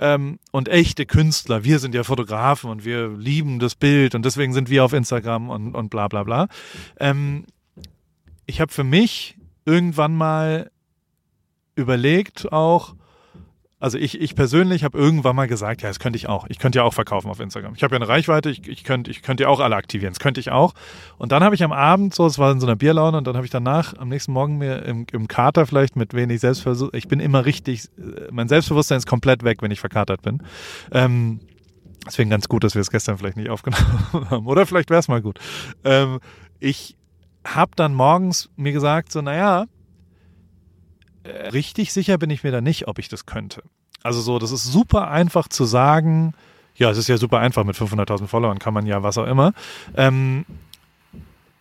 Ähm, 0.00 0.38
und 0.50 0.68
echte 0.68 1.06
Künstler, 1.06 1.64
wir 1.64 1.78
sind 1.78 1.94
ja 1.94 2.02
Fotografen 2.02 2.70
und 2.70 2.84
wir 2.84 3.08
lieben 3.08 3.58
das 3.58 3.74
Bild 3.74 4.14
und 4.14 4.24
deswegen 4.24 4.52
sind 4.52 4.68
wir 4.68 4.84
auf 4.84 4.92
Instagram 4.92 5.50
und, 5.50 5.74
und 5.74 5.90
bla 5.90 6.08
bla 6.08 6.24
bla. 6.24 6.48
Ähm, 6.98 7.46
ich 8.46 8.60
habe 8.60 8.72
für 8.72 8.84
mich 8.84 9.36
irgendwann 9.64 10.14
mal 10.14 10.70
überlegt 11.74 12.52
auch, 12.52 12.94
also 13.78 13.98
ich, 13.98 14.18
ich 14.18 14.34
persönlich 14.34 14.84
habe 14.84 14.96
irgendwann 14.96 15.36
mal 15.36 15.48
gesagt, 15.48 15.82
ja, 15.82 15.88
das 15.88 15.98
könnte 15.98 16.16
ich 16.16 16.28
auch. 16.28 16.46
Ich 16.48 16.58
könnte 16.58 16.78
ja 16.78 16.84
auch 16.84 16.94
verkaufen 16.94 17.28
auf 17.28 17.40
Instagram. 17.40 17.74
Ich 17.74 17.82
habe 17.82 17.94
ja 17.94 18.00
eine 18.00 18.08
Reichweite, 18.08 18.48
ich, 18.48 18.66
ich 18.66 18.84
könnte 18.84 19.10
ich 19.10 19.20
könnte 19.20 19.42
ja 19.42 19.48
auch 19.50 19.60
alle 19.60 19.76
aktivieren. 19.76 20.14
Das 20.14 20.18
könnte 20.18 20.40
ich 20.40 20.50
auch. 20.50 20.72
Und 21.18 21.30
dann 21.30 21.44
habe 21.44 21.54
ich 21.54 21.62
am 21.62 21.72
Abend, 21.72 22.14
so, 22.14 22.26
es 22.26 22.38
war 22.38 22.50
in 22.52 22.60
so 22.60 22.66
einer 22.66 22.76
Bierlaune, 22.76 23.18
und 23.18 23.26
dann 23.26 23.36
habe 23.36 23.44
ich 23.44 23.52
danach 23.52 23.94
am 23.98 24.08
nächsten 24.08 24.32
Morgen 24.32 24.56
mir 24.56 24.82
im, 24.84 25.06
im 25.12 25.28
Kater 25.28 25.66
vielleicht 25.66 25.94
mit 25.94 26.14
wenig 26.14 26.40
Selbstversuch, 26.40 26.94
ich 26.94 27.06
bin 27.06 27.20
immer 27.20 27.44
richtig, 27.44 27.90
mein 28.30 28.48
Selbstbewusstsein 28.48 28.98
ist 28.98 29.06
komplett 29.06 29.44
weg, 29.44 29.60
wenn 29.60 29.70
ich 29.70 29.80
verkatert 29.80 30.22
bin. 30.22 30.42
Ähm, 30.92 31.40
deswegen 32.06 32.30
ganz 32.30 32.48
gut, 32.48 32.64
dass 32.64 32.74
wir 32.74 32.80
es 32.80 32.90
gestern 32.90 33.18
vielleicht 33.18 33.36
nicht 33.36 33.50
aufgenommen 33.50 34.06
haben. 34.30 34.46
Oder 34.46 34.64
vielleicht 34.64 34.88
wäre 34.88 35.00
es 35.00 35.08
mal 35.08 35.20
gut. 35.20 35.38
Ähm, 35.84 36.20
ich 36.60 36.96
habe 37.46 37.72
dann 37.76 37.94
morgens 37.94 38.48
mir 38.56 38.72
gesagt, 38.72 39.12
so, 39.12 39.20
naja, 39.20 39.62
äh, 39.62 39.66
richtig 41.52 41.92
sicher 41.92 42.18
bin 42.18 42.30
ich 42.30 42.44
mir 42.44 42.52
da 42.52 42.60
nicht, 42.60 42.88
ob 42.88 42.98
ich 42.98 43.08
das 43.08 43.26
könnte. 43.26 43.62
Also 44.02 44.20
so, 44.20 44.38
das 44.38 44.52
ist 44.52 44.64
super 44.64 45.10
einfach 45.10 45.48
zu 45.48 45.64
sagen, 45.64 46.34
ja, 46.76 46.90
es 46.90 46.98
ist 46.98 47.08
ja 47.08 47.16
super 47.16 47.38
einfach, 47.38 47.64
mit 47.64 47.76
500.000 47.76 48.26
Followern 48.26 48.58
kann 48.58 48.74
man 48.74 48.86
ja 48.86 49.02
was 49.02 49.18
auch 49.18 49.26
immer. 49.26 49.52
Ähm, 49.96 50.44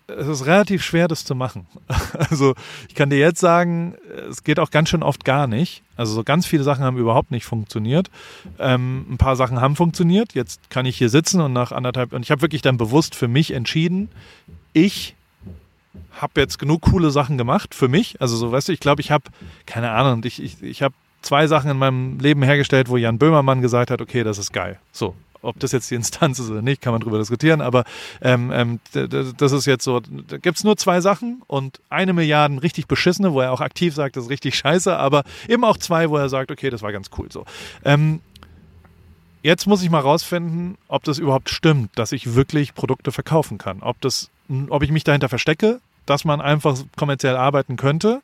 es 0.07 0.28
ist 0.28 0.45
relativ 0.45 0.84
schwer, 0.84 1.07
das 1.07 1.26
zu 1.26 1.36
machen. 1.36 1.68
Also 2.18 2.55
ich 2.88 2.95
kann 2.95 3.09
dir 3.09 3.20
jetzt 3.20 3.39
sagen, 3.39 3.95
es 4.30 4.43
geht 4.43 4.59
auch 4.59 4.72
ganz 4.72 4.89
schön 4.89 5.03
oft 5.03 5.26
gar 5.26 5.47
nicht. 5.47 5.84
Also 5.97 6.13
so 6.13 6.24
ganz 6.24 6.45
viele 6.45 6.63
Sachen 6.63 6.84
haben 6.84 6.97
überhaupt 6.97 7.30
nicht 7.30 7.45
funktioniert. 7.45 8.09
Ähm, 8.57 9.05
ein 9.09 9.18
paar 9.18 9.36
Sachen 9.36 9.59
haben 9.59 9.76
funktioniert. 9.76 10.34
Jetzt 10.34 10.70
kann 10.70 10.86
ich 10.86 10.97
hier 10.97 11.09
sitzen 11.09 11.41
und 11.41 11.51
nach 11.53 11.72
anderthalb 11.72 12.13
und 12.13 12.24
ich 12.24 12.32
habe 12.32 12.41
wirklich 12.41 12.61
dann 12.61 12.78
bewusst 12.78 13.16
für 13.16 13.28
mich 13.28 13.51
entschieden, 13.51 14.09
ich 14.72 15.16
habe 16.19 16.39
jetzt 16.41 16.59
genug 16.59 16.81
coole 16.81 17.11
Sachen 17.11 17.37
gemacht 17.37 17.75
für 17.75 17.87
mich. 17.87 18.21
Also 18.21 18.35
so, 18.37 18.51
weißt 18.51 18.69
du, 18.69 18.73
ich 18.73 18.79
glaube, 18.79 19.01
ich 19.01 19.11
habe, 19.11 19.25
keine 19.65 19.91
Ahnung, 19.91 20.21
ich, 20.23 20.41
ich, 20.41 20.61
ich 20.61 20.81
habe 20.81 20.95
zwei 21.21 21.47
Sachen 21.47 21.71
in 21.71 21.77
meinem 21.77 22.19
Leben 22.19 22.43
hergestellt, 22.43 22.89
wo 22.89 22.97
Jan 22.97 23.17
Böhmermann 23.17 23.61
gesagt 23.61 23.91
hat, 23.91 24.01
okay, 24.01 24.23
das 24.23 24.37
ist 24.37 24.53
geil. 24.53 24.79
So, 24.91 25.15
ob 25.41 25.59
das 25.59 25.71
jetzt 25.71 25.89
die 25.91 25.95
Instanz 25.95 26.39
ist 26.39 26.49
oder 26.49 26.61
nicht, 26.61 26.81
kann 26.81 26.93
man 26.93 27.01
drüber 27.01 27.17
diskutieren, 27.19 27.61
aber 27.61 27.83
ähm, 28.21 28.51
ähm, 28.53 28.79
das 28.91 29.51
ist 29.51 29.65
jetzt 29.65 29.83
so, 29.83 29.99
da 29.99 30.37
gibt 30.37 30.57
es 30.57 30.63
nur 30.63 30.77
zwei 30.77 31.01
Sachen 31.01 31.41
und 31.47 31.79
eine 31.89 32.13
Milliarde 32.13 32.61
richtig 32.61 32.87
beschissene, 32.87 33.33
wo 33.33 33.41
er 33.41 33.51
auch 33.51 33.61
aktiv 33.61 33.93
sagt, 33.93 34.15
das 34.15 34.25
ist 34.25 34.29
richtig 34.29 34.55
scheiße, 34.55 34.95
aber 34.95 35.23
eben 35.47 35.63
auch 35.63 35.77
zwei, 35.77 36.09
wo 36.09 36.17
er 36.17 36.29
sagt, 36.29 36.51
okay, 36.51 36.69
das 36.69 36.81
war 36.81 36.91
ganz 36.91 37.09
cool 37.17 37.31
so. 37.31 37.45
Ähm, 37.83 38.21
jetzt 39.43 39.67
muss 39.67 39.83
ich 39.83 39.89
mal 39.89 39.99
rausfinden, 39.99 40.77
ob 40.87 41.03
das 41.03 41.19
überhaupt 41.19 41.49
stimmt, 41.49 41.91
dass 41.95 42.11
ich 42.11 42.33
wirklich 42.33 42.73
Produkte 42.73 43.11
verkaufen 43.11 43.57
kann. 43.57 43.81
Ob, 43.81 44.01
das, 44.01 44.31
ob 44.69 44.81
ich 44.81 44.91
mich 44.91 45.03
dahinter 45.03 45.29
verstecke, 45.29 45.79
dass 46.06 46.26
man 46.26 46.41
einfach 46.41 46.78
kommerziell 46.97 47.36
arbeiten 47.36 47.76
könnte, 47.76 48.22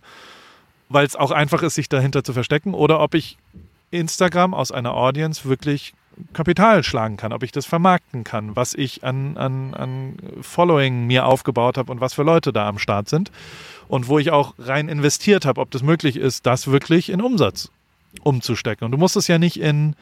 weil 0.90 1.06
es 1.06 1.16
auch 1.16 1.32
einfach 1.32 1.64
ist, 1.64 1.76
sich 1.76 1.90
dahinter 1.90 2.24
zu 2.24 2.34
verstecken, 2.34 2.74
oder 2.74 3.00
ob 3.00 3.14
ich 3.14 3.38
Instagram 3.92 4.54
aus 4.54 4.72
einer 4.72 4.94
Audience 4.94 5.48
wirklich 5.48 5.94
Kapital 6.34 6.84
schlagen 6.84 7.18
kann, 7.18 7.34
ob 7.34 7.44
ich 7.44 7.52
das 7.52 7.66
vermarkten 7.66 8.24
kann, 8.24 8.56
was 8.56 8.74
ich 8.74 9.04
an, 9.04 9.38
an, 9.38 9.74
an 9.74 10.18
Following 10.42 11.08
mir 11.08 11.26
aufgebaut 11.26 11.78
habe 11.78 11.92
und 11.92 12.02
was 12.02 12.14
für 12.14 12.24
Leute 12.24 12.54
da 12.54 12.68
am 12.68 12.80
Start 12.80 13.10
sind 13.10 13.32
und 13.88 14.08
wo 14.08 14.20
ich 14.20 14.32
auch 14.32 14.54
rein 14.60 14.90
investiert 14.90 15.46
habe, 15.46 15.62
ob 15.62 15.72
das 15.72 15.84
möglich 15.84 16.18
ist, 16.18 16.46
das 16.46 16.68
wirklich 16.68 17.10
in 17.10 17.22
Umsatz 17.22 17.72
umzustecken. 18.24 18.86
Und 18.86 18.92
du 18.92 18.98
musst 18.98 19.16
es 19.16 19.28
ja 19.28 19.38
nicht 19.38 19.60
in 19.60 19.96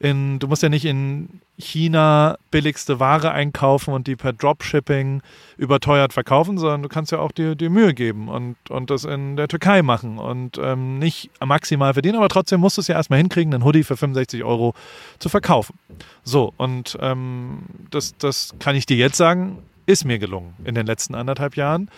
in, 0.00 0.38
du 0.38 0.46
musst 0.46 0.62
ja 0.62 0.68
nicht 0.68 0.84
in 0.84 1.40
China 1.58 2.38
billigste 2.52 3.00
Ware 3.00 3.32
einkaufen 3.32 3.92
und 3.92 4.06
die 4.06 4.14
per 4.14 4.32
Dropshipping 4.32 5.22
überteuert 5.56 6.12
verkaufen, 6.12 6.56
sondern 6.56 6.82
du 6.82 6.88
kannst 6.88 7.10
ja 7.10 7.18
auch 7.18 7.32
dir, 7.32 7.56
dir 7.56 7.68
Mühe 7.68 7.94
geben 7.94 8.28
und, 8.28 8.56
und 8.70 8.90
das 8.90 9.04
in 9.04 9.36
der 9.36 9.48
Türkei 9.48 9.82
machen 9.82 10.18
und 10.18 10.56
ähm, 10.62 11.00
nicht 11.00 11.30
maximal 11.44 11.94
verdienen, 11.94 12.16
aber 12.16 12.28
trotzdem 12.28 12.60
musst 12.60 12.76
du 12.76 12.80
es 12.80 12.86
ja 12.88 12.94
erstmal 12.94 13.18
hinkriegen, 13.18 13.52
einen 13.52 13.64
Hoodie 13.64 13.82
für 13.82 13.96
65 13.96 14.44
Euro 14.44 14.74
zu 15.18 15.28
verkaufen. 15.28 15.76
So, 16.22 16.52
und 16.56 16.96
ähm, 17.00 17.62
das, 17.90 18.16
das 18.18 18.54
kann 18.60 18.76
ich 18.76 18.86
dir 18.86 18.96
jetzt 18.96 19.16
sagen, 19.16 19.58
ist 19.86 20.04
mir 20.04 20.20
gelungen 20.20 20.54
in 20.64 20.76
den 20.76 20.86
letzten 20.86 21.16
anderthalb 21.16 21.56
Jahren. 21.56 21.90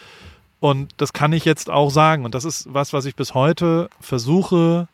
Und 0.58 0.92
das 0.98 1.12
kann 1.12 1.32
ich 1.32 1.44
jetzt 1.44 1.70
auch 1.70 1.90
sagen. 1.90 2.24
Und 2.24 2.34
das 2.34 2.44
ist 2.44 2.72
was, 2.72 2.92
was 2.92 3.04
ich 3.06 3.16
bis 3.16 3.34
heute 3.34 3.88
versuche 3.98 4.88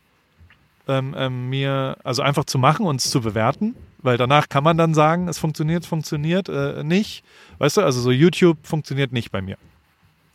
ähm, 0.89 1.15
ähm, 1.17 1.49
mir, 1.49 1.97
also 2.05 2.23
einfach 2.23 2.45
zu 2.45 2.59
machen 2.59 2.87
und 2.87 3.01
es 3.01 3.11
zu 3.11 3.21
bewerten, 3.21 3.75
weil 3.99 4.17
danach 4.17 4.49
kann 4.49 4.65
man 4.65 4.77
dann 4.77 4.95
sagen, 4.95 5.29
es 5.29 5.39
funktioniert, 5.39 5.87
funktioniert 5.87 6.49
äh, 6.49 6.85
nicht. 6.85 7.25
Weißt 7.59 7.77
du, 7.77 7.83
also 7.83 8.01
so 8.01 8.11
YouTube 8.11 8.59
funktioniert 8.63 9.13
nicht 9.13 9.31
bei 9.31 9.43
mir. 9.43 9.57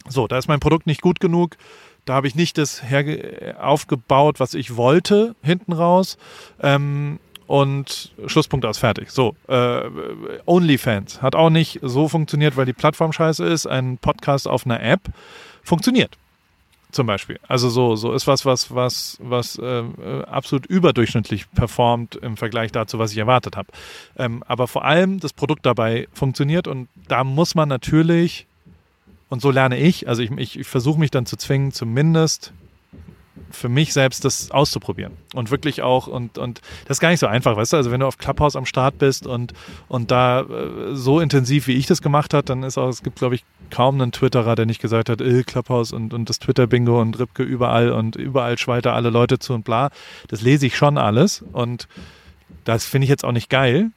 So, 0.08 0.28
da 0.28 0.38
ist 0.38 0.48
mein 0.48 0.60
Produkt 0.60 0.88
nicht 0.88 1.02
gut 1.02 1.20
genug. 1.20 1.58
Da 2.06 2.16
habe 2.16 2.28
ich 2.28 2.36
nicht 2.36 2.58
das 2.58 2.82
aufgebaut, 3.60 4.40
was 4.40 4.56
ich 4.56 4.76
wollte, 4.76 5.36
hinten 5.44 5.74
raus. 5.74 6.18
Ähm, 6.60 7.20
und 7.46 8.14
Schlusspunkt 8.28 8.66
aus, 8.66 8.78
fertig. 8.78 9.12
So, 9.12 9.36
äh, 9.48 9.82
OnlyFans 10.46 11.22
hat 11.22 11.36
auch 11.36 11.50
nicht 11.50 11.80
so 11.82 12.08
funktioniert, 12.08 12.56
weil 12.56 12.66
die 12.66 12.74
Plattform 12.74 13.12
scheiße 13.12 13.46
ist. 13.46 13.68
Ein 13.68 13.98
Podcast 13.98 14.48
auf 14.48 14.66
einer 14.66 14.82
App 14.82 15.02
funktioniert 15.62 16.18
zum 16.92 17.08
Beispiel. 17.08 17.40
Also 17.48 17.70
so, 17.70 17.96
so 17.96 18.14
ist 18.14 18.28
was, 18.28 18.46
was, 18.46 18.74
was, 18.74 19.18
was 19.22 19.58
äh, 19.58 19.84
absolut 20.28 20.66
überdurchschnittlich 20.66 21.52
performt 21.52 22.16
im 22.16 22.38
Vergleich 22.38 22.72
dazu, 22.72 23.00
was 23.00 23.12
ich 23.12 23.18
erwartet 23.18 23.56
habe. 23.56 23.70
Ähm, 24.18 24.44
aber 24.48 24.68
vor 24.68 24.86
allem 24.86 25.20
das 25.20 25.34
Produkt 25.34 25.66
dabei 25.66 26.08
funktioniert 26.14 26.68
und 26.68 26.88
da 27.08 27.24
muss 27.24 27.56
man 27.56 27.70
natürlich, 27.70 28.48
und 29.30 29.42
so 29.42 29.52
lerne 29.52 29.78
ich, 29.78 30.08
also 30.08 30.22
ich, 30.22 30.32
ich, 30.32 30.60
ich 30.60 30.68
versuche 30.68 31.00
mich 31.00 31.12
dann 31.12 31.26
zu 31.26 31.38
zwingen, 31.38 31.72
zumindest 31.72 32.54
für 33.52 33.70
mich 33.70 33.94
selbst 33.94 34.26
das 34.26 34.52
auszuprobieren 34.52 35.14
und 35.34 35.52
wirklich 35.52 35.82
auch 35.82 36.08
und 36.08 36.38
und 36.38 36.62
das 36.86 36.98
ist 36.98 37.02
gar 37.02 37.10
nicht 37.10 37.20
so 37.20 37.28
einfach, 37.28 37.56
weißt 37.56 37.74
du, 37.74 37.78
also 37.78 37.92
wenn 37.92 38.00
du 38.00 38.08
auf 38.08 38.18
Clubhouse 38.18 38.56
am 38.56 38.66
Start 38.66 38.98
bist 38.98 39.28
und 39.28 39.54
und 39.88 40.12
da 40.12 40.42
äh, 40.42 40.96
so 40.96 41.20
intensiv 41.20 41.68
wie 41.68 41.74
ich 41.74 41.88
das 41.88 42.02
gemacht 42.02 42.34
hat, 42.34 42.50
dann 42.50 42.64
ist 42.64 42.78
auch 42.78 42.90
es 42.90 43.04
gibt 43.04 43.20
glaube 43.20 43.36
ich 43.36 43.44
kaum 43.70 44.02
einen 44.02 44.12
Twitterer, 44.12 44.56
der 44.56 44.66
nicht 44.66 44.82
gesagt 44.82 45.10
hat, 45.10 45.22
äh, 45.22 45.44
Clubhouse 45.44 45.94
und 45.94 46.14
und 46.14 46.30
das 46.30 46.40
Twitter 46.40 46.68
Bingo 46.68 47.02
und 47.02 47.20
Ripke 47.20 47.44
überall 47.44 47.92
und 47.92 48.16
überall 48.16 48.58
schweiter 48.58 48.94
alle 48.94 49.10
Leute 49.10 49.40
zu 49.40 49.54
und 49.54 49.64
bla. 49.64 49.90
Das 50.28 50.42
lese 50.42 50.66
ich 50.66 50.76
schon 50.76 50.98
alles 50.98 51.44
und 51.54 51.88
das 52.64 52.86
finde 52.86 53.06
ich 53.06 53.10
jetzt 53.10 53.26
auch 53.26 53.32
nicht 53.32 53.50
geil. 53.50 53.92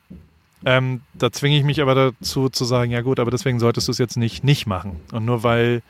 Ähm, 0.67 1.03
da 1.13 1.31
zwinge 1.31 1.59
ich 1.59 1.65
mich 1.65 1.83
aber 1.83 1.95
dazu 1.95 2.49
zu 2.49 2.65
sagen, 2.65 2.91
ja 2.91 3.03
gut, 3.03 3.21
aber 3.21 3.31
deswegen 3.31 3.61
solltest 3.61 3.89
du 3.89 3.93
es 3.93 3.99
jetzt 3.99 4.17
nicht 4.17 4.45
nicht 4.45 4.67
machen 4.67 5.01
und 5.13 5.25
nur 5.25 5.43
weil 5.43 5.83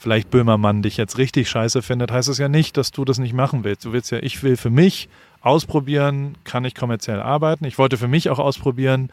vielleicht 0.00 0.30
Böhmermann 0.30 0.80
dich 0.80 0.96
jetzt 0.96 1.18
richtig 1.18 1.50
scheiße 1.50 1.82
findet, 1.82 2.10
heißt 2.10 2.30
es 2.30 2.38
ja 2.38 2.48
nicht, 2.48 2.78
dass 2.78 2.90
du 2.90 3.04
das 3.04 3.18
nicht 3.18 3.34
machen 3.34 3.64
willst. 3.64 3.84
Du 3.84 3.92
willst 3.92 4.10
ja, 4.10 4.18
ich 4.18 4.42
will 4.42 4.56
für 4.56 4.70
mich 4.70 5.10
ausprobieren, 5.42 6.36
kann 6.44 6.64
ich 6.64 6.74
kommerziell 6.74 7.20
arbeiten. 7.20 7.66
Ich 7.66 7.76
wollte 7.76 7.98
für 7.98 8.08
mich 8.08 8.30
auch 8.30 8.38
ausprobieren. 8.38 9.10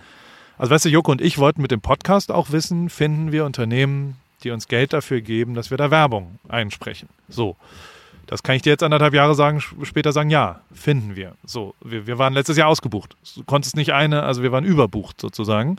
Also 0.57 0.73
weißt 0.73 0.85
du, 0.85 0.89
Joko 0.89 1.11
und 1.11 1.21
ich 1.21 1.39
wollten 1.39 1.61
mit 1.61 1.71
dem 1.71 1.81
Podcast 1.81 2.31
auch 2.31 2.51
wissen, 2.51 2.89
finden 2.89 3.33
wir 3.33 3.43
Unternehmen, 3.43 4.15
die 4.45 4.51
uns 4.51 4.69
Geld 4.69 4.93
dafür 4.93 5.19
geben, 5.19 5.55
dass 5.55 5.71
wir 5.71 5.77
da 5.77 5.91
Werbung 5.91 6.39
einsprechen. 6.47 7.09
So. 7.27 7.57
Das 8.27 8.43
kann 8.43 8.55
ich 8.55 8.61
dir 8.61 8.69
jetzt 8.71 8.83
anderthalb 8.83 9.13
Jahre 9.13 9.35
sagen, 9.35 9.61
später 9.83 10.11
sagen, 10.11 10.29
ja, 10.29 10.59
finden 10.73 11.15
wir. 11.15 11.33
So, 11.45 11.73
wir, 11.83 12.07
wir 12.07 12.17
waren 12.17 12.33
letztes 12.33 12.57
Jahr 12.57 12.67
ausgebucht. 12.67 13.15
Du 13.35 13.43
konntest 13.45 13.75
nicht 13.77 13.93
eine, 13.93 14.23
also 14.23 14.43
wir 14.43 14.51
waren 14.51 14.65
überbucht 14.65 15.19
sozusagen. 15.21 15.77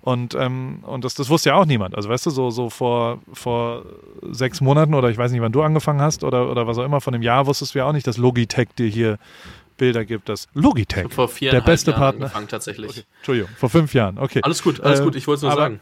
Und, 0.00 0.34
ähm, 0.34 0.78
und 0.82 1.04
das, 1.04 1.14
das 1.14 1.28
wusste 1.28 1.50
ja 1.50 1.56
auch 1.56 1.66
niemand. 1.66 1.94
Also 1.94 2.08
weißt 2.08 2.26
du, 2.26 2.30
so, 2.30 2.50
so 2.50 2.70
vor, 2.70 3.20
vor 3.32 3.84
sechs 4.30 4.60
Monaten 4.60 4.94
oder 4.94 5.10
ich 5.10 5.18
weiß 5.18 5.30
nicht, 5.30 5.42
wann 5.42 5.52
du 5.52 5.62
angefangen 5.62 6.00
hast 6.00 6.24
oder, 6.24 6.50
oder 6.50 6.66
was 6.66 6.78
auch 6.78 6.84
immer, 6.84 7.00
von 7.00 7.14
einem 7.14 7.22
Jahr 7.22 7.46
wusstest 7.46 7.74
du 7.74 7.78
ja 7.80 7.84
auch 7.84 7.92
nicht, 7.92 8.06
dass 8.06 8.16
Logitech 8.16 8.68
dir 8.78 8.86
hier 8.88 9.18
Bilder 9.76 10.04
gibt. 10.04 10.28
Das 10.28 10.46
Logitech, 10.52 11.10
vor 11.10 11.28
vier 11.28 11.50
der 11.52 11.60
beste 11.62 11.90
Jahren 11.92 12.00
Partner. 12.00 12.24
Angefangen, 12.26 12.48
tatsächlich. 12.48 12.90
Okay. 12.90 13.02
Entschuldigung, 13.18 13.50
vor 13.56 13.70
fünf 13.70 13.94
Jahren, 13.94 14.18
okay. 14.18 14.40
Alles 14.42 14.62
gut, 14.62 14.80
alles 14.80 15.00
Äh, 15.00 15.04
gut, 15.04 15.16
ich 15.16 15.26
wollte 15.26 15.36
es 15.38 15.42
nur 15.42 15.52
aber- 15.52 15.60
sagen. 15.62 15.80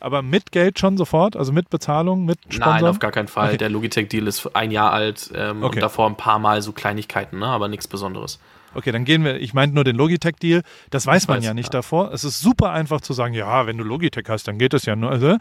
Aber 0.00 0.22
mit 0.22 0.52
Geld 0.52 0.78
schon 0.78 0.96
sofort, 0.96 1.36
also 1.36 1.52
mit 1.52 1.70
Bezahlung, 1.70 2.24
mit 2.24 2.38
Sponsor? 2.48 2.72
Nein, 2.72 2.84
auf 2.84 2.98
gar 3.00 3.10
keinen 3.10 3.26
Fall. 3.28 3.48
Okay. 3.48 3.56
Der 3.58 3.68
Logitech-Deal 3.68 4.26
ist 4.28 4.54
ein 4.54 4.70
Jahr 4.70 4.92
alt 4.92 5.30
ähm, 5.34 5.62
Okay. 5.62 5.76
und 5.76 5.82
davor 5.82 6.06
ein 6.08 6.16
paar 6.16 6.38
Mal 6.38 6.62
so 6.62 6.72
Kleinigkeiten, 6.72 7.40
ne? 7.40 7.46
aber 7.46 7.68
nichts 7.68 7.88
Besonderes. 7.88 8.38
Okay, 8.74 8.92
dann 8.92 9.04
gehen 9.04 9.24
wir, 9.24 9.40
ich 9.40 9.54
meinte 9.54 9.74
nur 9.74 9.82
den 9.82 9.96
Logitech-Deal. 9.96 10.62
Das 10.90 11.06
weiß 11.06 11.26
man 11.26 11.38
weiß, 11.38 11.44
ja 11.44 11.54
nicht 11.54 11.74
ja. 11.74 11.80
davor. 11.80 12.12
Es 12.12 12.22
ist 12.22 12.40
super 12.40 12.70
einfach 12.70 13.00
zu 13.00 13.12
sagen, 13.12 13.34
ja, 13.34 13.66
wenn 13.66 13.78
du 13.78 13.84
Logitech 13.84 14.26
hast, 14.28 14.46
dann 14.46 14.58
geht 14.58 14.72
das 14.72 14.84
ja 14.84 14.94
nur. 14.94 15.10
Also, 15.10 15.36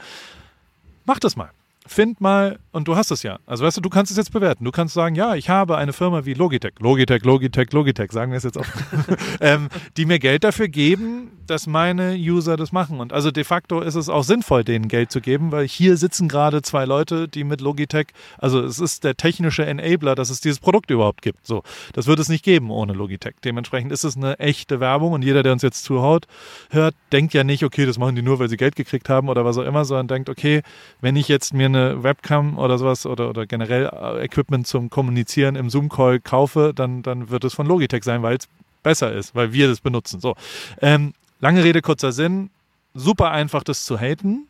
mach 1.06 1.20
das 1.20 1.36
mal. 1.36 1.52
Find 1.88 2.22
mal, 2.22 2.60
und 2.72 2.88
du 2.88 2.96
hast 2.96 3.12
es 3.12 3.24
ja, 3.24 3.40
also 3.46 3.66
weißt 3.66 3.78
du, 3.78 3.82
du 3.82 3.90
kannst 3.90 4.12
es 4.12 4.18
jetzt 4.18 4.32
bewerten. 4.32 4.64
Du 4.64 4.72
kannst 4.72 4.94
sagen, 4.94 5.16
ja, 5.16 5.36
ich 5.36 5.50
habe 5.50 5.78
eine 5.78 5.94
Firma 5.94 6.26
wie 6.26 6.34
Logitech, 6.34 6.74
Logitech, 6.80 7.24
Logitech, 7.24 7.72
Logitech, 7.72 8.12
sagen 8.12 8.32
wir 8.32 8.38
es 8.38 8.44
jetzt 8.44 8.58
auch, 8.58 8.66
ähm, 9.42 9.70
die 9.98 10.06
mir 10.06 10.20
Geld 10.20 10.44
dafür 10.44 10.68
geben, 10.68 11.32
dass 11.48 11.66
meine 11.66 12.16
User 12.16 12.58
das 12.58 12.72
machen. 12.72 13.00
Und 13.00 13.14
also 13.14 13.32
de 13.32 13.44
facto 13.44 13.82
ist 13.82 13.96
es 13.96 14.10
auch 14.10 14.24
sinnvoll, 14.24 14.64
denen 14.64 14.88
Geld 14.88 15.12
zu 15.12 15.22
geben, 15.22 15.52
weil 15.52 15.68
hier 15.68 15.98
sitzen 15.98 16.28
gerade 16.28 16.62
zwei 16.62 16.86
Leute, 16.86 17.28
die 17.28 17.44
mit 17.44 17.62
Logitech, 17.62 18.08
also 18.38 18.62
es 18.62 18.80
ist 18.80 19.04
der 19.04 19.16
technische 19.16 19.66
Enabler, 19.66 20.16
dass 20.16 20.30
es 20.30 20.42
dieses 20.42 20.60
Produkt 20.60 20.92
überhaupt 20.92 21.22
gibt. 21.22 21.48
So, 21.48 21.64
das 21.94 22.08
wird 22.08 22.20
es 22.20 22.30
nicht 22.30 22.44
geben 22.44 22.70
ohne 22.70 22.94
Logitech. 22.94 23.36
Dementsprechend 23.44 23.92
ist 23.92 24.04
es 24.04 24.18
eine 24.18 24.40
echte 24.40 24.80
Werbung 24.80 25.14
und 25.14 25.24
jeder, 25.24 25.44
der 25.44 25.54
uns 25.54 25.62
jetzt 25.62 25.84
zuhaut, 25.84 26.28
hört, 26.70 26.96
denkt 27.12 27.34
ja 27.34 27.44
nicht, 27.44 27.64
okay, 27.64 27.86
das 27.86 27.98
machen 27.98 28.16
die 28.16 28.22
nur, 28.22 28.40
weil 28.40 28.50
sie 28.50 28.58
Geld 28.58 28.76
gekriegt 28.76 29.10
haben 29.10 29.30
oder 29.30 29.46
was 29.46 29.58
auch 29.58 29.66
immer, 29.66 29.86
sondern 29.86 30.08
denkt, 30.08 30.30
okay, 30.30 30.62
wenn 31.02 31.16
ich 31.16 31.28
jetzt 31.28 31.54
mir 31.54 31.66
eine 31.66 31.77
Webcam 31.78 32.58
oder 32.58 32.78
sowas 32.78 33.06
oder, 33.06 33.30
oder 33.30 33.46
generell 33.46 33.86
äh, 33.86 34.26
Equipment 34.26 34.68
zum 34.68 34.90
Kommunizieren 34.90 35.56
im 35.56 35.70
Zoom-Call 35.70 36.20
kaufe, 36.20 36.74
dann, 36.76 37.04
dann 37.04 37.30
wird 37.30 37.44
es 37.44 37.54
von 37.54 37.68
Logitech 37.68 38.04
sein, 38.04 38.24
weil 38.24 38.38
es 38.38 38.48
besser 38.84 39.12
ist, 39.12 39.36
weil 39.36 39.54
wir 39.54 39.68
das 39.68 39.82
benutzen. 39.82 40.20
So. 40.20 40.36
Ähm, 40.82 41.14
lange 41.40 41.64
Rede, 41.64 41.82
kurzer 41.82 42.12
Sinn. 42.12 42.50
Super 42.94 43.32
einfach, 43.32 43.64
das 43.64 43.86
zu 43.86 44.00
haten. 44.00 44.48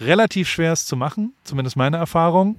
Relativ 0.00 0.48
schwer 0.48 0.72
es 0.72 0.86
zu 0.86 0.96
machen, 0.96 1.34
zumindest 1.44 1.76
meine 1.76 1.98
Erfahrung. 1.98 2.56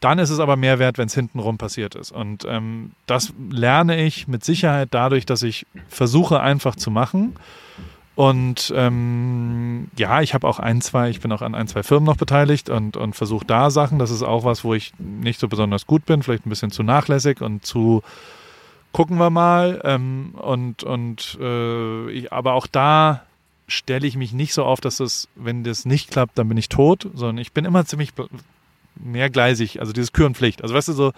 Dann 0.00 0.18
ist 0.18 0.30
es 0.30 0.38
aber 0.38 0.56
mehr 0.56 0.78
wert, 0.78 0.96
wenn 0.96 1.08
es 1.08 1.14
hintenrum 1.14 1.58
passiert 1.58 1.94
ist. 1.94 2.12
Und 2.12 2.44
ähm, 2.48 2.92
das 3.06 3.32
lerne 3.50 4.02
ich 4.04 4.28
mit 4.28 4.44
Sicherheit 4.44 4.88
dadurch, 4.92 5.26
dass 5.26 5.42
ich 5.42 5.66
versuche, 5.88 6.40
einfach 6.40 6.76
zu 6.76 6.90
machen. 6.90 7.34
Und 8.18 8.72
ähm, 8.74 9.92
ja, 9.96 10.22
ich 10.22 10.34
habe 10.34 10.48
auch 10.48 10.58
ein, 10.58 10.80
zwei, 10.80 11.08
ich 11.08 11.20
bin 11.20 11.30
auch 11.30 11.40
an 11.40 11.54
ein, 11.54 11.68
zwei 11.68 11.84
Firmen 11.84 12.04
noch 12.04 12.16
beteiligt 12.16 12.68
und, 12.68 12.96
und 12.96 13.14
versuche 13.14 13.46
da 13.46 13.70
Sachen. 13.70 14.00
Das 14.00 14.10
ist 14.10 14.24
auch 14.24 14.42
was, 14.42 14.64
wo 14.64 14.74
ich 14.74 14.92
nicht 14.98 15.38
so 15.38 15.46
besonders 15.46 15.86
gut 15.86 16.04
bin, 16.04 16.24
vielleicht 16.24 16.44
ein 16.44 16.48
bisschen 16.48 16.72
zu 16.72 16.82
nachlässig 16.82 17.40
und 17.40 17.64
zu 17.64 18.02
gucken 18.90 19.18
wir 19.18 19.30
mal. 19.30 19.80
Ähm, 19.84 20.34
und 20.34 20.82
und 20.82 21.38
äh, 21.40 22.10
ich, 22.10 22.32
aber 22.32 22.54
auch 22.54 22.66
da 22.66 23.22
stelle 23.68 24.08
ich 24.08 24.16
mich 24.16 24.32
nicht 24.32 24.52
so 24.52 24.64
auf, 24.64 24.80
dass 24.80 24.96
das, 24.96 25.28
wenn 25.36 25.62
das 25.62 25.84
nicht 25.84 26.10
klappt, 26.10 26.36
dann 26.38 26.48
bin 26.48 26.58
ich 26.58 26.68
tot, 26.68 27.08
sondern 27.14 27.38
ich 27.38 27.52
bin 27.52 27.64
immer 27.64 27.84
ziemlich 27.84 28.10
mehrgleisig, 28.96 29.78
also 29.78 29.92
dieses 29.92 30.12
Kürenpflicht. 30.12 30.64
Also 30.64 30.74
weißt 30.74 30.88
du 30.88 30.92
so, 30.92 31.12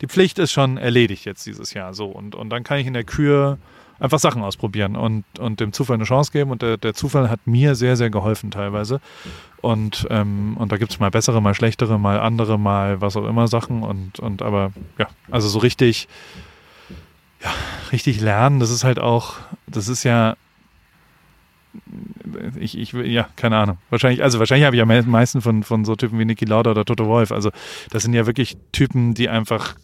die 0.00 0.06
Pflicht 0.06 0.38
ist 0.38 0.52
schon 0.52 0.78
erledigt 0.78 1.26
jetzt 1.26 1.44
dieses 1.44 1.74
Jahr 1.74 1.92
so 1.92 2.06
und, 2.06 2.34
und 2.34 2.48
dann 2.48 2.64
kann 2.64 2.78
ich 2.78 2.86
in 2.86 2.94
der 2.94 3.04
Kür 3.04 3.58
einfach 4.00 4.18
Sachen 4.18 4.42
ausprobieren 4.42 4.96
und, 4.96 5.24
und 5.38 5.60
dem 5.60 5.72
Zufall 5.72 5.94
eine 5.94 6.04
Chance 6.04 6.32
geben. 6.32 6.50
Und 6.50 6.62
der, 6.62 6.76
der 6.76 6.94
Zufall 6.94 7.30
hat 7.30 7.46
mir 7.46 7.74
sehr, 7.74 7.96
sehr 7.96 8.10
geholfen 8.10 8.50
teilweise. 8.50 9.00
Und, 9.60 10.06
ähm, 10.10 10.56
und 10.56 10.70
da 10.70 10.76
gibt 10.76 10.92
es 10.92 11.00
mal 11.00 11.10
bessere, 11.10 11.42
mal 11.42 11.54
schlechtere, 11.54 11.98
mal 11.98 12.20
andere, 12.20 12.58
mal 12.58 13.00
was 13.00 13.16
auch 13.16 13.26
immer 13.26 13.48
Sachen. 13.48 13.82
Und, 13.82 14.20
und 14.20 14.42
aber 14.42 14.72
ja, 14.98 15.08
also 15.30 15.48
so 15.48 15.58
richtig, 15.58 16.08
ja, 17.42 17.50
richtig 17.92 18.20
lernen, 18.20 18.60
das 18.60 18.70
ist 18.70 18.84
halt 18.84 18.98
auch, 18.98 19.34
das 19.66 19.88
ist 19.88 20.04
ja, 20.04 20.36
ich, 22.58 22.78
ich, 22.78 22.92
ja, 22.92 23.28
keine 23.36 23.56
Ahnung. 23.56 23.78
Wahrscheinlich, 23.90 24.22
also 24.22 24.38
wahrscheinlich 24.38 24.66
habe 24.66 24.76
ich 24.76 24.82
am 24.82 25.10
meisten 25.10 25.40
von, 25.40 25.62
von 25.62 25.84
so 25.84 25.96
Typen 25.96 26.18
wie 26.18 26.24
Niki 26.24 26.44
Lauda 26.44 26.70
oder 26.70 26.84
Toto 26.84 27.06
Wolf. 27.06 27.30
Also 27.30 27.50
das 27.90 28.02
sind 28.02 28.14
ja 28.14 28.26
wirklich 28.26 28.56
Typen, 28.72 29.14
die 29.14 29.28
einfach 29.28 29.76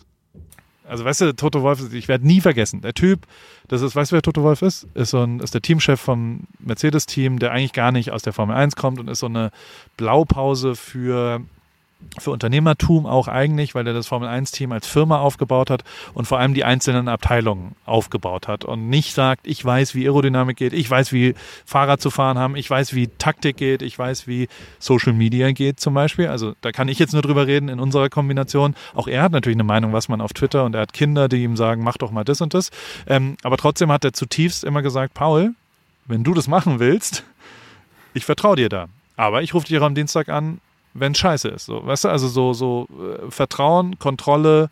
also 0.87 1.05
weißt 1.05 1.20
du, 1.22 1.37
Toto 1.37 1.62
Wolf, 1.62 1.93
ich 1.93 2.09
werde 2.09 2.26
nie 2.26 2.41
vergessen. 2.41 2.80
Der 2.82 2.95
Typ, 2.95 3.26
das 3.68 3.82
ist, 3.82 3.97
weißt 3.97 4.12
du, 4.12 4.14
wer 4.14 4.22
Toto 4.22 4.43
Wolf 4.43 4.62
ist? 4.62 4.87
Ist 4.95 5.11
so 5.11 5.22
ein, 5.22 5.41
ist 5.41 5.55
der 5.55 5.62
Teamchef 5.62 6.01
vom 6.01 6.45
Mercedes-Team, 6.59 7.39
der 7.39 7.53
eigentlich 7.53 7.72
gar 7.72 7.93
nicht 7.93 8.11
aus 8.11 8.22
der 8.22 8.32
Formel 8.32 8.57
1 8.57 8.76
kommt 8.76 9.01
und 9.01 9.09
ist 9.09 9.20
so 9.20 9.26
eine 9.26 9.51
Blaupause 9.97 10.74
für 10.74 11.43
für 12.18 12.30
Unternehmertum 12.30 13.07
auch 13.07 13.28
eigentlich, 13.28 13.74
weil 13.74 13.86
er 13.86 13.92
das 13.92 14.07
Formel-1-Team 14.07 14.72
als 14.72 14.86
Firma 14.86 15.18
aufgebaut 15.18 15.70
hat 15.70 15.84
und 16.14 16.26
vor 16.26 16.38
allem 16.38 16.55
die 16.55 16.64
einzelnen 16.64 17.09
Abteilungen 17.09 17.74
aufgebaut 17.84 18.48
hat 18.48 18.64
und 18.64 18.88
nicht 18.88 19.14
sagt, 19.14 19.46
ich 19.46 19.64
weiß, 19.64 19.94
wie 19.94 20.05
Aerodynamik 20.05 20.57
geht, 20.57 20.72
ich 20.72 20.88
weiß, 20.88 21.12
wie 21.12 21.34
Fahrrad 21.64 22.00
zu 22.00 22.11
fahren 22.11 22.38
haben, 22.38 22.57
ich 22.57 22.68
weiß, 22.68 22.94
wie 22.94 23.09
Taktik 23.09 23.57
geht, 23.57 23.82
ich 23.82 23.98
weiß, 23.98 24.26
wie 24.26 24.48
Social 24.78 25.12
Media 25.12 25.52
geht 25.52 25.80
zum 25.80 25.94
Beispiel. 25.94 26.28
Also 26.28 26.55
da 26.61 26.72
kann 26.72 26.88
ich 26.88 26.98
jetzt 26.98 27.12
nur 27.12 27.22
drüber 27.22 27.46
reden 27.46 27.68
in 27.68 27.80
unserer 27.80 28.09
Kombination. 28.09 28.74
Auch 28.94 29.09
er 29.09 29.22
hat 29.22 29.32
natürlich 29.32 29.57
eine 29.57 29.64
Meinung, 29.64 29.92
was 29.92 30.09
man 30.09 30.20
auf 30.20 30.32
Twitter 30.32 30.64
und 30.64 30.74
er 30.74 30.82
hat 30.82 30.92
Kinder, 30.92 31.28
die 31.28 31.42
ihm 31.42 31.57
sagen, 31.57 31.82
mach 31.82 31.96
doch 31.96 32.11
mal 32.11 32.24
das 32.24 32.40
und 32.40 32.55
das. 32.55 32.70
Ähm, 33.07 33.36
aber 33.42 33.57
trotzdem 33.57 33.90
hat 33.90 34.05
er 34.05 34.12
zutiefst 34.12 34.64
immer 34.64 34.82
gesagt, 34.82 35.14
Paul, 35.14 35.55
wenn 36.07 36.22
du 36.22 36.34
das 36.34 36.48
machen 36.48 36.78
willst, 36.78 37.24
ich 38.12 38.24
vertraue 38.24 38.57
dir 38.57 38.68
da. 38.68 38.86
Aber 39.16 39.42
ich 39.42 39.55
rufe 39.55 39.66
dich 39.66 39.78
auch 39.78 39.84
am 39.84 39.94
Dienstag 39.94 40.28
an, 40.28 40.61
wenn 40.95 41.14
scheiße 41.14 41.49
ist. 41.49 41.66
So, 41.66 41.84
weißt 41.84 42.05
du, 42.05 42.09
also 42.09 42.28
so, 42.28 42.53
so 42.53 42.86
äh, 42.90 43.30
Vertrauen, 43.30 43.99
Kontrolle 43.99 44.70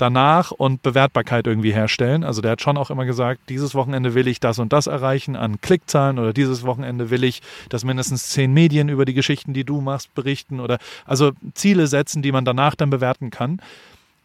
danach 0.00 0.50
und 0.50 0.82
Bewertbarkeit 0.82 1.46
irgendwie 1.46 1.72
herstellen. 1.72 2.24
Also 2.24 2.40
der 2.40 2.52
hat 2.52 2.62
schon 2.62 2.76
auch 2.78 2.90
immer 2.90 3.04
gesagt, 3.04 3.42
dieses 3.48 3.74
Wochenende 3.74 4.14
will 4.14 4.28
ich 4.28 4.40
das 4.40 4.58
und 4.58 4.72
das 4.72 4.86
erreichen 4.86 5.36
an 5.36 5.60
Klickzahlen 5.60 6.18
oder 6.18 6.32
dieses 6.32 6.64
Wochenende 6.64 7.10
will 7.10 7.22
ich, 7.22 7.42
dass 7.68 7.84
mindestens 7.84 8.30
zehn 8.30 8.52
Medien 8.52 8.88
über 8.88 9.04
die 9.04 9.14
Geschichten, 9.14 9.52
die 9.52 9.64
du 9.64 9.80
machst, 9.80 10.14
berichten 10.14 10.60
oder 10.60 10.78
also 11.04 11.32
Ziele 11.54 11.86
setzen, 11.86 12.22
die 12.22 12.32
man 12.32 12.44
danach 12.44 12.74
dann 12.74 12.90
bewerten 12.90 13.30
kann. 13.30 13.60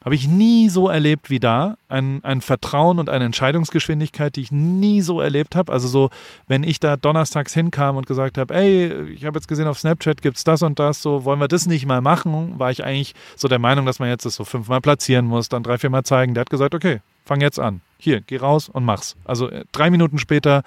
Habe 0.05 0.13
ich 0.13 0.27
nie 0.27 0.69
so 0.69 0.87
erlebt 0.87 1.31
wie 1.31 1.39
da. 1.39 1.77
Ein, 1.89 2.23
ein 2.23 2.41
Vertrauen 2.41 2.99
und 2.99 3.09
eine 3.09 3.25
Entscheidungsgeschwindigkeit, 3.25 4.35
die 4.35 4.41
ich 4.41 4.51
nie 4.51 5.01
so 5.01 5.19
erlebt 5.19 5.55
habe. 5.55 5.73
Also 5.73 5.87
so, 5.87 6.11
wenn 6.47 6.61
ich 6.61 6.79
da 6.79 6.95
donnerstags 6.95 7.55
hinkam 7.55 7.97
und 7.97 8.05
gesagt 8.05 8.37
habe, 8.37 8.53
ey, 8.53 9.09
ich 9.09 9.25
habe 9.25 9.39
jetzt 9.39 9.47
gesehen 9.47 9.67
auf 9.67 9.79
Snapchat 9.79 10.21
gibt 10.21 10.37
es 10.37 10.43
das 10.43 10.61
und 10.61 10.77
das, 10.77 11.01
so 11.01 11.25
wollen 11.25 11.39
wir 11.39 11.47
das 11.47 11.65
nicht 11.65 11.87
mal 11.87 12.01
machen, 12.01 12.59
war 12.59 12.69
ich 12.69 12.85
eigentlich 12.85 13.15
so 13.35 13.47
der 13.47 13.57
Meinung, 13.57 13.87
dass 13.87 13.97
man 13.97 14.07
jetzt 14.07 14.27
das 14.27 14.35
so 14.35 14.45
fünfmal 14.45 14.79
platzieren 14.79 15.25
muss, 15.25 15.49
dann 15.49 15.63
drei, 15.63 15.79
viermal 15.79 16.03
zeigen. 16.03 16.35
Der 16.35 16.41
hat 16.41 16.51
gesagt, 16.51 16.75
okay, 16.75 17.01
fang 17.25 17.41
jetzt 17.41 17.59
an. 17.59 17.81
Hier, 17.97 18.21
geh 18.21 18.37
raus 18.37 18.69
und 18.69 18.85
mach's. 18.85 19.15
Also 19.25 19.49
äh, 19.49 19.65
drei 19.71 19.89
Minuten 19.89 20.19
später 20.19 20.61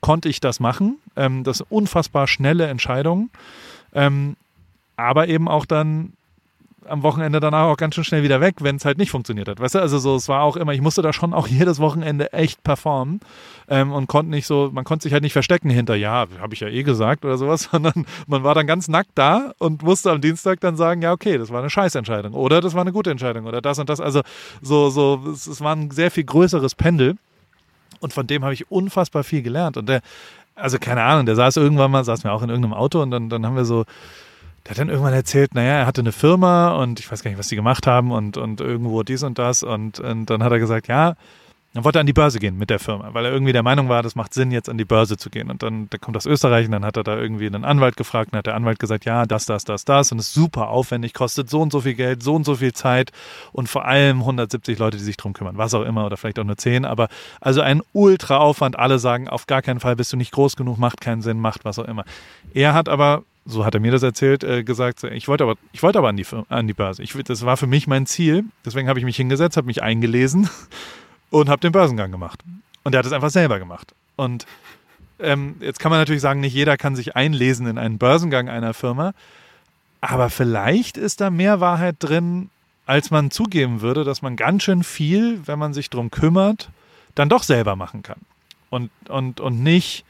konnte 0.00 0.28
ich 0.28 0.40
das 0.40 0.58
machen. 0.58 0.98
Ähm, 1.14 1.44
das 1.44 1.60
ist 1.60 1.66
unfassbar 1.70 2.26
schnelle 2.26 2.66
Entscheidung. 2.66 3.30
Ähm, 3.94 4.34
aber 4.96 5.28
eben 5.28 5.46
auch 5.46 5.64
dann 5.64 6.14
am 6.86 7.02
Wochenende 7.02 7.40
danach 7.40 7.64
auch 7.64 7.76
ganz 7.76 7.94
schön 7.94 8.04
schnell 8.04 8.22
wieder 8.22 8.40
weg, 8.40 8.56
wenn 8.60 8.76
es 8.76 8.84
halt 8.84 8.98
nicht 8.98 9.10
funktioniert 9.10 9.48
hat. 9.48 9.60
Weißt 9.60 9.74
du, 9.74 9.80
also 9.80 9.98
so, 9.98 10.16
es 10.16 10.28
war 10.28 10.42
auch 10.42 10.56
immer, 10.56 10.72
ich 10.72 10.80
musste 10.80 11.02
da 11.02 11.12
schon 11.12 11.34
auch 11.34 11.46
jedes 11.48 11.78
Wochenende 11.78 12.32
echt 12.32 12.62
performen 12.62 13.20
ähm, 13.68 13.92
und 13.92 14.06
konnte 14.06 14.30
nicht 14.30 14.46
so, 14.46 14.70
man 14.72 14.84
konnte 14.84 15.04
sich 15.04 15.12
halt 15.12 15.22
nicht 15.22 15.32
verstecken 15.32 15.70
hinter, 15.70 15.94
ja, 15.94 16.26
habe 16.40 16.54
ich 16.54 16.60
ja 16.60 16.68
eh 16.68 16.82
gesagt 16.82 17.24
oder 17.24 17.36
sowas, 17.36 17.62
sondern 17.72 18.06
man 18.26 18.44
war 18.44 18.54
dann 18.54 18.66
ganz 18.66 18.88
nackt 18.88 19.12
da 19.14 19.52
und 19.58 19.82
musste 19.82 20.10
am 20.10 20.20
Dienstag 20.20 20.60
dann 20.60 20.76
sagen, 20.76 21.02
ja, 21.02 21.12
okay, 21.12 21.38
das 21.38 21.50
war 21.50 21.60
eine 21.60 21.70
Scheißentscheidung 21.70 22.32
oder 22.34 22.60
das 22.60 22.74
war 22.74 22.82
eine 22.82 22.92
gute 22.92 23.10
Entscheidung 23.10 23.46
oder 23.46 23.60
das 23.60 23.78
und 23.78 23.88
das. 23.88 24.00
Also 24.00 24.22
so, 24.62 24.90
so, 24.90 25.20
es, 25.32 25.46
es 25.46 25.60
war 25.60 25.74
ein 25.74 25.90
sehr 25.90 26.10
viel 26.10 26.24
größeres 26.24 26.74
Pendel 26.74 27.16
und 28.00 28.12
von 28.12 28.26
dem 28.26 28.42
habe 28.42 28.54
ich 28.54 28.70
unfassbar 28.70 29.24
viel 29.24 29.42
gelernt 29.42 29.76
und 29.76 29.88
der, 29.88 30.00
also 30.54 30.78
keine 30.78 31.02
Ahnung, 31.02 31.26
der 31.26 31.36
saß 31.36 31.56
irgendwann 31.56 31.90
mal, 31.90 32.04
saß 32.04 32.24
mir 32.24 32.32
auch 32.32 32.42
in 32.42 32.50
irgendeinem 32.50 32.74
Auto 32.74 33.00
und 33.02 33.10
dann, 33.10 33.28
dann 33.28 33.46
haben 33.46 33.56
wir 33.56 33.64
so, 33.64 33.84
der 34.64 34.70
hat 34.70 34.78
dann 34.78 34.88
irgendwann 34.88 35.14
erzählt, 35.14 35.54
naja, 35.54 35.72
er 35.72 35.86
hatte 35.86 36.00
eine 36.00 36.12
Firma 36.12 36.72
und 36.82 37.00
ich 37.00 37.10
weiß 37.10 37.22
gar 37.22 37.30
nicht, 37.30 37.38
was 37.38 37.48
die 37.48 37.56
gemacht 37.56 37.86
haben 37.86 38.12
und, 38.12 38.36
und 38.36 38.60
irgendwo 38.60 39.02
dies 39.02 39.22
und 39.22 39.38
das. 39.38 39.62
Und, 39.62 40.00
und 40.00 40.26
dann 40.26 40.42
hat 40.42 40.52
er 40.52 40.58
gesagt, 40.58 40.88
ja, 40.88 41.14
dann 41.72 41.84
wollte 41.84 41.98
er 41.98 42.00
an 42.00 42.06
die 42.06 42.12
Börse 42.12 42.40
gehen 42.40 42.58
mit 42.58 42.68
der 42.68 42.80
Firma, 42.80 43.14
weil 43.14 43.24
er 43.24 43.32
irgendwie 43.32 43.52
der 43.52 43.62
Meinung 43.62 43.88
war, 43.88 44.02
das 44.02 44.16
macht 44.16 44.34
Sinn, 44.34 44.50
jetzt 44.50 44.68
an 44.68 44.76
die 44.76 44.84
Börse 44.84 45.16
zu 45.16 45.30
gehen. 45.30 45.50
Und 45.50 45.62
dann 45.62 45.88
der 45.90 46.00
kommt 46.00 46.16
aus 46.16 46.26
Österreich 46.26 46.66
und 46.66 46.72
dann 46.72 46.84
hat 46.84 46.96
er 46.96 47.04
da 47.04 47.16
irgendwie 47.16 47.46
einen 47.46 47.64
Anwalt 47.64 47.96
gefragt 47.96 48.32
und 48.32 48.38
hat 48.38 48.46
der 48.46 48.56
Anwalt 48.56 48.80
gesagt, 48.80 49.04
ja, 49.04 49.24
das, 49.24 49.46
das, 49.46 49.64
das, 49.64 49.84
das 49.84 50.10
und 50.10 50.18
ist 50.18 50.34
super 50.34 50.68
aufwendig, 50.68 51.14
kostet 51.14 51.48
so 51.48 51.60
und 51.60 51.70
so 51.70 51.82
viel 51.82 51.94
Geld, 51.94 52.24
so 52.24 52.34
und 52.34 52.44
so 52.44 52.56
viel 52.56 52.72
Zeit 52.72 53.12
und 53.52 53.68
vor 53.68 53.84
allem 53.84 54.18
170 54.18 54.78
Leute, 54.80 54.96
die 54.96 55.04
sich 55.04 55.16
drum 55.16 55.32
kümmern, 55.32 55.58
was 55.58 55.72
auch 55.74 55.82
immer 55.82 56.06
oder 56.06 56.16
vielleicht 56.16 56.40
auch 56.40 56.44
nur 56.44 56.56
10, 56.56 56.84
aber 56.84 57.08
also 57.40 57.60
ein 57.60 57.82
Ultra-Aufwand. 57.92 58.76
Alle 58.76 58.98
sagen, 58.98 59.28
auf 59.28 59.46
gar 59.46 59.62
keinen 59.62 59.78
Fall 59.78 59.94
bist 59.94 60.12
du 60.12 60.16
nicht 60.16 60.32
groß 60.32 60.56
genug, 60.56 60.76
macht 60.76 61.00
keinen 61.00 61.22
Sinn, 61.22 61.38
macht 61.38 61.64
was 61.64 61.78
auch 61.78 61.84
immer. 61.84 62.04
Er 62.52 62.74
hat 62.74 62.88
aber 62.88 63.22
so 63.44 63.64
hat 63.64 63.74
er 63.74 63.80
mir 63.80 63.92
das 63.92 64.02
erzählt, 64.02 64.44
äh, 64.44 64.64
gesagt, 64.64 65.02
ich 65.04 65.28
wollte 65.28 65.44
aber, 65.44 65.56
ich 65.72 65.82
wollte 65.82 65.98
aber 65.98 66.08
an 66.08 66.16
die, 66.16 66.26
an 66.48 66.66
die 66.66 66.74
Börse. 66.74 67.02
Ich, 67.02 67.12
das 67.12 67.44
war 67.44 67.56
für 67.56 67.66
mich 67.66 67.86
mein 67.86 68.06
Ziel. 68.06 68.44
Deswegen 68.64 68.88
habe 68.88 68.98
ich 68.98 69.04
mich 69.04 69.16
hingesetzt, 69.16 69.56
habe 69.56 69.66
mich 69.66 69.82
eingelesen 69.82 70.48
und 71.30 71.48
habe 71.48 71.60
den 71.60 71.72
Börsengang 71.72 72.10
gemacht. 72.10 72.42
Und 72.84 72.94
er 72.94 72.98
hat 72.98 73.06
es 73.06 73.12
einfach 73.12 73.30
selber 73.30 73.58
gemacht. 73.58 73.94
Und 74.16 74.46
ähm, 75.18 75.56
jetzt 75.60 75.80
kann 75.80 75.90
man 75.90 76.00
natürlich 76.00 76.22
sagen, 76.22 76.40
nicht 76.40 76.54
jeder 76.54 76.76
kann 76.76 76.96
sich 76.96 77.16
einlesen 77.16 77.66
in 77.66 77.78
einen 77.78 77.98
Börsengang 77.98 78.48
einer 78.48 78.74
Firma. 78.74 79.12
Aber 80.00 80.30
vielleicht 80.30 80.96
ist 80.96 81.20
da 81.20 81.30
mehr 81.30 81.60
Wahrheit 81.60 81.96
drin, 81.98 82.50
als 82.86 83.10
man 83.10 83.30
zugeben 83.30 83.82
würde, 83.82 84.04
dass 84.04 84.22
man 84.22 84.36
ganz 84.36 84.62
schön 84.62 84.82
viel, 84.82 85.46
wenn 85.46 85.58
man 85.58 85.74
sich 85.74 85.90
darum 85.90 86.10
kümmert, 86.10 86.70
dann 87.14 87.28
doch 87.28 87.42
selber 87.42 87.76
machen 87.76 88.02
kann. 88.02 88.20
Und, 88.70 88.90
und, 89.08 89.40
und 89.40 89.62
nicht 89.62 90.04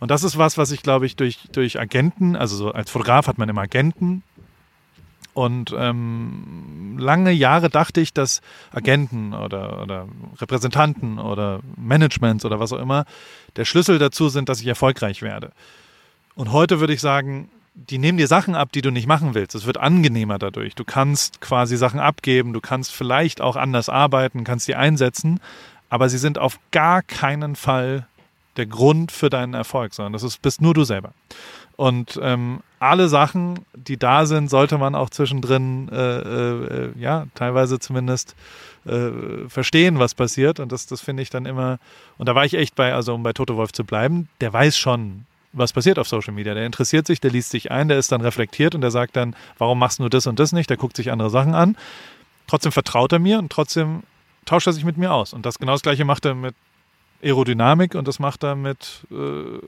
und 0.00 0.10
das 0.10 0.22
ist 0.22 0.38
was, 0.38 0.58
was 0.58 0.70
ich, 0.70 0.82
glaube 0.82 1.06
ich, 1.06 1.16
durch, 1.16 1.40
durch 1.52 1.80
Agenten, 1.80 2.36
also 2.36 2.56
so 2.56 2.70
als 2.72 2.90
Fotograf 2.90 3.26
hat 3.26 3.38
man 3.38 3.48
immer 3.48 3.62
Agenten. 3.62 4.22
Und 5.34 5.72
ähm, 5.76 6.96
lange 6.98 7.30
Jahre 7.30 7.70
dachte 7.70 8.00
ich, 8.00 8.12
dass 8.12 8.40
Agenten 8.72 9.34
oder, 9.34 9.82
oder 9.82 10.08
Repräsentanten 10.40 11.18
oder 11.18 11.60
Managements 11.76 12.44
oder 12.44 12.58
was 12.58 12.72
auch 12.72 12.80
immer 12.80 13.04
der 13.54 13.64
Schlüssel 13.64 13.98
dazu 13.98 14.28
sind, 14.30 14.48
dass 14.48 14.60
ich 14.60 14.66
erfolgreich 14.66 15.22
werde. 15.22 15.52
Und 16.34 16.52
heute 16.52 16.80
würde 16.80 16.92
ich 16.92 17.00
sagen, 17.00 17.50
die 17.74 17.98
nehmen 17.98 18.18
dir 18.18 18.26
Sachen 18.26 18.56
ab, 18.56 18.72
die 18.72 18.82
du 18.82 18.90
nicht 18.90 19.06
machen 19.06 19.34
willst. 19.34 19.54
Es 19.54 19.66
wird 19.66 19.78
angenehmer 19.78 20.38
dadurch. 20.38 20.74
Du 20.74 20.84
kannst 20.84 21.40
quasi 21.40 21.76
Sachen 21.76 22.00
abgeben, 22.00 22.52
du 22.52 22.60
kannst 22.60 22.92
vielleicht 22.92 23.40
auch 23.40 23.54
anders 23.54 23.88
arbeiten, 23.88 24.42
kannst 24.42 24.66
die 24.66 24.74
einsetzen, 24.74 25.40
aber 25.88 26.08
sie 26.08 26.18
sind 26.18 26.38
auf 26.38 26.58
gar 26.72 27.02
keinen 27.02 27.54
Fall 27.54 28.06
der 28.58 28.66
Grund 28.66 29.12
für 29.12 29.30
deinen 29.30 29.54
Erfolg, 29.54 29.94
sondern 29.94 30.12
das 30.12 30.22
ist, 30.22 30.42
bist 30.42 30.60
nur 30.60 30.74
du 30.74 30.84
selber. 30.84 31.12
Und 31.76 32.18
ähm, 32.20 32.60
alle 32.80 33.08
Sachen, 33.08 33.60
die 33.72 33.96
da 33.96 34.26
sind, 34.26 34.50
sollte 34.50 34.78
man 34.78 34.96
auch 34.96 35.10
zwischendrin, 35.10 35.88
äh, 35.90 36.18
äh, 36.18 36.92
ja, 36.98 37.26
teilweise 37.36 37.78
zumindest 37.78 38.34
äh, 38.84 39.48
verstehen, 39.48 40.00
was 40.00 40.14
passiert. 40.14 40.58
Und 40.58 40.72
das, 40.72 40.86
das 40.86 41.00
finde 41.00 41.22
ich 41.22 41.30
dann 41.30 41.46
immer, 41.46 41.78
und 42.18 42.28
da 42.28 42.34
war 42.34 42.44
ich 42.44 42.54
echt 42.54 42.74
bei, 42.74 42.92
also 42.92 43.14
um 43.14 43.22
bei 43.22 43.32
Toto 43.32 43.56
Wolf 43.56 43.72
zu 43.72 43.84
bleiben, 43.84 44.28
der 44.40 44.52
weiß 44.52 44.76
schon, 44.76 45.24
was 45.52 45.72
passiert 45.72 46.00
auf 46.00 46.08
Social 46.08 46.34
Media. 46.34 46.52
Der 46.54 46.66
interessiert 46.66 47.06
sich, 47.06 47.20
der 47.20 47.30
liest 47.30 47.50
sich 47.50 47.70
ein, 47.70 47.88
der 47.88 47.98
ist 47.98 48.10
dann 48.10 48.22
reflektiert 48.22 48.74
und 48.74 48.80
der 48.80 48.90
sagt 48.90 49.16
dann, 49.16 49.36
warum 49.58 49.78
machst 49.78 50.00
du 50.00 50.08
das 50.08 50.26
und 50.26 50.38
das 50.40 50.52
nicht? 50.52 50.68
Der 50.70 50.76
guckt 50.76 50.96
sich 50.96 51.12
andere 51.12 51.30
Sachen 51.30 51.54
an. 51.54 51.76
Trotzdem 52.48 52.72
vertraut 52.72 53.12
er 53.12 53.18
mir 53.18 53.38
und 53.38 53.52
trotzdem 53.52 54.02
tauscht 54.46 54.66
er 54.66 54.72
sich 54.72 54.84
mit 54.84 54.96
mir 54.96 55.12
aus. 55.12 55.32
Und 55.32 55.46
das 55.46 55.58
genau 55.58 55.72
das 55.72 55.82
gleiche 55.82 56.04
macht 56.04 56.24
er 56.24 56.34
mit 56.34 56.54
Aerodynamik 57.22 57.94
und 57.94 58.08
das 58.08 58.18
macht 58.18 58.44
er 58.44 58.54
mit 58.54 59.06
äh, 59.10 59.14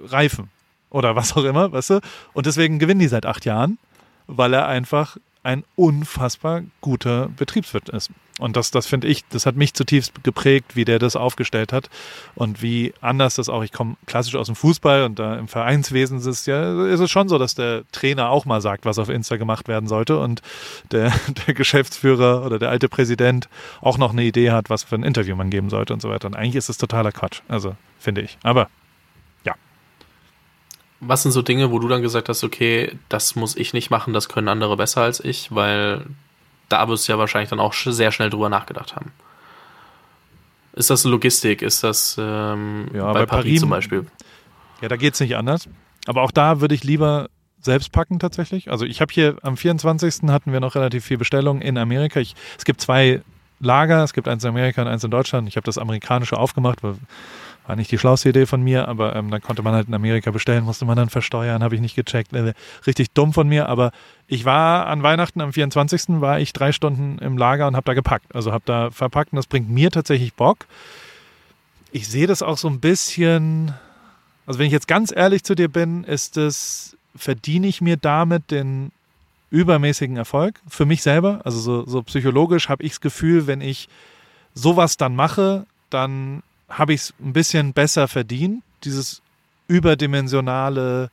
Reifen 0.06 0.50
oder 0.90 1.16
was 1.16 1.36
auch 1.36 1.44
immer, 1.44 1.72
weißt 1.72 1.90
du? 1.90 2.00
Und 2.32 2.46
deswegen 2.46 2.78
gewinnen 2.78 3.00
die 3.00 3.08
seit 3.08 3.26
acht 3.26 3.44
Jahren, 3.44 3.78
weil 4.26 4.54
er 4.54 4.66
einfach 4.66 5.16
ein 5.42 5.64
unfassbar 5.76 6.62
guter 6.80 7.28
Betriebswirt 7.28 7.88
ist. 7.88 8.10
Und 8.40 8.56
das, 8.56 8.70
das 8.70 8.86
finde 8.86 9.06
ich, 9.06 9.24
das 9.28 9.46
hat 9.46 9.56
mich 9.56 9.74
zutiefst 9.74 10.24
geprägt, 10.24 10.76
wie 10.76 10.84
der 10.84 10.98
das 10.98 11.16
aufgestellt 11.16 11.72
hat 11.72 11.90
und 12.34 12.62
wie 12.62 12.92
anders 13.00 13.34
das 13.34 13.48
auch, 13.48 13.62
ich 13.62 13.72
komme 13.72 13.96
klassisch 14.06 14.34
aus 14.34 14.46
dem 14.46 14.56
Fußball 14.56 15.04
und 15.04 15.18
da 15.18 15.36
im 15.36 15.48
Vereinswesen 15.48 16.18
ist 16.18 16.26
es 16.26 16.46
ja, 16.46 16.86
ist 16.86 17.00
es 17.00 17.10
schon 17.10 17.28
so, 17.28 17.38
dass 17.38 17.54
der 17.54 17.82
Trainer 17.92 18.30
auch 18.30 18.44
mal 18.44 18.60
sagt, 18.60 18.84
was 18.84 18.98
auf 18.98 19.08
Insta 19.08 19.36
gemacht 19.36 19.68
werden 19.68 19.88
sollte 19.88 20.18
und 20.18 20.42
der, 20.90 21.12
der 21.46 21.54
Geschäftsführer 21.54 22.44
oder 22.44 22.58
der 22.58 22.70
alte 22.70 22.88
Präsident 22.88 23.48
auch 23.80 23.98
noch 23.98 24.12
eine 24.12 24.24
Idee 24.24 24.50
hat, 24.50 24.70
was 24.70 24.82
für 24.82 24.96
ein 24.96 25.04
Interview 25.04 25.36
man 25.36 25.50
geben 25.50 25.70
sollte 25.70 25.92
und 25.92 26.02
so 26.02 26.08
weiter. 26.08 26.26
Und 26.26 26.34
eigentlich 26.34 26.56
ist 26.56 26.68
es 26.68 26.78
totaler 26.78 27.12
Quatsch, 27.12 27.42
also 27.48 27.76
finde 27.98 28.22
ich. 28.22 28.38
Aber 28.42 28.68
was 31.00 31.22
sind 31.22 31.32
so 31.32 31.42
Dinge, 31.42 31.70
wo 31.70 31.78
du 31.78 31.88
dann 31.88 32.02
gesagt 32.02 32.28
hast, 32.28 32.44
okay, 32.44 32.92
das 33.08 33.34
muss 33.34 33.56
ich 33.56 33.72
nicht 33.72 33.90
machen, 33.90 34.12
das 34.12 34.28
können 34.28 34.48
andere 34.48 34.76
besser 34.76 35.00
als 35.00 35.18
ich, 35.20 35.52
weil 35.54 36.04
da 36.70 36.88
wirst 36.88 37.06
du 37.06 37.12
ja 37.12 37.18
wahrscheinlich 37.18 37.50
dann 37.50 37.60
auch 37.60 37.74
sehr 37.74 38.12
schnell 38.12 38.30
drüber 38.30 38.48
nachgedacht 38.48 38.96
haben. 38.96 39.12
Ist 40.72 40.88
das 40.88 41.04
Logistik? 41.04 41.62
Ist 41.62 41.84
das 41.84 42.16
ähm, 42.18 42.88
ja, 42.94 43.12
bei, 43.12 43.20
bei 43.20 43.26
Paris, 43.26 43.44
Paris 43.44 43.60
zum 43.60 43.70
Beispiel? 43.70 44.06
Ja, 44.80 44.88
da 44.88 44.96
geht 44.96 45.14
es 45.14 45.20
nicht 45.20 45.36
anders. 45.36 45.68
Aber 46.06 46.22
auch 46.22 46.30
da 46.30 46.60
würde 46.60 46.74
ich 46.74 46.84
lieber 46.84 47.28
selbst 47.60 47.92
packen 47.92 48.18
tatsächlich. 48.18 48.70
Also 48.70 48.86
ich 48.86 49.00
habe 49.00 49.12
hier 49.12 49.36
am 49.42 49.56
24. 49.56 50.28
hatten 50.28 50.52
wir 50.52 50.60
noch 50.60 50.76
relativ 50.76 51.04
viel 51.04 51.18
Bestellung 51.18 51.60
in 51.60 51.76
Amerika. 51.76 52.20
Ich, 52.20 52.34
es 52.56 52.64
gibt 52.64 52.80
zwei 52.80 53.20
Lager, 53.58 54.02
es 54.02 54.14
gibt 54.14 54.28
eins 54.28 54.42
in 54.44 54.50
Amerika 54.50 54.80
und 54.80 54.88
eins 54.88 55.04
in 55.04 55.10
Deutschland. 55.10 55.46
Ich 55.48 55.56
habe 55.56 55.64
das 55.64 55.76
amerikanische 55.76 56.38
aufgemacht, 56.38 56.82
weil 56.82 56.94
war 57.70 57.76
nicht 57.76 57.92
die 57.92 57.98
schlauste 57.98 58.30
Idee 58.30 58.46
von 58.46 58.62
mir, 58.62 58.88
aber 58.88 59.14
ähm, 59.14 59.30
dann 59.30 59.40
konnte 59.40 59.62
man 59.62 59.74
halt 59.74 59.86
in 59.86 59.94
Amerika 59.94 60.32
bestellen, 60.32 60.64
musste 60.64 60.86
man 60.86 60.96
dann 60.96 61.08
versteuern, 61.08 61.62
habe 61.62 61.76
ich 61.76 61.80
nicht 61.80 61.94
gecheckt. 61.94 62.32
Äh, 62.32 62.54
richtig 62.84 63.12
dumm 63.12 63.32
von 63.32 63.46
mir, 63.46 63.68
aber 63.68 63.92
ich 64.26 64.44
war 64.44 64.88
an 64.88 65.04
Weihnachten 65.04 65.40
am 65.40 65.52
24. 65.52 66.20
war 66.20 66.40
ich 66.40 66.52
drei 66.52 66.72
Stunden 66.72 67.18
im 67.20 67.38
Lager 67.38 67.68
und 67.68 67.76
habe 67.76 67.84
da 67.84 67.94
gepackt. 67.94 68.34
Also 68.34 68.50
habe 68.50 68.64
da 68.66 68.90
verpackt 68.90 69.32
und 69.32 69.36
das 69.36 69.46
bringt 69.46 69.70
mir 69.70 69.92
tatsächlich 69.92 70.34
Bock. 70.34 70.66
Ich 71.92 72.08
sehe 72.08 72.26
das 72.26 72.42
auch 72.42 72.58
so 72.58 72.66
ein 72.66 72.80
bisschen, 72.80 73.72
also 74.46 74.58
wenn 74.58 74.66
ich 74.66 74.72
jetzt 74.72 74.88
ganz 74.88 75.12
ehrlich 75.14 75.44
zu 75.44 75.54
dir 75.54 75.68
bin, 75.68 76.02
ist 76.02 76.36
es, 76.38 76.96
verdiene 77.14 77.68
ich 77.68 77.80
mir 77.80 77.96
damit 77.96 78.50
den 78.50 78.90
übermäßigen 79.50 80.16
Erfolg 80.16 80.60
für 80.66 80.86
mich 80.86 81.02
selber. 81.02 81.40
Also 81.44 81.60
so, 81.60 81.86
so 81.86 82.02
psychologisch 82.02 82.68
habe 82.68 82.82
ich 82.82 82.90
das 82.90 83.00
Gefühl, 83.00 83.46
wenn 83.46 83.60
ich 83.60 83.88
sowas 84.54 84.96
dann 84.96 85.14
mache, 85.14 85.66
dann 85.88 86.42
habe 86.70 86.94
ich 86.94 87.02
es 87.02 87.14
ein 87.20 87.32
bisschen 87.32 87.72
besser 87.72 88.08
verdient, 88.08 88.62
dieses 88.84 89.22
überdimensionale 89.68 91.10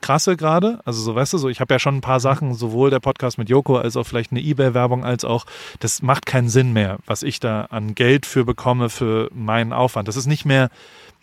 krasse 0.00 0.36
gerade. 0.36 0.80
Also 0.84 1.02
so, 1.02 1.14
weißt 1.14 1.32
du, 1.32 1.38
so 1.38 1.48
ich 1.48 1.60
habe 1.60 1.74
ja 1.74 1.78
schon 1.78 1.96
ein 1.96 2.00
paar 2.00 2.20
Sachen, 2.20 2.54
sowohl 2.54 2.90
der 2.90 3.00
Podcast 3.00 3.38
mit 3.38 3.48
Joko 3.48 3.76
als 3.76 3.96
auch 3.96 4.04
vielleicht 4.04 4.30
eine 4.30 4.40
Ebay-Werbung, 4.40 5.04
als 5.04 5.24
auch, 5.24 5.46
das 5.80 6.02
macht 6.02 6.26
keinen 6.26 6.48
Sinn 6.48 6.72
mehr, 6.72 6.98
was 7.06 7.22
ich 7.22 7.40
da 7.40 7.62
an 7.70 7.94
Geld 7.94 8.26
für 8.26 8.44
bekomme 8.44 8.90
für 8.90 9.30
meinen 9.34 9.72
Aufwand. 9.72 10.08
Das 10.08 10.16
ist 10.16 10.26
nicht 10.26 10.44
mehr, 10.44 10.70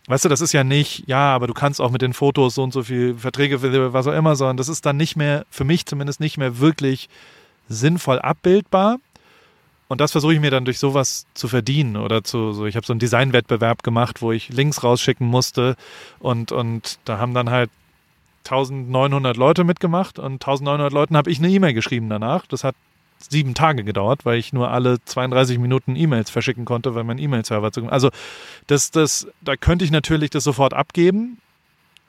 weißt 0.07 0.25
du, 0.25 0.29
das 0.29 0.41
ist 0.41 0.53
ja 0.53 0.63
nicht, 0.63 1.07
ja, 1.07 1.33
aber 1.33 1.47
du 1.47 1.53
kannst 1.53 1.79
auch 1.81 1.91
mit 1.91 2.01
den 2.01 2.13
Fotos 2.13 2.55
so 2.55 2.63
und 2.63 2.73
so 2.73 2.83
viel 2.83 3.15
Verträge, 3.15 3.61
was 3.93 4.07
auch 4.07 4.13
immer, 4.13 4.35
sondern 4.35 4.57
das 4.57 4.69
ist 4.69 4.85
dann 4.85 4.97
nicht 4.97 5.15
mehr, 5.15 5.45
für 5.49 5.63
mich 5.63 5.85
zumindest 5.85 6.19
nicht 6.19 6.37
mehr 6.37 6.59
wirklich 6.59 7.09
sinnvoll 7.69 8.19
abbildbar. 8.19 8.97
Und 9.87 10.01
das 10.01 10.11
versuche 10.11 10.33
ich 10.33 10.39
mir 10.39 10.51
dann 10.51 10.65
durch 10.65 10.79
sowas 10.79 11.27
zu 11.33 11.47
verdienen 11.47 11.95
oder 11.95 12.23
zu 12.23 12.53
so. 12.53 12.65
Ich 12.65 12.75
habe 12.75 12.85
so 12.85 12.93
einen 12.93 12.99
Designwettbewerb 12.99 13.83
gemacht, 13.83 14.21
wo 14.21 14.31
ich 14.31 14.49
Links 14.49 14.83
rausschicken 14.83 15.27
musste 15.27 15.75
und 16.19 16.51
und 16.51 16.97
da 17.05 17.19
haben 17.19 17.33
dann 17.33 17.49
halt 17.49 17.69
1900 18.45 19.37
Leute 19.37 19.63
mitgemacht 19.63 20.19
und 20.19 20.33
1900 20.33 20.91
Leuten 20.91 21.17
habe 21.17 21.29
ich 21.31 21.39
eine 21.39 21.49
E-Mail 21.49 21.73
geschrieben 21.73 22.09
danach. 22.09 22.45
Das 22.47 22.63
hat 22.63 22.75
sieben 23.17 23.53
Tage 23.55 23.83
gedauert, 23.83 24.25
weil 24.25 24.37
ich 24.37 24.53
nur 24.53 24.71
alle 24.71 25.03
32 25.03 25.57
Minuten 25.57 25.95
E-Mails 25.95 26.29
verschicken 26.29 26.65
konnte, 26.65 26.95
weil 26.95 27.03
mein 27.03 27.17
E-Mail-Server 27.17 27.71
zu. 27.71 27.87
Also 27.87 28.09
das, 28.67 28.91
das, 28.91 29.27
da 29.41 29.55
könnte 29.55 29.85
ich 29.85 29.91
natürlich 29.91 30.29
das 30.29 30.43
sofort 30.43 30.73
abgeben 30.73 31.39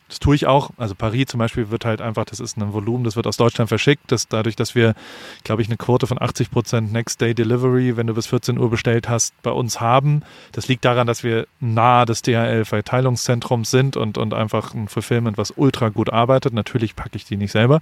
das 0.08 0.20
tue 0.20 0.36
ich 0.36 0.46
auch. 0.46 0.70
Also 0.76 0.94
Paris 0.94 1.26
zum 1.26 1.38
Beispiel 1.38 1.70
wird 1.70 1.84
halt 1.84 2.00
einfach, 2.00 2.24
das 2.24 2.38
ist 2.38 2.56
ein 2.56 2.72
Volumen, 2.72 3.02
das 3.04 3.16
wird 3.16 3.26
aus 3.26 3.36
Deutschland 3.36 3.68
verschickt. 3.68 4.12
Das, 4.12 4.28
dadurch, 4.28 4.54
dass 4.54 4.74
wir, 4.74 4.94
glaube 5.42 5.62
ich, 5.62 5.68
eine 5.68 5.76
Quote 5.76 6.06
von 6.06 6.20
80 6.20 6.50
Prozent 6.50 6.92
Next 6.92 7.20
Day 7.20 7.34
Delivery, 7.34 7.96
wenn 7.96 8.06
du 8.06 8.14
bis 8.14 8.26
14 8.26 8.58
Uhr 8.58 8.70
bestellt 8.70 9.08
hast, 9.08 9.34
bei 9.42 9.50
uns 9.50 9.80
haben. 9.80 10.22
Das 10.52 10.68
liegt 10.68 10.84
daran, 10.84 11.06
dass 11.06 11.24
wir 11.24 11.46
nahe 11.58 12.06
des 12.06 12.22
DHL-Verteilungszentrums 12.22 13.70
sind 13.70 13.96
und, 13.96 14.16
und 14.16 14.32
einfach 14.32 14.74
ein 14.74 14.88
Fulfillment, 14.88 15.38
was 15.38 15.52
ultra 15.56 15.88
gut 15.88 16.12
arbeitet. 16.12 16.52
Natürlich 16.52 16.94
packe 16.94 17.16
ich 17.16 17.24
die 17.24 17.36
nicht 17.36 17.52
selber. 17.52 17.80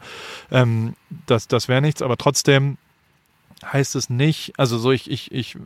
Ähm, 0.51 0.95
das 1.27 1.47
das 1.47 1.69
wäre 1.69 1.83
nichts, 1.83 2.01
aber 2.03 2.17
trotzdem 2.17 2.79
heißt 3.65 3.95
es 3.97 4.11
nicht, 4.11 4.53
also 4.59 4.79
so 4.79 4.93
ich, 4.93 5.11
ich, 5.11 5.31
ich 5.33 5.57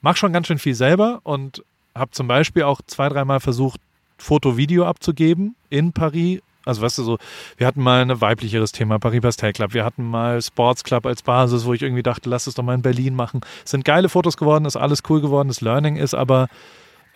mache 0.00 0.16
schon 0.16 0.32
ganz 0.32 0.46
schön 0.46 0.58
viel 0.58 0.74
selber 0.74 1.20
und 1.24 1.62
habe 1.94 2.10
zum 2.12 2.28
Beispiel 2.28 2.62
auch 2.62 2.80
zwei, 2.86 3.08
dreimal 3.08 3.40
versucht, 3.40 3.80
Foto-Video 4.18 4.84
abzugeben 4.84 5.56
in 5.70 5.92
Paris. 5.92 6.40
Also 6.64 6.82
weißt 6.82 6.98
du 6.98 7.02
so, 7.02 7.18
wir 7.56 7.66
hatten 7.66 7.80
mal 7.80 8.02
ein 8.02 8.20
weiblicheres 8.20 8.72
Thema, 8.72 8.98
Paris 8.98 9.22
Pastel 9.22 9.54
Club, 9.54 9.72
wir 9.72 9.86
hatten 9.86 10.04
mal 10.04 10.42
Sports 10.42 10.84
Club 10.84 11.06
als 11.06 11.22
Basis, 11.22 11.64
wo 11.64 11.72
ich 11.72 11.80
irgendwie 11.80 12.02
dachte, 12.02 12.28
lass 12.28 12.46
es 12.46 12.54
doch 12.54 12.62
mal 12.62 12.74
in 12.74 12.82
Berlin 12.82 13.14
machen. 13.14 13.40
Es 13.64 13.70
sind 13.70 13.86
geile 13.86 14.10
Fotos 14.10 14.36
geworden, 14.36 14.66
ist 14.66 14.76
alles 14.76 15.02
cool 15.08 15.22
geworden, 15.22 15.48
das 15.48 15.62
Learning 15.62 15.96
ist 15.96 16.12
aber 16.12 16.48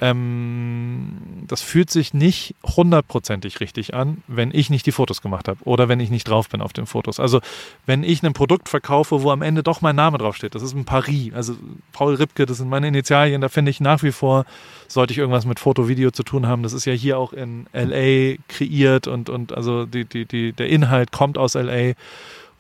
ähm, 0.03 1.45
das 1.47 1.63
fühlt 1.63 1.89
sich 1.89 2.13
nicht 2.13 2.57
hundertprozentig 2.65 3.61
richtig 3.61 3.95
an, 3.95 4.23
wenn 4.27 4.51
ich 4.53 4.69
nicht 4.69 4.85
die 4.85 4.91
Fotos 4.91 5.23
gemacht 5.23 5.47
habe 5.47 5.61
oder 5.63 5.89
wenn 5.89 6.01
ich 6.01 6.11
nicht 6.11 6.29
drauf 6.29 6.49
bin 6.49 6.61
auf 6.61 6.73
den 6.73 6.87
Fotos. 6.87 7.21
Also 7.21 7.41
wenn 7.87 8.03
ich 8.03 8.21
ein 8.25 8.33
Produkt 8.33 8.69
verkaufe, 8.69 9.23
wo 9.23 9.31
am 9.31 9.43
Ende 9.43 9.63
doch 9.63 9.81
mein 9.81 9.95
Name 9.95 10.19
draufsteht, 10.19 10.57
das 10.57 10.63
ist 10.63 10.75
ein 10.75 10.85
Paris, 10.85 11.33
also 11.35 11.55
Paul 11.93 12.17
Ripke, 12.17 12.47
das 12.47 12.57
sind 12.57 12.69
meine 12.69 12.89
Initialien, 12.89 13.41
da 13.41 13.49
finde 13.49 13.71
ich 13.71 13.81
nach 13.81 14.03
wie 14.03 14.11
vor, 14.11 14.45
sollte 14.89 15.13
ich 15.13 15.19
irgendwas 15.19 15.47
mit 15.47 15.61
Foto, 15.61 15.87
Video 15.87 16.11
zu 16.11 16.25
tun 16.25 16.49
haben. 16.49 16.65
Das 16.65 16.73
ist 16.73 16.85
ja 16.85 16.93
hier 16.93 17.17
auch 17.17 17.33
in 17.33 17.67
LA 17.73 18.39
kreiert 18.49 19.07
und, 19.07 19.31
und 19.31 19.53
also 19.53 19.87
die, 19.87 20.05
die, 20.05 20.27
die, 20.27 20.53
der 20.53 20.69
Inhalt 20.69 21.13
kommt 21.13 21.39
aus 21.39 21.55
LA 21.55 21.93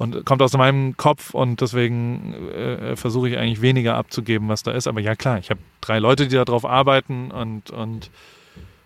und 0.02 0.24
kommt 0.24 0.42
aus 0.42 0.52
meinem 0.54 0.96
Kopf 0.96 1.32
und 1.32 1.60
deswegen 1.60 2.34
äh, 2.50 2.96
versuche 2.96 3.28
ich 3.28 3.38
eigentlich 3.38 3.62
weniger 3.62 3.94
abzugeben, 3.94 4.48
was 4.48 4.64
da 4.64 4.72
ist. 4.72 4.88
Aber 4.88 5.00
ja 5.00 5.14
klar, 5.14 5.38
ich 5.38 5.48
habe 5.50 5.60
drei 5.80 6.00
Leute, 6.00 6.26
die 6.26 6.34
darauf 6.34 6.64
arbeiten 6.64 7.30
und, 7.30 7.70
und 7.70 8.10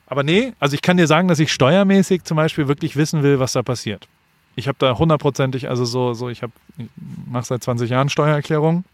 aber 0.06 0.22
nee, 0.22 0.52
also 0.60 0.74
ich 0.74 0.82
kann 0.82 0.98
dir 0.98 1.06
sagen, 1.06 1.26
dass 1.28 1.38
ich 1.38 1.50
steuermäßig 1.52 2.24
zum 2.24 2.36
Beispiel 2.36 2.68
wirklich 2.68 2.96
wissen 2.96 3.22
will, 3.22 3.40
was 3.40 3.54
da 3.54 3.62
passiert. 3.62 4.06
Ich 4.56 4.68
habe 4.68 4.76
da 4.78 4.98
hundertprozentig, 4.98 5.70
also 5.70 5.86
so, 5.86 6.12
so 6.12 6.28
ich 6.28 6.42
ich 6.76 6.88
mache 7.26 7.46
seit 7.46 7.62
20 7.62 7.88
Jahren 7.88 8.10
Steuererklärung. 8.10 8.84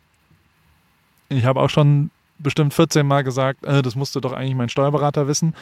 Ich 1.28 1.44
habe 1.44 1.61
auch 1.61 1.70
schon 1.70 2.11
bestimmt 2.39 2.73
14 2.73 3.05
Mal 3.05 3.24
gesagt, 3.24 3.65
äh, 3.65 3.82
das 3.82 3.97
musste 3.97 4.20
doch 4.20 4.32
eigentlich 4.32 4.55
mein 4.55 4.69
Steuerberater 4.69 5.27
wissen. 5.27 5.55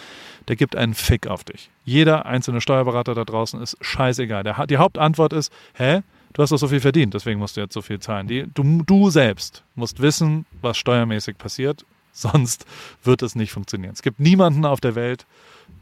Der 0.49 0.57
gibt 0.57 0.77
einen 0.77 0.93
Fick 0.93 1.27
auf 1.27 1.43
dich. 1.45 1.71
Jeder 1.87 2.27
einzelne 2.27 2.61
Steuerberater 2.61 3.15
da 3.15 3.25
draußen 3.25 3.61
ist 3.63 3.79
scheißegal. 3.81 4.43
Der, 4.45 4.67
die 4.67 4.77
Hauptantwort 4.77 5.33
ist, 5.33 5.51
hä? 5.75 6.03
Du 6.33 6.43
hast 6.43 6.51
doch 6.51 6.59
so 6.59 6.69
viel 6.69 6.81
verdient, 6.81 7.15
deswegen 7.15 7.39
musst 7.39 7.57
du 7.57 7.61
jetzt 7.61 7.75
so 7.75 7.83
viel 7.83 7.99
zahlen. 8.01 8.27
Die, 8.27 8.47
du, 8.53 8.83
du 8.85 9.11
selbst 9.11 9.65
musst 9.75 10.01
wissen, 10.01 10.47
was 10.61 10.77
steuermäßig 10.79 11.39
passiert, 11.39 11.85
sonst 12.13 12.67
wird 13.03 13.23
es 13.23 13.35
nicht 13.35 13.53
funktionieren. 13.53 13.93
Es 13.93 14.03
gibt 14.03 14.21
niemanden 14.21 14.65
auf 14.65 14.81
der 14.81 14.95
Welt, 14.95 15.27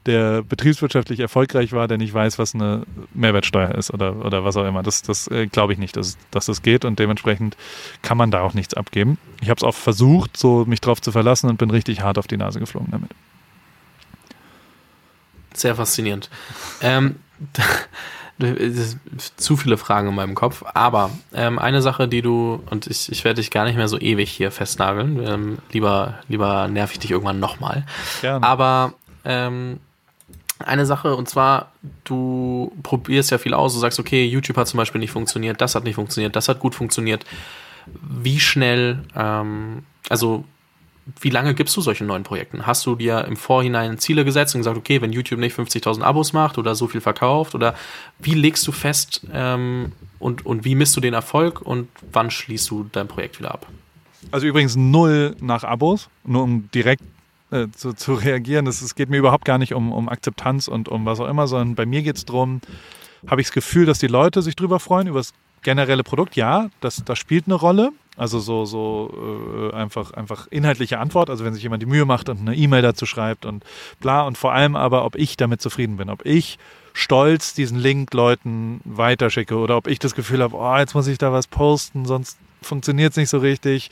der 0.07 0.43
betriebswirtschaftlich 0.43 1.21
erfolgreich 1.21 1.73
war, 1.73 1.89
der 1.89 1.99
nicht 1.99 2.15
weiß, 2.15 2.39
was 2.39 2.55
eine 2.55 2.85
Mehrwertsteuer 3.15 3.75
ist 3.75 3.93
oder, 3.93 4.25
oder 4.25 4.45
was 4.45 4.57
auch 4.57 4.65
immer. 4.65 4.83
Das, 4.83 5.03
das 5.03 5.29
äh, 5.29 5.47
glaube 5.47 5.73
ich 5.73 5.79
nicht, 5.79 5.97
dass, 5.97 6.17
dass 6.31 6.47
das 6.47 6.63
geht 6.63 6.85
und 6.85 6.99
dementsprechend 6.99 7.57
kann 8.03 8.17
man 8.17 8.31
da 8.31 8.43
auch 8.43 8.55
nichts 8.55 8.75
abgeben. 8.75 9.19
Ich 9.41 9.51
habe 9.51 9.59
es 9.59 9.65
auch 9.65 9.75
versucht, 9.75 10.37
so 10.37 10.65
mich 10.67 10.81
drauf 10.81 11.01
zu 11.01 11.13
verlassen 11.13 11.49
und 11.51 11.59
bin 11.59 11.71
richtig 11.71 12.03
hart 12.03 12.19
auf 12.19 12.27
die 12.27 12.37
Nase 12.37 12.61
geflogen 12.61 12.91
damit. 12.91 13.11
Sehr 15.55 15.75
faszinierend. 15.75 16.31
ähm, 16.81 17.17
zu 19.37 19.57
viele 19.57 19.77
Fragen 19.77 20.09
in 20.09 20.15
meinem 20.15 20.35
Kopf. 20.35 20.65
Aber 20.75 21.11
ähm, 21.35 21.59
eine 21.59 21.83
Sache, 21.83 22.07
die 22.09 22.23
du, 22.23 22.63
und 22.71 22.87
ich, 22.87 23.11
ich 23.11 23.25
werde 23.25 23.41
dich 23.41 23.51
gar 23.51 23.65
nicht 23.65 23.77
mehr 23.77 23.89
so 23.89 23.99
ewig 23.99 24.31
hier 24.31 24.51
festnageln. 24.51 25.25
Ähm, 25.27 25.59
lieber, 25.73 26.21
lieber 26.29 26.69
nerv 26.69 26.93
ich 26.93 26.99
dich 27.01 27.11
irgendwann 27.11 27.41
nochmal. 27.41 27.85
Aber 28.41 28.93
ähm, 29.25 29.81
eine 30.59 30.87
Sache, 30.87 31.17
und 31.17 31.29
zwar, 31.29 31.73
du 32.05 32.73
probierst 32.83 33.31
ja 33.31 33.39
viel 33.39 33.55
aus, 33.55 33.75
du 33.75 33.81
sagst, 33.81 33.99
okay, 33.99 34.25
YouTube 34.25 34.57
hat 34.57 34.69
zum 34.69 34.79
Beispiel 34.79 35.01
nicht 35.01 35.13
funktioniert, 35.13 35.61
das 35.61 35.75
hat 35.75 35.85
nicht 35.85 35.97
funktioniert, 35.97 36.37
das 36.37 36.49
hat 36.49 36.61
gut 36.61 36.75
funktioniert. 36.75 37.25
Wie 37.87 38.39
schnell, 38.39 39.05
ähm, 39.17 39.85
also 40.09 40.45
wie 41.21 41.31
lange 41.31 41.55
gibst 41.55 41.77
du 41.77 41.81
solchen 41.81 42.07
neuen 42.07 42.23
Projekten? 42.23 42.67
Hast 42.67 42.85
du 42.87 42.95
dir 42.95 43.25
im 43.25 43.37
Vorhinein 43.37 43.99
Ziele 43.99 44.25
gesetzt 44.25 44.55
und 44.55 44.61
gesagt, 44.61 44.77
okay, 44.77 45.01
wenn 45.01 45.13
YouTube 45.13 45.39
nicht 45.39 45.57
50.000 45.57 46.03
Abos 46.03 46.33
macht 46.33 46.59
oder 46.59 46.75
so 46.75 46.87
viel 46.87 47.01
verkauft 47.01 47.55
oder 47.55 47.75
wie 48.19 48.35
legst 48.35 48.67
du 48.67 48.73
fest 48.73 49.23
ähm, 49.33 49.93
und, 50.19 50.45
und 50.45 50.65
wie 50.65 50.75
misst 50.75 50.97
du 50.97 51.01
den 51.01 51.15
Erfolg 51.15 51.63
und 51.63 51.89
wann 52.13 52.31
schließt 52.31 52.71
du 52.71 52.89
dein 52.93 53.09
Projekt 53.09 53.39
wieder 53.39 53.53
ab? 53.53 53.67
Also 54.31 54.47
übrigens 54.47 54.77
null 54.77 55.35
nach 55.41 55.65
Abos, 55.65 56.09
nur 56.25 56.43
um 56.43 56.69
direkt 56.75 57.03
äh, 57.51 57.69
zu, 57.75 57.95
zu, 57.95 58.15
reagieren. 58.15 58.67
Es 58.67 58.95
geht 58.95 59.09
mir 59.09 59.17
überhaupt 59.17 59.45
gar 59.45 59.59
nicht 59.59 59.73
um, 59.75 59.93
um 59.93 60.09
Akzeptanz 60.09 60.69
und 60.69 60.89
um 60.89 61.07
was 61.07 61.21
auch 61.21 61.29
immer, 61.29 61.47
sondern 61.47 61.75
bei 61.75 61.87
mir 61.87 62.03
geht 62.03 62.17
es 62.17 62.25
darum, 62.27 62.61
habe 63.27 63.41
ich 63.41 63.47
das 63.47 63.55
Gefühl, 63.55 63.87
dass 63.87 63.99
die 63.99 64.07
Leute 64.07 64.43
sich 64.43 64.55
drüber 64.55 64.81
freuen, 64.81 65.07
über 65.07 65.21
das 65.21 65.33
generelle 65.63 66.05
Produkt. 66.05 66.37
Ja, 66.37 66.69
das, 66.81 67.03
das 67.05 67.19
spielt 67.19 67.47
eine 67.47 67.55
Rolle. 67.55 67.93
Also 68.17 68.41
so, 68.41 68.65
so 68.65 69.71
äh, 69.73 69.77
einfach, 69.77 70.11
einfach 70.11 70.49
inhaltliche 70.51 70.99
Antwort, 70.99 71.31
also 71.31 71.45
wenn 71.45 71.55
sich 71.55 71.63
jemand 71.63 71.83
die 71.83 71.87
Mühe 71.87 72.05
macht 72.05 72.29
und 72.29 72.41
eine 72.41 72.57
E-Mail 72.57 72.83
dazu 72.83 73.07
schreibt 73.07 73.47
und 73.47 73.65
bla. 74.01 74.23
Und 74.23 74.37
vor 74.37 74.53
allem 74.53 74.75
aber, 74.75 75.05
ob 75.05 75.15
ich 75.15 75.37
damit 75.37 75.63
zufrieden 75.63 75.97
bin, 75.99 76.11
ob 76.11 76.27
ich 76.27 76.59
stolz 76.95 77.55
diesen 77.55 77.79
Link 77.79 78.13
Leuten 78.13 78.81
weiterschicke 78.85 79.57
oder 79.57 79.77
ob 79.77 79.87
ich 79.87 80.01
das 80.01 80.17
Gefühl 80.17 80.43
habe, 80.43 80.57
oh, 80.57 80.77
jetzt 80.79 80.95
muss 80.95 81.07
ich 81.07 81.17
da 81.17 81.33
was 81.33 81.47
posten, 81.47 82.07
sonst 82.07 82.39
funktioniert 82.61 83.13
es 83.13 83.17
nicht 83.17 83.31
so 83.31 83.39
richtig. 83.39 83.91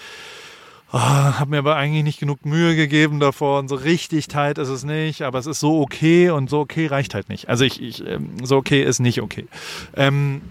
Oh, 0.93 0.99
habe 0.99 1.51
mir 1.51 1.59
aber 1.59 1.77
eigentlich 1.77 2.05
nicht 2.05 2.21
genug 2.21 2.45
Mühe 2.45 2.75
gegeben 2.75 3.21
davor 3.21 3.61
und 3.61 3.69
so 3.69 3.77
richtig 3.77 4.27
tight 4.29 4.59
ist 4.59 4.69
es 4.69 4.83
nicht, 4.85 5.23
aber 5.23 5.39
es 5.39 5.47
ist 5.47 5.61
so 5.61 5.81
okay 5.81 6.31
und 6.31 6.51
so 6.51 6.61
okay 6.61 6.87
reicht 6.87 7.15
halt 7.15 7.29
nicht. 7.29 7.49
Also 7.49 7.65
ich, 7.65 7.81
ich 7.81 8.05
ähm, 8.07 8.45
so 8.45 8.57
okay 8.57 8.83
ist 8.83 8.99
nicht 8.99 9.21
okay. 9.21 9.47
Ähm, 9.95 10.43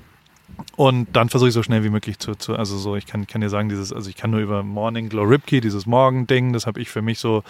und 0.75 1.07
dann 1.13 1.29
versuche 1.29 1.49
ich 1.49 1.53
so 1.53 1.63
schnell 1.63 1.83
wie 1.83 1.89
möglich 1.89 2.19
zu, 2.19 2.35
zu, 2.35 2.55
also 2.55 2.77
so, 2.77 2.95
ich 2.95 3.05
kann, 3.05 3.27
kann 3.27 3.41
dir 3.41 3.49
sagen, 3.49 3.69
dieses, 3.69 3.93
also 3.93 4.09
ich 4.09 4.15
kann 4.15 4.31
nur 4.31 4.39
über 4.39 4.63
Morning 4.63 5.09
Glow 5.09 5.23
Ripkey, 5.23 5.61
dieses 5.61 5.85
Morgen-Ding, 5.85 6.53
das 6.53 6.67
habe 6.67 6.81
ich 6.81 6.89
für 6.89 7.01
mich 7.01 7.19
so, 7.19 7.43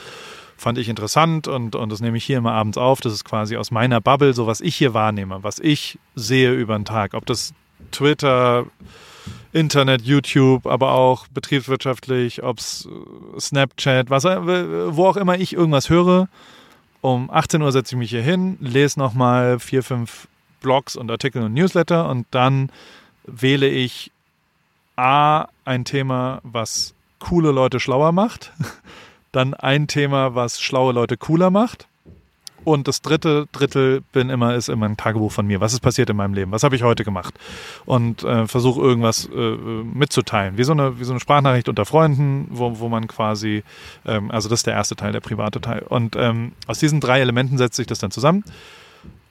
fand 0.57 0.77
ich 0.77 0.89
interessant 0.89 1.47
und, 1.47 1.75
und 1.75 1.91
das 1.91 2.01
nehme 2.01 2.17
ich 2.17 2.23
hier 2.23 2.37
immer 2.37 2.53
abends 2.53 2.77
auf. 2.77 3.01
Das 3.01 3.13
ist 3.13 3.25
quasi 3.25 3.57
aus 3.57 3.71
meiner 3.71 4.01
Bubble, 4.01 4.33
so 4.33 4.47
was 4.47 4.61
ich 4.61 4.75
hier 4.75 4.93
wahrnehme, 4.93 5.43
was 5.43 5.59
ich 5.59 5.99
sehe 6.15 6.53
über 6.53 6.77
den 6.77 6.85
Tag. 6.85 7.13
Ob 7.13 7.25
das 7.25 7.53
Twitter, 7.91 8.65
Internet, 9.51 10.01
YouTube, 10.01 10.65
aber 10.65 10.91
auch 10.91 11.27
betriebswirtschaftlich, 11.27 12.43
ob 12.43 12.59
es 12.59 12.87
äh, 12.87 13.39
Snapchat, 13.39 14.09
was, 14.09 14.25
wo 14.25 15.05
auch 15.05 15.17
immer 15.17 15.37
ich 15.37 15.53
irgendwas 15.53 15.89
höre. 15.89 16.27
Um 17.01 17.29
18 17.29 17.61
Uhr 17.61 17.71
setze 17.71 17.95
ich 17.95 17.99
mich 17.99 18.09
hier 18.09 18.23
hin, 18.23 18.57
lese 18.59 18.99
nochmal 18.99 19.59
vier, 19.59 19.83
fünf 19.83 20.27
Blogs 20.65 20.95
und 20.95 21.11
Artikel 21.11 21.43
und 21.43 21.53
Newsletter 21.53 22.09
und 22.09 22.25
dann 22.31 22.71
wähle 23.27 23.69
ich 23.69 24.11
A, 24.95 25.45
ein 25.63 25.85
Thema, 25.85 26.39
was 26.41 26.95
coole 27.19 27.51
Leute 27.51 27.79
schlauer 27.79 28.11
macht, 28.11 28.51
dann 29.31 29.53
ein 29.53 29.87
Thema, 29.87 30.33
was 30.33 30.59
schlaue 30.59 30.91
Leute 30.91 31.17
cooler 31.17 31.51
macht 31.51 31.87
und 32.65 32.87
das 32.87 33.03
dritte 33.03 33.47
Drittel 33.51 34.01
bin 34.11 34.31
immer, 34.31 34.55
ist 34.55 34.69
immer 34.69 34.87
ein 34.87 34.97
Tagebuch 34.97 35.31
von 35.31 35.45
mir. 35.45 35.61
Was 35.61 35.73
ist 35.73 35.81
passiert 35.81 36.09
in 36.09 36.17
meinem 36.17 36.33
Leben? 36.33 36.51
Was 36.51 36.63
habe 36.63 36.75
ich 36.75 36.81
heute 36.81 37.03
gemacht? 37.03 37.35
Und 37.85 38.23
äh, 38.23 38.47
versuche 38.47 38.81
irgendwas 38.81 39.29
äh, 39.31 39.57
mitzuteilen. 39.57 40.57
Wie 40.57 40.63
so, 40.63 40.71
eine, 40.71 40.99
wie 40.99 41.03
so 41.03 41.13
eine 41.13 41.19
Sprachnachricht 41.19 41.69
unter 41.69 41.85
Freunden, 41.85 42.47
wo, 42.49 42.79
wo 42.79 42.89
man 42.89 43.07
quasi, 43.07 43.63
ähm, 44.05 44.31
also 44.31 44.49
das 44.49 44.61
ist 44.61 44.67
der 44.67 44.73
erste 44.73 44.95
Teil, 44.95 45.11
der 45.11 45.19
private 45.19 45.61
Teil. 45.61 45.83
Und 45.87 46.15
ähm, 46.17 46.53
aus 46.65 46.79
diesen 46.79 46.99
drei 46.99 47.21
Elementen 47.21 47.59
setzt 47.59 47.75
sich 47.75 47.85
das 47.85 47.99
dann 47.99 48.09
zusammen. 48.09 48.43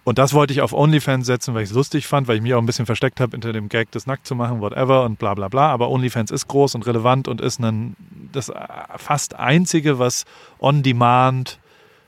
Und 0.05 0.18
das 0.18 0.35
wollte 0.35 0.52
ich 0.52 0.60
auf 0.60 0.74
OnlyFans 0.74 1.26
setzen, 1.26 1.55
weil 1.55 1.62
ich 1.62 1.70
es 1.70 1.74
lustig 1.74 2.06
fand, 2.06 2.28
weil 2.28 2.36
ich 2.36 2.43
mich 2.43 2.52
auch 2.55 2.59
ein 2.59 2.66
bisschen 2.66 2.86
versteckt 2.86 3.20
habe 3.20 3.32
hinter 3.32 3.55
dem 3.55 3.70
Gag, 3.70 3.90
das 3.90 4.06
nackt 4.06 4.26
zu 4.26 4.35
machen, 4.35 4.60
whatever 4.60 5.05
und 5.05 5.18
bla 5.18 5.35
bla 5.35 5.48
bla. 5.48 5.70
Aber 5.70 5.89
OnlyFans 5.89 6.31
ist 6.31 6.47
groß 6.47 6.74
und 6.74 6.86
relevant 6.86 7.26
und 7.26 7.40
ist 7.40 7.59
ein, 7.59 7.97
das 8.32 8.52
fast 8.97 9.35
einzige, 9.36 9.98
was 9.98 10.24
on 10.60 10.82
demand 10.82 11.59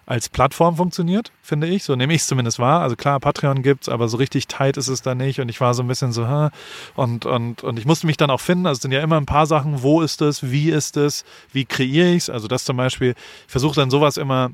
als 0.06 0.28
Plattform 0.28 0.76
funktioniert, 0.76 1.32
finde 1.42 1.66
ich. 1.66 1.82
So 1.82 1.96
nehme 1.96 2.14
ich 2.14 2.20
es 2.20 2.28
zumindest 2.28 2.60
wahr. 2.60 2.80
Also 2.80 2.94
klar, 2.94 3.18
Patreon 3.18 3.62
gibt's, 3.62 3.88
aber 3.88 4.08
so 4.08 4.16
richtig 4.18 4.46
tight 4.46 4.76
ist 4.76 4.86
es 4.86 5.02
da 5.02 5.16
nicht. 5.16 5.40
Und 5.40 5.48
ich 5.48 5.60
war 5.60 5.74
so 5.74 5.82
ein 5.82 5.88
bisschen 5.88 6.12
so, 6.12 6.28
hä? 6.28 6.50
und, 6.94 7.26
und, 7.26 7.64
und 7.64 7.78
ich 7.78 7.86
musste 7.86 8.06
mich 8.06 8.16
dann 8.16 8.30
auch 8.30 8.40
finden. 8.40 8.66
Also 8.66 8.78
es 8.78 8.82
sind 8.82 8.92
ja 8.92 9.00
immer 9.00 9.16
ein 9.16 9.26
paar 9.26 9.46
Sachen, 9.46 9.82
wo 9.82 10.02
ist 10.02 10.22
es, 10.22 10.50
wie 10.50 10.70
ist 10.70 10.96
es, 10.96 11.24
wie 11.52 11.64
kreiere 11.64 12.10
ich 12.10 12.24
es. 12.24 12.30
Also 12.30 12.46
das 12.46 12.64
zum 12.64 12.76
Beispiel, 12.76 13.14
ich 13.46 13.50
versuche 13.50 13.74
dann 13.74 13.90
sowas 13.90 14.16
immer 14.16 14.50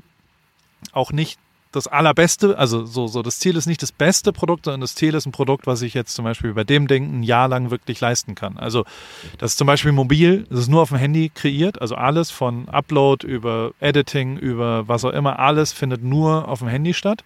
auch 0.91 1.11
nicht 1.11 1.37
das 1.73 1.87
allerbeste, 1.87 2.57
also 2.57 2.85
so, 2.85 3.07
so 3.07 3.23
das 3.23 3.39
Ziel 3.39 3.57
ist 3.57 3.65
nicht 3.65 3.81
das 3.81 3.91
beste 3.91 4.31
Produkt, 4.31 4.65
sondern 4.65 4.81
das 4.81 4.93
Ziel 4.93 5.15
ist 5.15 5.25
ein 5.25 5.31
Produkt, 5.31 5.65
was 5.65 5.81
ich 5.81 5.95
jetzt 5.95 6.13
zum 6.13 6.23
Beispiel 6.23 6.53
bei 6.53 6.63
dem 6.63 6.87
Ding 6.87 7.19
ein 7.19 7.23
Jahr 7.23 7.47
lang 7.47 7.71
wirklich 7.71 7.99
leisten 7.99 8.35
kann. 8.35 8.57
Also 8.57 8.85
das 9.39 9.51
ist 9.51 9.57
zum 9.57 9.67
Beispiel 9.67 9.91
mobil, 9.91 10.45
das 10.49 10.59
ist 10.59 10.67
nur 10.69 10.83
auf 10.83 10.89
dem 10.89 10.99
Handy 10.99 11.31
kreiert, 11.33 11.81
also 11.81 11.95
alles 11.95 12.29
von 12.29 12.69
Upload 12.69 13.25
über 13.25 13.71
Editing, 13.79 14.37
über 14.37 14.87
was 14.87 15.03
auch 15.03 15.11
immer, 15.11 15.39
alles 15.39 15.73
findet 15.73 16.03
nur 16.03 16.47
auf 16.47 16.59
dem 16.59 16.67
Handy 16.67 16.93
statt. 16.93 17.23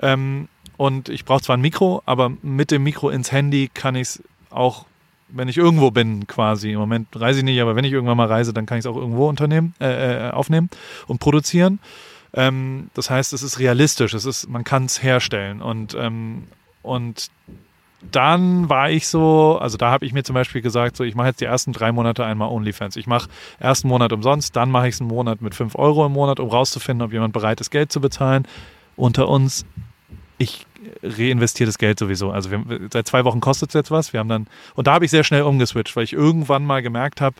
Ähm, 0.00 0.48
und 0.78 1.10
ich 1.10 1.26
brauche 1.26 1.42
zwar 1.42 1.58
ein 1.58 1.60
Mikro, 1.60 2.02
aber 2.06 2.32
mit 2.42 2.70
dem 2.70 2.82
Mikro 2.82 3.10
ins 3.10 3.30
Handy 3.30 3.70
kann 3.72 3.94
ich 3.94 4.08
es 4.08 4.22
auch 4.50 4.86
wenn 5.34 5.48
ich 5.48 5.56
irgendwo 5.56 5.90
bin, 5.90 6.26
quasi. 6.26 6.72
Im 6.72 6.78
Moment 6.78 7.08
reise 7.18 7.38
ich 7.38 7.44
nicht, 7.44 7.60
aber 7.62 7.74
wenn 7.74 7.84
ich 7.84 7.92
irgendwann 7.92 8.18
mal 8.18 8.26
reise, 8.26 8.52
dann 8.52 8.66
kann 8.66 8.76
ich 8.76 8.84
es 8.84 8.86
auch 8.86 8.96
irgendwo 8.96 9.30
unternehmen, 9.30 9.74
äh, 9.80 10.28
äh 10.28 10.30
aufnehmen 10.30 10.68
und 11.06 11.20
produzieren. 11.20 11.80
Ähm, 12.34 12.90
das 12.94 13.10
heißt, 13.10 13.32
es 13.32 13.42
ist 13.42 13.58
realistisch, 13.58 14.14
es 14.14 14.24
ist, 14.24 14.48
man 14.48 14.64
kann 14.64 14.86
es 14.86 15.02
herstellen. 15.02 15.60
Und, 15.60 15.94
ähm, 15.94 16.44
und 16.82 17.30
dann 18.10 18.68
war 18.68 18.90
ich 18.90 19.06
so, 19.06 19.58
also 19.60 19.76
da 19.76 19.90
habe 19.90 20.04
ich 20.04 20.12
mir 20.12 20.24
zum 20.24 20.34
Beispiel 20.34 20.60
gesagt, 20.60 20.96
so 20.96 21.04
ich 21.04 21.14
mache 21.14 21.28
jetzt 21.28 21.40
die 21.40 21.44
ersten 21.44 21.72
drei 21.72 21.92
Monate 21.92 22.24
einmal 22.24 22.48
OnlyFans. 22.48 22.96
Ich 22.96 23.06
mache 23.06 23.28
ersten 23.60 23.88
Monat 23.88 24.12
umsonst, 24.12 24.56
dann 24.56 24.70
mache 24.70 24.88
ich 24.88 24.94
es 24.94 25.00
einen 25.00 25.08
Monat 25.08 25.40
mit 25.40 25.54
fünf 25.54 25.76
Euro 25.76 26.04
im 26.06 26.12
Monat, 26.12 26.40
um 26.40 26.48
rauszufinden, 26.48 27.04
ob 27.04 27.12
jemand 27.12 27.32
bereit 27.32 27.60
ist, 27.60 27.70
Geld 27.70 27.92
zu 27.92 28.00
bezahlen. 28.00 28.46
Unter 28.96 29.28
uns, 29.28 29.64
ich 30.38 30.66
reinvestiere 31.02 31.66
das 31.66 31.78
Geld 31.78 31.98
sowieso. 31.98 32.30
Also 32.30 32.50
wir, 32.50 32.64
seit 32.92 33.06
zwei 33.06 33.24
Wochen 33.24 33.40
kostet 33.40 33.70
es 33.70 33.74
jetzt 33.74 33.90
was. 33.90 34.12
Wir 34.12 34.20
haben 34.20 34.28
dann, 34.28 34.46
und 34.74 34.86
da 34.86 34.94
habe 34.94 35.04
ich 35.04 35.10
sehr 35.10 35.24
schnell 35.24 35.42
umgeswitcht, 35.42 35.94
weil 35.94 36.04
ich 36.04 36.12
irgendwann 36.12 36.64
mal 36.64 36.82
gemerkt 36.82 37.20
habe, 37.20 37.36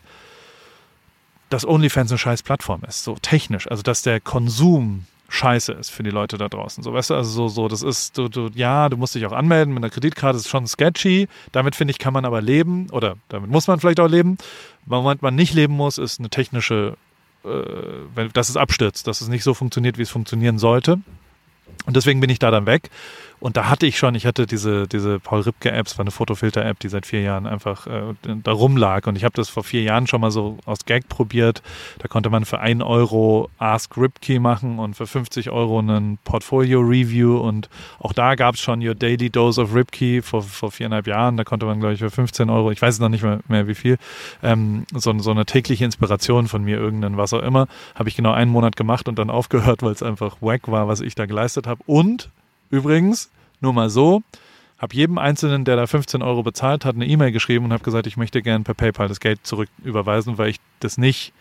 dass 1.53 1.67
OnlyFans 1.67 2.11
eine 2.11 2.17
scheiß 2.17 2.43
Plattform 2.43 2.81
ist, 2.87 3.03
so 3.03 3.15
technisch. 3.21 3.69
Also, 3.69 3.83
dass 3.83 4.01
der 4.01 4.19
Konsum 4.19 5.05
scheiße 5.29 5.71
ist 5.73 5.89
für 5.89 6.03
die 6.03 6.09
Leute 6.09 6.37
da 6.37 6.47
draußen. 6.47 6.83
So, 6.83 6.93
weißt 6.93 7.11
du, 7.11 7.15
also 7.15 7.29
so, 7.29 7.47
so, 7.47 7.67
das 7.67 7.81
ist, 7.81 8.17
du, 8.17 8.27
du, 8.27 8.49
ja, 8.53 8.89
du 8.89 8.97
musst 8.97 9.15
dich 9.15 9.25
auch 9.25 9.31
anmelden 9.31 9.73
mit 9.73 9.83
einer 9.83 9.89
Kreditkarte, 9.89 10.37
ist 10.37 10.49
schon 10.49 10.67
sketchy. 10.67 11.27
Damit, 11.51 11.75
finde 11.75 11.91
ich, 11.91 11.99
kann 11.99 12.13
man 12.13 12.25
aber 12.25 12.41
leben 12.41 12.87
oder 12.91 13.15
damit 13.29 13.49
muss 13.49 13.67
man 13.67 13.79
vielleicht 13.79 13.99
auch 13.99 14.07
leben. 14.07 14.37
Womit 14.85 15.21
man 15.21 15.35
nicht 15.35 15.53
leben 15.53 15.75
muss, 15.75 15.97
ist 15.97 16.19
eine 16.19 16.29
technische, 16.29 16.97
äh, 17.45 18.29
dass 18.33 18.49
es 18.49 18.57
abstürzt, 18.57 19.07
dass 19.07 19.21
es 19.21 19.27
nicht 19.27 19.43
so 19.43 19.53
funktioniert, 19.53 19.97
wie 19.97 20.03
es 20.03 20.11
funktionieren 20.11 20.59
sollte. 20.59 20.99
Und 21.85 21.95
deswegen 21.95 22.19
bin 22.19 22.29
ich 22.29 22.39
da 22.39 22.51
dann 22.51 22.65
weg. 22.65 22.89
Und 23.43 23.57
da 23.57 23.69
hatte 23.69 23.85
ich 23.85 23.97
schon, 23.97 24.15
ich 24.15 24.25
hatte 24.25 24.47
diese, 24.47 24.87
diese 24.87 25.19
Paul 25.19 25.41
Ripke-App, 25.41 25.85
es 25.85 25.97
war 25.97 26.03
eine 26.03 26.11
Fotofilter-App, 26.11 26.79
die 26.79 26.87
seit 26.87 27.05
vier 27.05 27.19
Jahren 27.23 27.45
einfach 27.45 27.87
äh, 27.87 28.13
da 28.41 28.53
rumlag. 28.53 29.05
Und 29.05 29.17
ich 29.17 29.25
habe 29.25 29.33
das 29.35 29.49
vor 29.49 29.65
vier 29.65 29.81
Jahren 29.81 30.07
schon 30.07 30.21
mal 30.21 30.31
so 30.31 30.59
aus 30.63 30.85
Gag 30.85 31.09
probiert. 31.09 31.61
Da 31.99 32.07
konnte 32.07 32.29
man 32.29 32.45
für 32.45 32.61
ein 32.61 32.81
Euro 32.81 33.49
Ask 33.57 33.97
Ripke 33.97 34.39
machen 34.39 34.79
und 34.79 34.95
für 34.95 35.07
50 35.07 35.49
Euro 35.49 35.79
einen 35.79 36.19
Portfolio-Review. 36.23 37.37
Und 37.37 37.67
auch 37.99 38.13
da 38.13 38.35
gab 38.35 38.55
es 38.55 38.61
schon 38.61 38.81
Your 38.81 38.95
Daily 38.95 39.29
Dose 39.29 39.61
of 39.61 39.75
Ripke 39.75 40.21
vor, 40.21 40.41
vor 40.41 40.71
viereinhalb 40.71 41.07
Jahren. 41.07 41.35
Da 41.35 41.43
konnte 41.43 41.65
man, 41.65 41.81
glaube 41.81 41.95
ich, 41.95 41.99
für 41.99 42.11
15 42.11 42.49
Euro, 42.49 42.71
ich 42.71 42.81
weiß 42.81 42.99
noch 42.99 43.09
nicht 43.09 43.23
mehr, 43.23 43.41
mehr 43.49 43.67
wie 43.67 43.75
viel, 43.75 43.97
ähm, 44.41 44.85
so, 44.93 45.19
so 45.19 45.31
eine 45.31 45.45
tägliche 45.45 45.83
Inspiration 45.83 46.47
von 46.47 46.63
mir, 46.63 46.77
irgendein 46.77 47.17
was 47.17 47.33
auch 47.33 47.43
immer, 47.43 47.67
habe 47.93 48.07
ich 48.07 48.15
genau 48.15 48.31
einen 48.31 48.51
Monat 48.51 48.77
gemacht 48.77 49.09
und 49.09 49.19
dann 49.19 49.29
aufgehört, 49.29 49.83
weil 49.83 49.91
es 49.91 50.01
einfach 50.01 50.37
wack 50.39 50.71
war, 50.71 50.87
was 50.87 51.01
ich 51.01 51.13
da 51.13 51.25
geleistet 51.25 51.67
habe. 51.67 51.81
Und 51.87 52.29
Übrigens, 52.73 53.29
nur 53.61 53.71
mal 53.71 53.91
so, 53.91 54.23
habe 54.79 54.95
jedem 54.95 55.19
Einzelnen, 55.19 55.63
der 55.63 55.75
da 55.75 55.85
15 55.85 56.23
Euro 56.23 56.41
bezahlt 56.41 56.85
hat, 56.85 56.95
eine 56.95 57.05
E-Mail 57.05 57.31
geschrieben 57.31 57.65
und 57.65 57.71
habe 57.71 57.83
gesagt, 57.83 58.07
ich 58.07 58.17
möchte 58.17 58.41
gerne 58.41 58.63
per 58.63 58.73
PayPal 58.73 59.07
das 59.07 59.19
Geld 59.19 59.45
zurück 59.45 59.69
überweisen, 59.83 60.39
weil 60.39 60.49
ich 60.49 60.59
das 60.79 60.97
nicht 60.97 61.33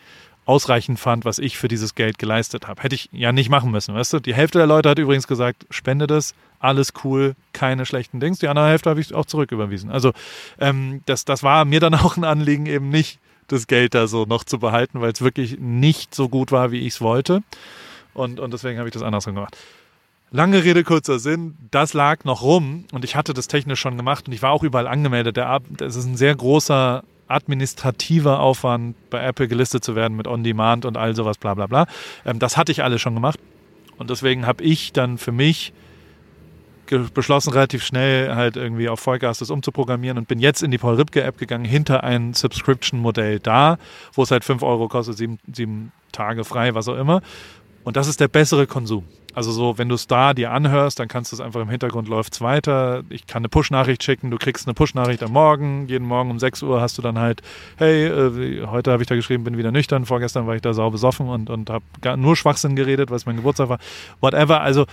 ausreichend 0.45 1.01
fand, 1.01 1.25
was 1.25 1.39
ich 1.39 1.57
für 1.57 1.69
dieses 1.69 1.95
Geld 1.95 2.19
geleistet 2.19 2.69
habe. 2.69 2.83
Hätte 2.83 2.97
ich 2.97 3.09
ja 3.13 3.33
nicht 3.33 3.49
machen 3.49 3.71
müssen, 3.71 3.95
weißt 3.95 4.13
du? 4.13 4.21
Die 4.21 4.35
Hälfte 4.35 4.59
der 4.59 4.67
Leute 4.67 4.91
hat 4.91 4.99
übrigens 4.99 5.27
gesagt, 5.27 5.65
spende 5.71 6.07
das, 6.07 6.35
alles 6.61 6.93
cool, 7.03 7.35
keine 7.55 7.87
schlechten 7.87 8.21
Dings. 8.21 8.39
Die 8.39 8.49
andere 8.49 8.69
Hälfte 8.69 8.91
habe 8.91 9.01
ich 9.01 9.15
auch 9.15 9.25
zurücküberwiesen. 9.25 9.91
Also 9.91 10.13
ähm, 10.61 11.01
das, 11.07 11.25
das 11.25 11.43
war 11.43 11.65
mir 11.65 11.81
dann 11.81 11.95
auch 11.95 12.19
ein 12.19 12.25
Anliegen, 12.25 12.67
eben 12.67 12.91
nicht 12.91 13.21
das 13.49 13.67
Geld 13.67 13.95
da 13.95 14.07
so 14.07 14.27
noch 14.27 14.45
zu 14.45 14.59
behalten, 14.59 15.01
weil 15.01 15.13
es 15.13 15.23
wirklich 15.23 15.59
nicht 15.59 16.15
so 16.15 16.29
gut 16.29 16.53
war, 16.53 16.73
wie 16.73 16.81
ich 16.81 16.93
es 16.93 17.01
wollte. 17.01 17.43
Und, 18.13 18.39
und 18.39 18.53
deswegen 18.53 18.79
habe 18.79 18.91
ich 18.91 18.93
das 18.93 19.03
andersrum 19.03 19.35
gemacht. 19.35 19.57
Lange 20.35 20.65
Rede, 20.65 20.83
kurzer 20.83 21.19
Sinn, 21.19 21.59
das 21.71 21.93
lag 21.93 22.25
noch 22.25 22.41
rum 22.41 22.87
und 22.91 23.05
ich 23.05 23.17
hatte 23.17 23.35
das 23.35 23.49
technisch 23.49 23.81
schon 23.81 23.99
gemacht 23.99 24.27
und 24.27 24.33
ich 24.33 24.41
war 24.41 24.51
auch 24.53 24.63
überall 24.63 24.87
angemeldet. 24.87 25.37
Das 25.37 25.95
ist 25.95 26.07
ein 26.07 26.17
sehr 26.17 26.35
großer 26.35 27.05
administrativer 27.29 28.41
Aufwand, 28.41 28.97
bei 29.11 29.23
Apple 29.23 29.47
gelistet 29.47 29.85
zu 29.85 29.95
werden 29.95 30.17
mit 30.17 30.27
On-Demand 30.27 30.87
und 30.87 30.97
all 30.97 31.15
sowas, 31.15 31.37
bla 31.37 31.53
bla 31.53 31.67
bla. 31.67 31.87
Ähm, 32.25 32.39
das 32.39 32.57
hatte 32.57 32.73
ich 32.73 32.83
alles 32.83 33.03
schon 33.03 33.15
gemacht 33.15 33.39
und 33.99 34.09
deswegen 34.09 34.47
habe 34.47 34.65
ich 34.65 34.95
dann 34.95 35.19
für 35.19 35.33
mich 35.33 35.75
beschlossen, 37.13 37.53
relativ 37.53 37.85
schnell 37.85 38.35
halt 38.35 38.57
irgendwie 38.57 38.89
auf 38.89 39.01
Vollgas 39.01 39.39
das 39.39 39.51
umzuprogrammieren 39.51 40.17
und 40.17 40.29
bin 40.29 40.41
jetzt 40.41 40.63
in 40.63 40.71
die 40.71 40.79
Paul 40.79 40.95
Ripke 40.95 41.23
App 41.23 41.37
gegangen, 41.37 41.67
hinter 41.67 42.05
ein 42.05 42.33
Subscription-Modell 42.33 43.39
da, 43.39 43.79
wo 44.15 44.23
es 44.23 44.31
halt 44.31 44.45
5 44.45 44.63
Euro 44.63 44.89
kostet, 44.89 45.19
sieben, 45.19 45.39
sieben 45.53 45.93
Tage 46.11 46.45
frei, 46.45 46.75
was 46.75 46.89
auch 46.89 46.97
immer. 46.97 47.21
Und 47.85 47.97
das 47.97 48.09
ist 48.09 48.21
der 48.21 48.29
bessere 48.29 48.67
Konsum. 48.67 49.05
Also 49.35 49.51
so, 49.51 49.79
wenn 49.79 49.89
du 49.89 49.95
es 49.95 50.07
da 50.07 50.35
dir 50.35 50.51
anhörst, 50.51 50.99
dann 50.99 51.09
kannst 51.09 51.33
du 51.33 51.37
es 51.37 51.41
einfach 51.41 51.61
im 51.61 51.71
Hintergrund 51.71 52.09
läuft 52.09 52.35
es 52.35 52.41
weiter. 52.43 53.03
Ich 53.09 53.27
kann 53.27 53.41
eine 53.41 53.49
Push-Nachricht 53.49 54.03
schicken, 54.03 54.31
du 54.31 54.37
kriegst 54.37 54.67
eine 54.67 54.75
Push-Nachricht 54.75 55.23
am 55.23 55.33
Morgen. 55.33 55.89
Jeden 55.89 56.07
Morgen 56.07 56.31
um 56.31 56.39
6 56.39 56.63
Uhr 56.63 56.81
hast 56.81 56.99
du 56.99 57.03
dann 57.03 57.19
halt, 57.19 57.41
hey, 57.77 58.07
äh, 58.07 58.67
heute 58.67 58.93
habe 58.93 59.03
ich 59.03 59.09
da 59.09 59.15
geschrieben, 59.15 59.45
bin 59.45 59.57
wieder 59.57 59.73
nüchtern, 59.73 60.05
vorgestern 60.05 60.47
war 60.47 60.55
ich 60.55 60.63
da 60.63 60.75
sau 60.75 60.91
besoffen 60.91 61.29
und, 61.29 61.49
und 61.49 61.71
habe 61.71 61.85
nur 62.19 62.37
Schwachsinn 62.37 62.77
geredet, 62.77 63.11
weil 63.11 63.17
es 63.17 63.27
mein 63.27 63.37
Geburtstag 63.37 63.71
war. 63.71 63.79
Whatever. 64.21 64.61
Also 64.61 64.85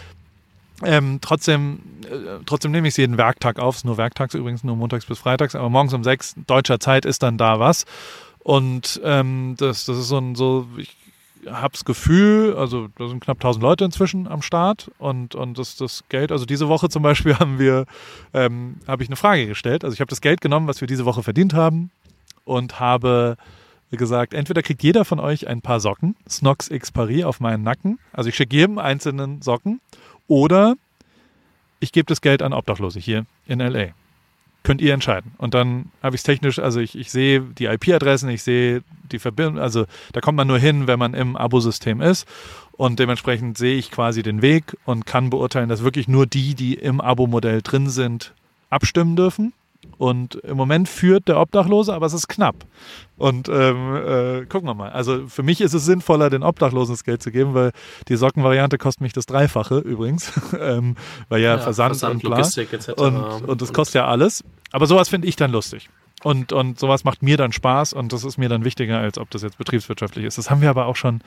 ähm, 0.84 1.20
trotzdem, 1.22 1.80
äh, 2.06 2.42
trotzdem 2.46 2.72
nehme 2.72 2.88
ich 2.88 2.94
es 2.94 2.98
jeden 2.98 3.18
Werktag 3.18 3.60
auf. 3.60 3.76
Es 3.76 3.82
ist 3.82 3.86
nur 3.86 3.98
werktags 3.98 4.34
übrigens, 4.36 4.64
nur 4.64 4.78
montags 4.78 5.06
bis 5.06 5.20
freitags, 5.20 5.56
aber 5.56 5.70
morgens 5.70 5.94
um 5.94 6.04
6 6.04 6.36
deutscher 6.48 6.80
Zeit 6.80 7.04
ist 7.04 7.24
dann 7.24 7.38
da 7.38 7.60
was. 7.60 7.86
Und 8.40 9.02
ähm, 9.04 9.56
das, 9.58 9.84
das 9.84 9.98
ist 9.98 10.08
so 10.08 10.18
ein, 10.18 10.36
so, 10.36 10.66
ich 10.78 10.96
habe 11.48 11.72
das 11.72 11.86
Gefühl, 11.86 12.56
also 12.58 12.90
da 12.98 13.08
sind 13.08 13.22
knapp 13.22 13.38
1000 13.38 13.64
Leute 13.64 13.86
inzwischen 13.86 14.28
am 14.28 14.42
Start 14.42 14.92
und, 14.98 15.36
und 15.36 15.58
das, 15.58 15.76
das 15.76 16.04
Geld, 16.10 16.32
also 16.32 16.46
diese 16.46 16.68
Woche 16.68 16.90
zum 16.90 17.04
Beispiel 17.04 17.36
haben 17.40 17.60
wir, 17.60 17.86
ähm, 18.34 18.78
habe 18.88 19.04
ich 19.04 19.10
eine 19.10 19.16
Frage 19.16 19.48
gestellt. 19.48 19.84
Also 19.84 19.94
ich 19.94 20.02
habe 20.02 20.10
das 20.10 20.22
Geld 20.22 20.42
genommen, 20.42 20.68
was 20.68 20.82
wir 20.82 20.88
diese 20.88 21.06
Woche 21.06 21.24
verdient 21.24 21.54
haben 21.54 21.92
und 22.46 22.80
habe 22.80 23.38
gesagt, 23.92 24.34
entweder 24.34 24.62
kriegt 24.62 24.84
jeder 24.84 25.04
von 25.06 25.20
euch 25.20 25.48
ein 25.48 25.62
paar 25.62 25.80
Socken, 25.80 26.16
Snox 26.28 26.70
X 26.70 26.92
Paris 26.92 27.24
auf 27.24 27.40
meinen 27.40 27.64
Nacken. 27.64 28.00
Also 28.14 28.30
ich 28.30 28.36
schicke 28.36 28.56
jedem 28.56 28.78
einzelnen 28.78 29.42
Socken 29.42 29.82
oder 30.28 30.76
ich 31.80 31.92
gebe 31.92 32.06
das 32.06 32.22
Geld 32.22 32.42
an 32.42 32.54
Obdachlose 32.54 33.00
hier 33.00 33.26
in 33.48 33.60
LA 33.60 33.94
könnt 34.64 34.82
ihr 34.82 34.94
entscheiden. 34.94 35.34
Und 35.38 35.54
dann 35.54 35.92
habe 36.04 36.16
ich 36.16 36.20
es 36.20 36.24
technisch, 36.24 36.60
also 36.60 36.80
ich, 36.80 36.98
ich 36.98 37.12
sehe 37.12 37.42
die 37.42 37.66
IP-Adressen, 37.66 38.30
ich 38.30 38.44
sehe 38.44 38.84
die 39.12 39.20
Verbindung, 39.20 39.60
also 39.60 39.86
da 40.14 40.22
kommt 40.22 40.36
man 40.36 40.48
nur 40.48 40.60
hin, 40.60 40.88
wenn 40.88 41.00
man 41.00 41.14
im 41.14 41.36
Abo-System 41.36 42.02
ist. 42.02 42.28
Und 42.72 43.00
dementsprechend 43.00 43.58
sehe 43.58 43.76
ich 43.76 43.92
quasi 43.92 44.24
den 44.24 44.42
Weg 44.42 44.78
und 44.86 45.06
kann 45.06 45.30
beurteilen, 45.30 45.70
dass 45.70 45.84
wirklich 45.84 46.08
nur 46.08 46.26
die, 46.26 46.56
die 46.56 46.76
im 46.76 47.02
Abo-Modell 47.02 47.62
drin 47.62 47.90
sind, 47.90 48.34
abstimmen 48.70 49.16
dürfen. 49.16 49.54
Und 49.98 50.36
im 50.36 50.58
Moment 50.58 50.90
führt 50.90 51.28
der 51.28 51.40
Obdachlose, 51.40 51.94
aber 51.94 52.06
es 52.06 52.14
ist 52.14 52.28
knapp. 52.28 52.56
Und 53.18 53.50
ähm, 53.50 53.96
äh, 53.96 54.46
gucken 54.46 54.68
wir 54.68 54.74
mal. 54.74 54.90
Also 54.90 55.28
für 55.28 55.44
mich 55.44 55.62
ist 55.62 55.74
es 55.74 55.86
sinnvoller, 55.86 56.30
den 56.30 56.44
Obdachlosen 56.44 56.94
das 56.94 57.04
Geld 57.04 57.22
zu 57.22 57.32
geben, 57.32 57.54
weil 57.54 57.72
die 58.08 58.16
Sockenvariante 58.16 58.78
kostet 58.78 59.02
mich 59.02 59.14
das 59.14 59.26
Dreifache 59.26 59.80
übrigens. 59.80 60.32
ähm, 60.60 60.96
weil 61.30 61.42
ja, 61.42 61.56
ja 61.56 61.58
Versand, 61.60 61.98
Versand, 61.98 62.24
und. 62.24 62.30
Logistik 62.30 62.74
etc. 62.74 62.90
Und, 62.98 63.18
und 63.48 63.62
das 63.62 63.74
kostet 63.74 63.96
ja 63.96 64.08
alles. 64.08 64.44
Aber 64.72 64.86
sowas 64.86 65.10
finde 65.10 65.28
ich 65.28 65.36
dann 65.36 65.52
lustig. 65.52 65.90
Und, 66.24 66.52
und 66.52 66.80
sowas 66.80 67.04
macht 67.04 67.24
mir 67.24 67.38
dann 67.38 67.54
Spaß 67.54 67.94
und 67.94 68.12
das 68.12 68.26
ist 68.26 68.38
mir 68.38 68.50
dann 68.50 68.66
wichtiger, 68.66 69.00
als 69.00 69.18
ob 69.18 69.30
das 69.30 69.42
jetzt 69.42 69.58
betriebswirtschaftlich 69.58 70.26
ist. 70.26 70.38
Das 70.38 70.50
haben 70.50 70.62
wir 70.62 70.70
aber 70.70 70.86
auch 70.86 70.98
schon 70.98 71.22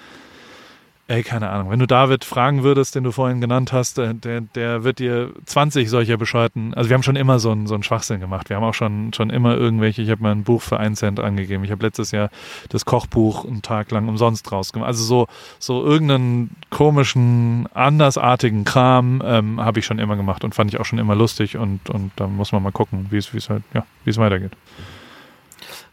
Ey, 1.08 1.24
keine 1.24 1.50
Ahnung. 1.50 1.68
Wenn 1.68 1.80
du 1.80 1.86
David 1.86 2.24
fragen 2.24 2.62
würdest, 2.62 2.94
den 2.94 3.02
du 3.02 3.10
vorhin 3.10 3.40
genannt 3.40 3.72
hast, 3.72 3.98
der, 3.98 4.14
der 4.14 4.84
wird 4.84 5.00
dir 5.00 5.32
20 5.46 5.90
solcher 5.90 6.16
bescheuerten. 6.16 6.74
Also 6.74 6.88
wir 6.88 6.94
haben 6.94 7.02
schon 7.02 7.16
immer 7.16 7.40
so 7.40 7.50
einen, 7.50 7.66
so 7.66 7.74
einen 7.74 7.82
Schwachsinn 7.82 8.20
gemacht. 8.20 8.48
Wir 8.48 8.56
haben 8.56 8.62
auch 8.62 8.72
schon, 8.72 9.12
schon 9.12 9.28
immer 9.28 9.56
irgendwelche, 9.56 10.00
ich 10.00 10.10
habe 10.10 10.22
mal 10.22 10.30
ein 10.30 10.44
Buch 10.44 10.62
für 10.62 10.78
einen 10.78 10.94
Cent 10.94 11.18
angegeben. 11.18 11.64
Ich 11.64 11.72
habe 11.72 11.84
letztes 11.84 12.12
Jahr 12.12 12.30
das 12.68 12.84
Kochbuch 12.84 13.44
einen 13.44 13.62
Tag 13.62 13.90
lang 13.90 14.08
umsonst 14.08 14.50
rausgemacht. 14.52 14.86
Also 14.86 15.02
so, 15.02 15.26
so 15.58 15.84
irgendeinen 15.84 16.56
komischen, 16.70 17.66
andersartigen 17.74 18.64
Kram 18.64 19.20
ähm, 19.24 19.60
habe 19.60 19.80
ich 19.80 19.86
schon 19.86 19.98
immer 19.98 20.14
gemacht 20.14 20.44
und 20.44 20.54
fand 20.54 20.72
ich 20.72 20.78
auch 20.78 20.86
schon 20.86 21.00
immer 21.00 21.16
lustig 21.16 21.56
und, 21.56 21.90
und 21.90 22.12
da 22.14 22.28
muss 22.28 22.52
man 22.52 22.62
mal 22.62 22.72
gucken, 22.72 23.08
wie 23.10 23.16
es 23.16 23.50
halt, 23.50 23.64
ja, 23.74 23.84
wie 24.04 24.10
es 24.10 24.18
weitergeht. 24.18 24.52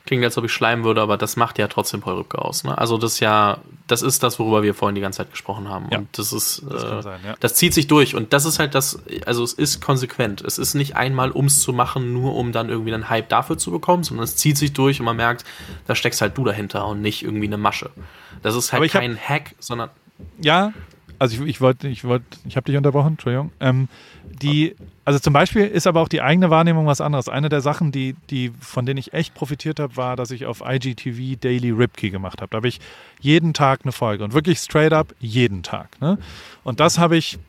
Klingt, 0.10 0.24
als 0.24 0.40
ob 0.40 0.46
ich 0.46 0.52
schleimen 0.52 0.86
würde, 0.86 1.04
aber 1.04 1.18
das 1.18 1.36
macht 1.36 1.60
ja 1.60 1.68
trotzdem 1.68 2.02
Paul 2.02 2.16
Rübke 2.16 2.40
aus. 2.40 2.64
Ne? 2.64 2.76
Also 2.76 2.98
das 2.98 3.20
ja, 3.20 3.60
das 3.86 4.02
ist 4.02 4.24
das, 4.24 4.40
worüber 4.40 4.64
wir 4.64 4.74
vorhin 4.74 4.96
die 4.96 5.02
ganze 5.02 5.18
Zeit 5.18 5.30
gesprochen 5.30 5.70
haben. 5.70 5.86
Ja, 5.92 6.00
und 6.00 6.18
das 6.18 6.34
ist, 6.34 6.64
das, 6.68 6.84
äh, 6.84 7.02
sein, 7.04 7.20
ja. 7.24 7.36
das 7.40 7.54
zieht 7.54 7.76
sich 7.76 7.86
durch. 7.86 8.16
Und 8.16 8.34
das 8.34 8.46
ist 8.46 8.58
halt 8.58 8.74
das, 8.74 9.04
also 9.28 9.44
es 9.44 9.54
ist 9.54 9.82
konsequent. 9.82 10.42
Es 10.42 10.58
ist 10.58 10.74
nicht 10.74 10.96
einmal, 10.96 11.32
ums 11.32 11.60
zu 11.60 11.74
machen, 11.74 12.12
nur 12.12 12.36
um 12.36 12.52
dann 12.52 12.70
irgendwie 12.70 12.92
einen 12.92 13.08
Hype 13.08 13.30
dafür 13.30 13.60
zu 13.60 13.70
bekommen, 13.70 14.02
sondern 14.04 14.24
es 14.24 14.36
zieht 14.36 14.58
sich 14.58 14.74
durch 14.74 15.00
und 15.00 15.06
man 15.06 15.16
merkt, 15.16 15.46
da 15.86 15.94
steckst 15.94 16.22
halt 16.22 16.36
du 16.36 16.44
dahinter 16.44 16.88
und 16.88 17.04
nicht 17.04 17.22
irgendwie 17.22 17.46
eine 17.46 17.58
Masche. 17.58 17.92
Das 18.42 18.56
ist 18.56 18.74
halt 18.74 18.92
kein 18.92 19.16
hab, 19.16 19.30
Hack, 19.30 19.56
sondern. 19.60 19.92
Ja, 20.42 20.74
also 21.20 21.36
ich, 21.36 21.48
ich 21.48 21.62
wollte, 21.62 21.88
ich 21.88 22.04
wollte, 22.04 22.26
ich 22.46 22.56
habe 22.56 22.66
dich 22.66 22.78
unterbrochen, 22.78 23.10
Entschuldigung. 23.10 23.52
Ähm, 23.60 23.90
die, 24.42 24.76
also 25.06 25.20
zum 25.20 25.34
Beispiel 25.34 25.66
ist 25.66 25.88
aber 25.88 26.02
auch 26.02 26.08
die 26.08 26.22
eigene 26.22 26.50
Wahrnehmung 26.50 26.86
was 26.86 27.02
anderes. 27.02 27.30
Eine 27.30 27.50
der 27.50 27.62
Sachen, 27.62 27.92
die, 27.92 28.16
die, 28.30 28.52
von 28.60 28.86
denen 28.86 28.98
ich 28.98 29.14
echt 29.14 29.34
profitiert 29.34 29.80
habe, 29.80 29.96
war, 29.98 30.16
dass 30.16 30.32
ich 30.32 30.46
auf 30.46 30.62
IGTV 30.66 31.40
Daily 31.40 31.72
Ripkey 31.72 32.10
gemacht 32.10 32.42
habe. 32.42 32.50
Da 32.52 32.58
habe 32.58 32.68
ich 32.68 32.80
jeden 33.20 33.54
Tag 33.54 33.82
eine 33.84 33.92
Folge 33.92 34.24
und 34.24 34.34
wirklich 34.34 34.60
straight 34.60 34.94
up 34.94 35.14
jeden 35.20 35.64
Tag. 35.64 36.00
Ne? 36.02 36.18
Und 36.64 36.80
das 36.80 36.98
habe 36.98 37.18
ich 37.18 37.40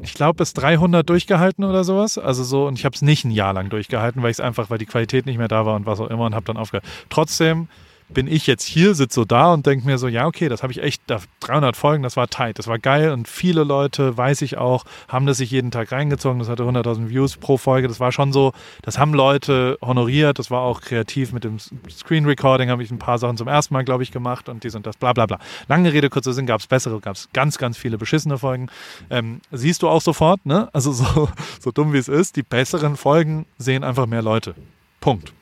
ich 0.00 0.14
glaube, 0.14 0.34
bis 0.34 0.54
300 0.54 1.08
durchgehalten 1.08 1.64
oder 1.64 1.82
sowas. 1.82 2.18
Also 2.18 2.44
so, 2.44 2.66
und 2.68 2.78
ich 2.78 2.84
habe 2.84 2.94
es 2.94 3.02
nicht 3.02 3.24
ein 3.24 3.32
Jahr 3.32 3.52
lang 3.52 3.68
durchgehalten, 3.68 4.22
weil 4.22 4.30
ich 4.30 4.36
es 4.36 4.40
einfach, 4.40 4.70
weil 4.70 4.78
die 4.78 4.86
Qualität 4.86 5.26
nicht 5.26 5.38
mehr 5.38 5.48
da 5.48 5.66
war 5.66 5.74
und 5.74 5.86
was 5.86 5.98
auch 5.98 6.08
immer 6.08 6.26
und 6.26 6.36
habe 6.36 6.46
dann 6.46 6.56
aufgehört. 6.56 6.84
Trotzdem 7.10 7.68
bin 8.08 8.26
ich 8.26 8.46
jetzt 8.46 8.64
hier, 8.64 8.94
sitze 8.94 9.20
so 9.20 9.24
da 9.24 9.52
und 9.52 9.66
denke 9.66 9.86
mir 9.86 9.98
so, 9.98 10.08
ja, 10.08 10.26
okay, 10.26 10.48
das 10.48 10.62
habe 10.62 10.72
ich 10.72 10.82
echt, 10.82 11.02
300 11.40 11.76
Folgen, 11.76 12.02
das 12.02 12.16
war 12.16 12.28
tight, 12.28 12.58
das 12.58 12.66
war 12.66 12.78
geil 12.78 13.10
und 13.10 13.28
viele 13.28 13.64
Leute, 13.64 14.16
weiß 14.16 14.42
ich 14.42 14.56
auch, 14.56 14.84
haben 15.08 15.26
das 15.26 15.38
sich 15.38 15.50
jeden 15.50 15.70
Tag 15.70 15.92
reingezogen, 15.92 16.38
das 16.38 16.48
hatte 16.48 16.62
100.000 16.62 17.08
Views 17.08 17.36
pro 17.36 17.56
Folge, 17.56 17.88
das 17.88 18.00
war 18.00 18.12
schon 18.12 18.32
so, 18.32 18.52
das 18.82 18.98
haben 18.98 19.14
Leute 19.14 19.78
honoriert, 19.82 20.38
das 20.38 20.50
war 20.50 20.60
auch 20.60 20.80
kreativ 20.80 21.32
mit 21.32 21.44
dem 21.44 21.58
Screen 21.90 22.24
Recording, 22.24 22.70
habe 22.70 22.82
ich 22.82 22.90
ein 22.90 22.98
paar 22.98 23.18
Sachen 23.18 23.36
zum 23.36 23.48
ersten 23.48 23.74
Mal, 23.74 23.84
glaube 23.84 24.02
ich, 24.02 24.12
gemacht 24.12 24.48
und 24.48 24.64
dies 24.64 24.74
und 24.74 24.86
das, 24.86 24.96
bla 24.96 25.12
bla 25.12 25.26
bla. 25.26 25.38
Lange 25.68 25.92
Rede, 25.92 26.10
kurzer 26.10 26.32
Sinn, 26.32 26.46
gab 26.46 26.60
es 26.60 26.66
bessere, 26.66 27.00
gab 27.00 27.16
es 27.16 27.28
ganz, 27.32 27.58
ganz 27.58 27.76
viele 27.76 27.98
beschissene 27.98 28.38
Folgen. 28.38 28.68
Ähm, 29.10 29.40
siehst 29.50 29.82
du 29.82 29.88
auch 29.88 30.02
sofort, 30.02 30.44
ne? 30.46 30.68
Also 30.72 30.92
so, 30.92 31.28
so 31.60 31.70
dumm 31.70 31.92
wie 31.92 31.98
es 31.98 32.08
ist, 32.08 32.36
die 32.36 32.42
besseren 32.42 32.96
Folgen 32.96 33.46
sehen 33.58 33.84
einfach 33.84 34.06
mehr 34.06 34.22
Leute. 34.22 34.54
Punkt 35.00 35.32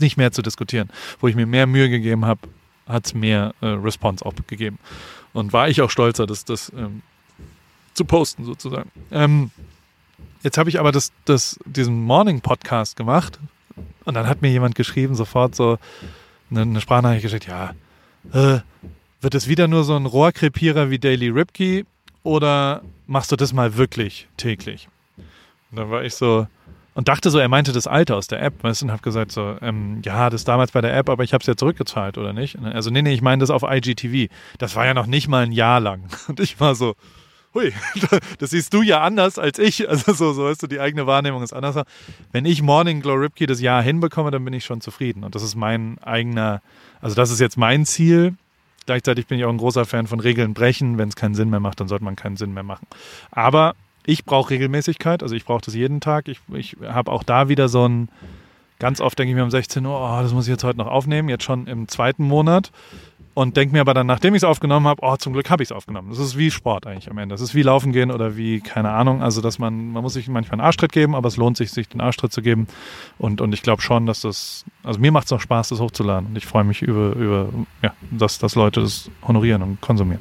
nicht 0.00 0.16
mehr 0.16 0.32
zu 0.32 0.42
diskutieren. 0.42 0.90
Wo 1.20 1.28
ich 1.28 1.34
mir 1.34 1.46
mehr 1.46 1.66
Mühe 1.66 1.88
gegeben 1.88 2.24
habe, 2.24 2.40
hat 2.86 3.06
es 3.06 3.14
mehr 3.14 3.54
äh, 3.60 3.66
Response 3.66 4.24
auch 4.24 4.34
gegeben. 4.46 4.78
Und 5.32 5.52
war 5.52 5.68
ich 5.68 5.80
auch 5.80 5.90
stolzer, 5.90 6.26
das, 6.26 6.44
das 6.44 6.72
ähm, 6.76 7.02
zu 7.94 8.04
posten 8.04 8.44
sozusagen. 8.44 8.90
Ähm, 9.10 9.50
jetzt 10.42 10.58
habe 10.58 10.68
ich 10.68 10.78
aber 10.78 10.92
das, 10.92 11.12
das, 11.24 11.58
diesen 11.64 12.02
Morning-Podcast 12.02 12.96
gemacht 12.96 13.38
und 14.04 14.14
dann 14.14 14.26
hat 14.26 14.42
mir 14.42 14.50
jemand 14.50 14.74
geschrieben, 14.74 15.14
sofort 15.14 15.54
so 15.54 15.78
eine, 16.50 16.62
eine 16.62 16.80
Sprachnachricht 16.80 17.22
geschickt, 17.22 17.46
ja, 17.46 17.74
äh, 18.32 18.60
wird 19.20 19.34
es 19.34 19.48
wieder 19.48 19.68
nur 19.68 19.84
so 19.84 19.96
ein 19.96 20.06
Rohrkrepierer 20.06 20.90
wie 20.90 20.98
Daily 20.98 21.28
Ripkey 21.28 21.84
oder 22.22 22.82
machst 23.06 23.32
du 23.32 23.36
das 23.36 23.52
mal 23.52 23.76
wirklich 23.76 24.28
täglich? 24.36 24.88
Und 25.70 25.78
dann 25.78 25.90
war 25.90 26.04
ich 26.04 26.14
so, 26.14 26.46
und 26.94 27.08
dachte 27.08 27.30
so, 27.30 27.38
er 27.38 27.48
meinte 27.48 27.72
das 27.72 27.86
Alte 27.86 28.14
aus 28.16 28.26
der 28.26 28.42
App, 28.42 28.62
weißt 28.62 28.82
du, 28.82 28.86
und 28.86 28.92
habe 28.92 29.02
gesagt 29.02 29.32
so, 29.32 29.56
ähm, 29.62 30.02
ja, 30.04 30.28
das 30.28 30.44
damals 30.44 30.72
bei 30.72 30.80
der 30.80 30.94
App, 30.94 31.08
aber 31.08 31.24
ich 31.24 31.32
habe 31.32 31.40
es 31.40 31.46
ja 31.46 31.56
zurückgezahlt, 31.56 32.18
oder 32.18 32.32
nicht? 32.32 32.58
Also 32.58 32.90
nee, 32.90 33.02
nee, 33.02 33.14
ich 33.14 33.22
meine 33.22 33.40
das 33.40 33.50
auf 33.50 33.62
IGTV. 33.62 34.30
Das 34.58 34.76
war 34.76 34.84
ja 34.84 34.94
noch 34.94 35.06
nicht 35.06 35.28
mal 35.28 35.44
ein 35.44 35.52
Jahr 35.52 35.80
lang. 35.80 36.04
Und 36.28 36.40
ich 36.40 36.60
war 36.60 36.74
so, 36.74 36.94
hui, 37.54 37.72
das 38.38 38.50
siehst 38.50 38.74
du 38.74 38.82
ja 38.82 39.00
anders 39.00 39.38
als 39.38 39.58
ich. 39.58 39.88
Also 39.88 40.12
so, 40.12 40.32
so 40.32 40.44
weißt 40.44 40.62
du, 40.62 40.66
die 40.66 40.80
eigene 40.80 41.06
Wahrnehmung 41.06 41.42
ist 41.42 41.54
anders. 41.54 41.76
Wenn 42.30 42.44
ich 42.44 42.60
Morning 42.62 43.00
Glow 43.00 43.14
Ripkey 43.14 43.46
das 43.46 43.60
Jahr 43.60 43.82
hinbekomme, 43.82 44.30
dann 44.30 44.44
bin 44.44 44.52
ich 44.52 44.64
schon 44.64 44.82
zufrieden. 44.82 45.24
Und 45.24 45.34
das 45.34 45.42
ist 45.42 45.54
mein 45.54 45.98
eigener, 46.02 46.60
also 47.00 47.16
das 47.16 47.30
ist 47.30 47.40
jetzt 47.40 47.56
mein 47.56 47.86
Ziel. 47.86 48.34
Gleichzeitig 48.84 49.28
bin 49.28 49.38
ich 49.38 49.44
auch 49.44 49.50
ein 49.50 49.58
großer 49.58 49.86
Fan 49.86 50.06
von 50.06 50.20
Regeln 50.20 50.54
brechen. 50.54 50.98
Wenn 50.98 51.08
es 51.08 51.16
keinen 51.16 51.34
Sinn 51.34 51.48
mehr 51.48 51.60
macht, 51.60 51.80
dann 51.80 51.88
sollte 51.88 52.04
man 52.04 52.16
keinen 52.16 52.36
Sinn 52.36 52.52
mehr 52.52 52.64
machen. 52.64 52.86
Aber 53.30 53.74
ich 54.06 54.24
brauche 54.24 54.50
Regelmäßigkeit, 54.50 55.22
also 55.22 55.34
ich 55.34 55.44
brauche 55.44 55.62
das 55.62 55.74
jeden 55.74 56.00
Tag. 56.00 56.28
Ich, 56.28 56.40
ich 56.52 56.76
habe 56.86 57.10
auch 57.10 57.22
da 57.22 57.48
wieder 57.48 57.68
so 57.68 57.86
ein, 57.86 58.08
ganz 58.78 59.00
oft 59.00 59.18
denke 59.18 59.30
ich 59.30 59.36
mir 59.36 59.44
um 59.44 59.50
16 59.50 59.84
Uhr, 59.86 59.94
oh, 59.94 60.22
das 60.22 60.32
muss 60.32 60.46
ich 60.46 60.50
jetzt 60.50 60.64
heute 60.64 60.78
noch 60.78 60.88
aufnehmen, 60.88 61.28
jetzt 61.28 61.44
schon 61.44 61.66
im 61.66 61.88
zweiten 61.88 62.24
Monat. 62.24 62.70
Und 63.34 63.56
denke 63.56 63.72
mir 63.72 63.80
aber 63.80 63.94
dann, 63.94 64.06
nachdem 64.06 64.34
ich 64.34 64.40
es 64.40 64.44
aufgenommen 64.44 64.86
habe, 64.86 65.00
oh, 65.02 65.16
zum 65.16 65.32
Glück 65.32 65.48
habe 65.48 65.62
ich 65.62 65.68
es 65.68 65.72
aufgenommen. 65.72 66.10
Das 66.10 66.18
ist 66.18 66.36
wie 66.36 66.50
Sport 66.50 66.86
eigentlich 66.86 67.10
am 67.10 67.16
Ende. 67.16 67.32
Das 67.32 67.40
ist 67.40 67.54
wie 67.54 67.62
Laufen 67.62 67.92
gehen 67.92 68.10
oder 68.10 68.36
wie, 68.36 68.60
keine 68.60 68.90
Ahnung. 68.90 69.22
Also, 69.22 69.40
dass 69.40 69.58
man, 69.58 69.90
man 69.90 70.02
muss 70.02 70.12
sich 70.12 70.28
manchmal 70.28 70.60
einen 70.60 70.66
Arschtritt 70.66 70.92
geben, 70.92 71.14
aber 71.14 71.28
es 71.28 71.38
lohnt 71.38 71.56
sich, 71.56 71.70
sich 71.70 71.88
den 71.88 72.02
Arschtritt 72.02 72.30
zu 72.30 72.42
geben. 72.42 72.66
Und, 73.16 73.40
und 73.40 73.54
ich 73.54 73.62
glaube 73.62 73.80
schon, 73.80 74.04
dass 74.04 74.20
das, 74.20 74.66
also 74.82 75.00
mir 75.00 75.12
macht 75.12 75.26
es 75.26 75.32
auch 75.32 75.40
Spaß, 75.40 75.70
das 75.70 75.80
hochzuladen. 75.80 76.28
Und 76.28 76.36
ich 76.36 76.44
freue 76.44 76.64
mich 76.64 76.82
über, 76.82 77.16
über 77.16 77.48
ja, 77.80 77.94
dass, 78.10 78.38
dass 78.38 78.54
Leute 78.54 78.82
das 78.82 79.10
honorieren 79.26 79.62
und 79.62 79.80
konsumieren. 79.80 80.20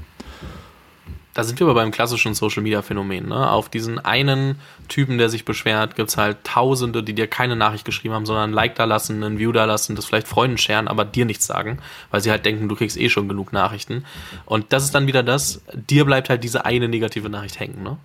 Da 1.33 1.43
sind 1.43 1.59
wir 1.59 1.67
aber 1.67 1.75
beim 1.75 1.91
klassischen 1.91 2.33
Social 2.33 2.61
Media 2.61 2.81
Phänomen. 2.81 3.29
Ne? 3.29 3.49
Auf 3.49 3.69
diesen 3.69 3.99
einen 3.99 4.55
Typen, 4.89 5.17
der 5.17 5.29
sich 5.29 5.45
beschwert, 5.45 5.95
gibt's 5.95 6.17
halt 6.17 6.43
Tausende, 6.43 7.03
die 7.03 7.13
dir 7.13 7.27
keine 7.27 7.55
Nachricht 7.55 7.85
geschrieben 7.85 8.13
haben, 8.13 8.25
sondern 8.25 8.49
ein 8.49 8.53
Like 8.53 8.75
da 8.75 8.85
lassen, 8.85 9.23
ein 9.23 9.39
View 9.39 9.51
da 9.51 9.65
lassen, 9.65 9.95
das 9.95 10.05
vielleicht 10.05 10.27
Freunden 10.27 10.57
scheren, 10.57 10.87
aber 10.87 11.05
dir 11.05 11.25
nichts 11.25 11.45
sagen, 11.45 11.79
weil 12.09 12.21
sie 12.21 12.31
halt 12.31 12.45
denken, 12.45 12.67
du 12.67 12.75
kriegst 12.75 12.97
eh 12.97 13.09
schon 13.09 13.29
genug 13.29 13.53
Nachrichten. 13.53 14.05
Und 14.45 14.73
das 14.73 14.83
ist 14.83 14.93
dann 14.93 15.07
wieder 15.07 15.23
das, 15.23 15.61
dir 15.73 16.05
bleibt 16.05 16.29
halt 16.29 16.43
diese 16.43 16.65
eine 16.65 16.89
negative 16.89 17.29
Nachricht 17.29 17.59
hängen. 17.59 17.81
Ne? 17.83 17.97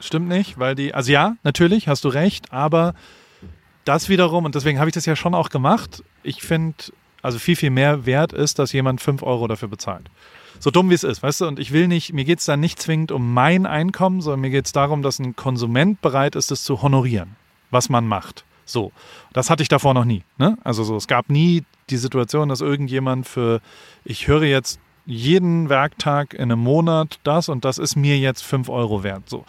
Stimmt 0.00 0.28
nicht, 0.28 0.58
weil 0.58 0.74
die, 0.74 0.94
also 0.94 1.10
ja, 1.10 1.34
natürlich, 1.42 1.88
hast 1.88 2.04
du 2.04 2.08
recht, 2.08 2.52
aber 2.52 2.94
das 3.84 4.08
wiederum, 4.08 4.44
und 4.44 4.54
deswegen 4.54 4.78
habe 4.78 4.90
ich 4.90 4.94
das 4.94 5.06
ja 5.06 5.16
schon 5.16 5.34
auch 5.34 5.48
gemacht, 5.48 6.04
ich 6.22 6.42
finde, 6.42 6.76
also 7.22 7.38
viel, 7.38 7.56
viel 7.56 7.70
mehr 7.70 8.06
wert 8.06 8.32
ist, 8.32 8.58
dass 8.58 8.72
jemand 8.72 9.00
5 9.00 9.22
Euro 9.22 9.48
dafür 9.48 9.68
bezahlt. 9.68 10.08
So 10.60 10.70
dumm 10.70 10.90
wie 10.90 10.94
es 10.94 11.04
ist, 11.04 11.22
weißt 11.22 11.42
du, 11.42 11.46
und 11.46 11.58
ich 11.58 11.72
will 11.72 11.88
nicht, 11.88 12.12
mir 12.12 12.24
geht 12.24 12.40
es 12.40 12.44
dann 12.44 12.60
nicht 12.60 12.80
zwingend 12.80 13.12
um 13.12 13.32
mein 13.32 13.66
Einkommen, 13.66 14.20
sondern 14.20 14.40
mir 14.40 14.50
geht 14.50 14.66
es 14.66 14.72
darum, 14.72 15.02
dass 15.02 15.18
ein 15.18 15.36
Konsument 15.36 16.00
bereit 16.00 16.34
ist, 16.36 16.50
es 16.50 16.64
zu 16.64 16.82
honorieren, 16.82 17.36
was 17.70 17.88
man 17.88 18.06
macht. 18.06 18.44
So, 18.64 18.92
das 19.32 19.50
hatte 19.50 19.62
ich 19.62 19.68
davor 19.68 19.94
noch 19.94 20.04
nie. 20.04 20.24
Ne? 20.36 20.58
Also 20.62 20.84
so, 20.84 20.96
es 20.96 21.06
gab 21.06 21.30
nie 21.30 21.64
die 21.90 21.96
Situation, 21.96 22.48
dass 22.48 22.60
irgendjemand 22.60 23.26
für, 23.26 23.60
ich 24.04 24.28
höre 24.28 24.44
jetzt 24.44 24.78
jeden 25.06 25.70
Werktag 25.70 26.34
in 26.34 26.52
einem 26.52 26.60
Monat 26.60 27.18
das 27.24 27.48
und 27.48 27.64
das 27.64 27.78
ist 27.78 27.96
mir 27.96 28.18
jetzt 28.18 28.42
5 28.42 28.68
Euro 28.68 29.02
wert. 29.02 29.28
So 29.28 29.46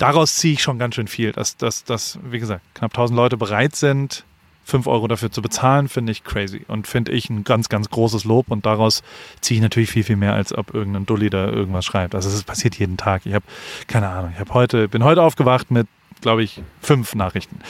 daraus 0.00 0.36
ziehe 0.36 0.54
ich 0.54 0.62
schon 0.62 0.78
ganz 0.78 0.94
schön 0.94 1.08
viel, 1.08 1.32
dass, 1.32 1.56
dass, 1.56 1.84
dass, 1.84 2.18
wie 2.24 2.38
gesagt, 2.38 2.62
knapp 2.74 2.92
1000 2.92 3.16
Leute 3.16 3.36
bereit 3.36 3.76
sind, 3.76 4.24
5 4.64 4.86
Euro 4.86 5.08
dafür 5.08 5.30
zu 5.30 5.42
bezahlen, 5.42 5.88
finde 5.88 6.12
ich 6.12 6.24
crazy 6.24 6.64
und 6.68 6.86
finde 6.86 7.12
ich 7.12 7.28
ein 7.30 7.44
ganz, 7.44 7.68
ganz 7.68 7.90
großes 7.90 8.24
Lob 8.24 8.50
und 8.50 8.66
daraus 8.66 9.02
ziehe 9.40 9.58
ich 9.58 9.62
natürlich 9.62 9.90
viel, 9.90 10.04
viel 10.04 10.16
mehr, 10.16 10.34
als 10.34 10.56
ob 10.56 10.74
irgendein 10.74 11.06
Dulli 11.06 11.30
da 11.30 11.48
irgendwas 11.48 11.84
schreibt. 11.84 12.14
Also 12.14 12.28
es 12.28 12.44
passiert 12.44 12.76
jeden 12.76 12.96
Tag. 12.96 13.26
Ich 13.26 13.34
habe, 13.34 13.44
keine 13.86 14.08
Ahnung, 14.08 14.30
ich 14.34 14.40
habe 14.40 14.54
heute, 14.54 14.88
bin 14.88 15.04
heute 15.04 15.22
aufgewacht 15.22 15.70
mit 15.70 15.86
glaube 16.20 16.42
ich, 16.42 16.62
fünf 16.80 17.14
Nachrichten. 17.14 17.60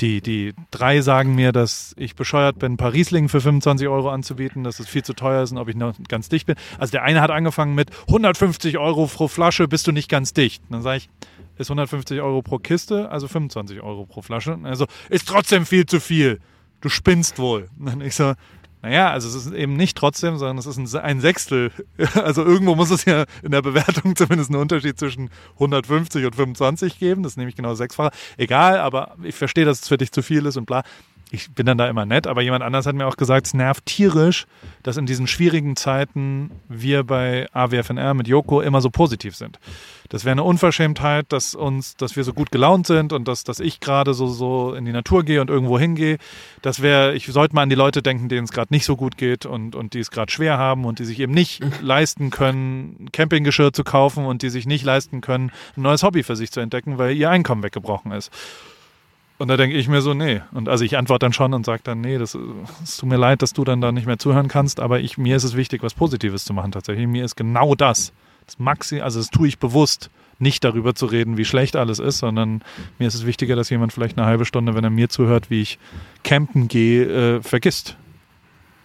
Die, 0.00 0.20
die 0.20 0.54
drei 0.70 1.00
sagen 1.00 1.34
mir, 1.34 1.52
dass 1.52 1.94
ich 1.96 2.16
bescheuert 2.16 2.58
bin, 2.58 2.76
Riesling 2.80 3.28
für 3.28 3.40
25 3.40 3.88
Euro 3.88 4.10
anzubieten, 4.10 4.64
dass 4.64 4.80
es 4.80 4.88
viel 4.88 5.04
zu 5.04 5.14
teuer 5.14 5.42
ist 5.42 5.52
und 5.52 5.58
ob 5.58 5.68
ich 5.68 5.76
noch 5.76 5.94
ganz 6.08 6.28
dicht 6.28 6.46
bin. 6.46 6.56
Also 6.78 6.92
der 6.92 7.04
eine 7.04 7.20
hat 7.20 7.30
angefangen 7.30 7.74
mit 7.74 7.90
150 8.08 8.78
Euro 8.78 9.06
pro 9.06 9.28
Flasche, 9.28 9.68
bist 9.68 9.86
du 9.86 9.92
nicht 9.92 10.08
ganz 10.08 10.32
dicht. 10.32 10.62
Und 10.64 10.72
dann 10.72 10.82
sage 10.82 10.98
ich, 10.98 11.08
ist 11.60 11.70
150 11.70 12.20
Euro 12.20 12.42
pro 12.42 12.58
Kiste, 12.58 13.10
also 13.10 13.28
25 13.28 13.82
Euro 13.82 14.06
pro 14.06 14.22
Flasche. 14.22 14.58
Also 14.62 14.86
ist 15.08 15.28
trotzdem 15.28 15.66
viel 15.66 15.86
zu 15.86 16.00
viel. 16.00 16.40
Du 16.80 16.88
spinnst 16.88 17.38
wohl. 17.38 17.68
Und 17.78 18.02
ich 18.02 18.14
so, 18.14 18.34
naja, 18.82 19.10
also 19.10 19.28
es 19.28 19.46
ist 19.46 19.52
eben 19.52 19.74
nicht 19.74 19.96
trotzdem, 19.96 20.38
sondern 20.38 20.56
es 20.56 20.66
ist 20.66 20.96
ein, 20.96 21.20
Sechstel. 21.20 21.70
Also 22.14 22.44
irgendwo 22.44 22.74
muss 22.74 22.90
es 22.90 23.04
ja 23.04 23.24
in 23.42 23.50
der 23.50 23.62
Bewertung 23.62 24.16
zumindest 24.16 24.50
einen 24.50 24.60
Unterschied 24.60 24.98
zwischen 24.98 25.30
150 25.54 26.24
und 26.24 26.34
25 26.34 26.98
geben. 26.98 27.22
Das 27.22 27.32
ist 27.32 27.36
nämlich 27.36 27.56
genau 27.56 27.74
sechsfacher. 27.74 28.10
Egal, 28.38 28.78
aber 28.78 29.16
ich 29.22 29.34
verstehe, 29.34 29.66
dass 29.66 29.82
es 29.82 29.88
für 29.88 29.98
dich 29.98 30.12
zu 30.12 30.22
viel 30.22 30.46
ist 30.46 30.56
und 30.56 30.64
bla 30.64 30.82
ich 31.32 31.52
bin 31.52 31.66
dann 31.66 31.78
da 31.78 31.88
immer 31.88 32.06
nett, 32.06 32.26
aber 32.26 32.42
jemand 32.42 32.64
anders 32.64 32.86
hat 32.86 32.94
mir 32.94 33.06
auch 33.06 33.16
gesagt, 33.16 33.46
es 33.46 33.54
nervt 33.54 33.86
tierisch, 33.86 34.46
dass 34.82 34.96
in 34.96 35.06
diesen 35.06 35.26
schwierigen 35.26 35.76
Zeiten 35.76 36.50
wir 36.68 37.04
bei 37.04 37.46
AWFNR 37.52 38.14
mit 38.14 38.26
Joko 38.26 38.60
immer 38.60 38.80
so 38.80 38.90
positiv 38.90 39.36
sind. 39.36 39.58
Das 40.08 40.24
wäre 40.24 40.32
eine 40.32 40.42
Unverschämtheit, 40.42 41.26
dass 41.28 41.54
uns, 41.54 41.96
dass 41.96 42.16
wir 42.16 42.24
so 42.24 42.32
gut 42.32 42.50
gelaunt 42.50 42.86
sind 42.88 43.12
und 43.12 43.28
dass, 43.28 43.44
dass 43.44 43.60
ich 43.60 43.78
gerade 43.78 44.12
so, 44.12 44.26
so 44.26 44.74
in 44.74 44.84
die 44.84 44.92
Natur 44.92 45.22
gehe 45.22 45.40
und 45.40 45.50
irgendwo 45.50 45.78
hingehe. 45.78 46.18
Das 46.62 46.82
wäre, 46.82 47.14
ich 47.14 47.26
sollte 47.26 47.54
mal 47.54 47.62
an 47.62 47.68
die 47.68 47.76
Leute 47.76 48.02
denken, 48.02 48.28
denen 48.28 48.44
es 48.44 48.50
gerade 48.50 48.74
nicht 48.74 48.84
so 48.84 48.96
gut 48.96 49.16
geht 49.16 49.46
und, 49.46 49.76
und 49.76 49.94
die 49.94 50.00
es 50.00 50.10
gerade 50.10 50.32
schwer 50.32 50.58
haben 50.58 50.84
und 50.84 50.98
die 50.98 51.04
sich 51.04 51.20
eben 51.20 51.32
nicht 51.32 51.62
leisten 51.80 52.30
können, 52.30 53.08
Campinggeschirr 53.12 53.72
zu 53.72 53.84
kaufen 53.84 54.26
und 54.26 54.42
die 54.42 54.50
sich 54.50 54.66
nicht 54.66 54.84
leisten 54.84 55.20
können, 55.20 55.52
ein 55.76 55.82
neues 55.82 56.02
Hobby 56.02 56.24
für 56.24 56.34
sich 56.34 56.50
zu 56.50 56.58
entdecken, 56.58 56.98
weil 56.98 57.16
ihr 57.16 57.30
Einkommen 57.30 57.62
weggebrochen 57.62 58.10
ist. 58.10 58.32
Und 59.40 59.48
da 59.48 59.56
denke 59.56 59.74
ich 59.74 59.88
mir 59.88 60.02
so, 60.02 60.12
nee. 60.12 60.42
Und 60.52 60.68
also 60.68 60.84
ich 60.84 60.98
antworte 60.98 61.24
dann 61.24 61.32
schon 61.32 61.54
und 61.54 61.64
sage 61.64 61.80
dann, 61.82 62.02
nee, 62.02 62.18
das, 62.18 62.36
es 62.84 62.98
tut 62.98 63.08
mir 63.08 63.16
leid, 63.16 63.40
dass 63.40 63.54
du 63.54 63.64
dann 63.64 63.80
da 63.80 63.90
nicht 63.90 64.06
mehr 64.06 64.18
zuhören 64.18 64.48
kannst, 64.48 64.80
aber 64.80 65.00
ich, 65.00 65.16
mir 65.16 65.34
ist 65.34 65.44
es 65.44 65.56
wichtig, 65.56 65.82
was 65.82 65.94
Positives 65.94 66.44
zu 66.44 66.52
machen 66.52 66.72
tatsächlich. 66.72 67.06
Mir 67.06 67.24
ist 67.24 67.36
genau 67.36 67.74
das. 67.74 68.12
Das 68.44 68.58
Maxi, 68.58 69.00
also 69.00 69.18
das 69.18 69.30
tue 69.30 69.48
ich 69.48 69.58
bewusst, 69.58 70.10
nicht 70.40 70.62
darüber 70.62 70.94
zu 70.94 71.06
reden, 71.06 71.38
wie 71.38 71.46
schlecht 71.46 71.74
alles 71.74 72.00
ist, 72.00 72.18
sondern 72.18 72.60
mir 72.98 73.08
ist 73.08 73.14
es 73.14 73.24
wichtiger, 73.24 73.56
dass 73.56 73.70
jemand 73.70 73.94
vielleicht 73.94 74.18
eine 74.18 74.26
halbe 74.26 74.44
Stunde, 74.44 74.74
wenn 74.74 74.84
er 74.84 74.90
mir 74.90 75.08
zuhört, 75.08 75.48
wie 75.48 75.62
ich 75.62 75.78
campen 76.22 76.68
gehe, 76.68 77.38
äh, 77.38 77.42
vergisst. 77.42 77.96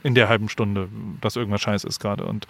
In 0.04 0.16
der 0.16 0.30
halben 0.30 0.48
Stunde, 0.48 0.88
dass 1.20 1.36
irgendwas 1.36 1.60
scheiße 1.60 1.86
ist 1.86 2.00
gerade. 2.00 2.24
Und 2.24 2.48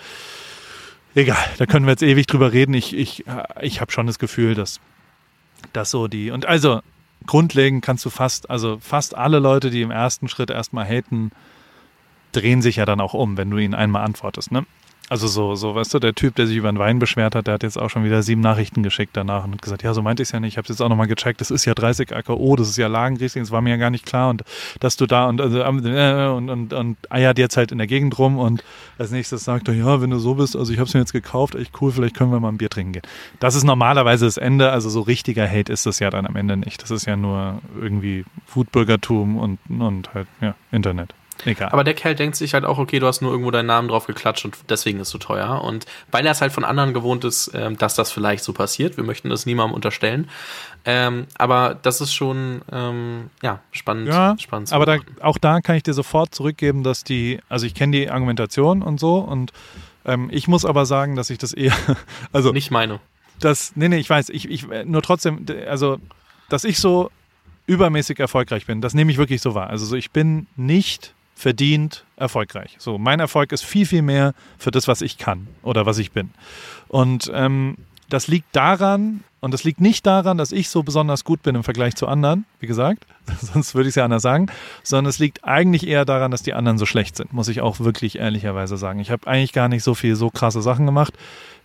egal, 1.16 1.44
da 1.58 1.66
können 1.66 1.88
wir 1.88 1.92
jetzt 1.92 2.04
ewig 2.04 2.28
drüber 2.28 2.54
reden. 2.54 2.76
Ich, 2.76 2.96
ich, 2.96 3.26
ich 3.62 3.82
habe 3.82 3.92
schon 3.92 4.06
das 4.06 4.20
Gefühl, 4.20 4.54
dass 4.54 4.80
das 5.74 5.90
so 5.90 6.08
die. 6.08 6.30
Und 6.30 6.46
also, 6.46 6.82
grundlegend 7.26 7.84
kannst 7.84 8.06
du 8.06 8.10
fast, 8.10 8.50
also 8.50 8.78
fast 8.80 9.16
alle 9.16 9.40
Leute, 9.40 9.70
die 9.70 9.82
im 9.82 9.92
ersten 9.92 10.28
Schritt 10.28 10.50
erstmal 10.50 10.86
haten, 10.86 11.32
drehen 12.32 12.62
sich 12.62 12.78
ja 12.78 12.86
dann 12.86 13.02
auch 13.02 13.14
um, 13.14 13.38
wenn 13.38 13.50
du 13.50 13.58
ihnen 13.58 13.74
einmal 13.74 14.04
antwortest. 14.04 14.52
Ne? 14.52 14.66
Also 15.08 15.28
so, 15.28 15.54
so, 15.54 15.76
weißt 15.76 15.94
du, 15.94 16.00
der 16.00 16.16
Typ, 16.16 16.34
der 16.34 16.48
sich 16.48 16.58
über 16.58 16.72
den 16.72 16.80
Wein 16.80 16.98
beschwert 16.98 17.36
hat, 17.36 17.46
der 17.46 17.54
hat 17.56 17.64
jetzt 17.64 17.78
auch 17.78 17.92
schon 17.92 18.04
wieder 18.04 18.24
sieben 18.24 18.42
Nachrichten 18.42 18.82
geschickt 18.82 19.16
danach 19.16 19.44
und 19.44 19.54
hat 19.54 19.62
gesagt, 19.62 19.84
ja, 19.84 19.94
so 19.94 20.02
meinte 20.02 20.24
ich 20.24 20.30
es 20.30 20.32
ja 20.34 20.40
nicht. 20.40 20.54
Ich 20.54 20.58
habe 20.58 20.66
es 20.66 20.70
jetzt 20.70 20.82
auch 20.82 20.90
nochmal 20.90 21.06
gecheckt, 21.06 21.42
das 21.42 21.52
ist 21.52 21.64
ja 21.66 21.76
30 21.76 22.16
AKO, 22.16 22.56
das 22.56 22.70
ist 22.70 22.78
ja 22.78 22.88
Lagenriesling, 22.88 23.44
das 23.44 23.52
war 23.52 23.62
mir 23.62 23.70
ja 23.70 23.78
gar 23.78 23.92
nicht 23.92 24.06
klar 24.06 24.32
und 24.32 24.44
dass 24.80 24.98
du 24.98 25.06
da 25.06 25.28
und 25.28 25.42
also, 25.42 25.60
äh, 25.60 26.28
und, 26.36 26.50
und, 26.50 26.74
und 26.74 26.98
eiert 27.12 27.38
jetzt 27.38 27.56
halt 27.56 27.72
in 27.72 27.78
der 27.78 27.86
Gegend 27.86 28.18
rum 28.18 28.40
und 28.40 28.64
als 28.98 29.12
nächstes 29.12 29.44
sagt 29.44 29.68
er, 29.68 29.76
ja, 29.76 30.02
wenn 30.02 30.10
du 30.10 30.18
so 30.18 30.36
bist, 30.36 30.56
also 30.56 30.74
ich 30.74 30.80
habe 30.80 30.88
es 30.88 30.94
mir 30.96 31.02
jetzt 31.02 31.14
gekauft, 31.14 31.54
echt 31.54 31.80
cool, 31.82 31.92
vielleicht 31.92 32.16
können 32.16 32.32
wir 32.32 32.40
mal 32.40 32.50
ein 32.50 32.58
Bier 32.58 32.70
trinken 32.70 32.94
gehen. 32.94 33.04
Das 33.40 33.54
ist 33.54 33.64
normalerweise 33.64 34.26
das 34.26 34.38
Ende, 34.38 34.72
also 34.72 34.90
so 34.90 35.02
richtiger 35.02 35.48
Hate 35.48 35.72
ist 35.72 35.86
das 35.86 36.00
ja 36.00 36.10
dann 36.10 36.26
am 36.26 36.36
Ende 36.36 36.58
nicht. 36.58 36.82
Das 36.82 36.90
ist 36.90 37.06
ja 37.06 37.16
nur 37.16 37.62
irgendwie 37.80 38.26
Foodbürgertum 38.48 39.38
und, 39.38 39.60
und 39.70 40.14
halt, 40.16 40.28
ja, 40.42 40.56
Internet. 40.72 41.14
Egal. 41.44 41.70
Aber 41.70 41.84
der 41.84 41.94
Kerl 41.94 42.16
denkt 42.16 42.36
sich 42.38 42.54
halt 42.54 42.66
auch, 42.66 42.78
okay, 42.78 43.00
du 43.00 43.08
hast 43.08 43.22
nur 43.22 43.32
irgendwo 43.32 43.52
deinen 43.52 43.66
Namen 43.66 43.88
drauf 43.88 44.08
geklatscht 44.08 44.46
und 44.46 44.56
deswegen 44.70 45.00
ist 45.00 45.08
es 45.08 45.12
so 45.12 45.18
teuer. 45.18 45.62
Und 45.62 45.86
weil 46.12 46.26
er 46.26 46.32
es 46.32 46.42
halt 46.42 46.54
von 46.54 46.64
anderen 46.64 46.94
gewohnt 46.94 47.24
ist, 47.26 47.52
ähm, 47.54 47.78
dass 47.78 47.96
das 47.96 48.12
vielleicht 48.12 48.44
so 48.44 48.54
passiert, 48.54 48.98
wir 48.98 49.04
möchten 49.04 49.30
das 49.30 49.46
niemandem 49.46 49.76
unterstellen. 49.76 50.30
Ähm, 50.86 51.26
aber 51.38 51.78
das 51.82 52.00
ist 52.00 52.14
schon 52.14 52.62
ähm, 52.72 53.30
ja, 53.42 53.60
spannend. 53.72 54.08
Ja, 54.08 54.36
spannend 54.40 54.72
aber 54.72 54.86
da, 54.86 54.98
auch 55.22 55.38
da 55.38 55.62
kann 55.62 55.76
ich 55.76 55.84
dir 55.84 55.94
sofort 55.94 56.34
zurückgeben, 56.34 56.84
dass 56.84 57.04
die, 57.04 57.40
also 57.50 57.66
ich 57.66 57.74
kenne 57.74 57.98
die 57.98 58.10
Argumentation 58.10 58.82
und 58.82 59.00
so 59.00 59.18
und 59.18 59.52
ähm, 60.06 60.30
ich 60.32 60.48
muss 60.48 60.64
aber 60.64 60.86
sagen, 60.86 61.16
dass 61.16 61.30
ich 61.30 61.40
das 61.40 61.54
eher, 61.54 61.74
also. 62.32 62.52
Nicht 62.52 62.72
meine. 62.72 63.00
Das, 63.40 63.74
nee, 63.76 63.90
nee, 63.90 63.98
ich 63.98 64.10
weiß, 64.10 64.30
ich, 64.30 64.50
ich, 64.50 64.68
nur 64.86 65.02
trotzdem, 65.02 65.46
also, 65.68 65.98
dass 66.50 66.64
ich 66.64 66.80
so 66.80 67.12
übermäßig 67.68 68.20
erfolgreich 68.20 68.68
bin, 68.68 68.80
das 68.80 68.94
nehme 68.94 69.12
ich 69.12 69.18
wirklich 69.18 69.42
so 69.42 69.56
wahr. 69.56 69.70
Also 69.70 69.86
so, 69.86 69.96
ich 69.96 70.12
bin 70.12 70.46
nicht 70.56 71.15
verdient 71.36 72.06
erfolgreich. 72.16 72.76
So, 72.80 72.98
mein 72.98 73.20
Erfolg 73.20 73.52
ist 73.52 73.64
viel, 73.64 73.86
viel 73.86 74.02
mehr 74.02 74.34
für 74.58 74.72
das, 74.72 74.88
was 74.88 75.02
ich 75.02 75.18
kann 75.18 75.48
oder 75.62 75.86
was 75.86 75.98
ich 75.98 76.12
bin. 76.12 76.32
Und 76.88 77.30
ähm, 77.34 77.76
das 78.10 78.28
liegt 78.28 78.56
daran, 78.56 79.24
und 79.42 79.54
das 79.54 79.64
liegt 79.64 79.80
nicht 79.80 80.08
daran, 80.08 80.40
dass 80.40 80.52
ich 80.52 80.70
so 80.70 80.82
besonders 80.82 81.24
gut 81.24 81.44
bin 81.44 81.54
im 81.54 81.64
Vergleich 81.64 81.96
zu 81.96 82.08
anderen, 82.08 82.46
wie 82.60 82.68
gesagt, 82.68 83.06
sonst 83.42 83.76
würde 83.76 83.88
ich 83.88 83.92
es 83.92 83.96
ja 83.96 84.06
anders 84.06 84.24
sagen, 84.24 84.48
sondern 84.82 85.10
es 85.10 85.20
liegt 85.20 85.44
eigentlich 85.44 85.86
eher 85.86 86.06
daran, 86.06 86.32
dass 86.32 86.42
die 86.42 86.54
anderen 86.54 86.78
so 86.78 86.86
schlecht 86.88 87.16
sind, 87.16 87.34
muss 87.34 87.48
ich 87.48 87.62
auch 87.62 87.80
wirklich 87.80 88.18
ehrlicherweise 88.18 88.78
sagen. 88.78 89.00
Ich 89.00 89.12
habe 89.12 89.28
eigentlich 89.28 89.54
gar 89.54 89.68
nicht 89.68 89.84
so 89.84 89.94
viel 89.94 90.16
so 90.16 90.30
krasse 90.30 90.62
Sachen 90.62 90.86
gemacht. 90.86 91.14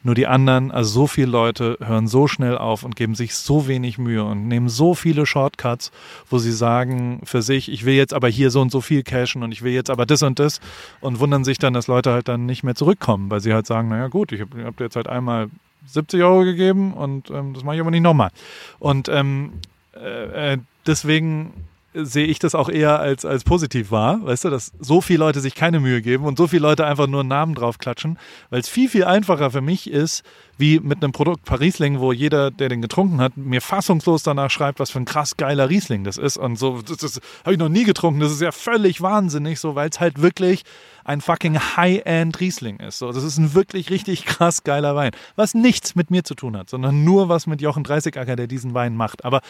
Nur 0.03 0.15
die 0.15 0.27
anderen, 0.27 0.71
also 0.71 0.91
so 0.91 1.07
viele 1.07 1.27
Leute 1.27 1.77
hören 1.81 2.09
so 2.09 2.27
schnell 2.27 2.57
auf 2.57 2.85
und 2.85 2.97
geben 2.97 3.15
sich 3.15 3.35
so 3.35 3.69
wenig 3.69 3.99
Mühe 3.99 4.25
und 4.25 4.49
nehmen 4.49 4.71
so 4.71 4.95
viele 4.95 5.27
Shortcuts, 5.27 5.93
wo 6.31 6.39
sie 6.39 6.53
sagen 6.53 7.21
für 7.25 7.43
sich, 7.43 7.71
ich 7.71 7.85
will 7.85 7.95
jetzt 7.95 8.15
aber 8.15 8.29
hier 8.29 8.51
so 8.51 8.63
und 8.63 8.73
so 8.73 8.81
viel 8.81 9.03
cashen 9.03 9.43
und 9.43 9.53
ich 9.53 9.63
will 9.63 9.73
jetzt 9.73 9.91
aber 9.91 10.07
das 10.07 10.23
und 10.23 10.39
das 10.39 10.61
und 11.01 11.21
wundern 11.21 11.45
sich 11.45 11.59
dann, 11.59 11.75
dass 11.75 11.87
Leute 11.87 12.13
halt 12.13 12.29
dann 12.29 12.47
nicht 12.47 12.63
mehr 12.63 12.75
zurückkommen, 12.75 13.31
weil 13.31 13.41
sie 13.41 13.53
halt 13.53 13.67
sagen, 13.67 13.89
naja 13.89 14.09
gut, 14.09 14.33
ich 14.33 14.41
habe 14.41 14.65
hab 14.65 14.81
jetzt 14.81 14.97
halt 14.97 15.07
einmal 15.07 15.51
70 15.87 16.23
Euro 16.23 16.45
gegeben 16.45 16.95
und 16.95 17.31
ähm, 17.31 17.53
das 17.53 17.63
mache 17.63 17.77
ich 17.77 17.81
aber 17.83 17.91
nicht 17.91 18.03
nochmal. 18.03 18.31
Und 18.79 19.09
ähm, 19.11 19.53
äh, 19.95 20.55
äh 20.55 20.59
deswegen 20.87 21.53
sehe 21.93 22.27
ich 22.27 22.39
das 22.39 22.55
auch 22.55 22.69
eher 22.69 23.01
als, 23.01 23.25
als 23.25 23.43
positiv 23.43 23.91
wahr, 23.91 24.21
weißt 24.23 24.45
du, 24.45 24.51
dass 24.51 24.73
so 24.79 25.01
viele 25.01 25.21
Leute 25.21 25.41
sich 25.41 25.55
keine 25.55 25.81
Mühe 25.81 26.03
geben 26.03 26.25
und 26.25 26.39
so 26.39 26.47
viele 26.47 26.63
Leute 26.63 26.87
einfach 26.87 27.09
nur 27.09 27.21
einen 27.21 27.29
Namen 27.29 27.55
drauf 27.55 27.79
klatschen, 27.79 28.19
weil 28.51 28.61
es 28.61 28.69
viel, 28.69 28.89
viel 28.89 29.05
einfacher 29.05 29.51
für 29.51 29.61
mich 29.61 29.91
ist, 29.91 30.23
wie 30.57 30.79
mit 30.79 31.03
einem 31.03 31.13
Produkt 31.13 31.45
Parisling, 31.45 31.99
wo 31.99 32.13
jeder, 32.13 32.51
der 32.51 32.69
den 32.69 32.83
getrunken 32.83 33.21
hat, 33.21 33.37
mir 33.37 33.61
fassungslos 33.61 34.23
danach 34.23 34.51
schreibt, 34.51 34.79
was 34.79 34.91
für 34.91 35.01
ein 35.01 35.05
krass 35.05 35.37
geiler 35.37 35.69
Riesling 35.69 36.05
das 36.05 36.17
ist 36.17 36.37
und 36.37 36.57
so, 36.57 36.81
das, 36.81 36.99
das 36.99 37.21
habe 37.45 37.55
ich 37.55 37.59
noch 37.59 37.69
nie 37.69 37.85
getrunken, 37.85 38.21
das 38.21 38.31
ist 38.31 38.43
ja 38.43 38.53
völlig 38.53 39.01
wahnsinnig 39.01 39.59
so, 39.59 39.75
weil 39.75 39.89
es 39.89 39.99
halt 39.99 40.23
wirklich 40.23 40.63
ein 41.05 41.21
fucking 41.21 41.59
High-End 41.59 42.39
Riesling 42.39 42.79
ist. 42.79 42.99
So, 42.99 43.11
das 43.11 43.25
ist 43.25 43.39
ein 43.39 43.55
wirklich 43.55 43.91
richtig 43.91 44.27
krass 44.27 44.63
geiler 44.63 44.95
Wein, 44.95 45.11
was 45.35 45.55
nichts 45.55 45.97
mit 45.97 46.11
mir 46.11 46.23
zu 46.23 46.35
tun 46.35 46.57
hat, 46.57 46.71
sondern 46.71 47.03
nur 47.03 47.29
was 47.29 47.49
mit 47.49 47.61
Jochen 47.61 47.83
30 47.83 48.17
Acker, 48.17 48.37
der 48.37 48.47
diesen 48.47 48.75
Wein 48.75 48.95
macht. 48.95 49.25
Aber 49.25 49.41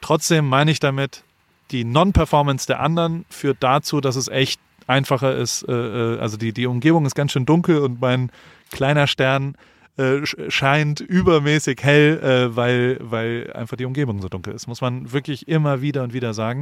trotzdem 0.00 0.48
meine 0.48 0.70
ich 0.70 0.78
damit, 0.78 1.24
die 1.70 1.84
Non-Performance 1.84 2.66
der 2.66 2.80
anderen 2.80 3.24
führt 3.28 3.58
dazu, 3.60 4.00
dass 4.00 4.16
es 4.16 4.28
echt 4.28 4.60
einfacher 4.86 5.36
ist. 5.36 5.62
Äh, 5.68 5.72
äh, 5.72 6.18
also 6.18 6.36
die, 6.36 6.52
die 6.52 6.66
Umgebung 6.66 7.06
ist 7.06 7.14
ganz 7.14 7.32
schön 7.32 7.46
dunkel 7.46 7.78
und 7.78 8.00
mein 8.00 8.30
kleiner 8.72 9.06
Stern 9.06 9.54
äh, 9.96 10.24
scheint 10.24 11.00
übermäßig 11.00 11.82
hell, 11.82 12.50
weil, 12.54 12.98
weil 13.00 13.52
einfach 13.52 13.76
die 13.76 13.84
Umgebung 13.84 14.22
so 14.22 14.28
dunkel 14.28 14.54
ist. 14.54 14.68
Muss 14.68 14.80
man 14.80 15.12
wirklich 15.12 15.48
immer 15.48 15.82
wieder 15.82 16.04
und 16.04 16.12
wieder 16.12 16.34
sagen. 16.34 16.60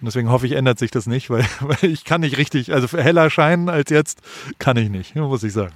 Und 0.00 0.06
deswegen 0.06 0.30
hoffe 0.30 0.46
ich, 0.46 0.52
ändert 0.52 0.78
sich 0.78 0.90
das 0.90 1.06
nicht, 1.06 1.30
weil, 1.30 1.46
weil 1.60 1.90
ich 1.90 2.04
kann 2.04 2.20
nicht 2.20 2.36
richtig, 2.36 2.72
also 2.72 2.98
heller 2.98 3.30
scheinen 3.30 3.68
als 3.68 3.90
jetzt 3.90 4.20
kann 4.58 4.76
ich 4.76 4.90
nicht, 4.90 5.14
muss 5.16 5.42
ich 5.42 5.52
sagen. 5.52 5.74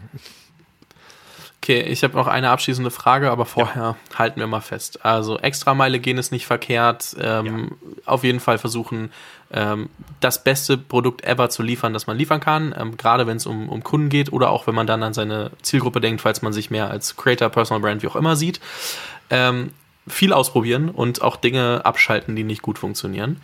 Okay, 1.68 1.82
ich 1.82 2.02
habe 2.02 2.16
noch 2.16 2.28
eine 2.28 2.48
abschließende 2.48 2.90
Frage, 2.90 3.30
aber 3.30 3.44
vorher 3.44 3.82
ja. 3.82 4.18
halten 4.18 4.40
wir 4.40 4.46
mal 4.46 4.62
fest. 4.62 5.04
Also 5.04 5.38
Extrameile 5.38 5.98
gehen 5.98 6.16
ist 6.16 6.32
nicht 6.32 6.46
verkehrt. 6.46 7.14
Ähm, 7.20 7.46
ja. 7.46 8.02
Auf 8.06 8.24
jeden 8.24 8.40
Fall 8.40 8.56
versuchen, 8.56 9.12
ähm, 9.52 9.90
das 10.20 10.42
beste 10.42 10.78
Produkt 10.78 11.24
ever 11.24 11.50
zu 11.50 11.62
liefern, 11.62 11.92
das 11.92 12.06
man 12.06 12.16
liefern 12.16 12.40
kann. 12.40 12.74
Ähm, 12.74 12.96
gerade 12.96 13.26
wenn 13.26 13.36
es 13.36 13.44
um, 13.44 13.68
um 13.68 13.84
Kunden 13.84 14.08
geht 14.08 14.32
oder 14.32 14.48
auch 14.48 14.66
wenn 14.66 14.74
man 14.74 14.86
dann 14.86 15.02
an 15.02 15.12
seine 15.12 15.50
Zielgruppe 15.60 16.00
denkt, 16.00 16.22
falls 16.22 16.40
man 16.40 16.54
sich 16.54 16.70
mehr 16.70 16.88
als 16.88 17.16
Creator, 17.16 17.50
Personal 17.50 17.82
Brand, 17.82 18.02
wie 18.02 18.08
auch 18.08 18.16
immer 18.16 18.34
sieht. 18.34 18.60
Ähm, 19.28 19.74
viel 20.06 20.32
ausprobieren 20.32 20.88
und 20.88 21.20
auch 21.20 21.36
Dinge 21.36 21.82
abschalten, 21.84 22.34
die 22.34 22.44
nicht 22.44 22.62
gut 22.62 22.78
funktionieren. 22.78 23.42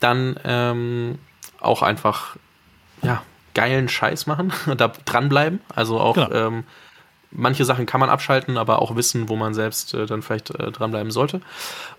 Dann 0.00 0.40
ähm, 0.42 1.20
auch 1.60 1.82
einfach, 1.82 2.34
ja, 3.02 3.22
geilen 3.54 3.88
Scheiß 3.88 4.26
machen, 4.26 4.52
da 4.76 4.88
dranbleiben. 5.04 5.60
Also 5.72 6.00
auch 6.00 6.14
genau. 6.14 6.62
Manche 7.30 7.64
Sachen 7.64 7.86
kann 7.86 8.00
man 8.00 8.10
abschalten, 8.10 8.56
aber 8.56 8.82
auch 8.82 8.96
wissen, 8.96 9.28
wo 9.28 9.36
man 9.36 9.54
selbst 9.54 9.94
äh, 9.94 10.06
dann 10.06 10.22
vielleicht 10.22 10.50
äh, 10.50 10.70
dranbleiben 10.70 11.10
sollte. 11.10 11.40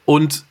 Und 0.06 0.46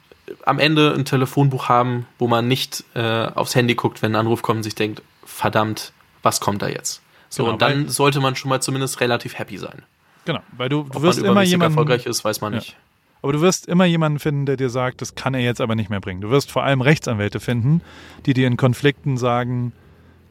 am 0.44 0.58
Ende 0.58 0.94
ein 0.94 1.04
Telefonbuch 1.04 1.68
haben, 1.68 2.06
wo 2.18 2.28
man 2.28 2.46
nicht 2.48 2.84
äh, 2.94 3.26
aufs 3.34 3.54
Handy 3.54 3.74
guckt, 3.74 4.02
wenn 4.02 4.12
ein 4.12 4.20
Anruf 4.20 4.42
kommt 4.42 4.58
und 4.58 4.62
sich 4.62 4.74
denkt, 4.74 5.02
verdammt, 5.24 5.92
was 6.22 6.40
kommt 6.40 6.62
da 6.62 6.68
jetzt? 6.68 7.02
So, 7.28 7.44
genau, 7.44 7.52
und 7.54 7.62
dann 7.62 7.88
sollte 7.88 8.20
man 8.20 8.36
schon 8.36 8.48
mal 8.48 8.60
zumindest 8.60 9.00
relativ 9.00 9.38
happy 9.38 9.58
sein. 9.58 9.82
Genau, 10.24 10.40
weil 10.56 10.68
du, 10.68 10.84
du 10.84 11.02
wirst 11.02 11.18
immer 11.20 11.42
jemanden 11.42 11.72
erfolgreich 11.72 12.06
ist, 12.06 12.24
weiß 12.24 12.40
man 12.40 12.52
ja. 12.52 12.58
nicht. 12.58 12.76
Aber 13.22 13.32
du 13.32 13.40
wirst 13.40 13.66
immer 13.66 13.84
jemanden 13.84 14.18
finden, 14.18 14.46
der 14.46 14.56
dir 14.56 14.70
sagt, 14.70 15.02
das 15.02 15.14
kann 15.14 15.34
er 15.34 15.40
jetzt 15.40 15.60
aber 15.60 15.74
nicht 15.74 15.90
mehr 15.90 16.00
bringen. 16.00 16.20
Du 16.20 16.30
wirst 16.30 16.50
vor 16.50 16.64
allem 16.64 16.80
Rechtsanwälte 16.80 17.38
finden, 17.38 17.82
die 18.26 18.32
dir 18.32 18.46
in 18.46 18.56
Konflikten 18.56 19.16
sagen, 19.18 19.72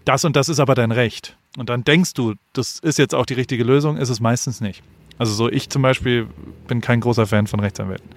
das 0.06 0.26
und 0.26 0.36
das 0.36 0.50
ist 0.50 0.60
aber 0.60 0.76
dein 0.76 0.92
Recht. 0.92 1.38
Und 1.60 1.70
dann 1.70 1.84
denkst 1.84 2.14
du, 2.14 2.36
das 2.54 2.80
ist 2.80 2.98
jetzt 2.98 3.14
auch 3.14 3.26
die 3.26 3.34
richtige 3.34 3.66
Lösung, 3.66 3.98
ist 3.98 4.10
es 4.10 4.22
meistens 4.22 4.62
nicht. 4.62 4.82
Also 5.18 5.34
so 5.34 5.50
ich 5.50 5.70
zum 5.70 5.82
Beispiel 5.82 6.28
bin 6.68 6.80
kein 6.80 7.02
großer 7.02 7.28
Fan 7.28 7.48
von 7.48 7.60
Rechtsanwälten, 7.60 8.10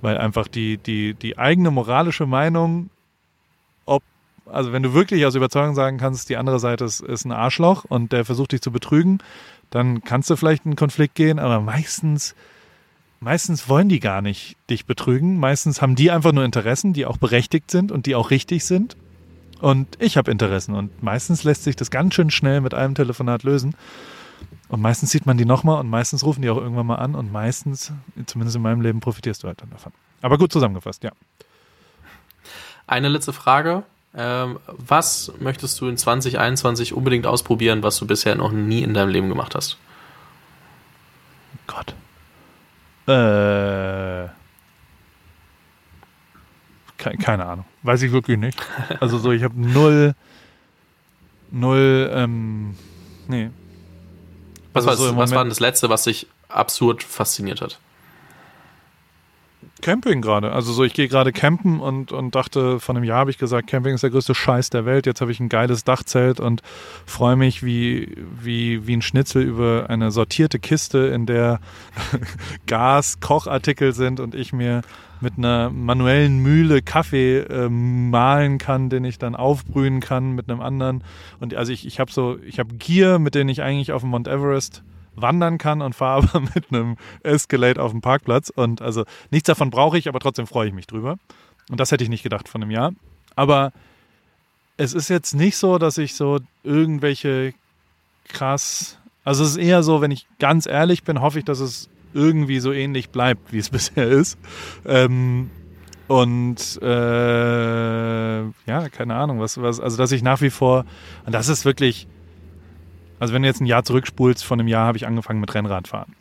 weil 0.00 0.18
einfach 0.18 0.48
die, 0.48 0.78
die, 0.78 1.14
die 1.14 1.38
eigene 1.38 1.70
moralische 1.70 2.26
Meinung, 2.26 2.90
ob, 3.84 4.02
also 4.46 4.72
wenn 4.72 4.82
du 4.82 4.94
wirklich 4.94 5.24
aus 5.24 5.36
Überzeugung 5.36 5.76
sagen 5.76 5.98
kannst, 5.98 6.28
die 6.28 6.36
andere 6.36 6.58
Seite 6.58 6.84
ist, 6.84 7.00
ist 7.00 7.24
ein 7.24 7.30
Arschloch 7.30 7.84
und 7.84 8.10
der 8.10 8.24
versucht 8.24 8.50
dich 8.50 8.60
zu 8.60 8.72
betrügen, 8.72 9.18
dann 9.70 10.02
kannst 10.02 10.28
du 10.28 10.34
vielleicht 10.34 10.64
in 10.64 10.72
einen 10.72 10.76
Konflikt 10.76 11.14
gehen, 11.14 11.38
aber 11.38 11.60
meistens, 11.60 12.34
meistens 13.20 13.68
wollen 13.68 13.88
die 13.88 14.00
gar 14.00 14.22
nicht 14.22 14.56
dich 14.68 14.86
betrügen. 14.86 15.38
Meistens 15.38 15.80
haben 15.80 15.94
die 15.94 16.10
einfach 16.10 16.32
nur 16.32 16.44
Interessen, 16.44 16.92
die 16.92 17.06
auch 17.06 17.16
berechtigt 17.16 17.70
sind 17.70 17.92
und 17.92 18.06
die 18.06 18.16
auch 18.16 18.30
richtig 18.30 18.64
sind. 18.64 18.96
Und 19.62 19.96
ich 20.00 20.16
habe 20.16 20.28
Interessen 20.28 20.74
und 20.74 21.04
meistens 21.04 21.44
lässt 21.44 21.62
sich 21.62 21.76
das 21.76 21.92
ganz 21.92 22.14
schön 22.14 22.32
schnell 22.32 22.60
mit 22.60 22.74
einem 22.74 22.96
Telefonat 22.96 23.44
lösen. 23.44 23.76
Und 24.68 24.80
meistens 24.80 25.10
sieht 25.12 25.24
man 25.24 25.38
die 25.38 25.44
nochmal 25.44 25.78
und 25.78 25.88
meistens 25.88 26.24
rufen 26.24 26.42
die 26.42 26.50
auch 26.50 26.56
irgendwann 26.56 26.86
mal 26.86 26.96
an 26.96 27.14
und 27.14 27.30
meistens, 27.30 27.92
zumindest 28.26 28.56
in 28.56 28.62
meinem 28.62 28.80
Leben, 28.80 28.98
profitierst 28.98 29.44
du 29.44 29.46
halt 29.46 29.62
dann 29.62 29.70
davon. 29.70 29.92
Aber 30.20 30.36
gut 30.36 30.52
zusammengefasst, 30.52 31.04
ja. 31.04 31.12
Eine 32.88 33.08
letzte 33.08 33.32
Frage. 33.32 33.84
Ähm, 34.16 34.58
was 34.66 35.32
möchtest 35.38 35.80
du 35.80 35.86
in 35.86 35.96
2021 35.96 36.92
unbedingt 36.92 37.28
ausprobieren, 37.28 37.84
was 37.84 37.96
du 37.98 38.06
bisher 38.08 38.34
noch 38.34 38.50
nie 38.50 38.82
in 38.82 38.94
deinem 38.94 39.10
Leben 39.10 39.28
gemacht 39.28 39.54
hast? 39.54 39.78
Gott. 41.68 41.94
Äh 43.06 44.41
keine 47.02 47.46
Ahnung. 47.46 47.64
Weiß 47.82 48.02
ich 48.02 48.12
wirklich 48.12 48.38
nicht. 48.38 48.58
Also 49.00 49.18
so, 49.18 49.32
ich 49.32 49.42
habe 49.42 49.60
null, 49.60 50.14
null, 51.50 52.10
ähm, 52.14 52.74
nee. 53.28 53.50
Was, 54.72 54.86
also 54.86 55.04
war, 55.04 55.10
so 55.10 55.16
was 55.16 55.30
war 55.32 55.44
denn 55.44 55.50
das 55.50 55.60
Letzte, 55.60 55.90
was 55.90 56.04
dich 56.04 56.26
absurd 56.48 57.02
fasziniert 57.02 57.60
hat? 57.60 57.78
Camping 59.82 60.22
gerade. 60.22 60.52
Also 60.52 60.72
so, 60.72 60.84
ich 60.84 60.94
gehe 60.94 61.08
gerade 61.08 61.32
campen 61.32 61.80
und, 61.80 62.12
und 62.12 62.34
dachte, 62.34 62.80
von 62.80 62.96
einem 62.96 63.04
Jahr 63.04 63.18
habe 63.18 63.30
ich 63.30 63.36
gesagt, 63.36 63.66
Camping 63.68 63.94
ist 63.94 64.02
der 64.02 64.10
größte 64.10 64.34
Scheiß 64.34 64.70
der 64.70 64.86
Welt. 64.86 65.06
Jetzt 65.06 65.20
habe 65.20 65.32
ich 65.32 65.40
ein 65.40 65.48
geiles 65.48 65.84
Dachzelt 65.84 66.40
und 66.40 66.62
freue 67.04 67.36
mich 67.36 67.64
wie, 67.64 68.16
wie, 68.40 68.86
wie 68.86 68.96
ein 68.96 69.02
Schnitzel 69.02 69.42
über 69.42 69.86
eine 69.90 70.10
sortierte 70.12 70.58
Kiste, 70.58 70.98
in 70.98 71.26
der 71.26 71.60
Gas, 72.66 73.20
Kochartikel 73.20 73.92
sind 73.92 74.20
und 74.20 74.34
ich 74.34 74.52
mir 74.52 74.82
mit 75.22 75.38
einer 75.38 75.70
manuellen 75.70 76.38
Mühle 76.38 76.82
Kaffee 76.82 77.38
äh, 77.38 77.68
mahlen 77.68 78.58
kann, 78.58 78.90
den 78.90 79.04
ich 79.04 79.18
dann 79.18 79.34
aufbrühen 79.34 80.00
kann 80.00 80.32
mit 80.32 80.50
einem 80.50 80.60
anderen. 80.60 81.04
Und 81.40 81.54
also 81.54 81.72
ich, 81.72 81.86
ich 81.86 82.00
habe 82.00 82.10
so, 82.10 82.38
ich 82.44 82.58
habe 82.58 82.74
Gier, 82.74 83.18
mit 83.18 83.34
denen 83.34 83.48
ich 83.48 83.62
eigentlich 83.62 83.92
auf 83.92 84.02
dem 84.02 84.10
Mount 84.10 84.28
Everest 84.28 84.82
wandern 85.14 85.58
kann 85.58 85.82
und 85.82 85.94
fahre 85.94 86.28
aber 86.34 86.40
mit 86.54 86.72
einem 86.72 86.96
Escalade 87.22 87.82
auf 87.82 87.92
dem 87.92 88.00
Parkplatz. 88.00 88.50
Und 88.50 88.82
also 88.82 89.04
nichts 89.30 89.46
davon 89.46 89.70
brauche 89.70 89.98
ich, 89.98 90.08
aber 90.08 90.20
trotzdem 90.20 90.46
freue 90.46 90.68
ich 90.68 90.74
mich 90.74 90.86
drüber. 90.86 91.18
Und 91.70 91.80
das 91.80 91.92
hätte 91.92 92.04
ich 92.04 92.10
nicht 92.10 92.22
gedacht 92.22 92.48
von 92.48 92.62
einem 92.62 92.70
Jahr. 92.70 92.92
Aber 93.36 93.72
es 94.76 94.94
ist 94.94 95.08
jetzt 95.08 95.34
nicht 95.34 95.56
so, 95.56 95.78
dass 95.78 95.98
ich 95.98 96.14
so 96.14 96.40
irgendwelche 96.64 97.54
krass. 98.28 98.98
Also 99.24 99.44
es 99.44 99.50
ist 99.50 99.56
eher 99.58 99.82
so, 99.82 100.00
wenn 100.00 100.10
ich 100.10 100.26
ganz 100.38 100.66
ehrlich 100.66 101.04
bin, 101.04 101.20
hoffe 101.20 101.38
ich, 101.38 101.44
dass 101.44 101.60
es 101.60 101.88
irgendwie 102.14 102.60
so 102.60 102.72
ähnlich 102.72 103.10
bleibt, 103.10 103.52
wie 103.52 103.58
es 103.58 103.70
bisher 103.70 104.08
ist. 104.08 104.38
Ähm, 104.86 105.50
und 106.08 106.78
äh, 106.82 108.42
ja, 108.42 108.88
keine 108.90 109.14
Ahnung, 109.14 109.40
was, 109.40 109.60
was, 109.60 109.80
also 109.80 109.96
dass 109.96 110.12
ich 110.12 110.22
nach 110.22 110.40
wie 110.40 110.50
vor, 110.50 110.84
und 111.24 111.32
das 111.32 111.48
ist 111.48 111.64
wirklich, 111.64 112.06
also 113.18 113.32
wenn 113.32 113.42
du 113.42 113.48
jetzt 113.48 113.60
ein 113.60 113.66
Jahr 113.66 113.84
zurückspulst, 113.84 114.44
von 114.44 114.60
einem 114.60 114.68
Jahr 114.68 114.86
habe 114.86 114.98
ich 114.98 115.06
angefangen 115.06 115.40
mit 115.40 115.54
Rennradfahren. 115.54 116.14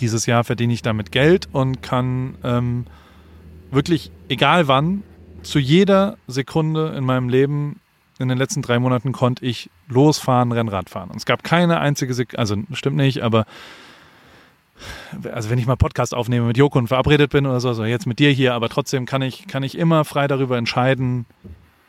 Dieses 0.00 0.26
Jahr 0.26 0.44
verdiene 0.44 0.72
ich 0.72 0.82
damit 0.82 1.12
Geld 1.12 1.48
und 1.52 1.82
kann 1.82 2.34
ähm, 2.42 2.86
wirklich, 3.70 4.10
egal 4.28 4.68
wann, 4.68 5.04
zu 5.42 5.58
jeder 5.58 6.18
Sekunde 6.26 6.88
in 6.96 7.04
meinem 7.04 7.28
Leben 7.28 7.80
in 8.18 8.28
den 8.28 8.38
letzten 8.38 8.62
drei 8.62 8.78
Monaten 8.78 9.12
konnte 9.12 9.44
ich 9.44 9.70
losfahren, 9.88 10.52
Rennrad 10.52 10.90
fahren. 10.90 11.10
Und 11.10 11.16
es 11.16 11.24
gab 11.24 11.44
keine 11.44 11.78
einzige 11.78 12.12
Sekunde, 12.14 12.38
also 12.38 12.56
stimmt 12.72 12.96
nicht, 12.96 13.22
aber 13.22 13.46
also 15.32 15.50
wenn 15.50 15.58
ich 15.58 15.66
mal 15.66 15.76
Podcast 15.76 16.14
aufnehme 16.14 16.46
mit 16.46 16.56
Joko 16.56 16.78
und 16.78 16.88
verabredet 16.88 17.30
bin 17.30 17.46
oder 17.46 17.60
so, 17.60 17.68
also 17.68 17.84
jetzt 17.84 18.06
mit 18.06 18.18
dir 18.18 18.30
hier, 18.30 18.54
aber 18.54 18.68
trotzdem 18.68 19.06
kann 19.06 19.22
ich, 19.22 19.46
kann 19.46 19.62
ich 19.62 19.76
immer 19.78 20.04
frei 20.04 20.28
darüber 20.28 20.56
entscheiden, 20.58 21.26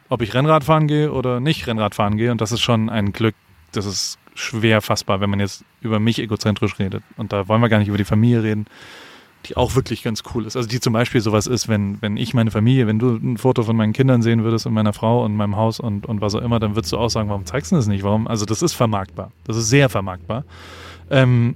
ob 0.10 0.22
ich 0.22 0.34
Rennrad 0.34 0.64
fahren 0.64 0.88
gehe 0.88 1.12
oder 1.12 1.40
nicht 1.40 1.68
Rennrad 1.68 1.96
fahren 1.96 2.18
gehe. 2.18 2.32
Und 2.32 2.42
das 2.42 2.52
ist 2.52 2.62
schon 2.62 2.90
ein 2.90 3.14
Glück, 3.14 3.36
das 3.72 3.86
ist 3.86 4.18
schwer 4.34 4.82
fassbar, 4.82 5.22
wenn 5.22 5.30
man 5.30 5.40
jetzt 5.40 5.64
über 5.82 6.00
mich 6.00 6.20
egozentrisch 6.20 6.80
redet. 6.80 7.04
Und 7.18 7.34
da 7.34 7.48
wollen 7.48 7.62
wir 7.62 7.70
gar 7.70 7.80
nicht 7.80 7.90
über 7.90 7.98
die 7.98 8.06
Familie 8.06 8.44
reden, 8.44 8.66
die 9.46 9.56
auch 9.58 9.76
wirklich 9.76 10.04
ganz 10.04 10.24
cool 10.34 10.46
ist. 10.46 10.56
Also 10.56 10.68
die 10.68 10.80
zum 10.80 10.94
Beispiel 10.94 11.22
sowas 11.22 11.48
ist, 11.48 11.68
wenn, 11.68 12.02
wenn 12.02 12.18
ich 12.18 12.34
meine 12.34 12.52
Familie, 12.52 12.88
wenn 12.88 13.00
du 13.00 13.16
ein 13.16 13.38
Foto 13.38 13.64
von 13.64 13.76
meinen 13.76 13.94
Kindern 13.94 14.22
sehen 14.22 14.44
würdest 14.44 14.66
und 14.66 14.74
meiner 14.74 14.94
Frau 14.94 15.24
und 15.24 15.36
meinem 15.36 15.56
Haus 15.56 15.80
und, 15.80 16.06
und 16.06 16.22
was 16.22 16.36
auch 16.36 16.42
immer, 16.42 16.60
dann 16.60 16.76
würdest 16.76 16.92
du 16.94 16.98
auch 16.98 17.10
sagen, 17.10 17.30
warum 17.30 17.46
zeigst 17.46 17.72
du 17.72 17.76
das 17.76 17.88
nicht? 17.88 18.04
Warum? 18.04 18.28
Also 18.28 18.46
das 18.46 18.62
ist 18.62 18.74
vermarktbar. 18.74 19.32
Das 19.46 19.56
ist 19.56 19.70
sehr 19.70 19.90
vermarktbar. 19.90 20.44
Ähm, 21.10 21.56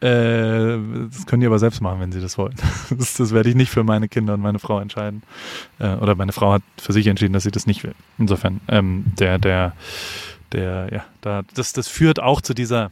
äh, 0.00 0.78
das 1.10 1.26
können 1.26 1.40
die 1.40 1.46
aber 1.46 1.58
selbst 1.58 1.80
machen, 1.80 2.00
wenn 2.00 2.12
sie 2.12 2.20
das 2.20 2.36
wollen. 2.36 2.54
Das, 2.90 3.14
das, 3.14 3.32
werde 3.32 3.48
ich 3.48 3.54
nicht 3.54 3.70
für 3.70 3.82
meine 3.82 4.08
Kinder 4.08 4.34
und 4.34 4.40
meine 4.40 4.58
Frau 4.58 4.78
entscheiden. 4.78 5.22
Äh, 5.78 5.94
oder 5.94 6.14
meine 6.14 6.32
Frau 6.32 6.52
hat 6.52 6.62
für 6.76 6.92
sich 6.92 7.06
entschieden, 7.06 7.32
dass 7.32 7.44
sie 7.44 7.50
das 7.50 7.66
nicht 7.66 7.82
will. 7.82 7.94
Insofern, 8.18 8.60
ähm, 8.68 9.04
der, 9.18 9.38
der, 9.38 9.74
der, 10.52 10.88
ja, 10.92 11.04
da, 11.22 11.42
das, 11.54 11.72
das 11.72 11.88
führt 11.88 12.20
auch 12.20 12.40
zu 12.40 12.52
dieser. 12.54 12.90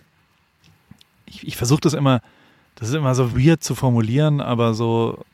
Ich, 1.27 1.47
ich 1.47 1.57
versuche 1.57 1.81
das 1.81 1.93
immer, 1.93 2.21
das 2.75 2.89
ist 2.89 2.95
immer 2.95 3.15
so 3.15 3.37
weird 3.37 3.63
zu 3.63 3.75
formulieren, 3.75 4.41
aber 4.41 4.75
so, 4.75 5.25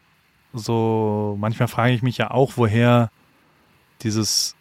so, 0.53 1.37
manchmal 1.39 1.69
frage 1.69 1.95
ich 1.95 2.03
mich 2.03 2.19
ja 2.19 2.31
auch, 2.31 2.53
woher 2.57 3.11
dieses 4.03 4.57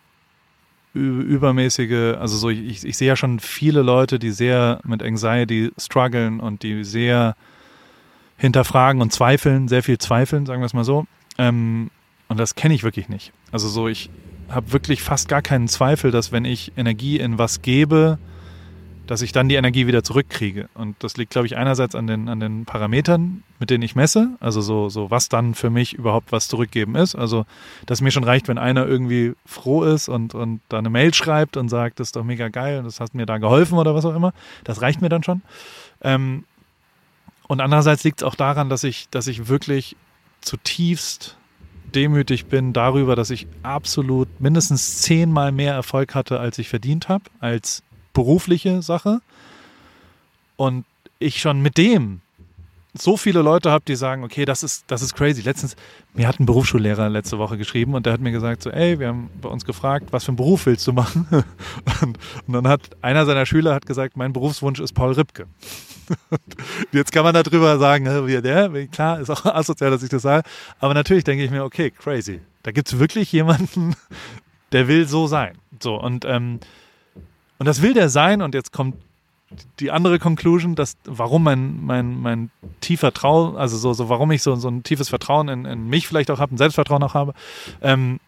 übermäßige, 0.93 2.17
also 2.17 2.37
so, 2.37 2.49
ich, 2.49 2.85
ich 2.85 2.97
sehe 2.97 3.07
ja 3.07 3.15
schon 3.15 3.39
viele 3.39 3.81
Leute, 3.81 4.17
die 4.17 4.31
sehr 4.31 4.79
mit 4.83 5.03
Anxiety 5.03 5.71
strugglen 5.77 6.39
und 6.39 6.63
die 6.63 6.83
sehr 6.83 7.35
hinterfragen 8.37 9.01
und 9.01 9.13
zweifeln, 9.13 9.67
sehr 9.67 9.83
viel 9.83 9.97
zweifeln, 9.97 10.45
sagen 10.45 10.61
wir 10.61 10.65
es 10.65 10.73
mal 10.73 10.83
so. 10.83 11.05
Ähm, 11.37 11.91
und 12.27 12.39
das 12.39 12.55
kenne 12.55 12.73
ich 12.73 12.83
wirklich 12.83 13.09
nicht. 13.09 13.33
Also 13.51 13.67
so, 13.67 13.87
ich 13.87 14.09
habe 14.49 14.71
wirklich 14.71 15.03
fast 15.03 15.29
gar 15.29 15.41
keinen 15.41 15.67
Zweifel, 15.67 16.11
dass 16.11 16.31
wenn 16.31 16.45
ich 16.45 16.71
Energie 16.75 17.19
in 17.19 17.37
was 17.37 17.61
gebe, 17.61 18.17
dass 19.09 19.23
ich 19.23 19.31
dann 19.31 19.49
die 19.49 19.55
Energie 19.55 19.87
wieder 19.87 20.03
zurückkriege. 20.03 20.69
Und 20.75 20.95
das 20.99 21.17
liegt, 21.17 21.31
glaube 21.31 21.47
ich, 21.47 21.57
einerseits 21.57 21.95
an 21.95 22.05
den, 22.05 22.29
an 22.29 22.39
den 22.39 22.65
Parametern, 22.65 23.43
mit 23.57 23.71
denen 23.71 23.81
ich 23.81 23.95
messe, 23.95 24.37
also 24.39 24.61
so, 24.61 24.87
so 24.89 25.09
was 25.09 25.29
dann 25.29 25.55
für 25.55 25.71
mich 25.71 25.95
überhaupt 25.95 26.31
was 26.31 26.47
zurückgeben 26.47 26.93
ist. 26.93 27.15
Also, 27.15 27.47
dass 27.87 28.01
mir 28.01 28.11
schon 28.11 28.23
reicht, 28.23 28.47
wenn 28.47 28.59
einer 28.59 28.85
irgendwie 28.85 29.33
froh 29.47 29.83
ist 29.83 30.09
und, 30.09 30.35
und 30.35 30.61
da 30.69 30.77
eine 30.77 30.91
Mail 30.91 31.11
schreibt 31.15 31.57
und 31.57 31.69
sagt, 31.69 31.99
das 31.99 32.09
ist 32.09 32.17
doch 32.17 32.23
mega 32.23 32.49
geil 32.49 32.77
und 32.77 32.85
das 32.85 32.99
hat 32.99 33.15
mir 33.15 33.25
da 33.25 33.39
geholfen 33.39 33.79
oder 33.79 33.95
was 33.95 34.05
auch 34.05 34.13
immer. 34.13 34.31
Das 34.63 34.83
reicht 34.83 35.01
mir 35.01 35.09
dann 35.09 35.23
schon. 35.23 35.41
Ähm, 36.01 36.43
und 37.47 37.61
andererseits 37.61 38.03
liegt 38.03 38.21
es 38.21 38.27
auch 38.27 38.35
daran, 38.35 38.69
dass 38.69 38.83
ich, 38.83 39.09
dass 39.09 39.25
ich 39.25 39.47
wirklich 39.47 39.95
zutiefst 40.41 41.35
demütig 41.95 42.45
bin 42.45 42.73
darüber, 42.73 43.15
dass 43.15 43.31
ich 43.31 43.47
absolut 43.63 44.27
mindestens 44.39 45.01
zehnmal 45.01 45.51
mehr 45.51 45.73
Erfolg 45.73 46.13
hatte, 46.13 46.39
als 46.39 46.59
ich 46.59 46.69
verdient 46.69 47.09
habe, 47.09 47.23
als 47.39 47.81
berufliche 48.13 48.81
Sache. 48.81 49.21
Und 50.55 50.85
ich 51.19 51.39
schon 51.39 51.61
mit 51.61 51.77
dem 51.77 52.21
so 52.93 53.17
viele 53.17 53.41
Leute 53.41 53.71
habe, 53.71 53.83
die 53.87 53.95
sagen, 53.95 54.23
okay, 54.23 54.45
das 54.45 54.63
ist, 54.63 54.85
das 54.87 55.01
ist 55.01 55.15
crazy. 55.15 55.41
Letztens, 55.41 55.75
mir 56.13 56.27
hat 56.27 56.39
ein 56.39 56.45
Berufsschullehrer 56.45 57.09
letzte 57.09 57.37
Woche 57.37 57.57
geschrieben 57.57 57.93
und 57.93 58.05
der 58.05 58.13
hat 58.13 58.19
mir 58.19 58.31
gesagt, 58.31 58.63
so, 58.63 58.71
ey, 58.71 58.99
wir 58.99 59.09
haben 59.09 59.29
bei 59.41 59.49
uns 59.49 59.63
gefragt, 59.63 60.07
was 60.11 60.23
für 60.23 60.29
einen 60.29 60.37
Beruf 60.37 60.65
willst 60.65 60.87
du 60.87 60.93
machen? 60.93 61.27
Und, 62.01 62.17
und 62.47 62.53
dann 62.53 62.67
hat 62.67 62.81
einer 63.01 63.25
seiner 63.25 63.45
Schüler 63.45 63.73
hat 63.73 63.85
gesagt, 63.85 64.15
mein 64.15 64.31
Berufswunsch 64.31 64.79
ist 64.79 64.93
Paul 64.93 65.13
Ripke. 65.13 65.47
Jetzt 66.91 67.11
kann 67.11 67.23
man 67.23 67.33
darüber 67.33 67.77
sagen, 67.77 68.05
wie 68.27 68.41
der, 68.41 68.87
klar, 68.87 69.19
ist 69.19 69.29
auch 69.29 69.45
asozial, 69.53 69.91
dass 69.91 70.03
ich 70.03 70.09
das 70.09 70.21
sage. 70.21 70.47
Aber 70.79 70.93
natürlich 70.93 71.23
denke 71.23 71.43
ich 71.43 71.51
mir, 71.51 71.63
okay, 71.63 71.91
crazy. 71.91 72.39
Da 72.63 72.71
gibt 72.71 72.87
es 72.87 72.99
wirklich 72.99 73.31
jemanden, 73.31 73.95
der 74.71 74.87
will 74.87 75.07
so 75.07 75.27
sein. 75.27 75.57
So, 75.81 75.99
und, 75.99 76.25
ähm, 76.25 76.59
und 77.59 77.65
das 77.65 77.81
will 77.81 77.93
der 77.93 78.09
sein. 78.09 78.41
Und 78.41 78.55
jetzt 78.55 78.71
kommt 78.71 78.95
die 79.79 79.91
andere 79.91 80.19
Conclusion, 80.19 80.75
dass 80.75 80.95
warum 81.05 81.43
mein, 81.43 81.83
mein, 81.83 82.19
mein 82.21 82.51
tiefer 82.81 83.13
Traum, 83.13 83.55
also 83.55 83.77
so, 83.77 83.93
so 83.93 84.09
warum 84.09 84.31
ich 84.31 84.41
so, 84.41 84.55
so 84.55 84.69
ein 84.69 84.83
tiefes 84.83 85.09
Vertrauen 85.09 85.49
in, 85.49 85.65
in 85.65 85.87
mich 85.87 86.07
vielleicht 86.07 86.31
auch 86.31 86.39
habe, 86.39 86.55
ein 86.55 86.57
Selbstvertrauen 86.57 87.03
auch 87.03 87.13
habe, 87.13 87.33
ähm, 87.81 88.19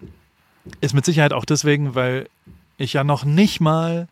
ist 0.82 0.94
mit 0.94 1.06
Sicherheit 1.06 1.34
auch 1.34 1.46
deswegen, 1.46 1.96
weil 1.96 2.28
ich 2.78 2.94
ja 2.94 3.04
noch 3.04 3.24
nicht 3.26 3.62
mal 3.62 4.08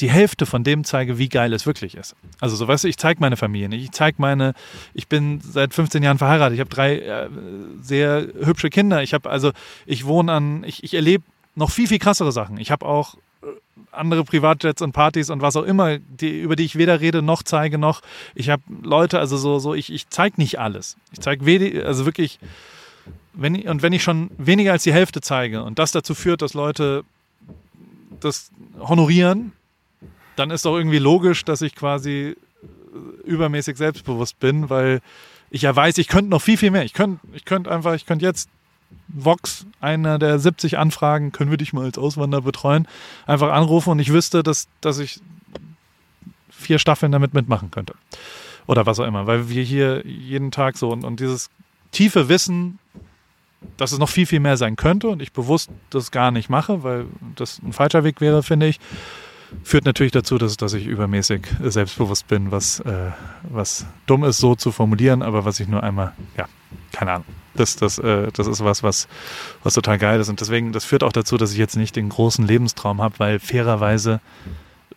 die 0.00 0.10
Hälfte 0.10 0.44
von 0.44 0.62
dem 0.62 0.84
zeige, 0.84 1.16
wie 1.16 1.28
geil 1.28 1.52
es 1.52 1.64
wirklich 1.64 1.96
ist. 1.96 2.16
Also 2.40 2.54
so 2.56 2.68
weißt 2.68 2.84
du, 2.84 2.88
ich 2.88 2.98
zeige 2.98 3.20
meine 3.20 3.36
Familie 3.36 3.68
nicht. 3.68 3.82
Ich 3.82 3.92
zeige 3.92 4.16
meine, 4.20 4.52
ich 4.92 5.08
bin 5.08 5.40
seit 5.40 5.72
15 5.72 6.02
Jahren 6.02 6.18
verheiratet, 6.18 6.54
ich 6.54 6.60
habe 6.60 6.68
drei 6.68 6.98
äh, 6.98 7.28
sehr 7.80 8.26
hübsche 8.42 8.68
Kinder. 8.68 9.02
Ich 9.02 9.14
habe 9.14 9.30
also, 9.30 9.52
ich 9.86 10.04
wohne 10.04 10.32
an, 10.32 10.64
ich, 10.64 10.84
ich 10.84 10.92
erlebe 10.92 11.24
noch 11.56 11.70
viel, 11.70 11.88
viel 11.88 11.98
krassere 11.98 12.30
Sachen. 12.32 12.58
Ich 12.58 12.70
habe 12.70 12.86
auch 12.86 13.16
andere 13.92 14.24
Privatjets 14.24 14.82
und 14.82 14.92
Partys 14.92 15.30
und 15.30 15.42
was 15.42 15.56
auch 15.56 15.64
immer, 15.64 15.98
die, 15.98 16.40
über 16.40 16.56
die 16.56 16.64
ich 16.64 16.76
weder 16.76 17.00
rede 17.00 17.22
noch 17.22 17.42
zeige 17.42 17.78
noch. 17.78 18.02
Ich 18.34 18.50
habe 18.50 18.62
Leute, 18.82 19.18
also 19.18 19.36
so, 19.36 19.58
so 19.58 19.74
ich, 19.74 19.92
ich 19.92 20.08
zeige 20.08 20.36
nicht 20.38 20.58
alles. 20.58 20.96
Ich 21.12 21.20
zeige 21.20 21.84
also 21.84 22.04
wirklich, 22.04 22.38
wenn, 23.32 23.56
und 23.68 23.82
wenn 23.82 23.92
ich 23.92 24.02
schon 24.02 24.30
weniger 24.38 24.72
als 24.72 24.82
die 24.82 24.92
Hälfte 24.92 25.20
zeige 25.20 25.62
und 25.62 25.78
das 25.78 25.92
dazu 25.92 26.14
führt, 26.14 26.42
dass 26.42 26.54
Leute 26.54 27.04
das 28.20 28.50
honorieren, 28.78 29.52
dann 30.36 30.50
ist 30.50 30.64
doch 30.64 30.76
irgendwie 30.76 30.98
logisch, 30.98 31.44
dass 31.44 31.62
ich 31.62 31.74
quasi 31.74 32.36
übermäßig 33.24 33.76
selbstbewusst 33.76 34.38
bin, 34.38 34.70
weil 34.70 35.00
ich 35.50 35.62
ja 35.62 35.74
weiß, 35.74 35.98
ich 35.98 36.08
könnte 36.08 36.30
noch 36.30 36.42
viel, 36.42 36.56
viel 36.56 36.70
mehr. 36.70 36.84
Ich 36.84 36.92
könnte 36.92 37.20
ich 37.32 37.44
könnt 37.44 37.68
einfach, 37.68 37.94
ich 37.94 38.06
könnte 38.06 38.24
jetzt 38.24 38.48
Vox, 39.08 39.66
einer 39.80 40.18
der 40.18 40.38
70 40.38 40.78
Anfragen, 40.78 41.32
können 41.32 41.50
wir 41.50 41.58
dich 41.58 41.72
mal 41.72 41.84
als 41.84 41.98
Auswanderer 41.98 42.42
betreuen, 42.42 42.86
einfach 43.26 43.52
anrufen 43.52 43.90
und 43.90 43.98
ich 43.98 44.12
wüsste, 44.12 44.42
dass, 44.42 44.68
dass 44.80 44.98
ich 44.98 45.20
vier 46.50 46.78
Staffeln 46.78 47.12
damit 47.12 47.34
mitmachen 47.34 47.70
könnte. 47.70 47.94
Oder 48.66 48.86
was 48.86 48.98
auch 48.98 49.06
immer, 49.06 49.26
weil 49.26 49.48
wir 49.48 49.62
hier 49.62 50.04
jeden 50.06 50.50
Tag 50.50 50.76
so 50.76 50.90
und, 50.90 51.04
und 51.04 51.20
dieses 51.20 51.50
tiefe 51.92 52.28
Wissen, 52.28 52.78
dass 53.76 53.92
es 53.92 53.98
noch 53.98 54.08
viel, 54.08 54.26
viel 54.26 54.40
mehr 54.40 54.56
sein 54.56 54.76
könnte 54.76 55.08
und 55.08 55.22
ich 55.22 55.32
bewusst 55.32 55.70
das 55.90 56.10
gar 56.10 56.30
nicht 56.30 56.50
mache, 56.50 56.82
weil 56.82 57.06
das 57.36 57.60
ein 57.62 57.72
falscher 57.72 58.04
Weg 58.04 58.20
wäre, 58.20 58.42
finde 58.42 58.66
ich, 58.66 58.80
führt 59.62 59.84
natürlich 59.84 60.12
dazu, 60.12 60.38
dass, 60.38 60.56
dass 60.56 60.72
ich 60.74 60.86
übermäßig 60.86 61.46
selbstbewusst 61.62 62.26
bin, 62.28 62.50
was, 62.50 62.80
äh, 62.80 63.10
was 63.42 63.86
dumm 64.06 64.24
ist, 64.24 64.38
so 64.38 64.54
zu 64.54 64.72
formulieren, 64.72 65.22
aber 65.22 65.44
was 65.44 65.60
ich 65.60 65.68
nur 65.68 65.82
einmal, 65.82 66.12
ja, 66.36 66.46
keine 66.92 67.12
Ahnung, 67.12 67.26
das, 67.56 67.76
das, 67.76 67.98
äh, 67.98 68.30
das 68.32 68.46
ist 68.46 68.62
was, 68.62 68.82
was, 68.82 69.08
was 69.62 69.74
total 69.74 69.98
geil 69.98 70.20
ist. 70.20 70.28
Und 70.28 70.40
deswegen, 70.40 70.72
das 70.72 70.84
führt 70.84 71.02
auch 71.02 71.12
dazu, 71.12 71.36
dass 71.36 71.52
ich 71.52 71.58
jetzt 71.58 71.76
nicht 71.76 71.96
den 71.96 72.08
großen 72.08 72.46
Lebenstraum 72.46 73.02
habe, 73.02 73.18
weil 73.18 73.38
fairerweise 73.38 74.20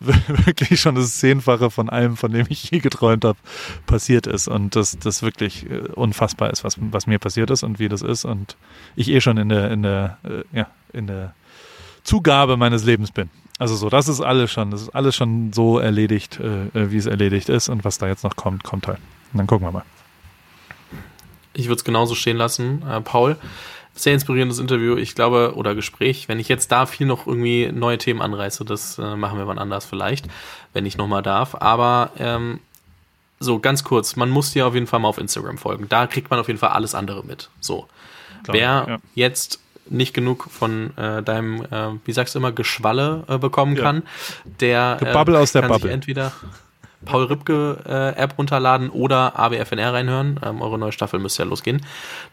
wirklich 0.00 0.80
schon 0.80 0.94
das 0.94 1.18
Zehnfache 1.18 1.70
von 1.70 1.90
allem, 1.90 2.16
von 2.16 2.32
dem 2.32 2.46
ich 2.48 2.70
je 2.70 2.78
geträumt 2.78 3.24
habe, 3.24 3.38
passiert 3.86 4.26
ist. 4.26 4.48
Und 4.48 4.74
das, 4.74 4.98
das 4.98 5.22
wirklich 5.22 5.68
äh, 5.70 5.80
unfassbar 5.94 6.50
ist, 6.50 6.64
was, 6.64 6.76
was 6.80 7.06
mir 7.06 7.18
passiert 7.18 7.50
ist 7.50 7.62
und 7.62 7.78
wie 7.78 7.88
das 7.88 8.02
ist. 8.02 8.24
Und 8.24 8.56
ich 8.96 9.10
eh 9.10 9.20
schon 9.20 9.36
in 9.36 9.50
der, 9.50 9.70
in 9.70 9.82
der, 9.82 10.18
äh, 10.24 10.56
ja, 10.56 10.66
in 10.92 11.06
der 11.06 11.34
Zugabe 12.02 12.56
meines 12.56 12.84
Lebens 12.84 13.10
bin. 13.10 13.28
Also 13.58 13.76
so, 13.76 13.90
das 13.90 14.08
ist 14.08 14.22
alles 14.22 14.50
schon, 14.50 14.70
das 14.70 14.82
ist 14.82 14.88
alles 14.90 15.14
schon 15.14 15.52
so 15.52 15.78
erledigt, 15.78 16.40
äh, 16.40 16.66
äh 16.68 16.90
wie 16.90 16.96
es 16.96 17.04
erledigt 17.04 17.50
ist. 17.50 17.68
Und 17.68 17.84
was 17.84 17.98
da 17.98 18.08
jetzt 18.08 18.24
noch 18.24 18.36
kommt, 18.36 18.64
kommt 18.64 18.86
halt. 18.86 19.00
Und 19.32 19.38
dann 19.38 19.46
gucken 19.46 19.66
wir 19.66 19.72
mal. 19.72 19.84
Ich 21.60 21.68
würde 21.68 21.78
es 21.78 21.84
genauso 21.84 22.14
stehen 22.14 22.36
lassen, 22.36 22.82
äh, 22.88 23.00
Paul. 23.00 23.36
Sehr 23.94 24.14
inspirierendes 24.14 24.58
Interview, 24.58 24.96
ich 24.96 25.14
glaube, 25.14 25.52
oder 25.56 25.74
Gespräch. 25.74 26.28
Wenn 26.28 26.38
ich 26.38 26.48
jetzt 26.48 26.72
da 26.72 26.86
viel 26.86 27.06
noch 27.06 27.26
irgendwie 27.26 27.70
neue 27.72 27.98
Themen 27.98 28.22
anreiße, 28.22 28.64
das 28.64 28.98
äh, 28.98 29.16
machen 29.16 29.38
wir 29.38 29.46
wann 29.46 29.58
anders 29.58 29.84
vielleicht, 29.84 30.26
wenn 30.72 30.86
ich 30.86 30.96
nochmal 30.96 31.22
darf. 31.22 31.56
Aber 31.56 32.12
ähm, 32.18 32.60
so 33.40 33.58
ganz 33.58 33.84
kurz, 33.84 34.16
man 34.16 34.30
muss 34.30 34.52
dir 34.52 34.66
auf 34.66 34.74
jeden 34.74 34.86
Fall 34.86 35.00
mal 35.00 35.08
auf 35.08 35.18
Instagram 35.18 35.58
folgen. 35.58 35.86
Da 35.88 36.06
kriegt 36.06 36.30
man 36.30 36.38
auf 36.38 36.46
jeden 36.46 36.58
Fall 36.58 36.70
alles 36.70 36.94
andere 36.94 37.24
mit. 37.24 37.50
So. 37.60 37.88
Klar, 38.44 38.54
Wer 38.54 38.86
ja. 38.88 38.98
jetzt 39.14 39.60
nicht 39.88 40.14
genug 40.14 40.48
von 40.50 40.96
äh, 40.96 41.22
deinem, 41.22 41.62
äh, 41.62 41.90
wie 42.04 42.12
sagst 42.12 42.34
du 42.34 42.38
immer, 42.38 42.52
Geschwalle 42.52 43.24
äh, 43.28 43.38
bekommen 43.38 43.76
ja. 43.76 43.82
kann, 43.82 44.02
der 44.60 44.96
Bubble 45.12 45.38
aus 45.38 45.52
der 45.52 45.62
kann 45.62 45.72
Bubble. 45.72 45.90
entweder 45.90 46.32
Paul 47.04 47.24
Ripke 47.24 47.78
äh, 47.86 48.20
App 48.20 48.36
runterladen 48.36 48.90
oder 48.90 49.38
ABFNR 49.38 49.92
reinhören. 49.92 50.38
Ähm, 50.44 50.60
eure 50.60 50.78
neue 50.78 50.92
Staffel 50.92 51.18
müsste 51.18 51.42
ja 51.42 51.48
losgehen. 51.48 51.84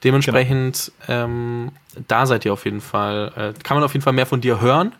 Dementsprechend, 0.03 0.91
genau. 1.06 1.26
ähm, 1.26 1.72
da 2.07 2.26
seid 2.26 2.45
ihr 2.45 2.53
auf 2.53 2.65
jeden 2.65 2.81
Fall, 2.81 3.31
äh, 3.35 3.64
kann 3.64 3.77
man 3.77 3.84
auf 3.84 3.94
jeden 3.94 4.03
Fall 4.03 4.14
mehr 4.14 4.26
von 4.26 4.41
dir 4.41 4.60
hören. 4.61 4.94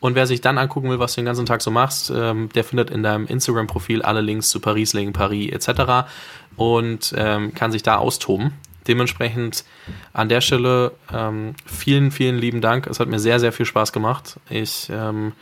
Und 0.00 0.16
wer 0.16 0.26
sich 0.26 0.40
dann 0.40 0.58
angucken 0.58 0.90
will, 0.90 0.98
was 0.98 1.14
du 1.14 1.20
den 1.20 1.26
ganzen 1.26 1.46
Tag 1.46 1.62
so 1.62 1.70
machst, 1.70 2.10
ähm, 2.14 2.48
der 2.54 2.64
findet 2.64 2.90
in 2.90 3.04
deinem 3.04 3.26
Instagram-Profil 3.26 4.02
alle 4.02 4.20
Links 4.20 4.48
zu 4.48 4.58
Paris, 4.58 4.94
Legen, 4.94 5.12
Paris 5.12 5.52
etc. 5.52 6.08
und 6.56 7.14
ähm, 7.16 7.54
kann 7.54 7.70
sich 7.70 7.84
da 7.84 7.98
austoben. 7.98 8.52
Dementsprechend 8.88 9.64
an 10.12 10.28
der 10.28 10.40
Stelle 10.40 10.92
ähm, 11.12 11.54
vielen, 11.66 12.10
vielen 12.10 12.36
lieben 12.36 12.60
Dank. 12.60 12.88
Es 12.88 12.98
hat 12.98 13.06
mir 13.06 13.20
sehr, 13.20 13.38
sehr 13.38 13.52
viel 13.52 13.64
Spaß 13.64 13.92
gemacht. 13.92 14.40
Ich 14.50 14.90
ähm, 14.90 15.34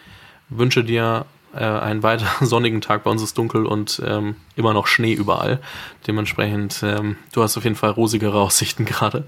wünsche 0.51 0.85
dir 0.85 1.25
äh, 1.55 1.59
einen 1.59 2.03
weiteren 2.03 2.47
sonnigen 2.47 2.81
Tag. 2.81 3.05
Bei 3.05 3.11
uns 3.11 3.23
ist 3.23 3.37
dunkel 3.37 3.67
und 3.67 4.03
ähm, 4.05 4.37
immer 4.57 4.73
noch 4.73 4.87
Schnee 4.87 5.13
überall. 5.13 5.61
Dementsprechend, 6.07 6.83
ähm, 6.83 7.17
du 7.33 7.43
hast 7.43 7.57
auf 7.57 7.65
jeden 7.65 7.77
Fall 7.77 7.91
rosigere 7.91 8.41
Aussichten 8.41 8.85
gerade. 8.87 9.25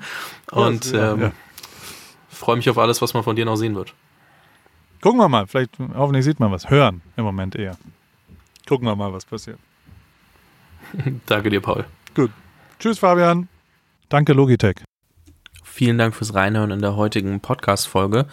Und 0.51 0.93
ja, 0.93 1.13
ähm, 1.13 1.21
ja. 1.21 1.33
freue 2.29 2.57
mich 2.57 2.69
auf 2.71 2.79
alles, 2.79 3.03
was 3.03 3.15
man 3.15 3.23
von 3.23 3.37
dir 3.37 3.45
noch 3.45 3.57
sehen 3.57 3.75
wird. 3.75 3.95
Gucken 5.01 5.19
wir 5.19 5.29
mal. 5.29 5.47
Vielleicht, 5.47 5.79
hoffentlich 5.95 6.25
sieht 6.25 6.39
man 6.39 6.53
was. 6.53 6.71
Hören 6.71 7.03
im 7.17 7.25
Moment 7.25 7.57
eher. 7.57 7.77
Gucken 8.69 8.87
wir 8.87 8.95
mal, 8.95 9.13
was 9.13 9.25
passiert. 9.25 9.59
Danke 11.27 11.51
dir, 11.51 11.61
Paul. 11.61 11.85
Gut. 12.15 12.31
Tschüss, 12.79 12.99
Fabian. 12.99 13.49
Danke, 14.09 14.33
Logitech. 14.33 14.77
Vielen 15.65 15.99
Dank 15.99 16.15
fürs 16.15 16.35
Reinhören 16.35 16.71
in 16.71 16.81
der 16.81 16.97
heutigen 16.97 17.41
Podcast-Folge. 17.41 18.27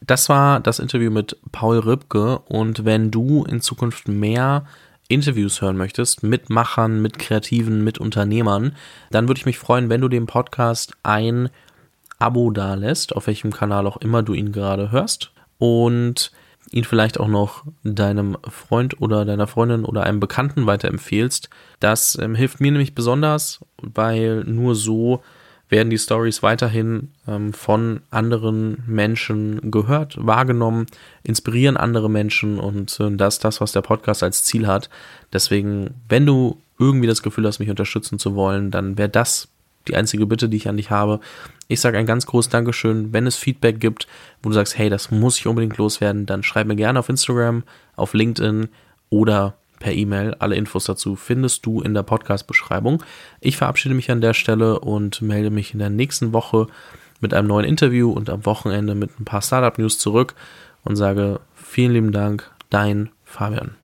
Das 0.00 0.28
war 0.28 0.60
das 0.60 0.78
Interview 0.78 1.10
mit 1.10 1.36
Paul 1.52 1.78
Rübke 1.78 2.38
und 2.38 2.84
wenn 2.84 3.10
du 3.10 3.44
in 3.44 3.60
Zukunft 3.60 4.08
mehr 4.08 4.64
Interviews 5.08 5.60
hören 5.60 5.76
möchtest 5.76 6.22
mit 6.22 6.50
Machern, 6.50 7.00
mit 7.00 7.18
Kreativen, 7.18 7.82
mit 7.82 7.98
Unternehmern, 7.98 8.76
dann 9.10 9.26
würde 9.26 9.38
ich 9.38 9.46
mich 9.46 9.58
freuen, 9.58 9.88
wenn 9.88 10.02
du 10.02 10.08
dem 10.08 10.26
Podcast 10.26 10.92
ein 11.02 11.48
Abo 12.18 12.50
dalässt, 12.50 13.16
auf 13.16 13.26
welchem 13.26 13.52
Kanal 13.52 13.86
auch 13.86 13.96
immer 13.98 14.22
du 14.22 14.34
ihn 14.34 14.52
gerade 14.52 14.92
hörst 14.92 15.32
und 15.58 16.30
ihn 16.70 16.84
vielleicht 16.84 17.18
auch 17.18 17.28
noch 17.28 17.64
deinem 17.82 18.36
Freund 18.48 19.00
oder 19.00 19.24
deiner 19.24 19.46
Freundin 19.46 19.84
oder 19.84 20.02
einem 20.02 20.20
Bekannten 20.20 20.66
weiterempfehlst. 20.66 21.48
Das 21.80 22.18
ähm, 22.20 22.34
hilft 22.34 22.60
mir 22.60 22.70
nämlich 22.70 22.94
besonders, 22.94 23.60
weil 23.80 24.44
nur 24.44 24.74
so 24.74 25.22
werden 25.68 25.90
die 25.90 25.98
Stories 25.98 26.42
weiterhin 26.42 27.10
ähm, 27.26 27.52
von 27.52 28.00
anderen 28.10 28.82
Menschen 28.86 29.70
gehört, 29.70 30.16
wahrgenommen, 30.18 30.86
inspirieren 31.22 31.76
andere 31.76 32.08
Menschen 32.08 32.58
und 32.58 32.98
äh, 33.00 33.10
das 33.16 33.34
ist 33.34 33.44
das, 33.44 33.60
was 33.60 33.72
der 33.72 33.82
Podcast 33.82 34.22
als 34.22 34.44
Ziel 34.44 34.66
hat. 34.66 34.88
Deswegen, 35.32 35.94
wenn 36.08 36.26
du 36.26 36.58
irgendwie 36.78 37.06
das 37.06 37.22
Gefühl 37.22 37.46
hast, 37.46 37.58
mich 37.58 37.70
unterstützen 37.70 38.18
zu 38.18 38.34
wollen, 38.34 38.70
dann 38.70 38.96
wäre 38.96 39.08
das 39.08 39.48
die 39.88 39.96
einzige 39.96 40.26
Bitte, 40.26 40.48
die 40.48 40.56
ich 40.56 40.68
an 40.68 40.76
dich 40.76 40.90
habe. 40.90 41.20
Ich 41.66 41.80
sage 41.80 41.98
ein 41.98 42.06
ganz 42.06 42.26
großes 42.26 42.50
Dankeschön. 42.50 43.12
Wenn 43.12 43.26
es 43.26 43.36
Feedback 43.36 43.80
gibt, 43.80 44.06
wo 44.42 44.50
du 44.50 44.54
sagst, 44.54 44.78
hey, 44.78 44.90
das 44.90 45.10
muss 45.10 45.38
ich 45.38 45.46
unbedingt 45.46 45.76
loswerden, 45.76 46.26
dann 46.26 46.42
schreib 46.42 46.66
mir 46.66 46.76
gerne 46.76 46.98
auf 46.98 47.08
Instagram, 47.08 47.64
auf 47.96 48.14
LinkedIn 48.14 48.68
oder 49.10 49.54
per 49.78 49.92
E-Mail. 49.92 50.34
Alle 50.38 50.56
Infos 50.56 50.84
dazu 50.84 51.16
findest 51.16 51.64
du 51.66 51.80
in 51.80 51.94
der 51.94 52.02
Podcast-Beschreibung. 52.02 53.02
Ich 53.40 53.56
verabschiede 53.56 53.94
mich 53.94 54.10
an 54.10 54.20
der 54.20 54.34
Stelle 54.34 54.80
und 54.80 55.22
melde 55.22 55.50
mich 55.50 55.72
in 55.72 55.78
der 55.78 55.90
nächsten 55.90 56.32
Woche 56.32 56.66
mit 57.20 57.34
einem 57.34 57.48
neuen 57.48 57.66
Interview 57.66 58.10
und 58.10 58.30
am 58.30 58.46
Wochenende 58.46 58.94
mit 58.94 59.18
ein 59.18 59.24
paar 59.24 59.42
Startup-News 59.42 59.98
zurück 59.98 60.34
und 60.84 60.96
sage 60.96 61.40
vielen 61.54 61.92
lieben 61.92 62.12
Dank, 62.12 62.50
dein 62.70 63.10
Fabian. 63.24 63.72